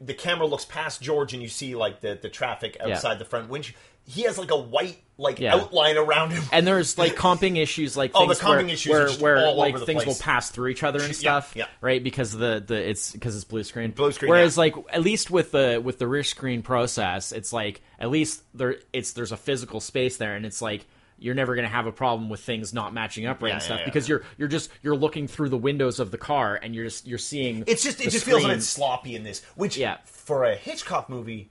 the 0.00 0.14
camera 0.14 0.46
looks 0.46 0.64
past 0.64 1.00
George, 1.00 1.32
and 1.32 1.42
you 1.42 1.48
see 1.48 1.74
like 1.74 2.00
the 2.00 2.18
the 2.20 2.28
traffic 2.28 2.76
outside 2.80 3.12
Yeah. 3.12 3.18
the 3.18 3.24
front 3.24 3.48
windshield. 3.48 3.78
He 4.06 4.22
has 4.22 4.38
like 4.38 4.50
a 4.50 4.56
white 4.56 4.98
like 5.18 5.38
Yeah. 5.38 5.54
outline 5.54 5.96
around 5.96 6.30
him. 6.32 6.42
and 6.52 6.66
there's 6.66 6.96
like 6.98 7.14
comping 7.16 7.56
issues 7.58 7.96
like 7.96 8.10
Oh, 8.14 8.26
the 8.26 8.34
things 8.34 8.42
where, 8.48 8.62
comping 8.62 8.70
issues 8.72 8.90
where, 9.20 9.36
where 9.36 9.46
all 9.46 9.56
like 9.56 9.74
things 9.80 10.02
place. 10.02 10.06
will 10.06 10.14
pass 10.24 10.50
through 10.50 10.68
each 10.68 10.82
other 10.82 11.00
and 11.02 11.14
stuff 11.14 11.52
yeah. 11.54 11.66
right 11.82 12.02
because 12.02 12.32
the 12.32 12.62
the 12.66 12.88
it's 12.90 13.12
because 13.12 13.36
it's 13.36 13.44
blue 13.44 13.62
screen 13.62 13.90
Blue 13.90 14.10
screen, 14.12 14.30
whereas 14.30 14.56
like 14.56 14.74
at 14.92 15.02
least 15.02 15.30
with 15.30 15.52
the 15.52 15.80
with 15.84 15.98
the 15.98 16.06
rich 16.08 16.30
screen 16.30 16.62
process 16.62 17.32
it's 17.32 17.52
like 17.52 17.82
at 17.98 18.10
least 18.10 18.42
there 18.54 18.76
it's 18.94 19.12
there's 19.12 19.30
a 19.32 19.36
physical 19.36 19.78
space 19.80 20.16
there 20.16 20.34
and 20.34 20.46
it's 20.46 20.62
like 20.62 20.86
you're 21.20 21.34
never 21.34 21.54
going 21.54 21.66
to 21.66 21.70
have 21.72 21.86
a 21.86 21.92
problem 21.92 22.28
with 22.28 22.40
things 22.40 22.72
not 22.74 22.92
matching 22.94 23.26
up 23.26 23.42
right 23.42 23.48
Yeah, 23.50 23.54
and 23.54 23.62
stuff 23.62 23.78
yeah. 23.80 23.84
because 23.84 24.08
you're 24.08 24.22
you're 24.38 24.48
just 24.48 24.70
you're 24.82 24.96
looking 24.96 25.28
through 25.28 25.50
the 25.50 25.58
windows 25.58 26.00
of 26.00 26.10
the 26.10 26.18
car 26.18 26.58
and 26.60 26.74
you're 26.74 26.84
just 26.84 27.06
you're 27.06 27.18
seeing 27.18 27.62
It's 27.66 27.82
just 27.82 28.00
it 28.00 28.10
just 28.10 28.24
feels 28.24 28.44
a 28.44 28.48
bit 28.48 28.62
sloppy 28.62 29.14
in 29.14 29.22
this, 29.22 29.42
which 29.54 29.76
Yeah. 29.76 29.98
for 30.06 30.44
a 30.44 30.54
Hitchcock 30.56 31.08
movie, 31.10 31.50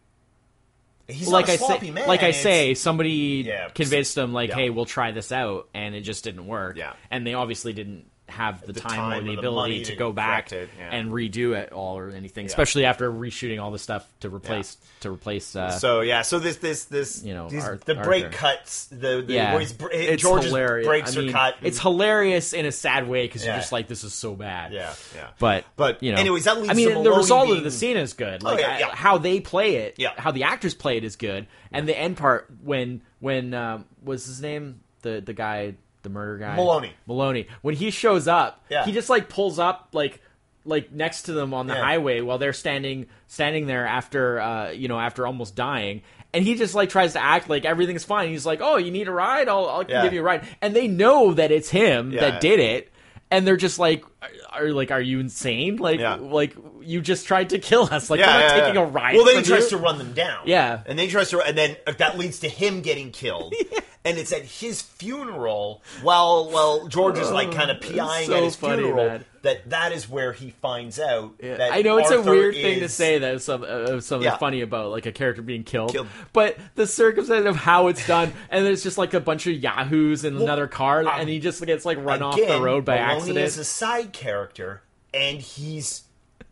he's 1.08 1.28
like 1.28 1.50
I 1.50 1.56
sloppy 1.58 1.88
say, 1.88 1.92
man. 1.92 2.08
like 2.08 2.24
I 2.24 2.28
It's- 2.30 2.44
say, 2.44 2.74
somebody 2.74 3.44
Yeah. 3.46 3.70
convinced 3.70 4.16
them 4.16 4.34
like, 4.34 4.50
Yeah. 4.50 4.56
"Hey, 4.56 4.70
we'll 4.70 4.86
try 4.86 5.12
this 5.12 5.32
out," 5.32 5.70
and 5.74 5.96
it 5.96 6.02
just 6.02 6.24
didn't 6.24 6.46
work. 6.48 6.78
Yeah. 6.78 6.94
and 7.12 7.26
they 7.26 7.34
obviously 7.34 7.74
didn't 7.74 8.06
have 8.32 8.62
the, 8.66 8.74
The 8.74 8.80
time, 8.80 8.92
time 8.96 9.14
or 9.14 9.18
or 9.18 9.22
the 9.24 9.32
the 9.34 9.40
ability 9.40 9.84
to 9.86 9.96
go 9.96 10.12
back 10.12 10.52
it, 10.52 10.70
yeah. 10.78 10.90
and 10.92 11.12
redo 11.12 11.56
it 11.58 11.72
all 11.72 11.98
or 11.98 12.10
anything, 12.10 12.46
especially 12.46 12.86
after 12.86 13.12
reshooting 13.12 13.62
all 13.62 13.72
the 13.72 13.80
stuff 13.80 14.08
to 14.22 14.30
replace 14.30 14.78
to 15.02 15.12
replace. 15.12 15.56
Uh, 15.56 15.72
So 15.72 16.02
yeah, 16.02 16.22
so 16.24 16.40
this 16.40 16.58
this 16.58 16.86
this 16.86 17.24
You 17.24 17.34
know, 17.34 17.50
these- 17.50 17.64
Arth- 17.64 17.86
the 17.86 17.96
break 17.96 18.26
Arthur. 18.26 18.38
cuts, 18.38 18.86
the, 18.88 19.24
the 19.26 19.34
yeah, 19.34 19.58
it's 19.58 20.22
George's 20.22 20.48
hilarious. 20.48 20.88
breaks 20.88 21.16
I 21.16 21.20
are 21.20 21.24
mean, 21.24 21.32
cut. 21.34 21.56
It's 21.62 21.80
hilarious 21.80 22.54
in 22.54 22.66
a 22.66 22.72
sad 22.72 23.08
way 23.08 23.26
because 23.28 23.44
Yeah. 23.44 23.52
you're 23.54 23.60
just 23.62 23.72
like, 23.72 23.88
"This 23.88 24.04
is 24.04 24.14
so 24.14 24.36
bad." 24.36 24.74
yeah, 24.74 24.94
yeah. 25.16 25.28
But 25.40 25.66
But, 25.76 26.02
you 26.04 26.12
know, 26.12 26.20
anyways, 26.20 26.44
that 26.46 26.58
leads 26.58 26.70
I 26.70 26.74
mean, 26.74 27.04
the 27.04 27.12
result 27.12 27.48
being- 27.48 27.58
of 27.60 27.64
the 27.64 27.72
scene 27.72 27.98
is 27.98 28.14
good. 28.14 28.44
Like 28.44 28.60
yeah, 28.60 28.90
I- 28.92 28.96
how 28.96 29.18
they 29.18 29.40
play 29.40 29.76
it, 29.78 29.96
Yeah. 29.98 30.12
how 30.18 30.32
the 30.32 30.44
actors 30.44 30.74
play 30.74 30.98
it 30.98 31.04
is 31.04 31.16
good, 31.16 31.48
and 31.72 31.88
the 31.88 31.98
end 31.98 32.18
part 32.18 32.48
when 32.64 33.02
when 33.20 33.54
um, 33.54 33.86
was 34.04 34.26
his 34.26 34.42
name 34.42 34.82
the 35.02 35.22
the 35.26 35.34
guy 35.34 35.76
the 36.14 36.14
murder 36.20 36.38
guy 36.40 36.56
Maloney. 36.56 36.92
Maloney 37.08 37.48
when 37.62 37.76
he 37.76 37.92
shows 37.92 38.28
up, 38.28 38.64
Yeah. 38.70 38.86
he 38.86 38.92
just 38.92 39.10
like 39.10 39.30
pulls 39.30 39.60
up 39.60 39.90
like 39.94 40.22
like 40.66 40.92
next 40.92 41.24
to 41.24 41.34
them 41.34 41.54
on 41.54 41.68
the 41.68 41.74
Yeah. 41.74 41.82
highway 41.84 42.22
while 42.22 42.38
they're 42.38 42.54
standing 42.54 43.08
standing 43.28 43.66
there 43.68 43.86
after 43.88 44.40
uh 44.40 44.70
you 44.72 44.88
know 44.88 45.00
after 45.00 45.26
almost 45.26 45.56
dying. 45.56 46.02
And 46.34 46.44
he 46.46 46.54
just 46.56 46.76
like 46.76 46.90
tries 46.90 47.14
to 47.14 47.24
act 47.24 47.50
like 47.50 47.66
everything's 47.66 48.04
fine. 48.04 48.30
He's 48.30 48.46
like, 48.46 48.60
"Oh, 48.62 48.78
you 48.78 48.92
need 48.92 49.08
a 49.08 49.12
ride? 49.12 49.48
I'll, 49.48 49.68
I'll 49.68 49.86
Yeah. 49.90 50.04
give 50.04 50.14
you 50.14 50.20
a 50.20 50.24
ride." 50.24 50.44
And 50.62 50.76
they 50.76 50.88
know 50.88 51.34
that 51.34 51.52
it's 51.52 51.70
him 51.70 52.12
Yeah. 52.12 52.20
that 52.22 52.40
did 52.42 52.60
it, 52.60 52.92
and 53.32 53.48
they're 53.48 53.58
just 53.58 53.80
like, 53.80 54.04
"Are 54.52 54.66
are- 54.66 54.72
like, 54.72 54.92
are 54.92 55.02
you 55.02 55.20
insane? 55.20 55.78
Like, 55.78 56.00
Yeah. 56.00 56.16
like 56.16 56.54
you 56.90 57.02
just 57.02 57.28
tried 57.28 57.52
to 57.52 57.60
kill 57.60 57.84
us. 57.92 58.10
Like 58.10 58.20
yeah, 58.20 58.26
we're 58.26 58.34
not 58.34 58.42
yeah, 58.42 58.60
taking 58.62 58.76
yeah. 58.76 58.82
a 58.82 58.86
ride. 58.86 59.16
Well, 59.16 59.26
then 59.26 59.38
he 59.38 59.44
tries 59.44 59.72
you. 59.72 59.78
to 59.78 59.84
run 59.84 60.00
them 60.00 60.14
down. 60.14 60.42
Yeah. 60.46 60.82
and 60.88 60.98
then 60.98 61.06
he 61.06 61.12
tries 61.12 61.30
to, 61.30 61.40
and 61.42 61.56
then 61.56 61.78
that 61.86 62.18
leads 62.18 62.40
to 62.40 62.50
him 62.50 62.82
getting 62.82 63.12
killed. 63.12 63.54
And 64.06 64.18
it's 64.18 64.32
at 64.32 64.44
his 64.44 64.82
funeral, 64.82 65.84
while 66.02 66.50
while 66.50 66.88
George 66.88 67.18
is 67.18 67.30
like 67.32 67.52
kind 67.52 67.70
of 67.70 67.82
PIing 67.82 68.28
so 68.28 68.38
at 68.38 68.44
his 68.44 68.56
funny, 68.56 68.84
funeral, 68.84 69.08
man. 69.08 69.26
that 69.42 69.70
that 69.72 69.92
is 69.92 70.10
where 70.10 70.32
he 70.32 70.52
finds 70.52 71.02
out. 71.02 71.38
That 71.40 71.74
I 71.74 71.82
know 71.82 71.98
it's 71.98 72.10
a 72.10 72.20
Arthur 72.20 72.32
weird 72.32 72.56
thing 72.56 72.80
to 72.80 72.88
say 72.88 73.20
that 73.20 73.42
some, 73.42 73.66
uh, 73.68 74.00
something 74.00 74.32
funny 74.40 74.62
about 74.62 74.92
like 74.92 75.06
a 75.06 75.12
character 75.12 75.42
being 75.42 75.66
killed, 75.66 75.92
Killed. 75.92 76.08
but 76.32 76.58
the 76.76 76.88
circumstance 76.88 77.46
of 77.46 77.58
how 77.58 77.88
it's 77.88 78.08
done, 78.08 78.32
and 78.50 78.66
there's 78.66 78.84
just 78.84 78.98
like 78.98 79.14
a 79.14 79.20
bunch 79.20 79.48
of 79.48 79.56
yahoos 79.56 80.24
in 80.24 80.38
another 80.38 80.68
car, 80.68 81.06
and 81.06 81.28
he 81.28 81.40
just 81.40 81.64
gets 81.66 81.84
like 81.84 81.98
run 81.98 82.22
off 82.22 82.38
the 82.38 82.62
road 82.62 82.86
by 82.86 82.96
Maloney 82.96 83.16
accident, 83.18 83.46
is 83.46 83.58
a 83.58 83.66
side 83.66 84.14
character, 84.14 84.82
and 85.14 85.42
he's 85.42 86.04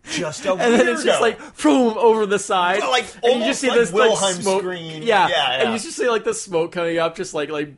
just 0.03 0.45
a 0.45 0.51
and 0.51 0.59
then 0.59 0.87
it's 0.87 1.03
just 1.03 1.21
like 1.21 1.39
boom 1.57 1.97
over 1.97 2.25
the 2.25 2.39
side, 2.39 2.79
like, 2.79 3.05
and 3.23 3.41
you 3.41 3.47
just 3.47 3.61
see 3.61 3.69
like 3.69 3.79
this 3.79 3.91
Wilhelm 3.91 4.21
like 4.21 4.35
smoke, 4.35 4.61
scream. 4.61 5.03
Yeah, 5.03 5.27
Yeah, 5.27 5.61
and 5.61 5.73
you 5.73 5.79
just 5.79 5.97
see 5.97 6.09
like 6.09 6.23
the 6.23 6.33
smoke 6.33 6.71
coming 6.71 6.97
up, 6.97 7.15
just 7.15 7.33
like 7.33 7.49
like 7.49 7.73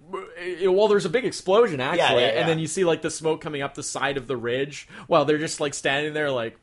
well, 0.63 0.87
there's 0.87 1.05
a 1.05 1.09
big 1.09 1.25
explosion 1.25 1.79
actually, 1.79 2.21
yeah, 2.21 2.33
yeah. 2.33 2.39
and 2.39 2.49
then 2.49 2.59
you 2.59 2.67
see 2.67 2.85
like 2.85 3.01
the 3.01 3.11
smoke 3.11 3.41
coming 3.41 3.61
up 3.61 3.75
the 3.75 3.83
side 3.83 4.17
of 4.17 4.27
the 4.27 4.37
ridge 4.37 4.87
while 5.07 5.25
they're 5.25 5.37
just 5.37 5.59
like 5.59 5.73
standing 5.73 6.13
there 6.13 6.31
like. 6.31 6.57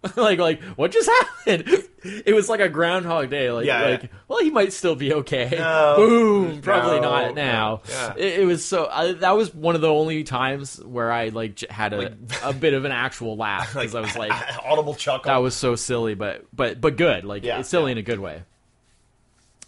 like 0.16 0.38
like 0.38 0.62
what 0.76 0.92
just 0.92 1.08
happened? 1.08 1.64
It 2.04 2.32
was 2.34 2.48
like 2.48 2.60
a 2.60 2.68
Groundhog 2.68 3.30
Day. 3.30 3.50
Like 3.50 3.66
Yeah, 3.66 3.82
like 3.82 4.02
yeah. 4.04 4.08
well 4.28 4.38
he 4.38 4.50
might 4.50 4.72
still 4.72 4.94
be 4.94 5.12
okay. 5.14 5.48
No. 5.58 5.94
Boom. 5.96 6.62
Probably 6.62 7.00
No, 7.00 7.10
not 7.10 7.34
now. 7.34 7.82
no, 7.88 7.92
yeah. 7.92 8.14
It, 8.16 8.40
it 8.40 8.44
was 8.44 8.64
so 8.64 8.88
I, 8.88 9.12
that 9.14 9.36
was 9.36 9.52
one 9.52 9.74
of 9.74 9.80
the 9.80 9.88
only 9.92 10.22
times 10.22 10.76
where 10.84 11.10
I 11.10 11.30
like 11.30 11.68
had 11.68 11.92
a 11.92 12.16
a 12.44 12.52
bit 12.52 12.74
of 12.74 12.84
an 12.84 12.92
actual 12.92 13.36
laugh 13.36 13.72
because 13.74 13.94
I 13.96 14.00
was 14.00 14.16
like 14.16 14.30
audible 14.64 14.94
chuckle. 14.94 15.30
that 15.30 15.38
was 15.38 15.56
so 15.56 15.74
silly, 15.74 16.14
but 16.14 16.46
but 16.54 16.80
but 16.80 16.96
good. 16.96 17.24
Like 17.24 17.42
Yeah, 17.44 17.58
it's 17.58 17.68
silly 17.68 17.90
in 17.90 17.98
a 17.98 18.02
good 18.02 18.20
way. 18.20 18.42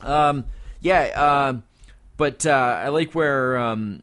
Um, 0.00 0.44
yeah. 0.80 1.48
Um, 1.48 1.64
but 2.16 2.46
uh, 2.46 2.50
I 2.84 2.88
like 2.90 3.12
where 3.14 3.58
um, 3.58 4.02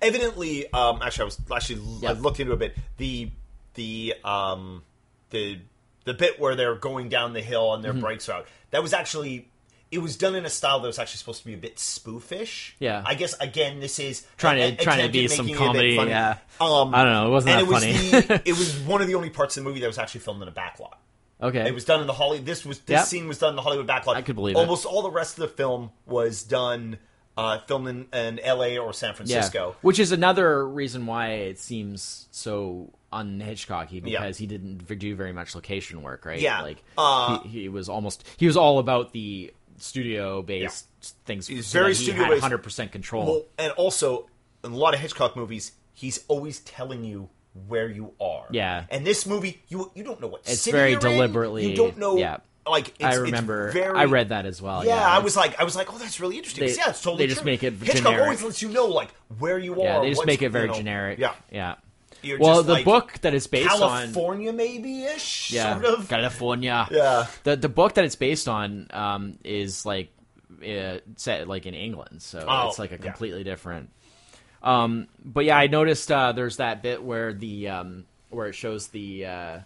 evidently 0.00 0.70
um 0.72 1.00
actually 1.02 1.22
i 1.22 1.24
was 1.24 1.40
actually 1.52 2.06
i 2.06 2.12
looked 2.12 2.38
into 2.38 2.52
a 2.52 2.56
bit 2.56 2.76
the 2.98 3.28
the 3.74 4.14
um 4.24 4.80
the 5.30 5.58
the 6.04 6.14
bit 6.14 6.40
where 6.40 6.54
they're 6.56 6.74
going 6.74 7.08
down 7.08 7.32
the 7.32 7.40
hill 7.42 7.74
and 7.74 7.84
their 7.84 7.92
Mm-hmm. 7.92 8.00
brakes 8.02 8.28
are 8.28 8.38
out 8.38 8.46
that 8.70 8.82
was 8.82 8.92
actually 8.92 9.48
it 9.90 9.98
was 9.98 10.16
done 10.16 10.34
in 10.34 10.44
a 10.44 10.50
style 10.50 10.80
that 10.80 10.86
was 10.86 10.98
actually 10.98 11.16
supposed 11.18 11.40
to 11.40 11.46
be 11.46 11.54
a 11.54 11.58
bit 11.58 11.76
spoofish 11.76 12.72
Yeah. 12.78 13.02
i 13.06 13.14
guess 13.14 13.34
again 13.40 13.80
this 13.80 13.98
is 13.98 14.26
Trying 14.36 14.56
to- 14.58 14.62
a- 14.64 14.82
a- 14.82 14.84
trying 14.84 15.06
to 15.06 15.12
be 15.12 15.28
some 15.28 15.46
making 15.46 15.62
it 15.62 15.68
a 15.68 15.72
bit 15.72 15.96
comedy, 15.96 16.10
yeah. 16.10 16.38
um 16.60 16.94
I 16.94 17.04
don't 17.04 17.12
know, 17.12 17.26
it 17.28 17.30
wasn't 17.30 17.54
that 17.56 17.62
it 17.62 17.68
was 17.68 17.84
funny. 17.84 17.92
the, 18.20 18.42
it 18.48 18.52
was 18.58 18.78
one 18.86 19.00
of 19.00 19.06
the 19.06 19.14
only 19.14 19.30
parts 19.30 19.56
of 19.56 19.64
the 19.64 19.68
movie 19.68 19.80
that 19.80 19.86
was 19.86 19.98
actually 19.98 20.20
filmed 20.20 20.42
in 20.42 20.48
a 20.48 20.52
backlot 20.52 20.94
okay, 21.42 21.66
it 21.68 21.74
was 21.74 21.84
done 21.84 22.00
in 22.00 22.06
the 22.08 22.12
Holly. 22.12 22.38
This 22.40 22.64
was 22.66 22.80
this 22.80 22.94
Yep. 22.98 23.04
scene 23.06 23.28
was 23.28 23.38
done 23.38 23.50
in 23.50 23.56
the 23.56 23.62
Hollywood 23.62 23.86
backlot. 23.86 24.16
I 24.16 24.22
could 24.22 24.34
believe 24.34 24.56
it. 24.56 24.58
Almost 24.58 24.84
all 24.86 25.02
the 25.02 25.10
rest 25.12 25.38
of 25.38 25.42
the 25.42 25.54
film 25.56 25.92
was 26.04 26.42
done, 26.42 26.98
uh, 27.36 27.58
filmed 27.60 27.86
in, 27.86 28.06
in 28.12 28.38
L.A. 28.40 28.76
or 28.78 28.92
San 28.92 29.10
yeah, 29.10 29.14
Francisco. 29.14 29.76
which 29.82 30.00
is 30.00 30.10
another 30.10 30.66
reason 30.66 31.06
why 31.06 31.28
it 31.34 31.60
seems 31.60 32.26
so 32.32 32.92
un 33.12 33.40
Hitchcocky 33.44 34.02
because 34.02 34.38
Yeah. 34.38 34.42
he 34.42 34.46
didn't 34.46 34.86
do 34.98 35.14
very 35.16 35.32
much 35.32 35.54
location 35.54 36.02
work, 36.02 36.24
right? 36.26 36.40
Yeah. 36.40 36.62
like 36.62 36.82
Uh, 36.96 37.40
he, 37.40 37.62
he 37.62 37.68
was 37.68 37.88
almost 37.88 38.24
he 38.36 38.46
was 38.46 38.56
all 38.56 38.78
about 38.78 39.12
the 39.12 39.52
studio 39.78 40.42
based 40.42 40.86
things. 41.24 41.46
He's 41.46 41.66
so 41.66 41.78
very 41.80 41.92
that 41.92 41.96
studio-based. 41.98 42.40
hundred 42.42 42.58
percent 42.58 42.92
control. 42.92 43.24
Well, 43.26 43.42
and 43.58 43.72
also 43.72 44.28
in 44.64 44.72
a 44.72 44.76
lot 44.76 44.94
of 44.94 45.00
Hitchcock 45.00 45.36
movies, 45.36 45.72
he's 45.94 46.24
always 46.28 46.60
telling 46.60 47.04
you 47.04 47.28
where 47.66 47.88
you 47.88 48.12
are. 48.20 48.46
Yeah. 48.50 48.84
And 48.90 49.06
this 49.06 49.24
movie, 49.26 49.60
you 49.68 49.90
you 49.94 50.04
don't 50.04 50.20
know 50.20 50.26
what 50.28 50.42
It's 50.46 50.66
very 50.66 50.90
you're 50.92 51.00
in. 51.06 51.16
deliberately- 51.16 51.70
You 51.70 51.76
don't 51.76 51.96
know. 51.98 52.16
yeah. 52.16 52.38
Like 52.66 52.88
it's, 52.98 53.04
I 53.04 53.14
remember 53.14 53.70
very, 53.72 53.96
I 53.96 54.04
read 54.04 54.28
that 54.28 54.44
as 54.44 54.60
well. 54.60 54.84
Yeah, 54.84 54.96
Yeah, 54.96 55.08
I 55.08 55.20
was 55.20 55.34
like, 55.34 55.58
I 55.58 55.64
was 55.64 55.74
like, 55.74 55.90
oh, 55.90 55.96
that's 55.96 56.20
really 56.20 56.36
interesting. 56.36 56.66
They- 56.66 56.74
yeah, 56.74 56.90
it's 56.90 57.00
totally 57.00 57.22
they 57.24 57.28
just 57.28 57.40
true. 57.40 57.46
make 57.50 57.62
it 57.62 57.72
Hitchcock 57.74 57.96
generic. 58.02 58.22
always 58.24 58.42
lets 58.42 58.60
you 58.60 58.68
know 58.68 58.86
like 58.88 59.08
where 59.38 59.58
you 59.58 59.72
are. 59.80 59.84
yeah, 59.84 60.00
they 60.00 60.10
just 60.10 60.26
make 60.26 60.42
it 60.42 60.50
very 60.50 60.64
you 60.66 60.72
know, 60.72 60.76
generic. 60.76 61.18
Yeah. 61.18 61.32
yeah. 61.50 61.76
You're 62.22 62.38
Well, 62.38 62.62
the 62.62 62.72
like, 62.74 62.84
book 62.84 63.18
that 63.22 63.34
it's 63.34 63.46
based 63.46 63.70
on 63.70 63.78
California, 63.78 64.52
maybe 64.52 65.04
ish. 65.04 65.50
yeah, 65.52 65.80
Sort 65.80 65.84
of. 65.98 66.08
California. 66.08 66.88
Yeah. 66.90 67.26
The 67.44 67.56
the 67.56 67.68
book 67.68 67.94
that 67.94 68.04
it's 68.04 68.16
based 68.16 68.48
on 68.48 68.88
um, 68.90 69.38
is 69.44 69.86
like 69.86 70.10
uh, 70.66 70.98
set 71.16 71.46
like 71.48 71.66
in 71.66 71.74
England, 71.74 72.22
so 72.22 72.44
Oh, 72.48 72.68
it's 72.68 72.78
like 72.78 72.90
a 72.90 72.94
yeah. 72.96 73.00
completely 73.00 73.44
different. 73.44 73.90
Um, 74.62 75.06
but 75.24 75.44
yeah, 75.44 75.56
I 75.56 75.68
noticed 75.68 76.10
uh, 76.10 76.32
there's 76.32 76.56
that 76.56 76.82
bit 76.82 77.02
where 77.02 77.32
the 77.32 77.68
um, 77.68 78.04
where 78.30 78.48
it 78.48 78.54
shows 78.54 78.88
the 78.88 79.24
uh, 79.26 79.58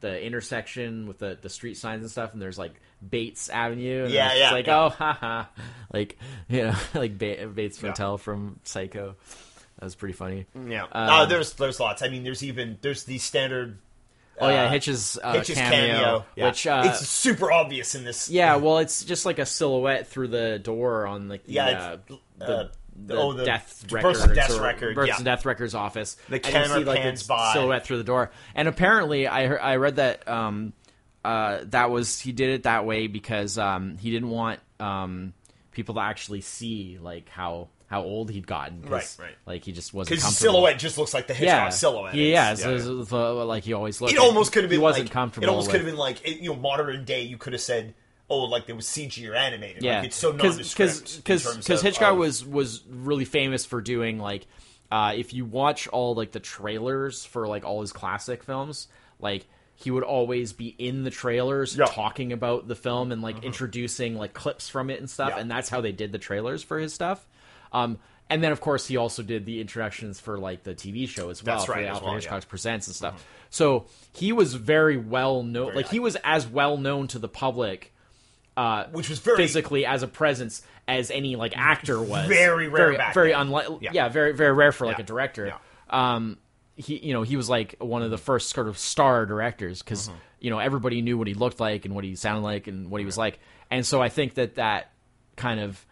the 0.00 0.22
intersection 0.24 1.06
with 1.06 1.18
the 1.18 1.38
the 1.40 1.50
street 1.50 1.76
signs 1.76 2.02
and 2.02 2.10
stuff, 2.10 2.32
and 2.32 2.40
there's 2.40 2.58
like 2.58 2.72
Bates 3.06 3.50
Avenue. 3.50 4.04
And 4.04 4.12
Yeah, 4.12 4.30
it's 4.30 4.38
yeah, 4.40 4.50
Like 4.52 4.66
yeah. 4.66 4.80
oh, 4.84 4.88
haha, 4.88 5.44
like 5.92 6.18
you 6.48 6.62
know, 6.64 6.74
like 6.94 7.18
Bates 7.18 7.82
Motel 7.82 8.16
from 8.16 8.60
Psycho. 8.64 9.16
That 9.78 9.84
was 9.84 9.94
pretty 9.94 10.14
funny. 10.14 10.46
Yeah. 10.54 10.84
Um, 10.84 10.90
uh, 10.92 11.26
there's 11.26 11.52
there's 11.54 11.78
lots. 11.78 12.02
I 12.02 12.08
mean, 12.08 12.24
there's 12.24 12.42
even 12.42 12.78
there's 12.80 13.04
the 13.04 13.18
standard. 13.18 13.78
Oh 14.38 14.48
yeah, 14.48 14.64
uh, 14.64 14.70
Hitch's, 14.70 15.18
uh, 15.22 15.32
Hitch's 15.32 15.56
cameo, 15.56 15.94
cameo, 15.94 16.24
yeah. 16.34 16.46
which 16.46 16.66
uh, 16.66 16.82
it's 16.86 17.08
super 17.08 17.50
obvious 17.50 17.94
in 17.94 18.04
this. 18.04 18.28
Yeah, 18.28 18.56
well, 18.56 18.78
it's 18.78 19.02
just 19.02 19.24
like 19.24 19.38
a 19.38 19.46
silhouette 19.46 20.08
through 20.08 20.28
the 20.28 20.58
door 20.58 21.06
on 21.06 21.28
like 21.28 21.44
the, 21.44 21.52
Yeah, 21.52 21.64
uh, 21.68 21.96
the, 22.38 22.44
uh, 22.44 22.68
the 23.04 23.16
oh, 23.16 23.32
the 23.32 23.44
death 23.44 23.86
birth 23.88 24.04
records 24.04 24.26
death 24.34 24.50
or 24.50 24.62
record, 24.62 24.94
births 24.94 25.08
yeah. 25.08 25.16
and 25.16 25.24
death 25.24 25.44
records 25.44 25.74
office. 25.74 26.16
The 26.28 26.38
camera 26.38 26.78
see, 26.78 26.84
like, 26.84 27.00
pans 27.00 27.26
by. 27.26 27.52
silhouette 27.52 27.84
through 27.84 27.98
the 27.98 28.04
door. 28.04 28.30
And 28.54 28.68
apparently, 28.68 29.26
I 29.26 29.46
heard, 29.46 29.60
I 29.60 29.76
read 29.76 29.96
that 29.96 30.26
um, 30.28 30.72
uh, 31.24 31.60
that 31.64 31.90
was 31.90 32.20
he 32.20 32.32
did 32.32 32.50
it 32.50 32.62
that 32.64 32.86
way 32.86 33.06
because 33.06 33.58
um, 33.58 33.96
he 33.98 34.10
didn't 34.10 34.30
want 34.30 34.60
um, 34.80 35.32
people 35.72 35.96
to 35.96 36.00
actually 36.00 36.40
see 36.40 36.98
like 37.00 37.28
how 37.28 37.68
how 37.88 38.02
old 38.02 38.30
he'd 38.30 38.46
gotten. 38.46 38.82
Right, 38.82 39.16
right. 39.20 39.34
Like 39.46 39.64
he 39.64 39.72
just 39.72 39.94
wasn't 39.94 40.16
Because 40.20 40.36
silhouette 40.36 40.78
just 40.78 40.98
looks 40.98 41.14
like 41.14 41.26
the 41.28 41.34
Hitchcock 41.34 41.56
yeah, 41.56 41.68
silhouette. 41.68 42.14
Yeah, 42.14 42.52
It's- 42.52 42.62
so, 42.62 42.78
so- 42.78 43.04
so, 43.04 43.46
like 43.46 43.62
he 43.64 43.72
always 43.74 44.00
looked. 44.00 44.12
It 44.12 44.18
almost 44.18 44.52
could 44.52 44.64
have 44.64 44.70
been 44.70 44.80
He 44.80 44.82
wasn't 44.82 45.06
like, 45.06 45.12
comfortable. 45.12 45.46
It 45.46 45.50
almost 45.50 45.70
could 45.70 45.80
have 45.80 45.86
been 45.86 45.96
like 45.96 46.26
you 46.40 46.50
know 46.50 46.56
modern 46.56 47.04
day. 47.04 47.22
You 47.22 47.36
could 47.38 47.52
have 47.52 47.62
said, 47.62 47.94
"Oh, 48.28 48.40
like 48.44 48.66
there 48.66 48.74
was 48.76 48.86
CG 48.86 49.28
or 49.28 49.34
animated." 49.34 49.82
Yeah, 49.84 49.98
like, 49.98 50.06
it's 50.08 50.16
so 50.16 50.32
nondescript. 50.32 51.16
because 51.22 51.44
in 51.46 51.52
terms 51.52 51.56
because 51.64 51.80
of- 51.80 51.84
Hitchcock 51.84 52.12
of- 52.12 52.18
was 52.18 52.44
was 52.44 52.82
really 52.90 53.24
famous 53.24 53.64
for 53.64 53.80
doing 53.80 54.18
like 54.18 54.46
uh, 54.90 55.12
if 55.16 55.32
you 55.34 55.44
watch 55.44 55.86
all 55.88 56.14
like 56.14 56.32
the 56.32 56.40
trailers 56.40 57.24
for 57.24 57.46
like 57.46 57.64
all 57.64 57.80
his 57.80 57.92
classic 57.92 58.42
films, 58.42 58.88
like 59.20 59.46
he 59.78 59.90
would 59.90 60.04
always 60.04 60.52
be 60.52 60.68
in 60.78 61.04
the 61.04 61.10
trailers 61.10 61.76
Yeah. 61.76 61.84
Mm-hmm. 61.84 61.94
talking 61.94 62.32
about 62.32 62.66
the 62.66 62.74
film 62.74 63.12
and 63.12 63.20
like 63.22 63.44
introducing 63.44 64.16
like 64.16 64.32
clips 64.32 64.68
from 64.68 64.90
it 64.90 64.98
and 65.00 65.08
stuff, 65.10 65.30
Yeah. 65.34 65.38
and 65.40 65.50
that's 65.50 65.68
how 65.68 65.80
they 65.80 65.92
did 65.92 66.12
the 66.12 66.18
trailers 66.18 66.62
for 66.62 66.78
his 66.78 66.92
stuff. 66.94 67.24
Um, 67.76 67.98
and 68.28 68.42
then 68.42 68.52
of 68.52 68.60
course 68.60 68.86
he 68.86 68.96
also 68.96 69.22
did 69.22 69.46
the 69.46 69.60
introductions 69.60 70.18
for 70.18 70.38
like 70.38 70.62
the 70.64 70.74
TV 70.74 71.08
show 71.08 71.30
as 71.30 71.44
well 71.44 71.56
That's 71.56 71.66
for 71.66 71.72
right, 71.72 71.82
the 71.82 71.88
as 71.88 71.96
Alfred 71.98 72.24
well, 72.30 72.38
yeah. 72.40 72.40
Presents 72.48 72.86
and 72.88 72.96
stuff. 72.96 73.24
So 73.50 73.86
he 74.12 74.32
was 74.32 74.54
very 74.54 74.96
well 74.96 75.42
known, 75.42 75.66
Very 75.66 75.76
like 75.76 75.88
he 75.88 76.00
was 76.00 76.16
as 76.24 76.46
well 76.46 76.76
known 76.76 77.06
to 77.08 77.18
the 77.18 77.28
public 77.28 77.92
uh, 78.56 78.86
which 78.92 79.10
was 79.10 79.18
very 79.18 79.36
physically 79.36 79.84
as 79.84 80.02
a 80.02 80.08
presence 80.08 80.62
as 80.88 81.10
any 81.10 81.36
like 81.36 81.56
actor 81.58 82.00
was. 82.00 82.26
Very 82.26 82.68
rare 82.68 82.92
very, 82.96 83.12
very 83.12 83.30
then. 83.32 83.40
unlike. 83.42 83.66
Yeah. 83.82 83.90
Yeah. 83.92 84.08
very 84.08 84.32
very 84.32 84.52
rare 84.52 84.72
for 84.72 84.86
like 84.86 84.96
Yeah. 84.98 85.02
a 85.04 85.06
director. 85.06 85.52
Um, 85.90 86.38
he 86.74 86.96
you 86.98 87.12
know 87.12 87.22
he 87.22 87.36
was 87.36 87.48
like 87.50 87.76
one 87.80 88.02
of 88.02 88.10
the 88.10 88.18
first 88.18 88.48
sort 88.50 88.66
of 88.68 88.78
star 88.78 89.26
directors 89.26 89.82
because 89.82 90.08
Mm-hmm. 90.08 90.18
you 90.40 90.50
know 90.50 90.58
everybody 90.58 91.02
knew 91.02 91.16
what 91.18 91.26
he 91.28 91.34
looked 91.34 91.60
like 91.60 91.84
and 91.84 91.94
what 91.94 92.02
he 92.04 92.16
sounded 92.16 92.40
like 92.42 92.66
and 92.66 92.90
what 92.90 93.00
he 93.00 93.04
was 93.04 93.18
like, 93.18 93.38
and 93.70 93.84
so 93.84 94.00
I 94.02 94.08
think 94.08 94.34
that 94.34 94.54
that 94.56 94.90
kind 95.36 95.60
of 95.60 95.86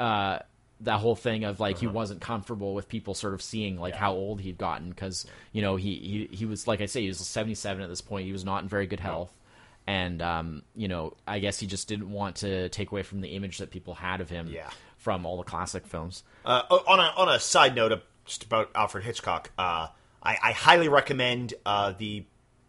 uh 0.00 0.38
that 0.82 0.98
whole 1.00 1.14
thing 1.16 1.44
of 1.44 1.60
like 1.60 1.78
he 1.78 1.86
wasn't 1.86 2.20
comfortable 2.20 2.74
with 2.74 2.88
people 2.88 3.14
sort 3.14 3.34
of 3.34 3.42
seeing 3.42 3.78
like 3.78 3.94
Uh-huh. 3.94 4.04
Yeah. 4.04 4.06
how 4.06 4.12
old 4.14 4.40
he'd 4.40 4.58
gotten 4.58 4.88
because 4.90 5.26
you 5.52 5.60
know 5.62 5.76
he, 5.76 5.94
he 6.30 6.36
he 6.36 6.46
was 6.46 6.66
like 6.66 6.80
I 6.80 6.86
say 6.86 7.02
he 7.02 7.08
was 7.08 7.18
77 7.18 7.82
at 7.82 7.88
this 7.88 8.00
point 8.00 8.26
he 8.26 8.32
was 8.32 8.44
not 8.44 8.62
in 8.62 8.68
very 8.68 8.86
good 8.86 9.00
health 9.00 9.32
and 9.86 10.22
um 10.22 10.62
you 10.74 10.88
know 10.88 11.14
I 11.26 11.38
guess 11.38 11.58
he 11.58 11.66
just 11.66 11.88
didn't 11.88 12.10
want 12.10 12.36
to 12.36 12.68
take 12.70 12.90
away 12.92 13.02
from 13.02 13.20
the 13.20 13.28
image 13.28 13.58
that 13.58 13.70
people 13.70 13.94
had 13.94 14.20
of 14.20 14.30
him 14.30 14.48
Yeah. 14.48 14.70
from 14.96 15.26
all 15.26 15.36
the 15.36 15.44
classic 15.44 15.86
films 15.86 16.22
Uh, 16.44 16.62
on 16.70 16.98
a 17.00 17.12
on 17.16 17.28
a 17.28 17.38
side 17.40 17.74
note, 17.74 17.92
of 17.92 18.02
just 18.24 18.44
about 18.44 18.70
Alfred 18.74 19.04
Hitchcock, 19.04 19.50
uh, 19.58 19.88
I, 20.22 20.36
I 20.42 20.52
highly 20.52 20.88
recommend 20.88 21.54
uh, 21.66 21.92
the. 21.98 22.24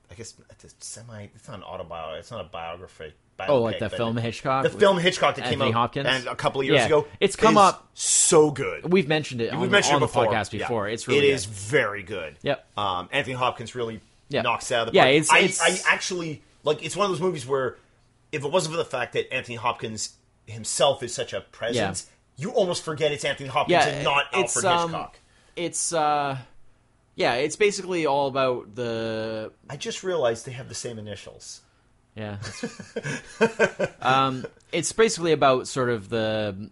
I 0.10 0.16
guess 0.16 0.34
it's 0.50 0.64
a 0.66 0.70
semi. 0.80 1.28
It's 1.36 1.48
not 1.48 1.58
an 1.58 1.64
autobiography. 1.64 2.20
It's 2.20 2.32
not 2.32 2.42
a 2.42 2.50
biography. 2.50 3.14
Oh, 3.50 3.62
like 3.62 3.80
the 3.80 3.90
but- 3.90 3.98
film 3.98 4.18
Hitchcock? 4.18 4.64
The 4.64 4.70
film 4.70 4.98
Hitchcock 5.00 5.36
that 5.36 5.44
came 5.46 5.54
Anthony 5.54 5.70
out 5.72 5.74
Hopkins? 5.76 6.08
and 6.08 6.28
a 6.28 6.36
couple 6.36 6.62
of 6.62 6.68
years 6.68 6.80
Yeah. 6.80 6.86
ago. 6.86 7.08
It's 7.20 7.36
come 7.36 7.56
is 7.56 7.62
up- 7.62 7.88
so 7.94 8.52
good. 8.52 8.92
we've 8.92 9.08
mentioned 9.08 9.42
it 9.42 9.52
on, 9.54 9.60
We've 9.62 9.72
mentioned 9.72 9.96
on 9.96 10.04
it 10.04 10.08
the 10.08 10.08
before. 10.08 10.28
podcast 10.28 10.54
Yeah. 10.54 10.60
before 10.60 10.88
it's 10.90 11.08
really 11.08 11.30
It 11.32 11.42
good. 11.42 11.46
very 11.50 12.04
good. 12.04 12.36
Yep. 12.44 12.66
Um, 12.78 13.10
Anthony 13.12 13.36
Hopkins 13.36 13.76
really 13.76 14.02
Yeah. 14.30 14.42
knocks 14.44 14.70
it 14.72 14.76
out 14.76 14.88
of 14.88 14.94
the 14.94 14.98
Yeah, 14.98 15.04
park. 15.04 15.14
it's- 15.16 15.30
I, 15.32 15.40
it's- 15.40 15.62
I 15.88 15.94
actually 15.94 16.42
like. 16.64 16.84
It's 16.86 16.96
one 16.96 17.06
of 17.06 17.12
those 17.12 17.22
movies 17.22 17.46
where, 17.46 17.78
if 18.32 18.44
it 18.46 18.52
wasn't 18.52 18.74
for 18.74 18.78
the 18.78 18.86
fact 18.86 19.14
that 19.14 19.34
Anthony 19.34 19.56
Hopkins 19.56 20.14
himself 20.46 21.04
is 21.04 21.14
such 21.14 21.34
a 21.34 21.42
presence, 21.42 22.08
you 22.38 22.52
almost 22.52 22.84
forget 22.84 23.12
it's 23.12 23.24
Anthony 23.26 23.50
Hopkins 23.50 23.84
yeah 23.86 23.88
and 23.92 24.04
not 24.04 24.26
it's, 24.34 24.56
Alfred 24.58 24.66
um, 24.66 24.90
Hitchcock. 24.90 25.20
it's 25.56 25.94
uh 25.94 26.38
yeah 27.16 27.34
it's 27.36 27.56
basically 27.56 28.06
all 28.06 28.28
about 28.28 28.74
the 28.76 29.52
I 29.70 29.76
just 29.78 30.04
realized 30.04 30.46
they 30.46 30.54
have 30.54 30.70
the 30.70 30.76
same 30.76 30.98
initials. 30.98 31.62
Yeah. 32.16 32.38
um, 34.02 34.46
it's 34.72 34.92
basically 34.92 35.32
about 35.32 35.68
sort 35.68 35.90
of 35.90 36.10
the 36.10 36.70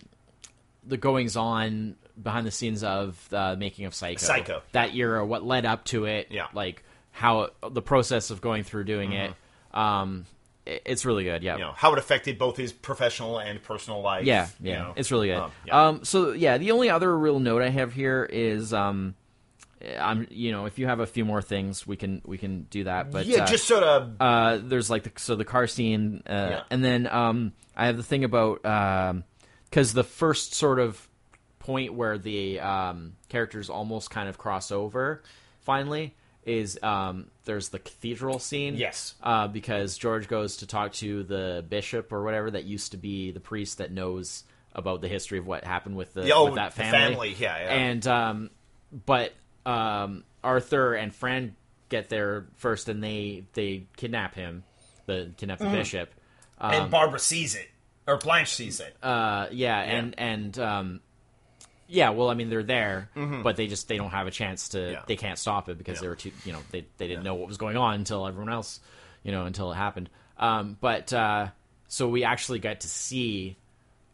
the 0.86 0.98
goings 0.98 1.36
on 1.36 1.96
behind 2.22 2.46
the 2.46 2.52
scenes 2.52 2.84
of 2.84 3.26
the 3.30 3.56
making 3.58 3.86
of 3.86 3.94
Psycho. 3.94 4.20
Psycho. 4.20 4.62
That 4.74 4.96
era, 4.96 5.26
what 5.26 5.44
led 5.46 5.66
up 5.66 5.86
to 5.86 6.06
it. 6.06 6.28
Yeah. 6.30 6.46
Mm-hmm. 6.46 6.58
Like 6.58 6.84
how 7.12 7.50
the 7.70 7.82
process 7.82 8.32
of 8.32 8.42
going 8.42 8.64
through 8.64 8.86
doing 8.86 9.14
it. 9.14 9.34
Um, 9.74 10.26
it- 10.66 10.82
it's 10.86 11.06
really 11.06 11.24
good. 11.24 11.42
Yeah. 11.42 11.54
You 11.56 11.62
know 11.62 11.72
how 11.76 11.94
it 11.94 12.00
affected 12.00 12.38
both 12.38 12.58
his 12.58 12.72
professional 12.74 13.40
and 13.40 13.62
personal 13.64 14.02
life. 14.02 14.26
Yeah, 14.26 14.48
you 14.62 14.72
yeah, 14.72 14.80
know. 14.80 14.94
it's 14.96 15.12
really 15.12 15.28
good. 15.28 15.38
Um, 15.38 15.52
yeah. 15.66 15.88
Um, 15.88 16.04
so 16.04 16.32
yeah, 16.34 16.58
the 16.58 16.72
only 16.72 16.90
other 16.90 17.18
real 17.18 17.40
note 17.40 17.62
I 17.62 17.70
have 17.70 17.94
here 17.94 18.28
is, 18.32 18.74
um, 18.74 19.16
I'm, 20.00 20.28
you 20.30 20.52
know, 20.52 20.66
if 20.66 20.78
you 20.78 20.88
have 20.88 21.00
a 21.00 21.06
few 21.08 21.24
more 21.26 21.42
things, 21.42 21.88
we 21.88 21.96
can 21.96 22.22
we 22.26 22.38
can 22.38 22.64
do 22.64 22.84
that. 22.86 23.12
But 23.12 23.26
yeah, 23.26 23.44
uh, 23.44 23.48
just 23.48 23.66
sort 23.68 23.84
of. 23.84 24.16
uh, 24.20 24.58
there's 24.62 24.90
like 24.90 25.04
the, 25.04 25.12
so 25.18 25.36
the 25.36 25.46
car 25.46 25.68
scene, 25.68 26.22
uh, 26.28 26.34
Yeah. 26.34 26.64
and 26.70 26.84
then 26.84 27.08
um, 27.08 27.54
I 27.76 27.86
have 27.86 27.98
the 27.98 28.04
thing 28.04 28.24
about 28.24 28.62
because 28.62 29.94
the 29.94 30.04
first 30.04 30.54
sort 30.54 30.80
of 30.80 31.08
point 31.60 31.94
where 31.94 32.18
the 32.18 32.60
um, 32.60 33.14
characters 33.30 33.70
almost 33.70 34.10
kind 34.10 34.28
of 34.28 34.38
cross 34.38 34.72
over 34.72 35.22
finally 35.62 36.16
is 36.44 36.80
um, 36.82 37.28
there's 37.46 37.70
the 37.70 37.80
cathedral 37.80 38.40
scene. 38.40 38.76
Yes. 38.76 39.14
uh, 39.22 39.48
because 39.48 39.98
George 39.98 40.28
goes 40.28 40.58
to 40.58 40.68
talk 40.68 40.94
to 40.94 41.24
the 41.24 41.64
bishop 41.70 42.12
or 42.12 42.24
whatever 42.24 42.50
that 42.52 42.64
used 42.64 42.92
to 42.92 42.98
be 42.98 43.32
the 43.32 43.40
priest 43.40 43.78
that 43.78 43.92
knows 43.92 44.44
about 44.74 45.02
the 45.02 45.08
history 45.08 45.38
of 45.38 45.46
what 45.46 45.64
happened 45.64 45.96
with 45.96 46.14
the 46.14 46.26
Yeah, 46.26 46.34
oh, 46.36 46.46
with 46.46 46.56
that 46.56 46.72
the 46.76 46.84
family. 46.84 47.10
family, 47.14 47.36
yeah, 47.38 47.58
yeah. 47.60 47.70
And 47.74 48.08
um, 48.08 48.50
but 49.06 49.34
um, 49.66 50.24
Arthur 50.44 50.94
and 50.94 51.14
Fran 51.14 51.56
get 51.90 52.10
there 52.10 52.46
first, 52.58 52.90
and 52.90 53.04
they 53.04 53.44
they 53.54 53.86
kidnap 53.98 54.36
him, 54.36 54.64
the 55.06 55.32
kidnap 55.38 55.60
the 55.60 55.66
Mm-hmm. 55.66 55.76
bishop. 55.76 56.14
and 56.60 56.90
Barbara 56.92 57.20
sees 57.20 57.56
it, 57.56 57.68
or 58.08 58.18
Blanche 58.18 58.54
sees 58.54 58.80
it. 58.80 58.96
Uh, 59.04 59.48
yeah, 59.52 59.80
and 59.80 60.16
and 60.18 60.60
um, 60.60 61.00
yeah. 61.88 62.10
Well, 62.12 62.30
I 62.30 62.34
mean, 62.36 62.50
they're 62.50 62.64
there, 62.64 63.10
but 63.16 63.56
they 63.56 63.68
just 63.68 63.88
they 63.88 63.98
don't 63.98 64.12
have 64.12 64.28
a 64.28 64.32
chance 64.32 64.70
to. 64.70 64.78
Mm-hmm. 64.78 64.92
Yeah. 64.94 65.02
They 65.08 65.16
can't 65.16 65.38
stop 65.40 65.70
it 65.70 65.78
because 65.78 65.98
Yeah. 65.98 66.02
they 66.02 66.08
were 66.10 66.16
too. 66.16 66.32
You 66.46 66.54
know, 66.54 66.60
they 66.72 66.86
they 66.98 67.08
didn't 67.08 67.24
know 67.24 67.36
what 67.36 67.48
was 67.48 67.58
going 67.58 67.78
on 67.78 67.96
until 67.96 68.28
everyone 68.28 68.52
else. 68.52 68.80
You 69.24 69.32
know, 69.32 69.46
until 69.46 69.72
it 69.72 69.76
happened. 69.76 70.10
Um, 70.38 70.78
but 70.80 71.12
uh, 71.12 71.48
so 71.88 72.08
we 72.08 72.24
actually 72.24 72.60
got 72.60 72.82
to 72.82 72.88
see 72.88 73.58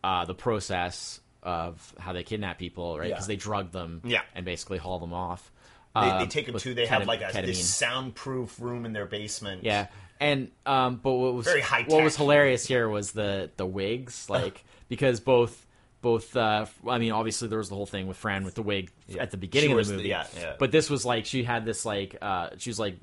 uh, 0.04 0.26
the 0.26 0.34
process 0.34 1.20
of 1.46 1.94
how 2.00 2.12
they 2.12 2.24
kidnap 2.24 2.58
people, 2.60 2.98
right? 3.00 3.08
Yeah. 3.10 3.16
Because 3.16 3.28
they 3.28 3.36
drug 3.38 3.72
them, 3.72 4.02
Yeah. 4.04 4.22
and 4.34 4.44
basically 4.44 4.78
haul 4.80 5.00
them 5.00 5.14
off. 5.14 5.52
They, 5.96 6.18
they 6.20 6.26
take 6.28 6.46
them 6.48 6.58
to. 6.60 6.74
They 6.74 6.88
have 6.88 7.08
like 7.08 7.22
a 7.22 7.26
ketamine. 7.28 7.46
this 7.46 7.74
soundproof 7.74 8.60
room 8.60 8.86
in 8.86 8.92
their 8.92 9.06
basement. 9.06 9.64
Yeah, 9.64 9.88
and 10.20 10.52
um, 10.66 10.98
but 11.02 11.14
what 11.14 11.34
was 11.34 11.46
Very 11.46 11.62
high 11.62 11.84
what 11.84 12.04
was 12.04 12.18
hilarious 12.18 12.66
here 12.68 12.90
was 12.90 13.14
the 13.14 13.50
the 13.56 13.66
wigs, 13.66 14.30
like 14.30 14.66
because 14.90 15.22
both 15.22 15.66
both 16.02 16.36
uh, 16.36 16.66
I 16.86 16.98
mean 16.98 17.14
obviously 17.14 17.48
there 17.48 17.60
was 17.60 17.70
the 17.70 17.76
whole 17.76 17.86
thing 17.86 18.08
with 18.08 18.18
Fran 18.18 18.44
with 18.44 18.56
the 18.56 18.62
wig 18.62 18.92
at 19.18 19.32
the 19.32 19.38
beginning 19.38 19.70
She 19.70 19.72
of 19.80 19.86
the 19.86 19.92
the- 19.94 19.98
movie, 20.00 20.10
yeah, 20.10 20.28
yeah. 20.38 20.56
but 20.60 20.70
this 20.74 20.90
was 20.90 21.06
like 21.06 21.26
she 21.26 21.46
had 21.46 21.64
this 21.64 21.86
like 21.86 22.18
uh, 22.22 22.50
she 22.58 22.70
was 22.70 22.78
like 22.78 22.98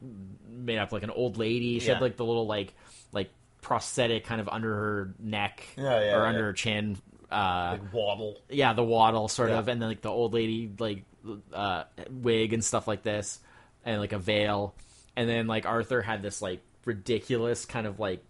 made 0.50 0.76
up 0.76 0.92
like 0.92 1.02
an 1.02 1.08
old 1.10 1.38
lady. 1.38 1.78
She 1.78 1.88
had 1.88 2.02
like 2.02 2.18
the 2.18 2.26
little 2.26 2.46
like 2.46 2.74
like 3.10 3.30
prosthetic 3.62 4.24
kind 4.24 4.40
of 4.42 4.48
under 4.50 4.68
her 4.74 5.14
neck 5.18 5.64
Yeah, 5.78 5.98
yeah, 6.04 6.16
or 6.18 6.26
under 6.26 6.44
her 6.44 6.52
chin. 6.52 6.98
Uh, 7.32 7.78
Like 7.80 7.92
waddle. 7.92 8.40
yeah, 8.50 8.72
the 8.74 8.84
waddle 8.84 9.28
sort 9.28 9.50
Yeah. 9.50 9.58
of, 9.58 9.68
and 9.68 9.80
then 9.80 9.88
like 9.88 10.02
the 10.02 10.10
old 10.10 10.34
lady 10.34 10.70
like 10.78 11.04
uh, 11.52 11.84
wig 12.10 12.52
and 12.52 12.64
stuff 12.64 12.86
like 12.88 13.02
this, 13.02 13.40
and 13.84 14.00
like 14.00 14.12
a 14.12 14.18
veil, 14.18 14.74
and 15.16 15.28
then 15.28 15.46
like 15.46 15.66
Arthur 15.66 16.02
had 16.02 16.22
this 16.22 16.42
like 16.42 16.60
ridiculous 16.84 17.64
kind 17.64 17.86
of 17.86 17.98
like 18.00 18.22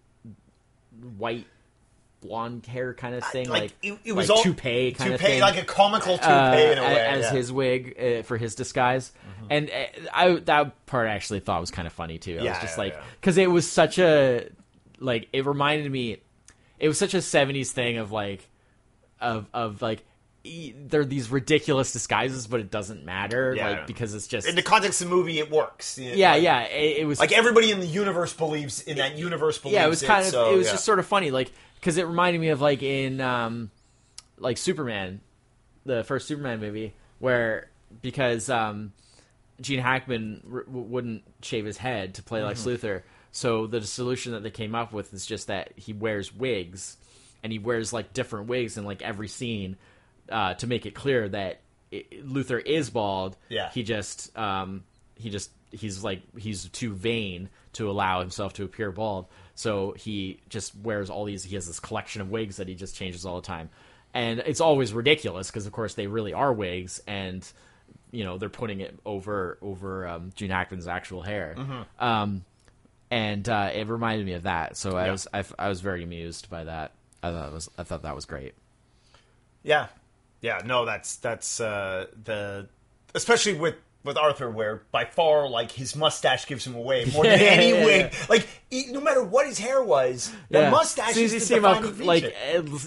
white 1.17 1.47
blonde 2.21 2.65
hair 2.65 2.93
kind 2.93 3.15
of 3.15 3.23
thing, 3.25 3.49
like, 3.49 3.73
it, 3.81 3.97
it 4.05 4.13
was 4.13 4.29
like 4.29 4.37
all 4.37 4.43
toupee 4.43 4.93
kind 4.93 5.13
of 5.13 5.19
toupee, 5.19 5.33
thing, 5.33 5.41
like 5.41 5.61
a 5.61 5.65
comical 5.65 6.17
toupee 6.17 6.29
uh, 6.31 6.53
in 6.71 6.77
a 6.77 6.81
way. 6.81 6.99
as 6.99 7.19
yeah. 7.23 7.27
Mm-hmm. 7.27 7.35
his 7.37 7.51
wig 7.51 7.95
uh, 7.99 8.23
for 8.23 8.37
his 8.37 8.55
disguise. 8.55 9.11
And 9.49 9.69
uh, 9.69 10.09
I 10.13 10.35
that 10.35 10.85
part 10.85 11.09
I 11.09 11.11
actually 11.15 11.41
thought 11.41 11.59
was 11.59 11.69
kind 11.71 11.85
of 11.85 11.91
funny 11.93 12.17
too. 12.17 12.37
I 12.39 12.43
Yeah, 12.43 12.51
was 12.51 12.59
just 12.61 12.77
yeah, 12.77 12.83
like 12.83 12.95
because 13.19 13.37
it 13.37 13.51
was 13.51 13.69
such 13.69 13.99
a 13.99 14.47
like 14.99 15.27
it 15.33 15.45
reminded 15.45 15.91
me 15.91 16.17
it 16.79 16.87
was 16.87 16.97
such 16.97 17.13
a 17.13 17.17
70s 17.17 17.71
thing 17.71 17.97
of 17.97 18.13
like 18.13 18.47
of 19.23 19.47
of 19.53 19.81
like 19.81 20.03
e- 20.43 20.73
they're 20.87 21.05
these 21.05 21.31
ridiculous 21.31 21.91
disguises 21.93 22.45
but 22.47 22.59
it 22.59 22.69
doesn't 22.69 23.05
matter 23.05 23.53
Yeah. 23.55 23.69
like 23.69 23.87
because 23.87 24.13
it's 24.13 24.27
just 24.27 24.47
in 24.47 24.55
the 24.55 24.61
context 24.61 25.01
of 25.01 25.09
the 25.09 25.15
movie, 25.15 25.39
it 25.39 25.49
works. 25.49 25.97
You 25.97 26.09
know, 26.11 26.15
yeah 26.15 26.31
like, 26.33 26.43
yeah 26.43 26.61
it, 26.63 26.97
it 26.99 27.05
was 27.05 27.19
Like 27.19 27.31
everybody 27.31 27.71
in 27.71 27.79
the 27.79 27.87
universe 27.87 28.33
believes 28.33 28.81
in 28.81 28.97
that 28.97 29.17
universe. 29.17 29.57
Believes 29.57 29.75
yeah, 29.75 29.85
it 29.85 29.89
was 29.89 30.03
kind 30.03 30.25
of 30.25 30.31
so, 30.31 30.53
it 30.53 30.57
was 30.57 30.67
yeah. 30.67 30.73
just 30.73 30.85
sort 30.85 30.99
of 30.99 31.05
funny, 31.05 31.31
like 31.31 31.51
because 31.79 31.97
it 31.97 32.05
reminded 32.07 32.39
me 32.39 32.49
of 32.49 32.61
like 32.61 32.83
in 32.83 33.19
um, 33.21 33.71
like 34.37 34.57
Superman, 34.57 35.21
the 35.85 36.03
first 36.03 36.27
Superman 36.27 36.59
movie, 36.59 36.93
where 37.19 37.69
because 38.01 38.49
um, 38.49 38.91
Gene 39.61 39.79
Hackman 39.79 40.43
r- 40.51 40.63
wouldn't 40.67 41.23
shave 41.41 41.65
his 41.65 41.77
head 41.77 42.15
to 42.15 42.23
play 42.23 42.43
Lex 42.43 42.61
Mm-hmm. 42.61 42.85
Luthor, 42.85 43.01
so 43.31 43.67
the 43.67 43.81
solution 43.81 44.31
that 44.33 44.43
they 44.43 44.51
came 44.51 44.75
up 44.75 44.93
with 44.93 45.13
is 45.13 45.25
just 45.25 45.47
that 45.47 45.71
he 45.75 45.91
wears 45.93 46.33
wigs, 46.33 46.97
and 47.43 47.51
he 47.51 47.59
wears 47.59 47.91
like 47.93 48.13
different 48.13 48.47
wigs 48.47 48.77
in 48.77 48.85
like 48.85 49.01
every 49.01 49.27
scene 49.27 49.75
uh, 50.29 50.53
to 50.55 50.67
make 50.67 50.85
it 50.85 50.95
clear 50.95 51.27
that 51.29 51.59
i 51.93 52.05
Luthor 52.23 52.59
is 52.65 52.89
bald. 52.89 53.35
Yeah. 53.49 53.69
he 53.71 53.83
just 53.83 54.35
um, 54.37 54.83
he 55.15 55.29
just 55.29 55.51
he's 55.71 56.03
like 56.03 56.21
he's 56.37 56.69
too 56.69 56.93
vain 56.93 57.49
to 57.73 57.89
allow 57.89 58.19
himself 58.19 58.53
to 58.53 58.63
appear 58.63 58.91
bald 58.91 59.25
so 59.55 59.93
he 59.97 60.39
just 60.49 60.75
wears 60.75 61.09
all 61.09 61.25
these 61.25 61.43
he 61.43 61.55
has 61.55 61.67
this 61.67 61.79
collection 61.79 62.21
of 62.21 62.29
wigs 62.29 62.57
that 62.57 62.67
he 62.67 62.75
just 62.75 62.95
changes 62.95 63.25
all 63.25 63.35
the 63.41 63.45
time 63.45 63.69
and 64.13 64.39
it's 64.39 64.61
always 64.61 64.93
ridiculous 64.93 65.49
because 65.49 65.65
of 65.65 65.71
course 65.71 65.95
they 65.95 66.05
really 66.07 66.33
are 66.33 66.53
wigs 66.53 67.01
and 67.07 67.47
you 68.11 68.23
know 68.23 68.37
they're 68.37 68.49
putting 68.49 68.79
it 68.81 68.97
over 69.05 69.57
over 69.61 70.07
um, 70.07 70.31
Gene 70.35 70.51
Hackman's 70.51 70.87
actual 70.87 71.21
hair. 71.23 71.55
Um, 71.99 72.45
and 73.09 73.47
uh, 73.49 73.71
it 73.73 73.87
reminded 73.87 74.25
me 74.25 74.33
of 74.33 74.43
that, 74.43 74.77
so 74.77 74.95
I 74.95 75.05
Yeah. 75.05 75.11
was 75.11 75.27
I, 75.33 75.39
f- 75.39 75.53
I 75.57 75.69
was 75.69 75.81
very 75.81 76.03
amused 76.03 76.49
by 76.49 76.63
that. 76.65 76.91
I 77.23 77.31
thought 77.31 77.47
it 77.47 77.53
was 77.53 77.69
I 77.77 77.83
thought 77.83 78.03
that 78.03 78.15
was 78.15 78.25
great. 78.25 78.53
Yeah, 79.63 79.87
yeah. 80.41 80.61
No, 80.65 80.85
that's 80.85 81.15
that's 81.17 81.59
uh, 81.59 82.07
the 82.23 82.67
especially 83.15 83.53
with 83.55 83.75
with 84.03 84.17
Arthur, 84.17 84.49
where 84.51 84.83
by 84.91 85.05
far 85.05 85.47
like 85.49 85.71
his 85.71 85.95
mustache 85.95 86.45
gives 86.45 86.67
him 86.67 86.75
away 86.75 87.05
more 87.13 87.23
than 87.23 87.39
Yeah, 87.41 87.45
any 87.47 87.69
yeah, 87.69 87.85
wig. 87.85 88.11
yeah. 88.11 88.25
Like 88.29 88.47
e- 88.69 88.87
no 88.91 88.99
matter 88.99 89.23
what 89.23 89.47
his 89.47 89.57
hair 89.57 89.81
was, 89.81 90.31
the 90.49 90.69
mustache 90.69 91.09
as 91.11 91.15
soon 91.15 91.23
as 91.25 91.33
is 91.33 91.35
you 91.35 91.39
see 91.47 91.55
him 91.55 91.65
up, 91.65 91.99
like 91.99 92.35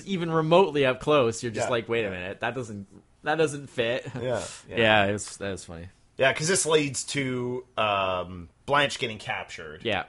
even 0.05 0.31
remotely 0.31 0.85
up 0.85 1.01
close, 1.01 1.43
you're 1.43 1.53
just 1.53 1.71
like, 1.71 1.89
wait 1.89 2.05
a 2.05 2.11
minute, 2.11 2.41
that 2.41 2.55
doesn't 2.55 2.87
that 3.23 3.37
doesn't 3.37 3.69
fit. 3.71 4.07
Yeah, 4.21 4.43
yeah, 4.69 4.77
yeah. 4.77 5.07
it 5.07 5.13
was 5.13 5.37
that 5.39 5.51
was 5.51 5.65
funny. 5.65 5.89
Yeah, 6.19 6.33
because 6.33 6.49
this 6.49 6.65
leads 6.67 7.05
to 7.05 7.65
um, 7.79 8.49
Blanche 8.67 8.99
getting 8.99 9.19
captured. 9.19 9.83
Yeah, 9.85 10.05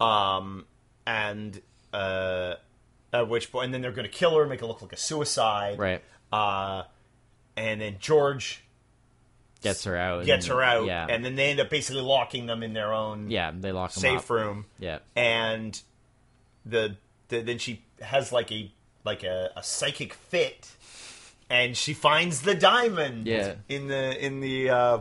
Um, 0.00 0.64
and 1.06 1.60
uh, 1.92 2.54
at 3.12 3.28
which 3.28 3.50
point, 3.52 3.66
and 3.66 3.74
then 3.74 3.82
they're 3.82 3.92
going 3.92 4.06
to 4.08 4.12
kill 4.12 4.36
her, 4.36 4.46
make 4.46 4.62
it 4.62 4.66
look 4.66 4.82
like 4.82 4.92
a 4.92 4.96
suicide. 4.96 5.78
right. 5.78 6.02
Uh, 6.32 6.84
and 7.56 7.80
then 7.80 7.96
George 7.98 8.62
Gets 9.62 9.84
her 9.84 9.96
out. 9.96 10.24
gets 10.24 10.46
and- 10.46 10.54
her 10.54 10.62
out, 10.62 10.86
Yeah, 10.86 11.06
and 11.10 11.24
then 11.24 11.34
they 11.36 11.50
end 11.50 11.60
up 11.60 11.68
basically 11.68 12.02
locking 12.02 12.46
them 12.46 12.62
in 12.62 12.72
their 12.72 12.92
own 12.94 13.30
yeah, 13.30 13.50
they 13.54 13.72
lock 13.72 13.90
him 13.96 14.00
safe 14.00 14.18
up. 14.20 14.30
room. 14.30 14.66
Yeah, 14.78 15.00
and 15.16 15.78
the, 16.64 16.96
the 17.28 17.40
then 17.40 17.58
she 17.58 17.82
has 18.00 18.32
like 18.32 18.50
a 18.52 18.70
like 19.04 19.22
a, 19.24 19.50
a 19.56 19.62
psychic 19.62 20.14
fit 20.14 20.68
and 21.50 21.76
she 21.76 21.92
finds 21.94 22.42
the 22.42 22.54
diamond 22.54 23.26
Yeah. 23.26 23.54
in 23.68 23.88
the 23.88 24.24
in 24.24 24.40
the 24.40 24.70
uh 24.70 24.98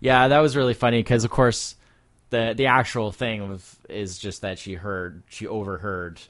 yeah, 0.00 0.28
that 0.28 0.38
was 0.40 0.56
really 0.56 0.74
funny 0.74 1.00
because 1.00 1.24
of 1.24 1.30
course 1.30 1.74
the 2.30 2.54
the 2.56 2.66
actual 2.66 3.12
thing 3.12 3.60
is 3.88 4.18
just 4.18 4.42
that 4.42 4.58
she 4.58 4.74
heard 4.74 5.22
she 5.28 5.46
overheard 5.46 6.20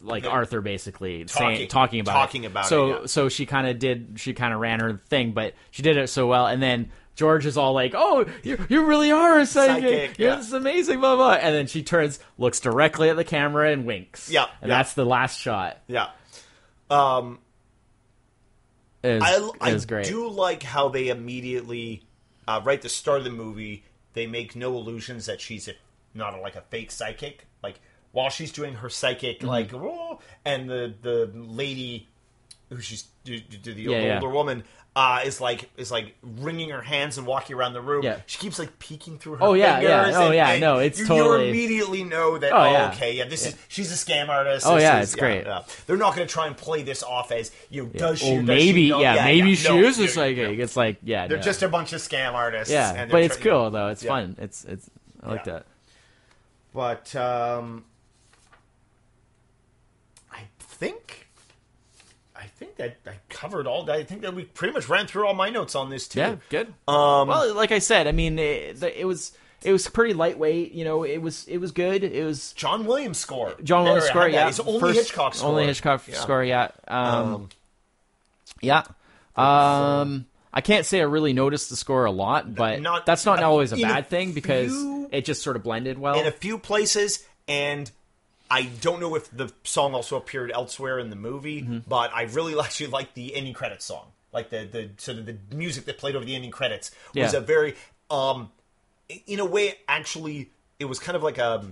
like 0.00 0.24
The- 0.24 0.30
Arthur 0.30 0.60
basically 0.60 1.24
Talking- 1.24 1.56
saying 1.56 1.68
talking 1.68 2.00
about 2.00 2.12
talking 2.14 2.44
it. 2.44 2.48
about 2.48 2.66
so 2.66 2.86
it, 2.86 3.00
yeah. 3.02 3.06
so 3.06 3.28
she 3.28 3.46
kind 3.46 3.66
of 3.68 3.78
did 3.78 4.14
she 4.16 4.32
kind 4.34 4.52
of 4.52 4.60
ran 4.60 4.80
her 4.80 5.00
thing 5.08 5.32
but 5.32 5.54
she 5.70 5.82
did 5.82 5.96
it 5.96 6.08
so 6.08 6.26
well 6.26 6.46
and 6.46 6.62
then 6.62 6.90
George 7.16 7.46
is 7.46 7.56
all 7.56 7.74
like, 7.74 7.92
"Oh, 7.94 8.26
you, 8.42 8.58
you 8.68 8.86
really 8.86 9.12
are 9.12 9.38
a 9.38 9.46
psychic. 9.46 9.84
Psychic, 9.84 10.18
You're 10.18 10.30
yeah. 10.30 10.34
this 10.34 10.50
amazing, 10.50 10.98
blah 10.98 11.14
blah." 11.14 11.34
And 11.34 11.54
then 11.54 11.68
she 11.68 11.84
turns, 11.84 12.18
looks 12.38 12.58
directly 12.58 13.08
at 13.08 13.14
the 13.14 13.22
camera, 13.22 13.70
and 13.70 13.86
winks. 13.86 14.28
Yeah, 14.32 14.46
and 14.60 14.68
yeah. 14.68 14.78
that's 14.78 14.94
the 14.94 15.04
last 15.04 15.38
shot. 15.38 15.78
yeah 15.86 16.08
um 16.90 17.38
It 19.04 19.22
I, 19.22 19.36
it 19.36 19.88
I 19.90 20.02
do 20.02 20.28
like 20.28 20.64
how 20.64 20.88
they 20.88 21.08
immediately 21.08 22.02
uh, 22.48 22.60
right 22.64 22.78
at 22.78 22.82
the 22.82 22.88
start 22.88 23.18
of 23.18 23.24
the 23.24 23.30
movie 23.30 23.84
they 24.14 24.26
make 24.26 24.56
no 24.56 24.74
illusions 24.76 25.26
that 25.26 25.40
she's 25.40 25.68
a, 25.68 25.72
not 26.14 26.34
a, 26.34 26.40
like 26.40 26.56
a 26.56 26.62
fake 26.62 26.90
psychic 26.90 27.46
like 27.62 27.80
while 28.12 28.30
she's 28.30 28.50
doing 28.52 28.74
her 28.74 28.88
psychic 28.88 29.38
Mm-hmm. 29.38 29.48
like 29.48 29.74
"Oh," 29.74 30.20
and 30.44 30.68
the 30.70 30.94
the 31.02 31.30
lady 31.34 32.08
who 32.70 32.80
she's 32.80 33.04
the, 33.24 33.42
the, 33.62 33.72
the 33.74 33.82
Yeah, 33.82 34.00
yeah. 34.00 34.14
older 34.16 34.28
woman 34.32 34.64
uh, 34.96 35.22
is 35.24 35.40
like 35.40 35.68
is 35.76 35.90
like 35.90 36.14
wringing 36.22 36.70
her 36.70 36.80
hands 36.80 37.18
and 37.18 37.26
walking 37.26 37.56
around 37.56 37.72
the 37.72 37.80
room. 37.80 38.04
Yeah. 38.04 38.20
She 38.26 38.38
keeps 38.38 38.60
like 38.60 38.78
peeking 38.78 39.18
through 39.18 39.34
her 39.36 39.42
Oh, 39.42 39.54
yeah, 39.54 39.80
yeah. 39.80 40.12
Oh, 40.14 40.26
and- 40.26 40.34
yeah, 40.36 40.50
and 40.50 40.60
no, 40.60 40.78
it's 40.78 41.00
you, 41.00 41.06
totally- 41.06 41.44
You 41.46 41.50
immediately 41.50 42.04
know 42.04 42.38
that. 42.38 42.52
Oh, 42.52 42.56
Oh, 42.58 42.70
yeah. 42.70 42.90
okay, 42.92 43.12
yeah. 43.16 43.24
This 43.24 43.44
is 43.44 43.56
she's 43.66 43.90
a 43.90 43.96
scam 43.96 44.28
artist. 44.28 44.64
Oh, 44.66 44.76
yeah, 44.76 45.00
it's 45.00 45.16
great. 45.16 45.44
They're 45.86 45.96
not 45.96 46.14
going 46.14 46.28
to 46.28 46.32
try 46.32 46.46
and 46.46 46.56
play 46.56 46.82
this 46.84 47.02
off 47.02 47.32
as 47.32 47.50
you 47.70 47.84
know, 47.86 47.88
does 47.90 48.20
she? 48.20 48.36
Does 48.36 48.44
maybe, 48.44 48.84
she 48.84 48.90
know? 48.90 49.00
yeah, 49.00 49.24
maybe 49.24 49.56
she 49.56 49.68
no, 49.68 49.78
is 49.78 49.98
a 49.98 50.06
psychic. 50.06 50.60
It's 50.60 50.76
like, 50.76 50.98
yeah, 51.02 51.26
They're 51.26 51.38
no. 51.38 51.42
just 51.42 51.62
a 51.64 51.68
bunch 51.68 51.92
of 51.92 52.00
scam 52.00 52.34
artists. 52.34 52.72
yeah, 52.72 52.92
and 52.94 53.10
but 53.10 53.22
it's 53.22 53.36
cool 53.36 53.70
though. 53.70 53.88
It's 53.88 54.02
Yeah. 54.04 54.10
fun. 54.10 54.36
It's 54.40 54.64
it's 54.64 54.88
I 55.24 55.30
like 55.30 55.46
Yeah. 55.46 55.52
that. 55.54 55.66
But 56.72 57.16
um, 57.16 57.84
I 60.32 60.42
think, 60.58 61.23
think 62.76 62.94
that 63.04 63.10
I 63.12 63.16
covered 63.28 63.66
all. 63.66 63.84
That 63.84 63.96
I 63.96 64.02
think 64.04 64.22
that 64.22 64.34
we 64.34 64.44
pretty 64.44 64.72
much 64.74 64.88
ran 64.88 65.06
through 65.06 65.26
all 65.26 65.34
my 65.34 65.50
notes 65.50 65.74
on 65.74 65.90
this 65.90 66.08
too. 66.08 66.20
Yeah, 66.20 66.36
good. 66.48 66.68
Um, 66.88 67.28
well, 67.28 67.54
like 67.54 67.72
I 67.72 67.78
said, 67.78 68.06
I 68.06 68.12
mean, 68.12 68.38
it, 68.38 68.82
it 68.82 69.06
was 69.06 69.32
it 69.62 69.72
was 69.72 69.86
pretty 69.88 70.14
lightweight. 70.14 70.72
You 70.72 70.84
know, 70.84 71.04
it 71.04 71.18
was 71.18 71.46
it 71.48 71.58
was 71.58 71.72
good. 71.72 72.04
It 72.04 72.24
was 72.24 72.52
John 72.52 72.86
Williams 72.86 73.18
score. 73.18 73.54
John 73.62 73.84
Williams 73.84 74.06
score. 74.06 74.28
Yeah, 74.28 74.48
It's 74.48 74.60
only 74.60 74.80
First- 74.80 74.98
Hitchcock 74.98 75.34
score. 75.34 75.50
Only 75.50 75.66
Hitchcock 75.66 76.02
Yeah. 76.06 76.14
score. 76.20 76.44
Yeah. 76.44 76.68
Um, 76.88 77.34
Um, 77.34 77.48
yeah. 78.60 78.82
Um, 79.36 80.26
I 80.52 80.60
can't 80.60 80.86
say 80.86 81.00
I 81.00 81.04
really 81.04 81.32
noticed 81.32 81.70
the 81.70 81.76
score 81.76 82.04
a 82.04 82.10
lot, 82.12 82.54
but 82.54 82.80
Not- 82.80 83.06
that's 83.06 83.26
not 83.26 83.42
always 83.42 83.72
a 83.72 83.76
in 83.76 83.84
a 83.84 83.88
bad 83.88 84.08
thing 84.08 84.32
because 84.32 84.70
few- 84.70 85.08
it 85.10 85.24
just 85.24 85.42
sort 85.42 85.56
of 85.56 85.62
blended 85.64 85.98
well. 85.98 86.18
in 86.18 86.26
a 86.26 86.30
few 86.30 86.58
places, 86.58 87.24
and 87.48 87.90
I 88.50 88.64
don't 88.80 89.00
know 89.00 89.14
if 89.14 89.30
the 89.30 89.52
song 89.64 89.94
also 89.94 90.16
appeared 90.16 90.50
elsewhere 90.52 90.98
in 90.98 91.10
the 91.10 91.16
movie, 91.16 91.62
Mm-hmm. 91.62 91.78
but 91.88 92.12
I 92.14 92.22
really 92.24 92.58
actually 92.60 92.88
like 92.88 93.14
the 93.14 93.34
ending 93.34 93.54
credits 93.54 93.84
song, 93.84 94.06
like 94.32 94.50
the 94.50 94.64
the 94.70 94.90
sort 94.98 95.18
of 95.18 95.26
the 95.26 95.36
music 95.54 95.84
that 95.86 95.98
played 95.98 96.14
over 96.16 96.24
the 96.24 96.34
ending 96.34 96.50
credits 96.50 96.90
was 97.14 97.32
Yeah. 97.32 97.38
a 97.38 97.42
very 97.42 97.74
um, 98.10 98.50
in 99.26 99.40
a 99.40 99.44
way 99.44 99.78
actually 99.88 100.50
it 100.78 100.84
was 100.86 100.98
kind 100.98 101.16
of 101.16 101.22
like 101.22 101.38
a 101.38 101.64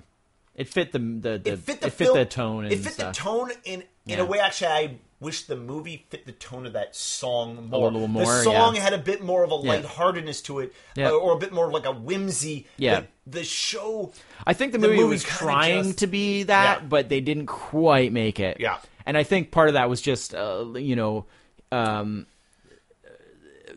it 0.54 0.68
fit 0.68 0.92
the 0.92 0.98
the, 0.98 1.38
the 1.38 1.52
it 1.52 1.58
fit 1.60 1.80
the 1.80 1.86
it 1.88 1.92
fit 1.92 2.04
film- 2.06 2.16
the 2.18 2.24
tone. 2.24 2.64
And 2.64 2.72
it 2.72 2.78
fit 2.80 2.92
stuff. 2.94 3.14
the 3.14 3.20
tone 3.20 3.50
in 3.64 3.80
in 4.06 4.18
Yeah. 4.18 4.20
a 4.20 4.24
way. 4.24 4.38
Actually, 4.38 4.66
I 4.68 4.94
wish 5.22 5.44
the 5.44 5.56
movie 5.56 6.04
fit 6.10 6.26
the 6.26 6.32
tone 6.32 6.66
of 6.66 6.72
that 6.74 6.94
song 6.94 7.68
more. 7.70 7.90
little 7.90 8.08
more, 8.08 8.24
the 8.26 8.42
song 8.42 8.74
yeah. 8.74 8.82
had 8.82 8.92
a 8.92 8.98
bit 8.98 9.22
more 9.22 9.44
of 9.44 9.50
a 9.50 9.54
lightheartedness 9.54 10.42
to 10.42 10.58
it, 10.60 10.74
Yeah. 10.96 11.08
uh, 11.08 11.12
or 11.12 11.32
a 11.34 11.38
bit 11.38 11.52
more 11.52 11.70
like 11.70 11.86
a 11.86 11.92
whimsy. 11.92 12.66
Yeah. 12.76 13.00
The, 13.26 13.38
the 13.38 13.44
show. 13.44 14.12
I 14.46 14.52
think 14.52 14.72
the 14.72 14.78
the 14.78 14.88
movie, 14.88 14.98
movie 15.00 15.10
was 15.10 15.22
trying 15.24 15.84
just- 15.84 15.98
to 16.00 16.06
be 16.08 16.42
that, 16.44 16.82
Yeah. 16.82 16.88
but 16.88 17.08
they 17.08 17.20
didn't 17.20 17.46
quite 17.46 18.12
make 18.12 18.38
it. 18.40 18.58
Yeah. 18.60 18.78
and 19.06 19.16
I 19.16 19.22
think 19.22 19.50
part 19.50 19.68
of 19.68 19.74
that 19.74 19.88
was 19.88 20.00
just, 20.02 20.34
uh, 20.34 20.64
you 20.76 20.94
know, 20.96 21.26
um, 21.70 22.26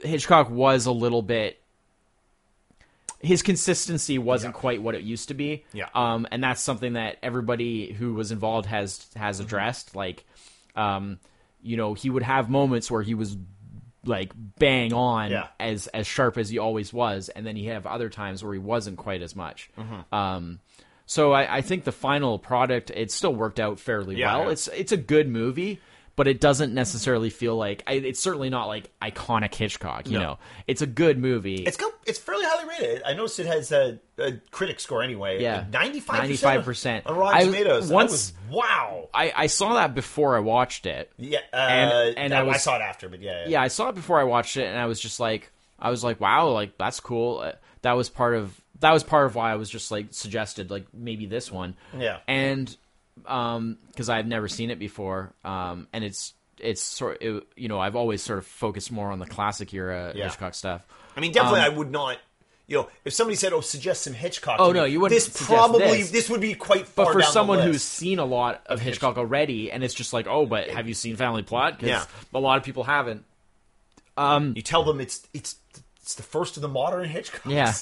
Hitchcock 0.04 0.50
was 0.50 0.86
a 0.86 0.92
little 0.92 1.22
bit. 1.22 1.62
His 3.22 3.42
consistency 3.42 4.20
wasn't 4.20 4.54
quite 4.54 4.82
what 4.82 4.94
it 4.94 5.02
used 5.02 5.30
to 5.30 5.34
be. 5.34 5.64
Yeah. 5.74 5.88
Um, 5.96 6.28
and 6.32 6.44
that's 6.44 6.62
something 6.62 6.94
that 6.94 7.18
everybody 7.24 7.92
who 7.92 8.14
was 8.14 8.32
involved 8.32 8.68
has 8.68 9.08
has 9.16 9.38
Mm-hmm. 9.38 9.46
addressed. 9.46 9.96
Like, 9.96 10.26
um, 10.76 11.20
you 11.66 11.78
know, 11.78 11.94
he 11.94 12.10
would 12.10 12.24
have 12.24 12.50
moments 12.50 12.90
where 12.92 13.02
he 13.02 13.14
was 13.16 13.36
like 14.06 14.32
bang 14.60 14.94
on 14.94 15.32
Yeah. 15.32 15.48
as 15.60 15.88
as 15.88 16.06
sharp 16.06 16.38
as 16.38 16.50
he 16.50 16.60
always 16.60 16.94
was, 16.94 17.30
and 17.30 17.46
then 17.46 17.56
he 17.56 17.66
have 17.68 17.86
other 17.88 18.10
times 18.10 18.44
where 18.44 18.54
he 18.54 18.60
wasn't 18.60 18.98
quite 18.98 19.22
as 19.24 19.36
much. 19.36 19.70
Mm-hmm. 19.78 20.16
Um, 20.16 20.60
so 21.08 21.32
I, 21.34 21.58
I 21.58 21.62
think 21.62 21.84
the 21.84 21.92
final 21.92 22.38
product 22.40 22.92
it 22.92 23.12
still 23.12 23.34
worked 23.34 23.60
out 23.60 23.80
fairly 23.80 24.16
Yeah, 24.18 24.38
well. 24.38 24.46
yeah. 24.46 24.52
It's 24.52 24.68
it's 24.68 24.92
a 24.92 24.98
good 24.98 25.28
movie, 25.28 25.80
but 26.16 26.28
it 26.28 26.40
doesn't 26.40 26.74
necessarily 26.74 27.30
feel 27.32 27.56
like 27.56 27.82
it's 27.88 28.20
certainly 28.20 28.50
not 28.52 28.68
like 28.68 28.92
iconic 29.02 29.54
Hitchcock. 29.56 30.08
You 30.08 30.20
No. 30.20 30.24
know, 30.24 30.40
it's 30.68 30.82
a 30.84 30.88
good 30.88 31.18
movie. 31.18 31.64
It's 31.64 31.78
got, 31.78 31.92
it's 32.16 32.24
fairly 32.24 32.46
highly 32.46 32.68
rated. 32.70 33.04
I 33.06 33.14
noticed 33.14 33.40
it 33.40 33.46
has 33.46 33.72
a, 33.72 34.00
a 34.18 34.34
critic 34.52 34.80
score 34.80 35.04
anyway. 35.04 35.42
Yeah. 35.42 35.66
ninety 35.72 36.00
five 36.00 36.30
95%. 36.30 37.02
on 37.06 37.16
Rotten 37.18 37.38
I- 37.38 37.44
Tomatoes. 37.46 37.92
once- 37.92 38.12
Once, 38.12 38.34
wow. 38.50 39.10
I, 39.14 39.34
I 39.36 39.48
saw 39.48 39.74
that 39.76 39.94
before 39.94 40.36
I 40.36 40.40
watched 40.40 40.86
it. 40.86 41.12
Yeah, 41.18 41.40
uh, 41.54 41.56
And- 41.58 42.18
and 42.18 42.34
I 42.34 42.40
I, 42.40 42.44
was- 42.44 42.64
saw 42.64 42.76
it 42.78 42.82
after, 42.82 43.10
but 43.10 43.22
yeah, 43.22 43.46
yeah, 43.48 43.62
I 43.62 43.68
saw 43.68 43.90
it 43.90 43.96
before 43.96 44.20
I 44.20 44.24
watched 44.24 44.58
it, 44.58 44.66
and 44.66 44.78
I 44.80 44.86
was 44.86 45.00
just 45.00 45.20
like, 45.20 45.52
I 45.80 45.90
was 45.90 46.04
like, 46.04 46.20
wow, 46.22 46.50
like 46.50 46.78
that's 46.78 47.00
cool. 47.00 47.40
Uh, 47.40 47.52
That 47.82 47.94
was 47.98 48.10
part 48.10 48.36
of 48.36 48.60
that 48.80 48.92
was 48.92 49.04
part 49.04 49.26
of 49.26 49.36
why 49.36 49.52
I 49.52 49.56
was 49.56 49.70
just 49.70 49.92
like 49.92 50.08
suggested 50.12 50.70
like 50.72 50.86
maybe 50.94 51.26
this 51.28 51.52
one. 51.52 51.76
Yeah. 51.98 52.20
and 52.28 52.76
um, 53.26 53.78
because 53.92 54.10
I've 54.10 54.28
never 54.28 54.48
seen 54.48 54.70
it 54.72 54.80
before, 54.80 55.34
um, 55.44 55.88
and 55.94 56.04
it's 56.04 56.34
it's 56.60 56.82
sort 56.82 57.22
it, 57.22 57.44
you 57.56 57.68
know 57.68 57.80
I've 57.80 57.96
always 57.96 58.22
sort 58.22 58.40
of 58.40 58.46
focused 58.46 58.92
more 58.92 59.12
on 59.12 59.20
the 59.20 59.26
classic 59.26 59.74
era 59.74 60.14
Yeah. 60.16 60.26
Hitchcock 60.26 60.54
stuff. 60.56 60.86
I 61.18 61.20
mean, 61.22 61.32
definitely, 61.32 61.62
Um, 61.62 61.66
I 61.66 61.70
would 61.70 61.92
not. 61.92 62.18
You 62.68 62.78
know, 62.78 62.90
if 63.06 63.14
somebody 63.14 63.36
said, 63.36 63.54
"Oh, 63.54 63.62
suggest 63.62 64.02
some 64.04 64.14
Hitchcock," 64.14 64.56
Oh, 64.60 64.72
no, 64.72 64.86
you 64.86 65.00
wouldn't 65.00 65.16
This 65.22 65.46
probably 65.46 66.02
this. 66.02 66.30
would 66.32 66.42
be 66.42 66.56
quite 66.56 66.88
far 66.88 67.06
But 67.06 67.14
for 67.14 67.22
someone 67.22 67.60
who's 67.60 67.84
seen 67.84 68.18
a 68.18 68.26
lot 68.26 68.64
of 68.66 68.80
Hitchcock 68.82 69.18
already, 69.20 69.72
and 69.72 69.84
it's 69.84 69.94
just 69.94 70.14
like, 70.14 70.26
oh, 70.28 70.48
but 70.48 70.70
have 70.70 70.88
you 70.88 70.96
seen 70.96 71.16
Family 71.16 71.44
Plot? 71.44 71.74
Because 71.74 71.90
Yeah. 71.90 72.06
a 72.34 72.40
lot 72.40 72.58
of 72.58 72.64
people 72.64 72.84
haven't. 72.84 73.24
you 74.18 74.62
tell 74.64 74.84
them 74.84 75.00
it's 75.00 75.28
it's 75.34 75.58
it's 76.02 76.16
the 76.16 76.24
first 76.24 76.56
of 76.58 76.62
the 76.62 76.68
modern 76.68 77.08
Hitchcocks. 77.08 77.42
Yeah. 77.52 77.74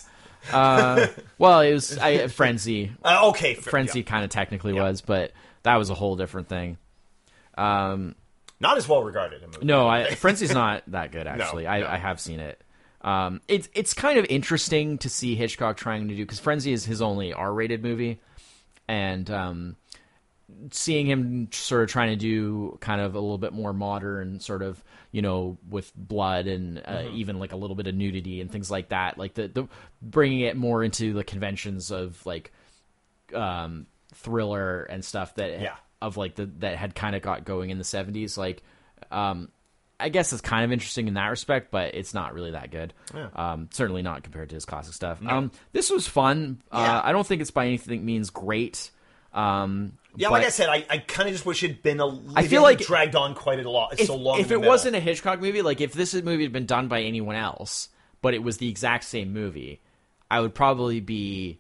Uh, 0.51 1.07
well, 1.37 1.61
it 1.61 1.73
was 1.73 1.97
I, 1.97 2.27
Frenzy. 2.27 2.91
Uh, 3.05 3.29
okay, 3.29 3.53
fair- 3.53 3.71
Frenzy 3.71 3.99
yeah. 3.99 4.05
kind 4.05 4.23
of 4.25 4.29
technically 4.31 4.73
was, 4.73 4.99
but 5.01 5.31
that 5.63 5.77
was 5.77 5.89
a 5.89 5.93
whole 5.93 6.17
different 6.17 6.49
thing. 6.49 6.77
Um, 7.57 8.15
not 8.63 8.77
as 8.77 8.87
well 8.87 9.03
regarded. 9.03 9.43
A 9.43 9.47
movie. 9.47 9.65
no, 9.65 9.87
I, 9.87 10.15
Frenzy's 10.15 10.53
not 10.53 10.81
that 10.87 11.11
good 11.11 11.27
actually. 11.33 11.67
I, 11.67 11.81
no. 11.81 11.87
I 11.87 11.97
have 11.97 12.19
seen 12.19 12.39
it. 12.39 12.59
Um, 13.01 13.41
it's 13.47 13.69
it's 13.75 13.93
kind 13.93 14.17
of 14.17 14.25
interesting 14.29 14.97
to 14.99 15.09
see 15.09 15.35
Hitchcock 15.35 15.77
trying 15.77 16.07
to 16.07 16.15
do 16.15 16.23
because 16.23 16.39
Frenzy 16.39 16.71
is 16.73 16.85
his 16.85 17.01
only 17.01 17.33
R-rated 17.33 17.83
movie, 17.83 18.19
and 18.87 19.29
um, 19.29 19.75
seeing 20.71 21.05
him 21.05 21.49
sort 21.51 21.83
of 21.83 21.89
trying 21.89 22.09
to 22.11 22.15
do 22.15 22.77
kind 22.79 23.01
of 23.01 23.13
a 23.15 23.19
little 23.19 23.37
bit 23.37 23.51
more 23.53 23.73
modern 23.73 24.39
sort 24.39 24.61
of 24.61 24.81
you 25.11 25.21
know 25.21 25.57
with 25.69 25.91
blood 25.95 26.47
and 26.47 26.77
uh, 26.79 26.81
Mm-hmm. 27.03 27.15
even 27.17 27.39
like 27.39 27.51
a 27.51 27.55
little 27.57 27.75
bit 27.75 27.87
of 27.87 27.95
nudity 27.95 28.39
and 28.41 28.49
things 28.51 28.71
like 28.71 28.89
that 28.89 29.17
like 29.17 29.33
the, 29.35 29.47
the 29.47 29.67
bringing 30.01 30.39
it 30.41 30.55
more 30.57 30.83
into 30.83 31.13
the 31.13 31.23
conventions 31.23 31.91
of 31.91 32.23
like 32.25 32.51
um 33.33 33.85
thriller 34.13 34.83
and 34.83 35.03
stuff 35.03 35.35
that 35.35 35.59
Yeah. 35.61 35.75
Of 36.03 36.17
like 36.17 36.35
the 36.35 36.45
that 36.59 36.75
had 36.75 36.93
kind 36.93 37.15
of 37.15 37.21
got 37.21 37.45
going 37.45 37.69
in 37.69 37.77
the 37.77 37.83
70s 37.83 38.37
like 38.37 38.61
um 39.11 39.49
I 39.99 40.09
guess 40.09 40.33
it's 40.33 40.41
kind 40.41 40.65
of 40.65 40.71
interesting 40.73 41.07
in 41.07 41.13
that 41.13 41.27
respect, 41.27 41.71
but 41.71 41.95
it's 41.95 42.13
not 42.13 42.33
really 42.33 42.51
that 42.51 42.71
good. 42.71 42.93
Yeah. 43.15 43.29
Um, 43.35 43.69
certainly 43.71 44.01
not 44.01 44.21
compared 44.23 44.49
to 44.49 44.55
his 44.55 44.65
classic 44.65 44.93
stuff. 44.95 45.19
Um, 45.25 45.51
this 45.71 45.89
was 45.89 46.07
fun. 46.07 46.61
Yeah. 46.73 46.97
Uh, 46.97 47.01
I 47.05 47.11
don't 47.13 47.25
think 47.25 47.41
it's 47.41 47.51
by 47.51 47.67
anything 47.67 48.03
means 48.03 48.29
great. 48.29 48.91
Um, 49.33 49.93
Yeah, 50.17 50.27
like 50.29 50.43
I 50.45 50.49
said, 50.49 50.67
I, 50.67 50.85
I 50.89 50.97
kind 50.97 51.29
of 51.29 51.33
just 51.35 51.45
wish 51.45 51.63
it'd 51.63 51.83
been 51.83 52.01
a. 52.01 52.19
I 52.35 52.47
feel 52.47 52.63
like- 52.63 52.79
dragged 52.79 53.15
on 53.15 53.33
quite 53.33 53.63
a 53.63 53.69
lot. 53.69 53.93
It's 53.93 54.01
if, 54.01 54.07
so 54.07 54.15
long. 54.17 54.39
if 54.41 54.47
it 54.51 54.57
middle. 54.57 54.69
wasn't 54.71 54.95
a 54.97 54.99
Hitchcock 54.99 55.39
movie, 55.39 55.61
like 55.61 55.79
if 55.79 55.93
this 55.93 56.13
movie 56.15 56.43
had 56.43 56.51
been 56.51 56.65
done 56.65 56.89
by 56.89 57.03
anyone 57.03 57.35
else, 57.37 57.87
but 58.21 58.33
it 58.33 58.43
was 58.43 58.57
the 58.57 58.67
exact 58.67 59.05
same 59.05 59.31
movie, 59.31 59.79
I 60.29 60.41
would 60.41 60.53
probably 60.55 60.99
be 60.99 61.59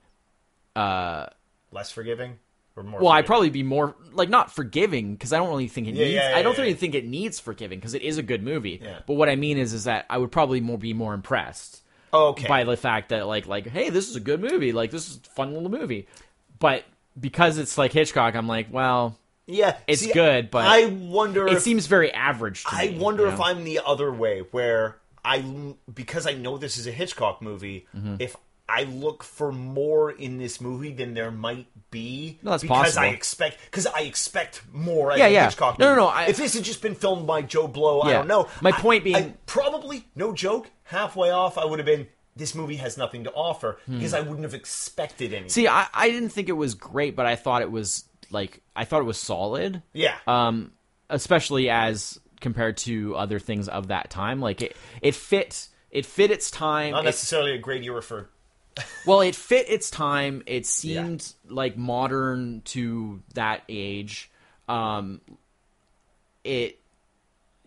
less 0.75 1.91
forgiving 1.91 2.39
or 2.75 2.83
more. 2.83 3.01
Well, 3.01 3.11
I'd 3.11 3.25
probably 3.25 3.49
be 3.49 3.63
more 3.63 3.95
like 4.11 4.29
not 4.29 4.51
forgiving 4.51 5.13
because 5.13 5.33
I 5.33 5.37
don't 5.37 5.49
really 5.49 5.67
think 5.67 5.87
it 5.87 5.95
Yeah, 5.95 6.05
needs. 6.05 6.15
yeah, 6.15 6.29
yeah, 6.31 6.37
I 6.37 6.41
don't 6.41 6.57
really 6.57 6.73
think 6.73 6.95
it 6.95 7.05
needs 7.05 7.39
forgiving 7.39 7.79
because 7.79 7.93
it 7.93 8.01
is 8.01 8.17
a 8.17 8.23
good 8.23 8.43
movie. 8.43 8.81
But 9.07 9.13
what 9.13 9.29
I 9.29 9.35
mean 9.35 9.57
is, 9.57 9.73
is 9.73 9.83
that 9.85 10.05
I 10.09 10.17
would 10.17 10.31
probably 10.31 10.61
more 10.61 10.77
be 10.77 10.93
more 10.93 11.13
impressed 11.13 11.81
okay. 12.13 12.47
by 12.47 12.63
the 12.63 12.77
fact 12.77 13.09
that 13.09 13.27
like 13.27 13.47
like 13.47 13.67
hey, 13.67 13.89
this 13.89 14.09
is 14.09 14.15
a 14.15 14.19
good 14.19 14.41
movie. 14.41 14.71
Like 14.71 14.91
this 14.91 15.09
is 15.09 15.17
a 15.17 15.29
fun 15.31 15.53
little 15.53 15.69
movie. 15.69 16.07
But 16.59 16.83
because 17.19 17.57
it's 17.57 17.77
like 17.77 17.91
Hitchcock, 17.91 18.35
I'm 18.35 18.47
like, 18.47 18.67
well, 18.71 19.17
yeah, 19.45 19.77
it's 19.87 20.01
see, 20.01 20.13
good, 20.13 20.49
but 20.49 20.65
I 20.65 20.85
wonder. 20.85 21.47
it 21.47 21.53
if, 21.53 21.61
seems 21.61 21.87
very 21.87 22.11
average. 22.11 22.63
to 22.63 22.75
I 22.75 22.89
me, 22.89 22.97
wonder 22.97 23.23
you 23.23 23.29
if 23.29 23.37
know? 23.37 23.43
I'm 23.43 23.63
the 23.65 23.81
other 23.85 24.11
way, 24.11 24.43
where 24.51 24.97
I 25.25 25.43
because 25.93 26.25
I 26.25 26.33
know 26.33 26.57
this 26.57 26.77
is 26.77 26.87
a 26.87 26.91
Hitchcock 26.91 27.41
movie. 27.41 27.85
Mm-hmm. 27.95 28.15
If 28.19 28.35
I 28.75 28.83
look 28.83 29.23
for 29.23 29.51
more 29.51 30.11
in 30.11 30.37
this 30.37 30.59
movie 30.59 30.91
than 30.93 31.13
there 31.13 31.29
might 31.31 31.67
be, 31.91 32.39
No, 32.41 32.51
that's 32.51 32.63
because 32.63 32.97
I 32.97 33.07
expect 33.07 33.57
because 33.65 33.85
I 33.87 34.01
expect 34.01 34.61
more. 34.71 35.15
Yeah, 35.15 35.27
yeah. 35.27 35.45
Hitchcock 35.45 35.77
No, 35.79 35.89
no, 35.93 35.95
no, 36.01 36.07
I- 36.07 36.25
if 36.25 36.37
this 36.37 36.53
had 36.55 36.63
just 36.63 36.81
been 36.81 36.95
filmed 36.95 37.27
by 37.27 37.41
Joe 37.43 37.67
Blow, 37.67 38.01
I 38.01 38.13
don't 38.13 38.27
know. 38.27 38.47
My 38.61 38.71
I- 38.71 38.81
point 38.81 39.03
being- 39.03 39.15
I 39.15 39.33
probably 39.45 40.07
no 40.15 40.33
joke. 40.33 40.69
Halfway 40.83 41.29
off, 41.29 41.57
I 41.57 41.65
would 41.65 41.79
have 41.79 41.85
been. 41.85 42.07
This 42.35 42.55
movie 42.55 42.77
has 42.77 42.97
nothing 42.97 43.25
to 43.25 43.31
offer 43.33 43.77
Hmm. 43.85 43.97
because 43.97 44.15
I 44.15 44.21
wouldn't 44.21 44.41
have 44.43 44.55
expected 44.55 45.33
anything. 45.33 45.49
See, 45.49 45.67
I, 45.67 45.85
I 45.93 46.09
didn't 46.09 46.29
think 46.29 46.49
it 46.49 46.53
was 46.53 46.73
great, 46.73 47.15
but 47.15 47.27
I 47.27 47.35
thought 47.35 47.61
it 47.61 47.71
was 47.71 48.05
like 48.31 48.61
I 48.75 48.85
thought 48.85 49.01
it 49.01 49.05
was 49.05 49.19
solid. 49.19 49.83
yeah, 49.93 50.15
um, 50.25 50.71
especially 51.11 51.69
as 51.69 52.19
compared 52.41 52.77
to 52.77 53.15
other 53.15 53.37
things 53.39 53.69
of 53.69 53.87
that 53.89 54.09
time. 54.09 54.41
Like 54.41 54.61
it, 54.63 54.75
it 55.01 55.13
fit, 55.15 55.67
it 55.91 56.05
fit 56.07 56.31
its 56.31 56.49
time. 56.51 56.91
not 56.91 57.01
It- 57.03 57.05
necessarily 57.05 57.51
a 57.53 57.57
great 57.59 57.83
era 57.83 58.01
for. 58.01 58.29
Well, 59.05 59.21
it 59.21 59.35
fit 59.35 59.69
its 59.69 59.89
time. 59.89 60.43
It 60.45 60.65
seemed 60.65 61.33
like 61.47 61.77
modern 61.77 62.61
to 62.65 63.21
that 63.33 63.63
age. 63.69 64.29
Um, 64.67 65.21
it, 66.43 66.79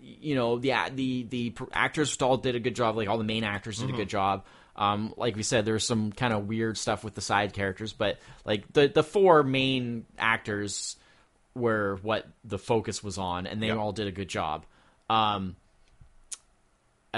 you 0.01 0.35
know, 0.35 0.59
the 0.59 0.73
the 0.95 1.23
the 1.25 1.55
actors 1.73 2.21
all 2.21 2.37
did 2.37 2.55
a 2.55 2.61
good 2.61 2.75
job. 2.77 2.97
Like 2.97 3.09
all 3.09 3.19
the 3.19 3.25
main 3.25 3.45
actors 3.45 3.79
did 3.79 3.91
a 3.91 3.93
good 3.93 4.09
job. 4.09 4.45
Um, 4.77 5.15
like 5.17 5.37
we 5.37 5.43
said, 5.43 5.65
there's 5.65 5.87
some 5.87 6.13
kind 6.13 6.35
of 6.35 6.47
weird 6.49 6.77
stuff 6.77 7.03
with 7.03 7.15
the 7.15 7.23
side 7.23 7.55
characters, 7.55 7.93
but 7.95 8.19
like 8.45 8.71
the 8.73 8.89
the 8.89 9.03
four 9.03 9.43
main 9.43 10.05
actors 10.19 10.97
were 11.55 11.99
what 12.03 12.27
the 12.45 12.59
focus 12.59 13.03
was 13.03 13.17
on, 13.17 13.47
and 13.47 13.63
they 13.63 13.69
Yep. 13.69 13.79
all 13.79 13.93
did 13.93 14.07
a 14.07 14.13
good 14.13 14.29
job. 14.29 14.67
Um, 15.09 15.57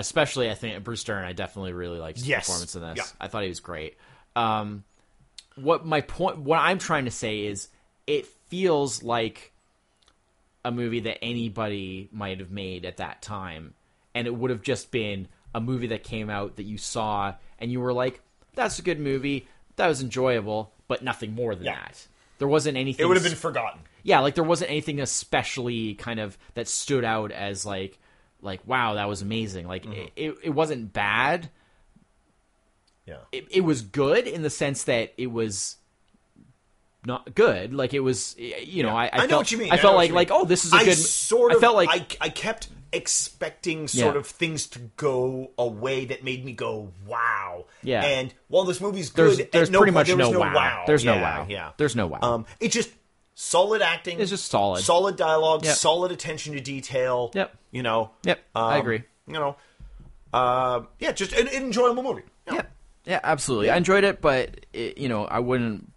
especially, 0.00 0.50
I 0.50 0.54
think 0.54 0.82
Bruce 0.84 1.04
Dern. 1.04 1.24
I 1.24 1.32
definitely 1.32 1.72
really 1.72 1.98
liked 1.98 2.18
his 2.18 2.28
Yes. 2.28 2.46
performance 2.46 2.74
in 2.74 2.82
this. 2.82 2.96
Yeah. 2.98 3.04
I 3.20 3.28
thought 3.28 3.42
he 3.42 3.48
was 3.48 3.60
great. 3.60 3.96
Um, 4.36 4.84
what 5.56 5.84
my 5.84 6.00
point, 6.00 6.38
what 6.38 6.58
I'm 6.60 6.78
trying 6.78 7.04
to 7.06 7.10
say 7.10 7.46
is, 7.46 7.68
it 8.06 8.26
feels 8.48 9.02
like 9.02 9.52
a 10.64 10.70
movie 10.70 11.00
that 11.00 11.22
anybody 11.22 12.08
might 12.12 12.40
have 12.40 12.50
made 12.50 12.84
at 12.84 12.98
that 12.98 13.22
time, 13.22 13.74
and 14.14 14.26
it 14.26 14.34
would 14.34 14.50
have 14.50 14.62
just 14.62 14.90
been 14.90 15.28
a 15.54 15.60
movie 15.60 15.88
that 15.88 16.02
came 16.04 16.28
out 16.30 16.56
that 16.56 16.64
you 16.64 16.78
saw 16.78 17.34
and 17.58 17.72
you 17.72 17.80
were 17.80 17.92
like, 17.92 18.20
"That's 18.54 18.78
a 18.78 18.82
good 18.82 19.00
movie. 19.00 19.48
That 19.76 19.86
was 19.88 20.02
enjoyable," 20.02 20.72
but 20.88 21.02
nothing 21.02 21.34
more 21.34 21.54
than 21.54 21.64
Yeah. 21.66 21.74
that. 21.80 22.06
There 22.38 22.48
wasn't 22.48 22.76
anything. 22.76 23.02
It 23.04 23.08
would 23.08 23.16
have 23.16 23.24
been 23.24 23.34
forgotten. 23.34 23.80
yeah, 24.02 24.20
like 24.20 24.34
there 24.34 24.44
wasn't 24.44 24.70
anything 24.70 25.00
especially 25.00 25.94
kind 25.94 26.20
of 26.20 26.38
that 26.54 26.68
stood 26.68 27.04
out 27.04 27.30
as 27.32 27.66
like, 27.66 27.98
like 28.40 28.60
wow, 28.66 28.94
that 28.94 29.08
was 29.08 29.22
amazing. 29.22 29.66
Like 29.66 29.82
Mm-hmm. 29.84 29.92
it, 29.92 30.12
it, 30.16 30.34
it 30.44 30.50
wasn't 30.50 30.92
bad. 30.92 31.50
Yeah. 33.06 33.16
It, 33.32 33.46
it 33.50 33.60
was 33.62 33.82
good 33.82 34.26
in 34.26 34.42
the 34.42 34.50
sense 34.50 34.84
that 34.84 35.14
it 35.16 35.28
was 35.28 35.76
not 37.06 37.34
good. 37.34 37.72
Like 37.72 37.94
it 37.94 38.00
was, 38.00 38.36
you 38.38 38.82
know, 38.82 38.90
I, 38.94 39.06
I, 39.06 39.10
I 39.12 39.16
know 39.22 39.28
felt, 39.28 39.40
what 39.40 39.52
you 39.52 39.58
mean. 39.58 39.70
I 39.72 39.76
I 39.76 39.78
felt 39.78 39.96
like 39.96 40.10
like 40.10 40.30
oh, 40.30 40.44
this 40.44 40.64
is 40.64 40.72
a 40.72 40.76
I 40.76 40.84
good. 40.84 40.96
sort 40.98 41.52
of. 41.52 41.58
I 41.58 41.60
felt 41.60 41.76
like 41.76 41.88
I, 41.90 42.06
I 42.26 42.28
kept 42.28 42.68
expecting 42.92 43.86
sort 43.88 44.14
Yeah. 44.14 44.20
of 44.20 44.26
things 44.26 44.66
to 44.68 44.78
go 44.96 45.50
away 45.58 46.06
that 46.06 46.24
made 46.24 46.44
me 46.44 46.52
go 46.52 46.92
wow. 47.06 47.66
Yeah. 47.82 48.02
And 48.02 48.34
while 48.48 48.64
this 48.64 48.80
movie's 48.80 49.10
there's 49.12 49.36
good, 49.36 49.46
at 49.46 49.52
there's 49.52 49.70
no 49.70 49.78
pretty 49.78 49.92
much 49.92 50.08
no, 50.08 50.30
no 50.30 50.38
wow. 50.40 50.84
There's 50.86 51.04
no 51.04 51.16
wow. 51.16 51.46
Yeah. 51.48 51.72
There's 51.76 51.96
no 51.96 52.06
wow. 52.08 52.18
Um, 52.22 52.46
it's 52.60 52.74
just 52.74 52.90
solid 53.38 53.80
acting. 53.82 54.20
It's 54.20 54.30
just 54.30 54.50
solid. 54.50 54.82
Solid 54.82 55.16
dialogue. 55.16 55.64
Yep. 55.64 55.76
Solid 55.76 56.12
attention 56.12 56.54
to 56.54 56.60
detail. 56.60 57.30
Yep. 57.34 57.54
You 57.70 57.82
know. 57.82 58.10
Yep, 58.24 58.40
I 58.54 58.74
um, 58.74 58.80
agree. 58.80 59.02
You 59.26 59.34
know. 59.34 59.56
Uh, 60.32 60.82
yeah, 60.98 61.12
just 61.12 61.32
an, 61.32 61.48
an 61.48 61.62
enjoyable 61.62 62.02
movie. 62.02 62.22
Yeah, 62.46 62.62
yeah, 63.04 63.20
absolutely. 63.22 63.70
I 63.70 63.76
enjoyed 63.76 64.04
it, 64.04 64.20
but 64.20 64.66
it, 64.72 64.98
you 64.98 65.08
know, 65.08 65.24
I 65.24 65.38
wouldn't 65.38 65.90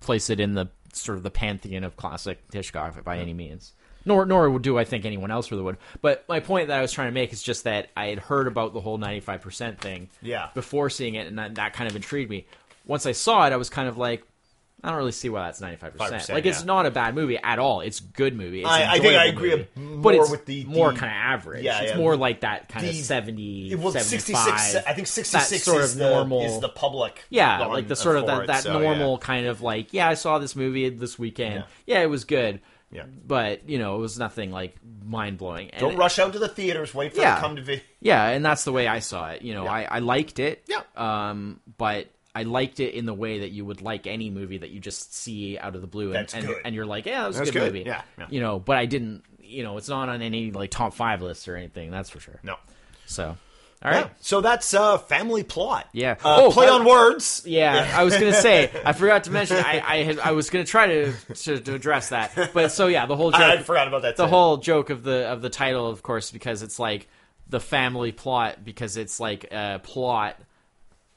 place 0.00 0.30
it 0.30 0.38
in 0.38 0.54
the 0.54 0.68
sort 0.92 1.16
of 1.16 1.24
the 1.24 1.30
pantheon 1.30 1.84
of 1.84 1.96
classic 1.96 2.38
Hitchcock 2.52 3.02
by 3.02 3.18
any 3.18 3.32
means. 3.32 3.72
Nor, 4.04 4.26
nor 4.26 4.50
would 4.50 4.62
do 4.62 4.78
I 4.78 4.84
think 4.84 5.04
anyone 5.04 5.30
else 5.30 5.50
really 5.50 5.62
would. 5.62 5.76
But 6.00 6.24
my 6.28 6.40
point 6.40 6.68
that 6.68 6.78
I 6.78 6.82
was 6.82 6.92
trying 6.92 7.08
to 7.08 7.12
make 7.12 7.32
is 7.32 7.42
just 7.42 7.64
that 7.64 7.88
I 7.96 8.06
had 8.08 8.18
heard 8.18 8.48
about 8.48 8.74
the 8.74 8.80
whole 8.80 8.98
ninety-five 8.98 9.40
percent 9.40 9.80
thing, 9.80 10.10
Yeah. 10.20 10.48
before 10.54 10.90
seeing 10.90 11.14
it, 11.14 11.28
and 11.28 11.38
that, 11.38 11.54
that 11.54 11.72
kind 11.72 11.88
of 11.88 11.96
intrigued 11.96 12.28
me. 12.28 12.46
Once 12.84 13.06
I 13.06 13.12
saw 13.12 13.46
it, 13.46 13.52
I 13.52 13.56
was 13.56 13.70
kind 13.70 13.88
of 13.88 13.96
like, 13.96 14.24
I 14.84 14.88
don't 14.88 14.96
really 14.98 15.12
see 15.12 15.28
why 15.28 15.44
that's 15.44 15.60
ninety-five 15.60 15.96
percent. 15.96 16.28
Like, 16.30 16.44
it's 16.44 16.60
yeah. 16.60 16.66
not 16.66 16.86
a 16.86 16.90
bad 16.90 17.14
movie 17.14 17.38
at 17.38 17.58
all. 17.60 17.82
It's 17.82 18.00
a 18.00 18.02
good 18.02 18.36
movie. 18.36 18.62
It's 18.62 18.68
I- 18.68 18.94
I 18.94 18.98
think 18.98 19.14
I 19.14 19.26
agree 19.26 19.50
movie. 19.50 19.68
more 19.76 20.02
but 20.02 20.14
it's 20.16 20.30
with 20.30 20.44
the- 20.46 20.64
more 20.64 20.88
kind 20.92 21.04
of 21.04 21.16
average. 21.16 21.62
Yeah, 21.64 21.82
it's 21.82 21.92
yeah. 21.92 21.98
more 21.98 22.16
like 22.16 22.40
that 22.40 22.68
kind 22.68 22.86
of 22.86 22.94
70, 22.94 23.76
Well, 23.76 23.92
75. 23.92 24.10
66. 24.60 24.86
I 24.86 24.92
think 24.94 25.06
66 25.06 25.62
sort 25.62 25.82
is, 25.82 25.92
of 25.92 25.98
the, 25.98 26.10
normal 26.10 26.42
is 26.42 26.58
the 26.60 26.68
public. 26.68 27.22
yeah, 27.30 27.66
like 27.66 27.86
the 27.86 27.94
sort 27.96 28.16
of 28.16 28.26
that, 28.26 28.48
that 28.48 28.62
so, 28.64 28.80
yeah. 28.80 28.88
normal 28.88 29.18
kind 29.18 29.46
of 29.46 29.62
like, 29.62 29.92
yeah, 29.92 30.08
I 30.08 30.14
saw 30.14 30.38
this 30.38 30.56
movie 30.56 30.88
this 30.88 31.16
weekend. 31.18 31.64
Yeah. 31.86 31.98
Yeah, 31.98 32.02
it 32.02 32.10
was 32.10 32.24
good. 32.24 32.60
Yeah. 32.90 33.04
But, 33.26 33.68
you 33.68 33.78
know, 33.78 33.96
it 33.96 34.00
was 34.00 34.18
nothing 34.18 34.50
like 34.50 34.76
mind 35.04 35.38
blowing. 35.38 35.70
Don't 35.78 35.96
rush 35.96 36.18
out 36.18 36.32
to 36.34 36.38
the 36.38 36.48
theaters. 36.48 36.92
Wait 36.94 37.14
for 37.14 37.20
it 37.20 37.24
to 37.24 37.36
come 37.40 37.56
to 37.56 37.62
video. 37.62 37.82
Yeah, 38.00 38.28
and 38.28 38.44
that's 38.44 38.64
the 38.64 38.72
way 38.72 38.86
I 38.86 38.98
saw 38.98 39.30
it. 39.30 39.42
You 39.42 39.54
know, 39.54 39.64
Yeah. 39.64 39.72
I, 39.72 39.82
I 39.84 39.98
liked 40.00 40.38
it. 40.40 40.64
Yeah. 40.66 40.82
Um, 40.96 41.60
but 41.78 42.08
I 42.34 42.44
liked 42.44 42.80
it 42.80 42.94
in 42.94 43.04
the 43.06 43.14
way 43.14 43.40
that 43.40 43.50
you 43.50 43.64
would 43.64 43.82
like 43.82 44.06
any 44.06 44.30
movie 44.30 44.58
that 44.58 44.70
you 44.70 44.80
just 44.80 45.14
see 45.14 45.58
out 45.58 45.74
of 45.74 45.80
the 45.82 45.86
blue 45.86 46.14
and, 46.14 46.32
and, 46.34 46.48
and 46.64 46.74
you're 46.74 46.86
like, 46.86 47.04
yeah, 47.06 47.20
that 47.22 47.26
was 47.28 47.36
a 47.36 47.38
That's 47.40 47.50
good, 47.50 47.58
good. 47.60 47.72
movie. 47.74 47.84
Yeah, 47.86 48.02
yeah. 48.18 48.26
You 48.30 48.40
know, 48.40 48.58
but 48.58 48.76
I 48.78 48.86
didn't 48.86 49.22
you 49.42 49.62
know, 49.62 49.76
it's 49.76 49.88
not 49.88 50.08
on 50.08 50.22
any 50.22 50.50
like 50.50 50.70
top 50.70 50.94
five 50.94 51.20
lists 51.20 51.46
or 51.46 51.56
anything, 51.56 51.90
that's 51.90 52.08
for 52.08 52.20
sure. 52.20 52.40
No. 52.42 52.56
So 53.04 53.36
All 53.84 53.90
right. 53.90 54.06
Yeah. 54.06 54.08
So 54.20 54.40
that's 54.40 54.72
uh, 54.72 54.96
family 54.96 55.42
plot. 55.42 55.88
Yeah. 55.92 56.12
Uh, 56.24 56.44
Oh, 56.44 56.50
play 56.50 56.68
uh, 56.68 56.76
on 56.76 56.86
words. 56.86 57.42
Yeah, 57.44 57.92
I 57.94 58.04
was 58.04 58.14
gonna 58.14 58.32
say 58.32 58.70
I 58.86 58.92
forgot 58.94 59.24
to 59.24 59.30
mention 59.30 59.58
I 59.58 59.82
I, 59.86 59.96
had, 60.04 60.18
I 60.20 60.32
was 60.32 60.48
gonna 60.48 60.64
try 60.64 60.86
to, 60.86 61.12
to 61.34 61.60
to 61.60 61.74
address 61.74 62.08
that, 62.08 62.50
but 62.54 62.72
so 62.72 62.86
yeah, 62.86 63.04
the 63.04 63.16
whole 63.16 63.30
joke, 63.32 63.40
I, 63.40 63.52
I 63.54 63.62
forgot 63.62 63.88
about 63.88 64.02
that. 64.02 64.16
the 64.16 64.24
too. 64.24 64.30
whole 64.30 64.56
joke 64.56 64.88
of 64.88 65.02
the 65.02 65.26
of 65.28 65.42
the 65.42 65.50
title, 65.50 65.86
of 65.88 66.02
course, 66.02 66.30
because 66.30 66.62
it's 66.62 66.78
like 66.78 67.08
the 67.48 67.60
family 67.60 68.12
plot 68.12 68.64
because 68.64 68.96
it's 68.96 69.20
like 69.20 69.52
a 69.52 69.80
plot 69.82 70.38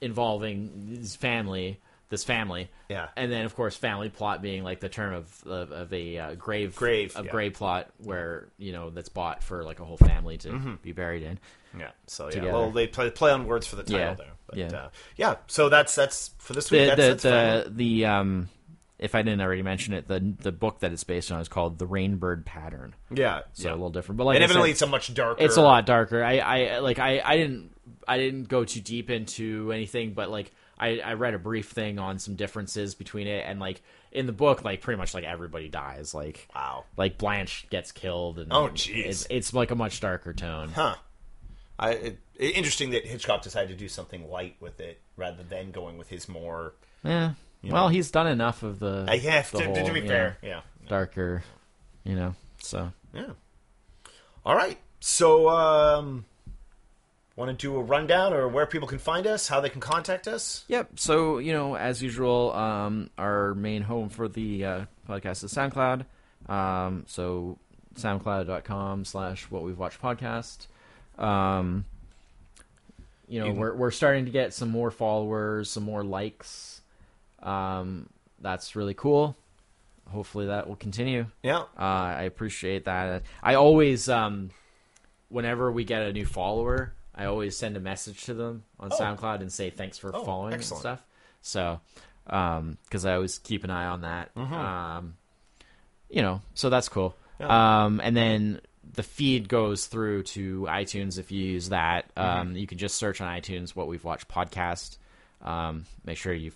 involving 0.06 0.94
this 1.00 1.14
family, 1.16 1.78
this 2.08 2.24
family, 2.24 2.70
Yeah. 2.88 3.08
and 3.16 3.30
then 3.30 3.44
of 3.44 3.54
course 3.54 3.76
family 3.76 4.08
plot 4.08 4.40
being 4.40 4.64
like 4.64 4.80
the 4.80 4.88
term 4.88 5.12
of 5.12 5.46
of, 5.46 5.72
of 5.72 5.92
a 5.92 6.18
uh, 6.18 6.34
grave 6.36 6.74
Grave, 6.76 7.14
of 7.16 7.26
yeah. 7.26 7.30
grave 7.30 7.54
plot 7.54 7.90
where 7.98 8.48
you 8.58 8.72
know 8.72 8.90
that's 8.90 9.10
bought 9.10 9.42
for 9.42 9.64
like 9.64 9.80
a 9.80 9.84
whole 9.84 9.98
family 9.98 10.38
to 10.38 10.48
Mm-hmm. 10.48 10.74
be 10.82 10.92
buried 10.92 11.22
in. 11.22 11.38
Yeah. 11.78 11.90
So 12.06 12.24
yeah. 12.26 12.30
together. 12.30 12.52
Well, 12.52 12.70
they 12.70 12.86
play, 12.86 13.10
play 13.10 13.32
on 13.32 13.46
words 13.46 13.66
for 13.66 13.76
the 13.76 13.82
title 13.82 13.98
Yeah. 14.00 14.14
there. 14.14 14.32
But, 14.46 14.56
Yeah. 14.56 14.66
Uh, 14.68 14.88
yeah. 15.16 15.34
So 15.48 15.68
that's 15.68 15.94
that's 15.94 16.30
for 16.38 16.54
this 16.54 16.70
week. 16.70 16.88
the 16.90 16.96
that's, 16.96 17.22
the 17.22 17.28
that's 17.28 17.68
the, 17.68 17.74
the 17.74 18.04
um 18.06 18.48
if 18.98 19.14
I 19.14 19.22
didn't 19.22 19.40
already 19.40 19.62
mention 19.62 19.92
it, 19.94 20.08
the 20.08 20.20
the 20.40 20.52
book 20.52 20.80
that 20.80 20.92
it's 20.92 21.04
based 21.04 21.30
on 21.32 21.40
is 21.40 21.48
called 21.48 21.78
The 21.78 21.86
Rainbird 21.86 22.44
Pattern. 22.44 22.94
yeah. 23.14 23.42
So 23.52 23.68
yeah. 23.68 23.72
a 23.72 23.76
little 23.76 23.90
different, 23.90 24.16
but 24.18 24.24
like 24.24 24.36
and 24.36 24.44
evidently, 24.44 24.70
it's 24.70 24.82
a 24.82 24.86
much 24.86 25.12
darker. 25.14 25.42
it's 25.42 25.56
a 25.56 25.62
lot 25.62 25.86
darker. 25.86 26.22
I, 26.24 26.38
I 26.38 26.78
like 26.78 26.98
I, 26.98 27.20
I 27.24 27.36
didn't 27.36 27.72
I 28.08 28.18
didn't 28.18 28.48
go 28.48 28.64
too 28.64 28.80
deep 28.80 29.10
into 29.10 29.70
anything, 29.72 30.12
but 30.14 30.30
like 30.30 30.52
I, 30.78 30.98
I 31.00 31.12
read 31.14 31.34
a 31.34 31.38
brief 31.38 31.70
thing 31.70 31.98
on 31.98 32.18
some 32.18 32.34
differences 32.34 32.94
between 32.94 33.26
it, 33.26 33.44
and 33.46 33.58
like 33.60 33.80
in 34.12 34.26
the 34.26 34.32
book, 34.32 34.64
like 34.64 34.80
pretty 34.82 34.98
much 34.98 35.14
like 35.14 35.24
everybody 35.24 35.68
dies. 35.68 36.12
Like 36.14 36.48
Wow. 36.54 36.84
like 36.96 37.18
Blanche 37.18 37.66
gets 37.70 37.92
killed, 37.92 38.38
and 38.38 38.52
Oh, 38.52 38.68
jeez. 38.68 39.04
it's, 39.06 39.26
it's 39.30 39.54
like 39.54 39.70
a 39.70 39.74
much 39.74 40.00
darker 40.00 40.32
tone. 40.34 40.68
Huh. 40.74 40.96
I, 41.78 41.90
it, 41.90 42.18
interesting 42.38 42.90
that 42.90 43.04
Hitchcock 43.06 43.42
decided 43.42 43.68
to 43.68 43.74
do 43.74 43.88
something 43.88 44.30
light 44.30 44.56
with 44.60 44.80
it 44.80 45.00
rather 45.16 45.42
than 45.42 45.70
going 45.70 45.98
with 45.98 46.08
his 46.08 46.28
more. 46.28 46.72
Yeah. 47.04 47.32
Well, 47.72 47.88
he's 47.88 48.10
done 48.10 48.26
enough 48.26 48.62
of 48.62 48.78
the. 48.78 49.06
I 49.08 49.18
have 49.18 49.50
the 49.50 49.58
to, 49.58 49.64
to 49.64 49.80
whole, 49.80 49.92
be 49.92 50.06
fair, 50.06 50.38
know, 50.42 50.48
yeah. 50.48 50.60
darker, 50.88 51.42
you 52.04 52.14
know. 52.14 52.34
So 52.62 52.92
Yeah. 53.14 53.30
All 54.44 54.54
right. 54.54 54.78
So, 55.00 55.48
um, 55.48 56.24
want 57.36 57.50
to 57.50 57.66
do 57.66 57.76
a 57.76 57.82
rundown 57.82 58.32
or 58.32 58.48
where 58.48 58.66
people 58.66 58.88
can 58.88 58.98
find 58.98 59.26
us, 59.26 59.46
how 59.46 59.60
they 59.60 59.68
can 59.68 59.80
contact 59.80 60.26
us? 60.26 60.64
Yep. 60.68 60.98
So 60.98 61.38
you 61.38 61.52
know, 61.52 61.76
as 61.76 62.02
usual, 62.02 62.52
um, 62.52 63.10
our 63.18 63.54
main 63.54 63.82
home 63.82 64.08
for 64.08 64.28
the 64.28 64.64
uh, 64.64 64.84
podcast 65.08 65.44
is 65.44 65.52
SoundCloud. 65.52 66.06
Um, 66.50 67.04
so 67.06 67.58
SoundCloud.com 67.96 69.04
slash 69.04 69.44
What 69.50 69.62
We've 69.62 69.78
Watched 69.78 70.00
podcast. 70.00 70.66
Um, 71.18 71.84
you 73.28 73.40
know, 73.40 73.46
You 73.46 73.52
we're 73.52 73.74
we're 73.74 73.90
starting 73.90 74.24
to 74.26 74.30
get 74.30 74.54
some 74.54 74.70
more 74.70 74.90
followers, 74.90 75.70
some 75.70 75.82
more 75.82 76.04
likes. 76.04 76.75
Um, 77.46 78.08
that's 78.40 78.76
really 78.76 78.94
cool. 78.94 79.36
Hopefully, 80.10 80.46
that 80.46 80.68
will 80.68 80.76
continue. 80.76 81.26
Yeah. 81.42 81.60
Uh, 81.78 81.82
I 82.18 82.22
appreciate 82.22 82.84
that. 82.84 83.22
I 83.42 83.54
always, 83.54 84.08
um, 84.08 84.50
whenever 85.28 85.70
we 85.72 85.84
get 85.84 86.02
a 86.02 86.12
new 86.12 86.26
follower, 86.26 86.92
I 87.14 87.24
always 87.24 87.56
send 87.56 87.76
a 87.76 87.80
message 87.80 88.24
to 88.24 88.34
them 88.34 88.62
on 88.78 88.90
Oh. 88.92 88.96
SoundCloud 88.98 89.40
and 89.40 89.52
say 89.52 89.70
thanks 89.70 89.98
for 89.98 90.14
Oh, 90.14 90.24
following 90.24 90.54
excellent. 90.54 90.84
and 90.84 90.98
stuff. 90.98 91.06
So, 91.42 91.80
because 92.24 93.04
I 93.06 93.14
always 93.14 93.38
keep 93.38 93.64
an 93.64 93.70
eye 93.70 93.86
on 93.86 94.02
that. 94.02 94.34
Mm-hmm. 94.34 94.54
Um, 94.54 95.14
you 96.10 96.22
know, 96.22 96.40
so 96.54 96.70
that's 96.70 96.88
cool. 96.88 97.16
Um, 97.40 98.00
and 98.02 98.16
then 98.16 98.60
the 98.94 99.02
feed 99.02 99.48
goes 99.48 99.86
through 99.86 100.22
to 100.22 100.62
iTunes 100.68 101.18
if 101.18 101.32
you 101.32 101.42
use 101.44 101.70
that. 101.70 102.14
Mm-hmm. 102.16 102.40
Um, 102.50 102.56
you 102.56 102.66
can 102.66 102.78
just 102.78 102.94
search 102.96 103.20
on 103.20 103.28
iTunes 103.40 103.70
what 103.74 103.88
we've 103.88 104.04
watched 104.04 104.28
podcast. 104.28 104.98
Um, 105.42 105.84
make 106.04 106.16
sure 106.16 106.32
you 106.32 106.52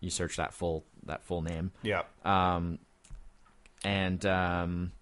you 0.00 0.10
search 0.10 0.36
that 0.36 0.52
full 0.54 0.84
that 1.06 1.24
full 1.24 1.42
name. 1.42 1.72
Yeah. 1.82 2.02
Um, 2.24 2.78
and 3.84 4.24
um, 4.26 4.92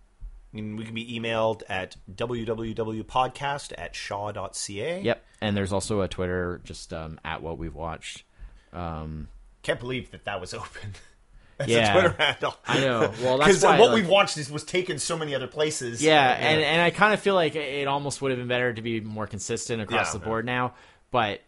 And 0.54 0.78
we 0.78 0.84
can 0.84 0.94
be 0.94 1.18
emailed 1.20 1.62
at 1.68 1.96
www.podcast 2.14 3.72
at 3.76 3.94
shaw.ca. 3.94 5.00
Yep, 5.02 5.24
and 5.40 5.56
there's 5.56 5.72
also 5.72 6.00
a 6.02 6.08
Twitter 6.08 6.60
just 6.64 6.92
um, 6.92 7.18
at 7.24 7.42
what 7.42 7.58
we've 7.58 7.74
watched. 7.74 8.24
Um, 8.72 9.28
Can't 9.62 9.80
believe 9.80 10.10
that 10.12 10.24
that 10.24 10.40
was 10.40 10.54
open. 10.54 10.94
That's 11.58 11.70
Yeah. 11.72 11.88
a 11.88 12.00
Twitter 12.00 12.14
handle. 12.22 12.54
I 12.68 12.78
know. 12.78 13.12
Well, 13.20 13.38
that's 13.38 13.48
Because 13.60 13.62
what 13.64 13.80
like- 13.80 13.94
we've 13.96 14.08
watched 14.08 14.36
is, 14.38 14.48
was 14.48 14.62
taken 14.62 14.98
so 15.00 15.18
many 15.18 15.34
other 15.34 15.48
places. 15.48 16.00
yeah, 16.00 16.30
and 16.30 16.60
and 16.62 16.80
I 16.80 16.90
kind 16.90 17.12
of 17.12 17.18
feel 17.20 17.34
like 17.34 17.56
it 17.56 17.88
almost 17.88 18.22
would 18.22 18.30
have 18.30 18.38
been 18.38 18.46
better 18.46 18.72
to 18.72 18.80
be 18.82 19.00
more 19.00 19.26
consistent 19.26 19.82
across 19.82 20.14
Yeah, 20.14 20.20
the 20.20 20.24
board 20.24 20.46
now, 20.46 20.74
but 21.10 21.40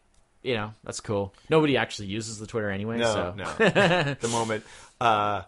you 0.43 0.55
know 0.55 0.75
that's 0.85 1.01
cool. 1.01 1.35
Nobody 1.49 1.77
actually 1.77 2.09
uses 2.09 2.39
the 2.39 2.47
Twitter 2.47 2.71
anyway, 2.71 2.99
no, 2.99 3.13
so 3.13 3.35
no, 3.37 3.45
at 3.67 4.21
the 4.21 4.29
moment. 4.29 4.65
Uh, 5.01 5.43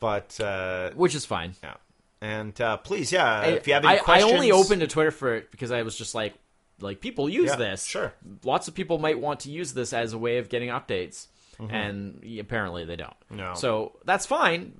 but 0.00 0.38
uh, 0.40 0.90
which 0.94 1.14
is 1.14 1.24
fine. 1.24 1.54
yeah, 1.62 1.74
and 2.20 2.58
uh, 2.60 2.76
please, 2.78 3.10
yeah, 3.12 3.42
if 3.46 3.66
you 3.66 3.74
have 3.74 3.84
I, 3.84 3.94
any 3.94 4.00
questions, 4.02 4.30
I 4.30 4.34
only 4.34 4.52
opened 4.52 4.82
a 4.82 4.86
Twitter 4.86 5.10
for 5.10 5.34
it 5.34 5.50
because 5.50 5.70
I 5.72 5.82
was 5.82 5.96
just 5.96 6.14
like, 6.14 6.34
like 6.80 7.00
people 7.00 7.28
use 7.28 7.50
Yeah, 7.50 7.56
this. 7.56 7.84
sure. 7.84 8.12
lots 8.44 8.68
of 8.68 8.74
people 8.74 8.98
might 8.98 9.18
want 9.18 9.40
to 9.40 9.50
use 9.50 9.72
this 9.74 9.92
as 9.92 10.12
a 10.12 10.18
way 10.18 10.38
of 10.38 10.48
getting 10.48 10.68
updates, 10.68 11.26
and 11.58 12.24
apparently 12.38 12.84
they 12.84 12.96
don't. 12.96 13.10
Mm-hmm. 13.26 13.36
No. 13.36 13.54
So 13.54 13.98
that's 14.04 14.26
fine. 14.26 14.74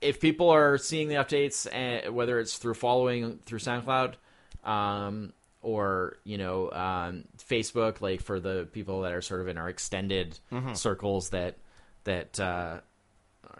If 0.00 0.20
people 0.20 0.50
are 0.50 0.78
seeing 0.78 1.08
the 1.08 1.16
updates, 1.16 1.66
uh, 1.66 2.10
whether 2.12 2.38
it's 2.38 2.56
through 2.56 2.74
following 2.74 3.38
through 3.44 3.58
SoundCloud, 3.58 4.14
um, 4.64 5.32
or 5.62 6.16
you 6.24 6.38
know 6.38 6.70
um, 6.70 7.24
Facebook, 7.38 8.00
like 8.00 8.20
for 8.20 8.38
the 8.40 8.68
people 8.72 9.02
that 9.02 9.12
are 9.12 9.22
sort 9.22 9.40
of 9.40 9.48
in 9.48 9.58
our 9.58 9.68
extended 9.68 10.38
Mm-hmm. 10.52 10.74
circles 10.74 11.30
that 11.30 11.56
that 12.04 12.38
uh, 12.38 12.80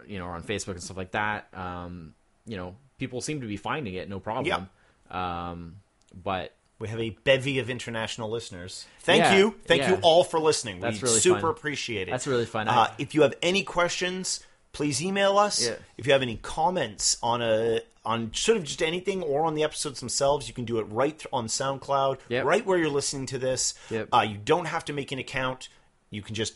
you 0.05 0.19
know 0.19 0.25
are 0.25 0.35
on 0.35 0.43
Facebook 0.43 0.73
and 0.73 0.83
stuff 0.83 0.97
like 0.97 1.11
that. 1.11 1.47
Um, 1.53 2.13
you 2.45 2.55
know, 2.57 2.75
people 2.97 3.19
seem 3.21 3.41
to 3.41 3.47
be 3.47 3.57
finding 3.57 3.95
it, 3.95 4.07
no 4.09 4.19
problem. 4.19 4.69
Um, 5.11 5.77
but 6.23 6.53
We 6.79 6.87
have 6.89 6.99
a 6.99 7.09
bevy 7.09 7.59
of 7.59 7.69
international 7.69 8.29
listeners. 8.29 8.85
Thank 9.01 9.23
Yeah, 9.23 9.37
you. 9.37 9.55
Thank 9.65 9.81
yeah. 9.81 9.89
you 9.91 9.95
all 10.01 10.23
for 10.23 10.39
listening. 10.39 10.79
That's 10.79 11.01
we 11.01 11.07
really 11.07 11.19
super 11.19 11.41
fun. 11.41 11.49
appreciate 11.51 12.07
it. 12.07 12.11
That's 12.11 12.27
really 12.27 12.45
fun. 12.45 12.67
Uh, 12.67 12.87
if 12.97 13.15
you 13.15 13.23
have 13.23 13.33
any 13.41 13.63
questions, 13.63 14.41
please 14.77 15.01
email 15.03 15.37
us. 15.37 15.65
Yeah. 15.67 15.75
If 15.97 16.05
you 16.05 16.13
have 16.13 16.21
any 16.21 16.37
comments 16.37 17.17
on 17.23 17.41
a 17.41 17.81
on 18.05 18.31
sort 18.33 18.57
of 18.57 18.63
just 18.63 18.81
anything 18.81 19.21
or 19.23 19.43
on 19.45 19.55
the 19.55 19.63
episodes 19.63 19.99
themselves, 19.99 20.47
you 20.47 20.53
can 20.53 20.63
do 20.65 20.77
it 20.79 20.83
right 20.83 21.17
th- 21.17 21.27
on 21.33 21.47
SoundCloud, 21.47 22.19
Yep. 22.29 22.45
right 22.45 22.65
where 22.65 22.77
you're 22.77 22.89
listening 22.89 23.25
to 23.27 23.37
this. 23.37 23.73
Yep. 23.89 24.09
Uh, 24.13 24.25
you 24.29 24.37
don't 24.37 24.65
have 24.65 24.85
to 24.85 24.93
make 24.93 25.11
an 25.11 25.19
account. 25.19 25.67
You 26.11 26.21
can 26.21 26.35
just 26.35 26.53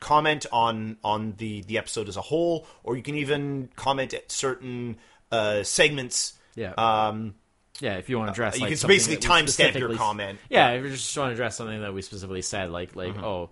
comment 0.00 0.46
on 0.50 0.96
on 1.04 1.34
the 1.36 1.60
the 1.62 1.76
episode 1.78 2.08
as 2.08 2.16
a 2.16 2.22
whole, 2.22 2.66
or 2.82 2.96
you 2.96 3.02
can 3.02 3.14
even 3.16 3.68
comment 3.76 4.14
at 4.14 4.32
certain 4.32 4.96
uh, 5.30 5.62
segments. 5.62 6.32
Yeah. 6.56 6.72
Um, 6.78 7.34
Yeah, 7.80 7.98
if 7.98 8.08
you 8.08 8.18
want 8.18 8.28
to 8.28 8.32
address, 8.32 8.56
you 8.56 8.62
like, 8.66 8.76
can 8.80 8.88
basically 8.88 9.18
timestamp 9.18 9.78
your 9.78 9.94
comment. 9.94 10.38
Yeah, 10.48 10.70
if 10.70 10.82
you 10.82 10.90
just 10.90 11.16
want 11.16 11.28
to 11.30 11.32
address 11.34 11.56
something 11.56 11.80
that 11.82 11.92
we 11.94 12.02
specifically 12.02 12.42
said, 12.42 12.70
like 12.70 12.96
like 12.96 13.14
Mm-hmm. 13.14 13.24
oh, 13.24 13.50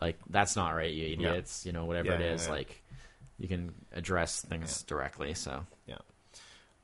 like 0.00 0.18
that's 0.30 0.54
not 0.54 0.70
right, 0.70 0.92
you 0.92 1.06
idiots. 1.14 1.64
You 1.66 1.72
know, 1.72 1.84
whatever 1.86 2.08
Yeah, 2.10 2.18
it 2.20 2.38
yeah, 2.38 2.44
yeah. 2.44 2.50
like 2.58 2.82
you 3.38 3.48
can 3.48 3.74
address 3.92 4.40
things 4.40 4.82
directly. 4.82 5.34
So 5.34 5.64
Yeah. 5.86 5.96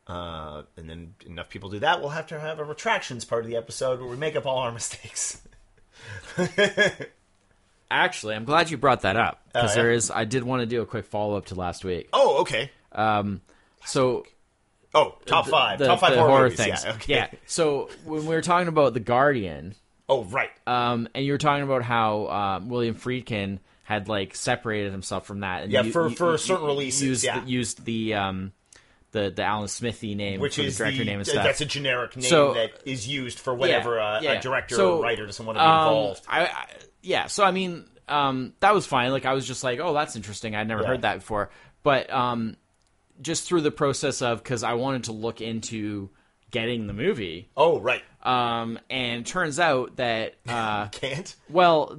Uh, 0.06 0.62
and 0.76 0.90
then 0.90 1.14
enough 1.26 1.48
people 1.48 1.70
do 1.70 1.78
that, 1.78 2.00
we'll 2.00 2.10
have 2.10 2.26
to 2.26 2.38
have 2.40 2.58
a 2.58 2.64
retractions 2.64 3.24
part 3.24 3.44
of 3.44 3.50
the 3.50 3.56
episode 3.56 4.00
where 4.00 4.08
we 4.08 4.16
make 4.16 4.34
up 4.36 4.46
all 4.46 4.58
our 4.58 4.72
mistakes. 4.80 5.40
actually, 7.90 8.34
I'm 8.34 8.44
glad 8.44 8.70
you 8.70 8.76
brought 8.76 9.02
that 9.02 9.16
up 9.16 9.40
because 9.52 9.72
Oh, 9.72 9.74
yeah? 9.76 9.82
there 9.82 9.92
is. 9.92 10.10
I 10.10 10.24
did 10.24 10.42
want 10.44 10.60
to 10.60 10.66
do 10.66 10.82
a 10.82 10.86
quick 10.86 11.06
follow 11.06 11.36
up 11.36 11.46
to 11.46 11.54
last 11.54 11.84
week. 11.84 12.08
Oh, 12.12 12.40
okay. 12.42 12.70
Um. 12.92 13.40
So 13.84 14.24
Oh, 14.94 15.16
top 15.24 15.46
five. 15.48 15.78
the, 15.78 15.86
top 15.86 16.00
five 16.00 16.14
horror, 16.16 16.28
horror 16.28 16.50
things. 16.50 16.84
Yeah, 16.84 16.92
okay. 16.94 17.14
yeah. 17.14 17.26
So 17.46 17.88
when 18.04 18.26
we 18.26 18.34
were 18.34 18.42
talking 18.42 18.68
about 18.68 18.92
the 18.94 19.00
Guardian, 19.00 19.74
Oh, 20.08 20.24
right. 20.24 20.50
um, 20.66 21.08
and 21.14 21.24
you 21.24 21.32
were 21.32 21.38
talking 21.38 21.62
about 21.62 21.82
how 21.82 22.26
um, 22.28 22.68
William 22.68 22.94
Friedkin 22.94 23.58
had 23.92 24.08
like 24.08 24.34
separated 24.34 24.92
himself 24.92 25.26
from 25.26 25.40
that. 25.40 25.64
And 25.64 25.72
Yeah, 25.72 25.82
u- 25.82 25.92
for- 25.92 26.08
u- 26.08 26.14
for 26.16 26.32
u- 26.32 26.38
certain 26.38 26.66
releases, 26.66 27.02
used 27.02 27.24
yeah. 27.24 27.44
used 27.44 27.84
the 27.84 28.14
um, 28.14 28.52
the 29.12 29.30
the 29.34 29.42
Alan 29.42 29.68
Smithee 29.68 30.14
name, 30.14 30.40
Which 30.40 30.56
for 30.56 30.62
is 30.62 30.76
the 30.78 30.84
director 30.84 30.98
the, 31.00 31.04
name 31.04 31.18
and 31.18 31.26
stuff. 31.26 31.44
that's 31.44 31.60
a 31.60 31.66
generic 31.66 32.16
name 32.16 32.24
So- 32.24 32.54
that 32.54 32.70
is 32.84 33.06
used 33.06 33.38
for 33.38 33.54
whatever 33.54 33.96
Yeah, 33.96 34.18
a, 34.18 34.22
yeah. 34.22 34.32
a 34.32 34.40
director 34.40 34.74
So, 34.74 34.98
or 34.98 35.02
writer 35.02 35.26
doesn't 35.26 35.44
want 35.44 35.58
to 35.58 35.62
be 35.62 35.66
um, 35.66 35.78
involved. 35.88 36.24
I, 36.28 36.44
I 36.46 36.66
yeah, 37.02 37.26
so 37.26 37.44
I 37.44 37.50
mean, 37.50 37.84
um, 38.08 38.54
that 38.60 38.74
was 38.74 38.86
fine. 38.86 39.10
Like 39.10 39.26
I 39.26 39.34
was 39.34 39.46
just 39.46 39.62
like, 39.64 39.80
oh, 39.80 39.92
that's 39.94 40.16
interesting. 40.16 40.54
I'd 40.54 40.68
never 40.68 40.82
Yeah. 40.82 40.88
heard 40.88 41.02
that 41.02 41.16
before. 41.20 41.50
But 41.82 42.10
um, 42.12 42.56
just 43.20 43.44
through 43.48 43.62
the 43.62 43.70
process 43.70 44.22
of 44.22 44.42
because 44.42 44.62
I 44.62 44.74
wanted 44.74 45.04
to 45.04 45.12
look 45.12 45.40
into 45.40 46.10
getting 46.50 46.86
the 46.86 46.92
movie, 46.92 47.48
oh, 47.56 47.80
right. 47.80 48.02
um, 48.22 48.78
and 48.90 49.24
turns 49.26 49.58
out 49.58 49.96
that 49.96 50.34
uh, 50.48 50.88
Can't. 50.88 51.34
well, 51.50 51.98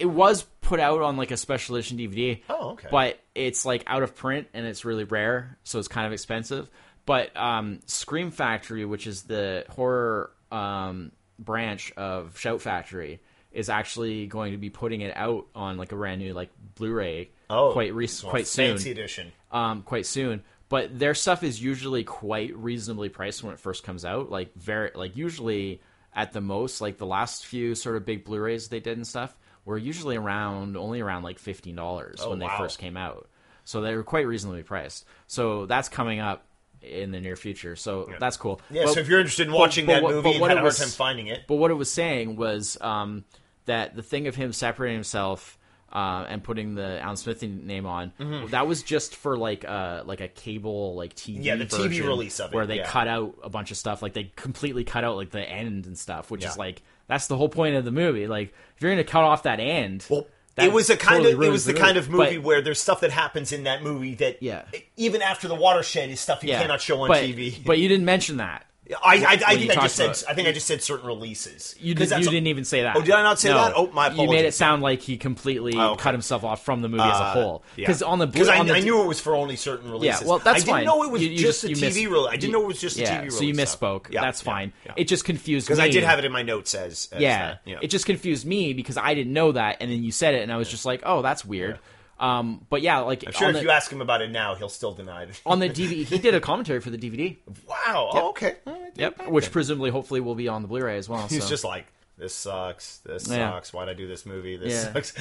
it 0.00 0.06
was 0.06 0.42
put 0.62 0.80
out 0.80 1.02
on 1.02 1.16
like 1.16 1.30
a 1.30 1.36
special 1.36 1.76
edition 1.76 1.98
DVD. 1.98 2.42
Oh, 2.48 2.70
okay. 2.70 2.88
But 2.90 3.20
it's 3.34 3.64
like 3.64 3.84
out 3.86 4.02
of 4.02 4.14
print 4.16 4.48
and 4.54 4.66
it's 4.66 4.84
really 4.84 5.04
rare, 5.04 5.58
so 5.62 5.78
it's 5.78 5.88
kind 5.88 6.06
of 6.06 6.12
expensive. 6.12 6.68
But 7.06 7.36
um, 7.36 7.80
Scream 7.86 8.30
Factory, 8.30 8.84
which 8.84 9.06
is 9.06 9.22
the 9.22 9.64
horror 9.68 10.30
um, 10.52 11.12
branch 11.38 11.92
of 11.96 12.38
Shout 12.38 12.60
Factory, 12.62 13.20
is 13.52 13.68
actually 13.68 14.26
going 14.26 14.52
to 14.52 14.58
be 14.58 14.70
putting 14.70 15.00
it 15.00 15.16
out 15.16 15.46
on 15.54 15.76
like 15.76 15.92
a 15.92 15.96
brand 15.96 16.20
new 16.20 16.32
like 16.34 16.50
Blu-ray 16.76 17.30
Oh, 17.48 17.72
quite 17.72 17.92
re- 17.94 18.08
well, 18.22 18.30
quite 18.30 18.46
soon 18.46 18.76
Fancy 18.76 18.92
edition. 18.92 19.32
um, 19.50 19.82
quite 19.82 20.06
soon. 20.06 20.42
But 20.68 20.96
their 20.96 21.14
stuff 21.14 21.42
is 21.42 21.60
usually 21.60 22.04
quite 22.04 22.56
reasonably 22.56 23.08
priced 23.08 23.42
when 23.42 23.52
it 23.52 23.58
first 23.58 23.82
comes 23.82 24.04
out. 24.04 24.30
Like 24.30 24.54
very, 24.54 24.92
like 24.94 25.16
usually 25.16 25.82
at 26.14 26.32
the 26.32 26.40
most, 26.40 26.80
like 26.80 26.96
the 26.96 27.06
last 27.06 27.44
few 27.44 27.74
sort 27.74 27.96
of 27.96 28.06
big 28.06 28.24
Blu-rays 28.24 28.68
they 28.68 28.78
did 28.78 28.96
and 28.96 29.06
stuff 29.06 29.36
were 29.70 29.78
usually 29.78 30.16
around 30.16 30.76
only 30.76 31.00
around 31.00 31.22
like 31.22 31.38
fifteen 31.38 31.76
dollars 31.76 32.20
Oh, 32.22 32.30
when 32.30 32.38
they 32.38 32.48
first 32.58 32.78
came 32.78 32.96
out. 32.96 33.28
So 33.64 33.80
they 33.80 33.94
were 33.94 34.02
quite 34.04 34.26
reasonably 34.26 34.62
priced. 34.62 35.04
So 35.28 35.66
that's 35.66 35.88
coming 35.88 36.18
up 36.20 36.44
in 36.82 37.10
the 37.12 37.20
near 37.20 37.36
future. 37.36 37.76
So 37.76 38.10
that's 38.18 38.36
cool. 38.36 38.60
Yeah, 38.70 38.84
But- 38.84 38.94
so 38.94 39.00
if 39.00 39.08
you're 39.08 39.20
interested 39.20 39.46
in 39.46 39.52
watching 39.52 39.86
but 39.86 39.94
that 39.94 40.02
what- 40.02 40.12
movie 40.14 40.22
but 40.22 40.32
and 40.32 40.40
what 40.40 40.50
had 40.50 40.56
a 40.56 40.60
hard 40.60 40.64
was- 40.70 40.78
time 40.78 40.88
finding 40.88 41.26
it, 41.28 41.42
but 41.46 41.56
what 41.56 41.70
it 41.70 41.74
was 41.74 41.90
saying 41.90 42.36
was 42.36 42.76
um, 42.80 43.24
that 43.66 43.94
the 43.94 44.02
thing 44.02 44.26
of 44.26 44.34
him 44.34 44.52
separating 44.52 44.96
himself 44.96 45.56
uh, 45.92 46.24
and 46.28 46.42
putting 46.42 46.74
the 46.76 47.00
Alan 47.00 47.16
Smith 47.16 47.42
name 47.42 47.84
on 47.84 48.12
that 48.50 48.66
was 48.68 48.82
just 48.84 49.16
for 49.16 49.36
like 49.36 49.64
uh 49.64 50.02
like 50.06 50.20
a 50.20 50.28
cable 50.28 50.94
like 50.94 51.14
TV 51.16 51.34
Mm-hmm. 51.34 51.42
Yeah, 51.42 51.56
the 51.56 51.64
TV 51.66 52.00
release 52.06 52.38
of 52.40 52.52
it, 52.52 52.56
where 52.56 52.64
they 52.66 52.76
yeah. 52.76 52.86
cut 52.86 53.08
out 53.08 53.34
a 53.42 53.50
bunch 53.50 53.70
of 53.72 53.76
stuff 53.76 54.00
like 54.00 54.12
they 54.14 54.30
completely 54.36 54.84
cut 54.84 55.02
out 55.04 55.16
like 55.16 55.30
the 55.30 55.42
end 55.42 55.86
and 55.86 55.98
stuff 55.98 56.30
which 56.30 56.42
Yeah. 56.44 56.50
is 56.50 56.56
like 56.56 56.82
that's 57.10 57.26
the 57.26 57.36
whole 57.36 57.48
point 57.50 57.74
of 57.76 57.84
the 57.84 57.90
movie 57.90 58.26
like 58.26 58.54
if 58.76 58.82
you're 58.82 58.90
gonna 58.90 59.04
cut 59.04 59.22
off 59.24 59.42
that 59.42 59.60
end 59.60 60.06
Well- 60.08 60.26
that 60.56 60.66
it 60.66 60.72
was 60.72 60.90
a 60.90 60.96
kind 60.96 61.22
totally 61.24 61.32
of 61.34 61.42
it 61.42 61.50
was 61.52 61.64
the, 61.64 61.72
movie. 61.72 61.82
kind 61.84 61.96
of 61.96 62.08
movie 62.10 62.36
But- 62.36 62.44
where 62.44 62.60
there's 62.62 62.80
stuff 62.80 63.00
that 63.00 63.10
happens 63.12 63.52
in 63.52 63.62
that 63.64 63.82
movie 63.82 64.14
that 64.16 64.42
Yeah. 64.42 64.62
even 64.96 65.22
after 65.22 65.46
the 65.46 65.54
watershed 65.54 66.10
is 66.10 66.18
stuff 66.20 66.42
you 66.42 66.50
yeah. 66.50 66.60
cannot 66.60 66.80
show 66.80 67.00
on 67.02 67.08
but, 67.08 67.22
TV. 67.22 67.62
But 67.64 67.78
you 67.78 67.88
didn't 67.88 68.04
mention 68.04 68.38
that. 68.38 68.66
I, 69.04 69.16
I, 69.24 69.40
I 69.46 69.56
think 69.56 69.70
I 69.70 69.82
just 69.82 69.96
said 69.96 70.06
about- 70.06 70.24
I 70.28 70.34
think 70.34 70.48
I 70.48 70.52
just 70.52 70.66
said 70.66 70.82
certain 70.82 71.06
releases. 71.06 71.74
You, 71.78 71.94
'Cause 71.94 72.08
did, 72.08 72.22
you 72.22 72.28
a- 72.28 72.30
didn't 72.30 72.46
even 72.48 72.64
say 72.64 72.82
that. 72.82 72.96
Oh, 72.96 73.00
did 73.02 73.12
I 73.14 73.22
not 73.22 73.38
say 73.38 73.50
No. 73.50 73.54
that? 73.64 73.72
Oh, 73.76 73.86
my 73.92 74.10
You 74.10 74.28
made 74.28 74.44
it 74.44 74.52
sound 74.54 74.82
like 74.82 75.00
he 75.02 75.16
completely 75.16 75.74
Oh, 75.76 75.90
okay. 75.92 76.02
cut 76.02 76.14
himself 76.14 76.42
off 76.44 76.64
from 76.64 76.82
the 76.82 76.88
movie 76.88 77.02
as 77.02 77.20
a 77.20 77.22
Uh, 77.22 77.32
whole. 77.32 77.64
yeah. 77.76 77.82
Because 77.86 78.02
on 78.02 78.18
the 78.18 78.26
because 78.26 78.48
I, 78.48 78.56
I 78.58 78.80
knew 78.80 79.02
it 79.02 79.06
was 79.06 79.20
for 79.20 79.34
only 79.36 79.56
certain 79.56 79.90
releases. 79.90 80.22
Yeah, 80.22 80.26
well, 80.28 80.38
that's 80.40 80.62
I 80.62 80.66
didn't 80.66 80.84
know 80.86 81.02
it 81.04 81.10
was 81.10 81.22
You- 81.22 81.28
you 81.30 81.38
just, 81.38 81.62
just- 81.66 81.82
a 81.82 81.86
TV 81.86 82.06
release. 82.10 82.28
I 82.32 82.36
didn't 82.36 82.52
know 82.52 82.62
it 82.62 82.66
was 82.68 82.80
just 82.80 82.98
a 82.98 83.02
TV 83.02 83.18
release. 83.18 83.38
so 83.38 83.44
you 83.44 83.54
stuff. 83.54 83.80
misspoke. 83.80 84.06
Yeah, 84.12 84.20
That's 84.22 84.40
yeah, 84.42 84.52
fine. 84.52 84.72
yeah. 84.86 84.92
It 84.96 85.04
just 85.08 85.24
confused 85.24 85.68
me 85.68 85.74
because. 85.74 85.78
I 85.80 85.88
did 85.88 86.04
have 86.04 86.18
it 86.18 86.24
in 86.24 86.32
my 86.32 86.42
notes 86.42 86.74
as, 86.74 87.08
as 87.12 87.20
yeah, 87.20 87.38
that, 87.46 87.60
yeah. 87.64 87.78
it 87.82 87.88
just 87.88 88.06
confused 88.06 88.44
me 88.46 88.72
because 88.72 88.96
I 88.96 89.14
didn't 89.14 89.32
know 89.32 89.52
that, 89.52 89.76
and 89.80 89.90
then 89.90 90.02
you 90.02 90.10
said 90.12 90.34
it, 90.34 90.42
and 90.42 90.52
I 90.52 90.56
was 90.56 90.68
just 90.68 90.84
like, 90.84 91.02
"Oh, 91.04 91.22
that's 91.22 91.44
weird." 91.44 91.78
Um, 92.18 92.66
but 92.68 92.82
yeah, 92.82 92.98
like 92.98 93.24
I'm 93.26 93.32
sure 93.32 93.48
on 93.48 93.54
if 93.54 93.60
the, 93.60 93.64
you 93.64 93.70
ask 93.70 93.90
him 93.90 94.02
about 94.02 94.20
it 94.20 94.30
now, 94.30 94.54
he'll 94.54 94.68
still 94.68 94.92
deny 94.92 95.22
it. 95.22 95.40
on 95.46 95.58
the 95.58 95.70
DVD, 95.70 96.04
he 96.06 96.18
did 96.18 96.34
a 96.34 96.40
commentary 96.40 96.80
for 96.80 96.90
the 96.90 96.98
DVD. 96.98 97.38
wow. 97.66 98.10
Oh, 98.12 98.28
okay. 98.30 98.56
All 98.98 99.04
right, 99.04 99.12
Yep, 99.16 99.20
okay. 99.20 99.30
which 99.30 99.50
presumably, 99.50 99.90
hopefully, 99.90 100.20
will 100.20 100.34
be 100.34 100.48
on 100.48 100.62
the 100.62 100.68
Blu-ray 100.68 100.96
as 100.98 101.08
well. 101.08 101.26
He's 101.28 101.42
so. 101.44 101.48
just 101.48 101.64
like, 101.64 101.86
this 102.18 102.34
sucks. 102.34 102.98
This 102.98 103.28
Yeah. 103.28 103.52
sucks. 103.52 103.72
Why'd 103.72 103.88
I 103.88 103.94
do 103.94 104.06
this 104.06 104.26
movie? 104.26 104.56
This 104.56 104.72
Yeah. 104.72 104.92
sucks. 104.92 105.14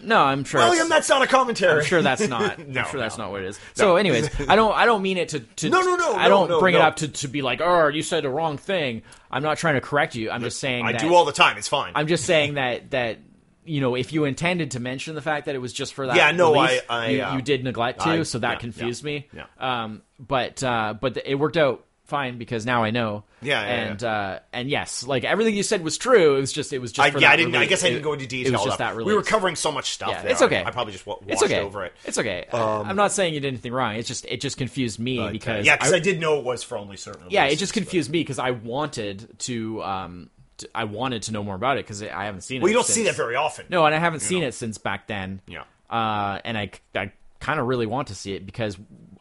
no, 0.02 0.18
I'm 0.22 0.44
sure. 0.44 0.60
William, 0.60 0.86
it's- 0.86 0.88
that's 0.88 1.08
not 1.10 1.22
a 1.22 1.26
commentary. 1.26 1.80
I'm 1.80 1.84
sure 1.84 2.00
that's 2.02 2.26
not. 2.26 2.58
No, 2.66 2.80
I'm 2.80 2.90
sure 2.90 3.00
that's 3.00 3.18
not 3.18 3.30
what 3.30 3.42
it 3.42 3.48
is. 3.48 3.60
So, 3.74 3.96
anyways, 3.96 4.30
I 4.48 4.56
don't. 4.56 4.74
I 4.74 4.86
don't 4.86 5.02
mean 5.02 5.18
it 5.18 5.30
to. 5.30 5.40
to 5.40 5.68
No, 5.70 5.80
no, 5.82 5.96
no, 5.96 6.14
I 6.14 6.28
don't 6.28 6.48
no, 6.48 6.58
bring 6.60 6.74
it 6.74 6.80
up 6.80 6.96
to, 6.96 7.08
to 7.08 7.28
be 7.28 7.42
like, 7.42 7.60
oh, 7.60 7.88
you 7.88 8.02
said 8.02 8.24
the 8.24 8.30
wrong 8.30 8.56
thing. 8.56 9.02
I'm 9.30 9.42
not 9.42 9.58
trying 9.58 9.74
to 9.74 9.80
correct 9.80 10.14
you. 10.14 10.30
I'm 10.30 10.42
just 10.42 10.58
saying. 10.58 10.86
I 10.86 10.92
that, 10.92 11.00
do 11.02 11.14
all 11.14 11.24
the 11.26 11.32
time. 11.32 11.58
It's 11.58 11.68
fine. 11.68 11.92
I'm 11.94 12.06
just 12.06 12.24
saying 12.24 12.54
that 12.54 12.90
that 12.92 13.18
you 13.66 13.80
know, 13.80 13.94
if 13.94 14.12
you 14.12 14.24
intended 14.24 14.72
to 14.72 14.80
mention 14.80 15.14
the 15.14 15.22
fact 15.22 15.46
that 15.46 15.54
it 15.54 15.58
was 15.58 15.72
just 15.72 15.94
for 15.94 16.06
that, 16.06 16.16
Yeah, 16.16 16.30
no, 16.32 16.52
release, 16.52 16.80
I- 16.88 16.94
I, 16.94 17.08
you, 17.08 17.22
uh, 17.22 17.34
you 17.36 17.42
did 17.42 17.64
neglect 17.64 18.00
to, 18.00 18.08
I- 18.10 18.22
so 18.24 18.38
that 18.40 18.52
yeah, 18.52 18.58
confused 18.58 19.02
yeah, 19.02 19.06
me. 19.06 19.28
yeah. 19.32 19.44
Um, 19.84 20.02
but 20.18 20.62
uh, 20.62 20.94
but 21.00 21.16
it 21.24 21.34
worked 21.36 21.56
out 21.56 21.84
fine 22.04 22.38
because 22.38 22.64
now 22.66 22.84
I 22.84 22.90
know. 22.90 23.24
Yeah, 23.42 23.60
yeah, 23.62 23.66
and 23.90 24.04
Uh, 24.04 24.38
and 24.52 24.70
yes, 24.70 25.06
like 25.06 25.24
everything 25.24 25.54
you 25.54 25.62
said 25.62 25.82
was 25.82 25.98
true. 25.98 26.36
It 26.36 26.40
was 26.40 26.52
just 26.52 26.72
it 26.72 26.78
was 26.78 26.92
just 26.92 27.06
I, 27.06 27.10
for 27.10 27.18
yeah, 27.18 27.28
that 27.28 27.32
I 27.34 27.36
didn't. 27.36 27.56
I 27.56 27.66
guess 27.66 27.82
I 27.84 27.88
didn't 27.88 28.00
It- 28.00 28.04
go 28.04 28.12
into 28.14 28.26
detail. 28.26 28.52
It 28.52 28.56
was 28.56 28.64
just 28.64 28.80
enough. 28.80 28.96
that 28.96 29.04
we 29.04 29.14
were 29.14 29.22
covering 29.22 29.56
so 29.56 29.70
much 29.72 29.90
stuff. 29.92 30.10
Yeah, 30.10 30.22
there. 30.22 30.30
it's 30.32 30.42
okay. 30.42 30.62
I, 30.62 30.68
I 30.68 30.70
probably 30.70 30.92
just 30.92 31.06
wa- 31.06 31.18
It's 31.26 31.42
okay. 31.42 31.60
over 31.60 31.84
it. 31.84 31.92
It's 32.04 32.18
okay. 32.18 32.46
I'm 32.52 32.96
not 32.96 33.12
saying 33.12 33.34
you 33.34 33.40
did 33.40 33.48
anything 33.48 33.72
wrong. 33.72 33.96
It's 33.96 34.08
just 34.08 34.24
it 34.26 34.40
just 34.40 34.56
confused 34.56 34.98
me 34.98 35.18
But, 35.18 35.32
because 35.32 35.66
yeah, 35.66 35.76
because 35.76 35.92
I- 35.92 35.96
I, 35.96 36.00
did 36.00 36.20
know 36.20 36.38
it 36.38 36.44
was 36.44 36.62
for 36.62 36.78
only 36.78 36.96
certain. 36.96 37.26
yeah, 37.30 37.44
it 37.46 37.56
just 37.56 37.72
but- 37.74 37.80
confused 37.80 38.10
me 38.10 38.20
because 38.20 38.38
I 38.38 38.50
wanted 38.52 39.38
to 39.40 39.82
um 39.82 40.30
to, 40.58 40.68
I 40.74 40.84
wanted 40.84 41.22
to 41.24 41.32
know 41.32 41.42
more 41.42 41.56
about 41.56 41.78
it 41.78 41.84
because 41.84 42.02
I 42.02 42.24
haven't 42.24 42.42
seen 42.42 42.58
it. 42.58 42.62
Well, 42.62 42.68
you 42.70 42.74
don't 42.74 42.84
since, 42.86 42.94
see 42.96 43.04
that 43.04 43.16
very 43.16 43.34
often. 43.36 43.66
No, 43.68 43.84
and 43.86 43.94
I 43.94 43.98
haven't 43.98 44.20
seen 44.20 44.42
it 44.42 44.54
since 44.54 44.78
back 44.78 45.06
then. 45.08 45.40
Yeah. 45.46 45.64
Uh, 45.90 46.38
and 46.44 46.56
I 46.56 46.70
I 46.94 47.12
kind 47.40 47.60
of 47.60 47.66
really 47.66 47.86
want 47.86 48.08
to 48.08 48.14
see 48.14 48.34
it 48.34 48.46
because 48.46 48.76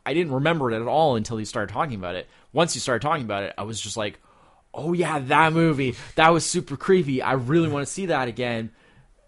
I 0.06 0.14
didn't 0.14 0.34
remember 0.34 0.72
it 0.72 0.76
at 0.80 0.88
all 0.88 1.16
until 1.16 1.40
you 1.40 1.46
started 1.46 1.74
talking 1.74 1.96
about 1.96 2.16
it. 2.16 2.28
Once 2.54 2.76
you 2.76 2.82
started 2.82 3.02
talking 3.02 3.26
about 3.26 3.44
it, 3.44 3.54
I 3.58 3.64
was 3.64 3.82
just 3.82 3.98
like, 3.98 4.20
"Oh 4.74 4.94
yeah, 4.94 5.20
that 5.20 5.52
movie. 5.54 5.96
That 6.16 6.30
was 6.30 6.46
super 6.46 6.78
creepy. 6.78 7.22
I 7.22 7.34
really 7.34 7.68
want 7.68 7.86
to 7.86 7.92
see 7.92 8.06
that 8.08 8.28
again." 8.28 8.72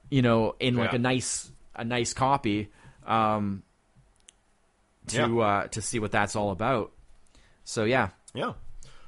You 0.09 0.21
know, 0.21 0.55
in 0.59 0.75
like 0.75 0.91
Yeah. 0.91 0.97
a 0.97 0.99
nice 0.99 1.51
a 1.75 1.83
nice 1.83 2.13
copy. 2.13 2.69
Um, 3.05 3.63
to 5.07 5.17
Yeah. 5.17 5.43
uh, 5.43 5.67
to 5.67 5.81
see 5.81 5.99
what 5.99 6.11
that's 6.11 6.35
all 6.35 6.51
about. 6.51 6.91
So 7.63 7.83
yeah, 7.83 8.09
Yeah. 8.33 8.45
All 8.47 8.55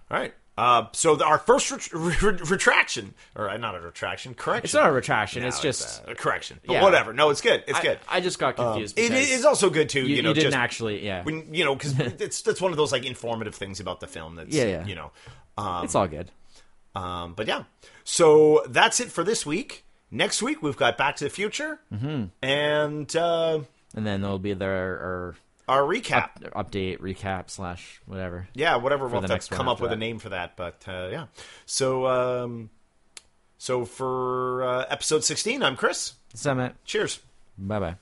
right. 0.10 0.34
Uh, 0.58 0.88
so 0.94 1.16
the, 1.16 1.24
our 1.24 1.38
first 1.38 1.70
ret- 1.72 2.22
re- 2.22 2.32
retraction, 2.50 3.14
or 3.36 3.48
uh, 3.50 3.58
not 3.58 3.76
a 3.76 3.80
retraction, 3.80 4.34
correction. 4.34 4.66
it's 4.66 4.74
not 4.74 4.90
a 4.90 4.92
retraction. 4.92 5.44
No, 5.44 5.48
it's 5.50 5.60
just 5.60 6.02
a 6.08 6.16
correction. 6.16 6.60
But 6.66 6.74
Yeah. 6.74 6.84
whatever. 6.84 7.14
No, 7.14 7.30
it's 7.30 7.42
good. 7.42 7.64
It's 7.68 7.78
I, 7.78 7.82
good. 7.84 8.00
I 8.10 8.22
just 8.22 8.40
got 8.40 8.56
confused. 8.56 8.98
it 8.98 9.10
because 9.12 9.30
is 9.30 9.46
also 9.46 9.70
good 9.70 9.88
too. 9.90 10.02
you, 10.02 10.16
You, 10.16 10.22
know, 10.24 10.30
you 10.30 10.34
didn't 10.36 10.52
just 10.52 10.58
actually. 10.58 11.06
Yeah, 11.06 11.24
when 11.24 11.54
you 11.54 11.64
know 11.64 11.76
because 11.76 12.00
it's 12.00 12.42
that's 12.42 12.60
one 12.60 12.72
of 12.72 12.78
those 12.78 12.92
like 12.92 13.06
informative 13.06 13.54
things 13.54 13.80
about 13.80 14.00
the 14.00 14.08
film. 14.08 14.36
That's 14.36 14.54
Yeah, 14.56 14.64
yeah. 14.66 14.86
you 14.88 14.96
know. 14.96 15.12
Um, 15.60 15.84
it's 15.84 15.94
all 15.96 16.08
good. 16.08 16.32
um, 16.96 17.34
but 17.36 17.48
yeah, 17.48 17.64
so 18.04 18.64
that's 18.68 19.00
it 19.00 19.12
for 19.12 19.24
this 19.24 19.46
week. 19.46 19.86
Next 20.10 20.42
week 20.42 20.64
we've 20.64 20.78
got 20.78 20.98
Back 20.98 21.18
to 21.18 21.26
the 21.26 21.30
Future 21.30 21.80
Mm-hmm. 21.94 22.26
and 22.42 23.16
uh, 23.16 23.60
And 23.96 24.08
then 24.08 24.22
there'll 24.22 24.40
be 24.40 24.54
their 24.54 24.94
or 24.94 25.36
our 25.68 25.82
recap. 25.82 26.42
update 26.54 27.00
recap 27.00 27.50
slash 27.50 28.02
whatever. 28.06 28.48
yeah, 28.54 28.76
whatever. 28.78 29.08
We'll 29.08 29.22
have 29.22 29.40
to 29.40 29.56
come 29.56 29.68
up 29.68 29.80
with 29.82 29.92
a 29.92 29.96
name 29.98 30.20
for 30.20 30.30
that. 30.30 30.56
But 30.56 30.84
uh, 30.88 31.10
yeah, 31.12 31.26
so 31.66 32.08
um, 32.08 32.70
so 33.58 33.86
for 33.86 34.64
uh, 34.64 34.86
episode 34.90 35.24
sixteen, 35.24 35.64
I'm 35.64 35.76
Chris. 35.76 36.14
Summit. 36.34 36.76
Cheers. 36.86 37.20
Bye 37.58 37.80
bye. 37.80 37.96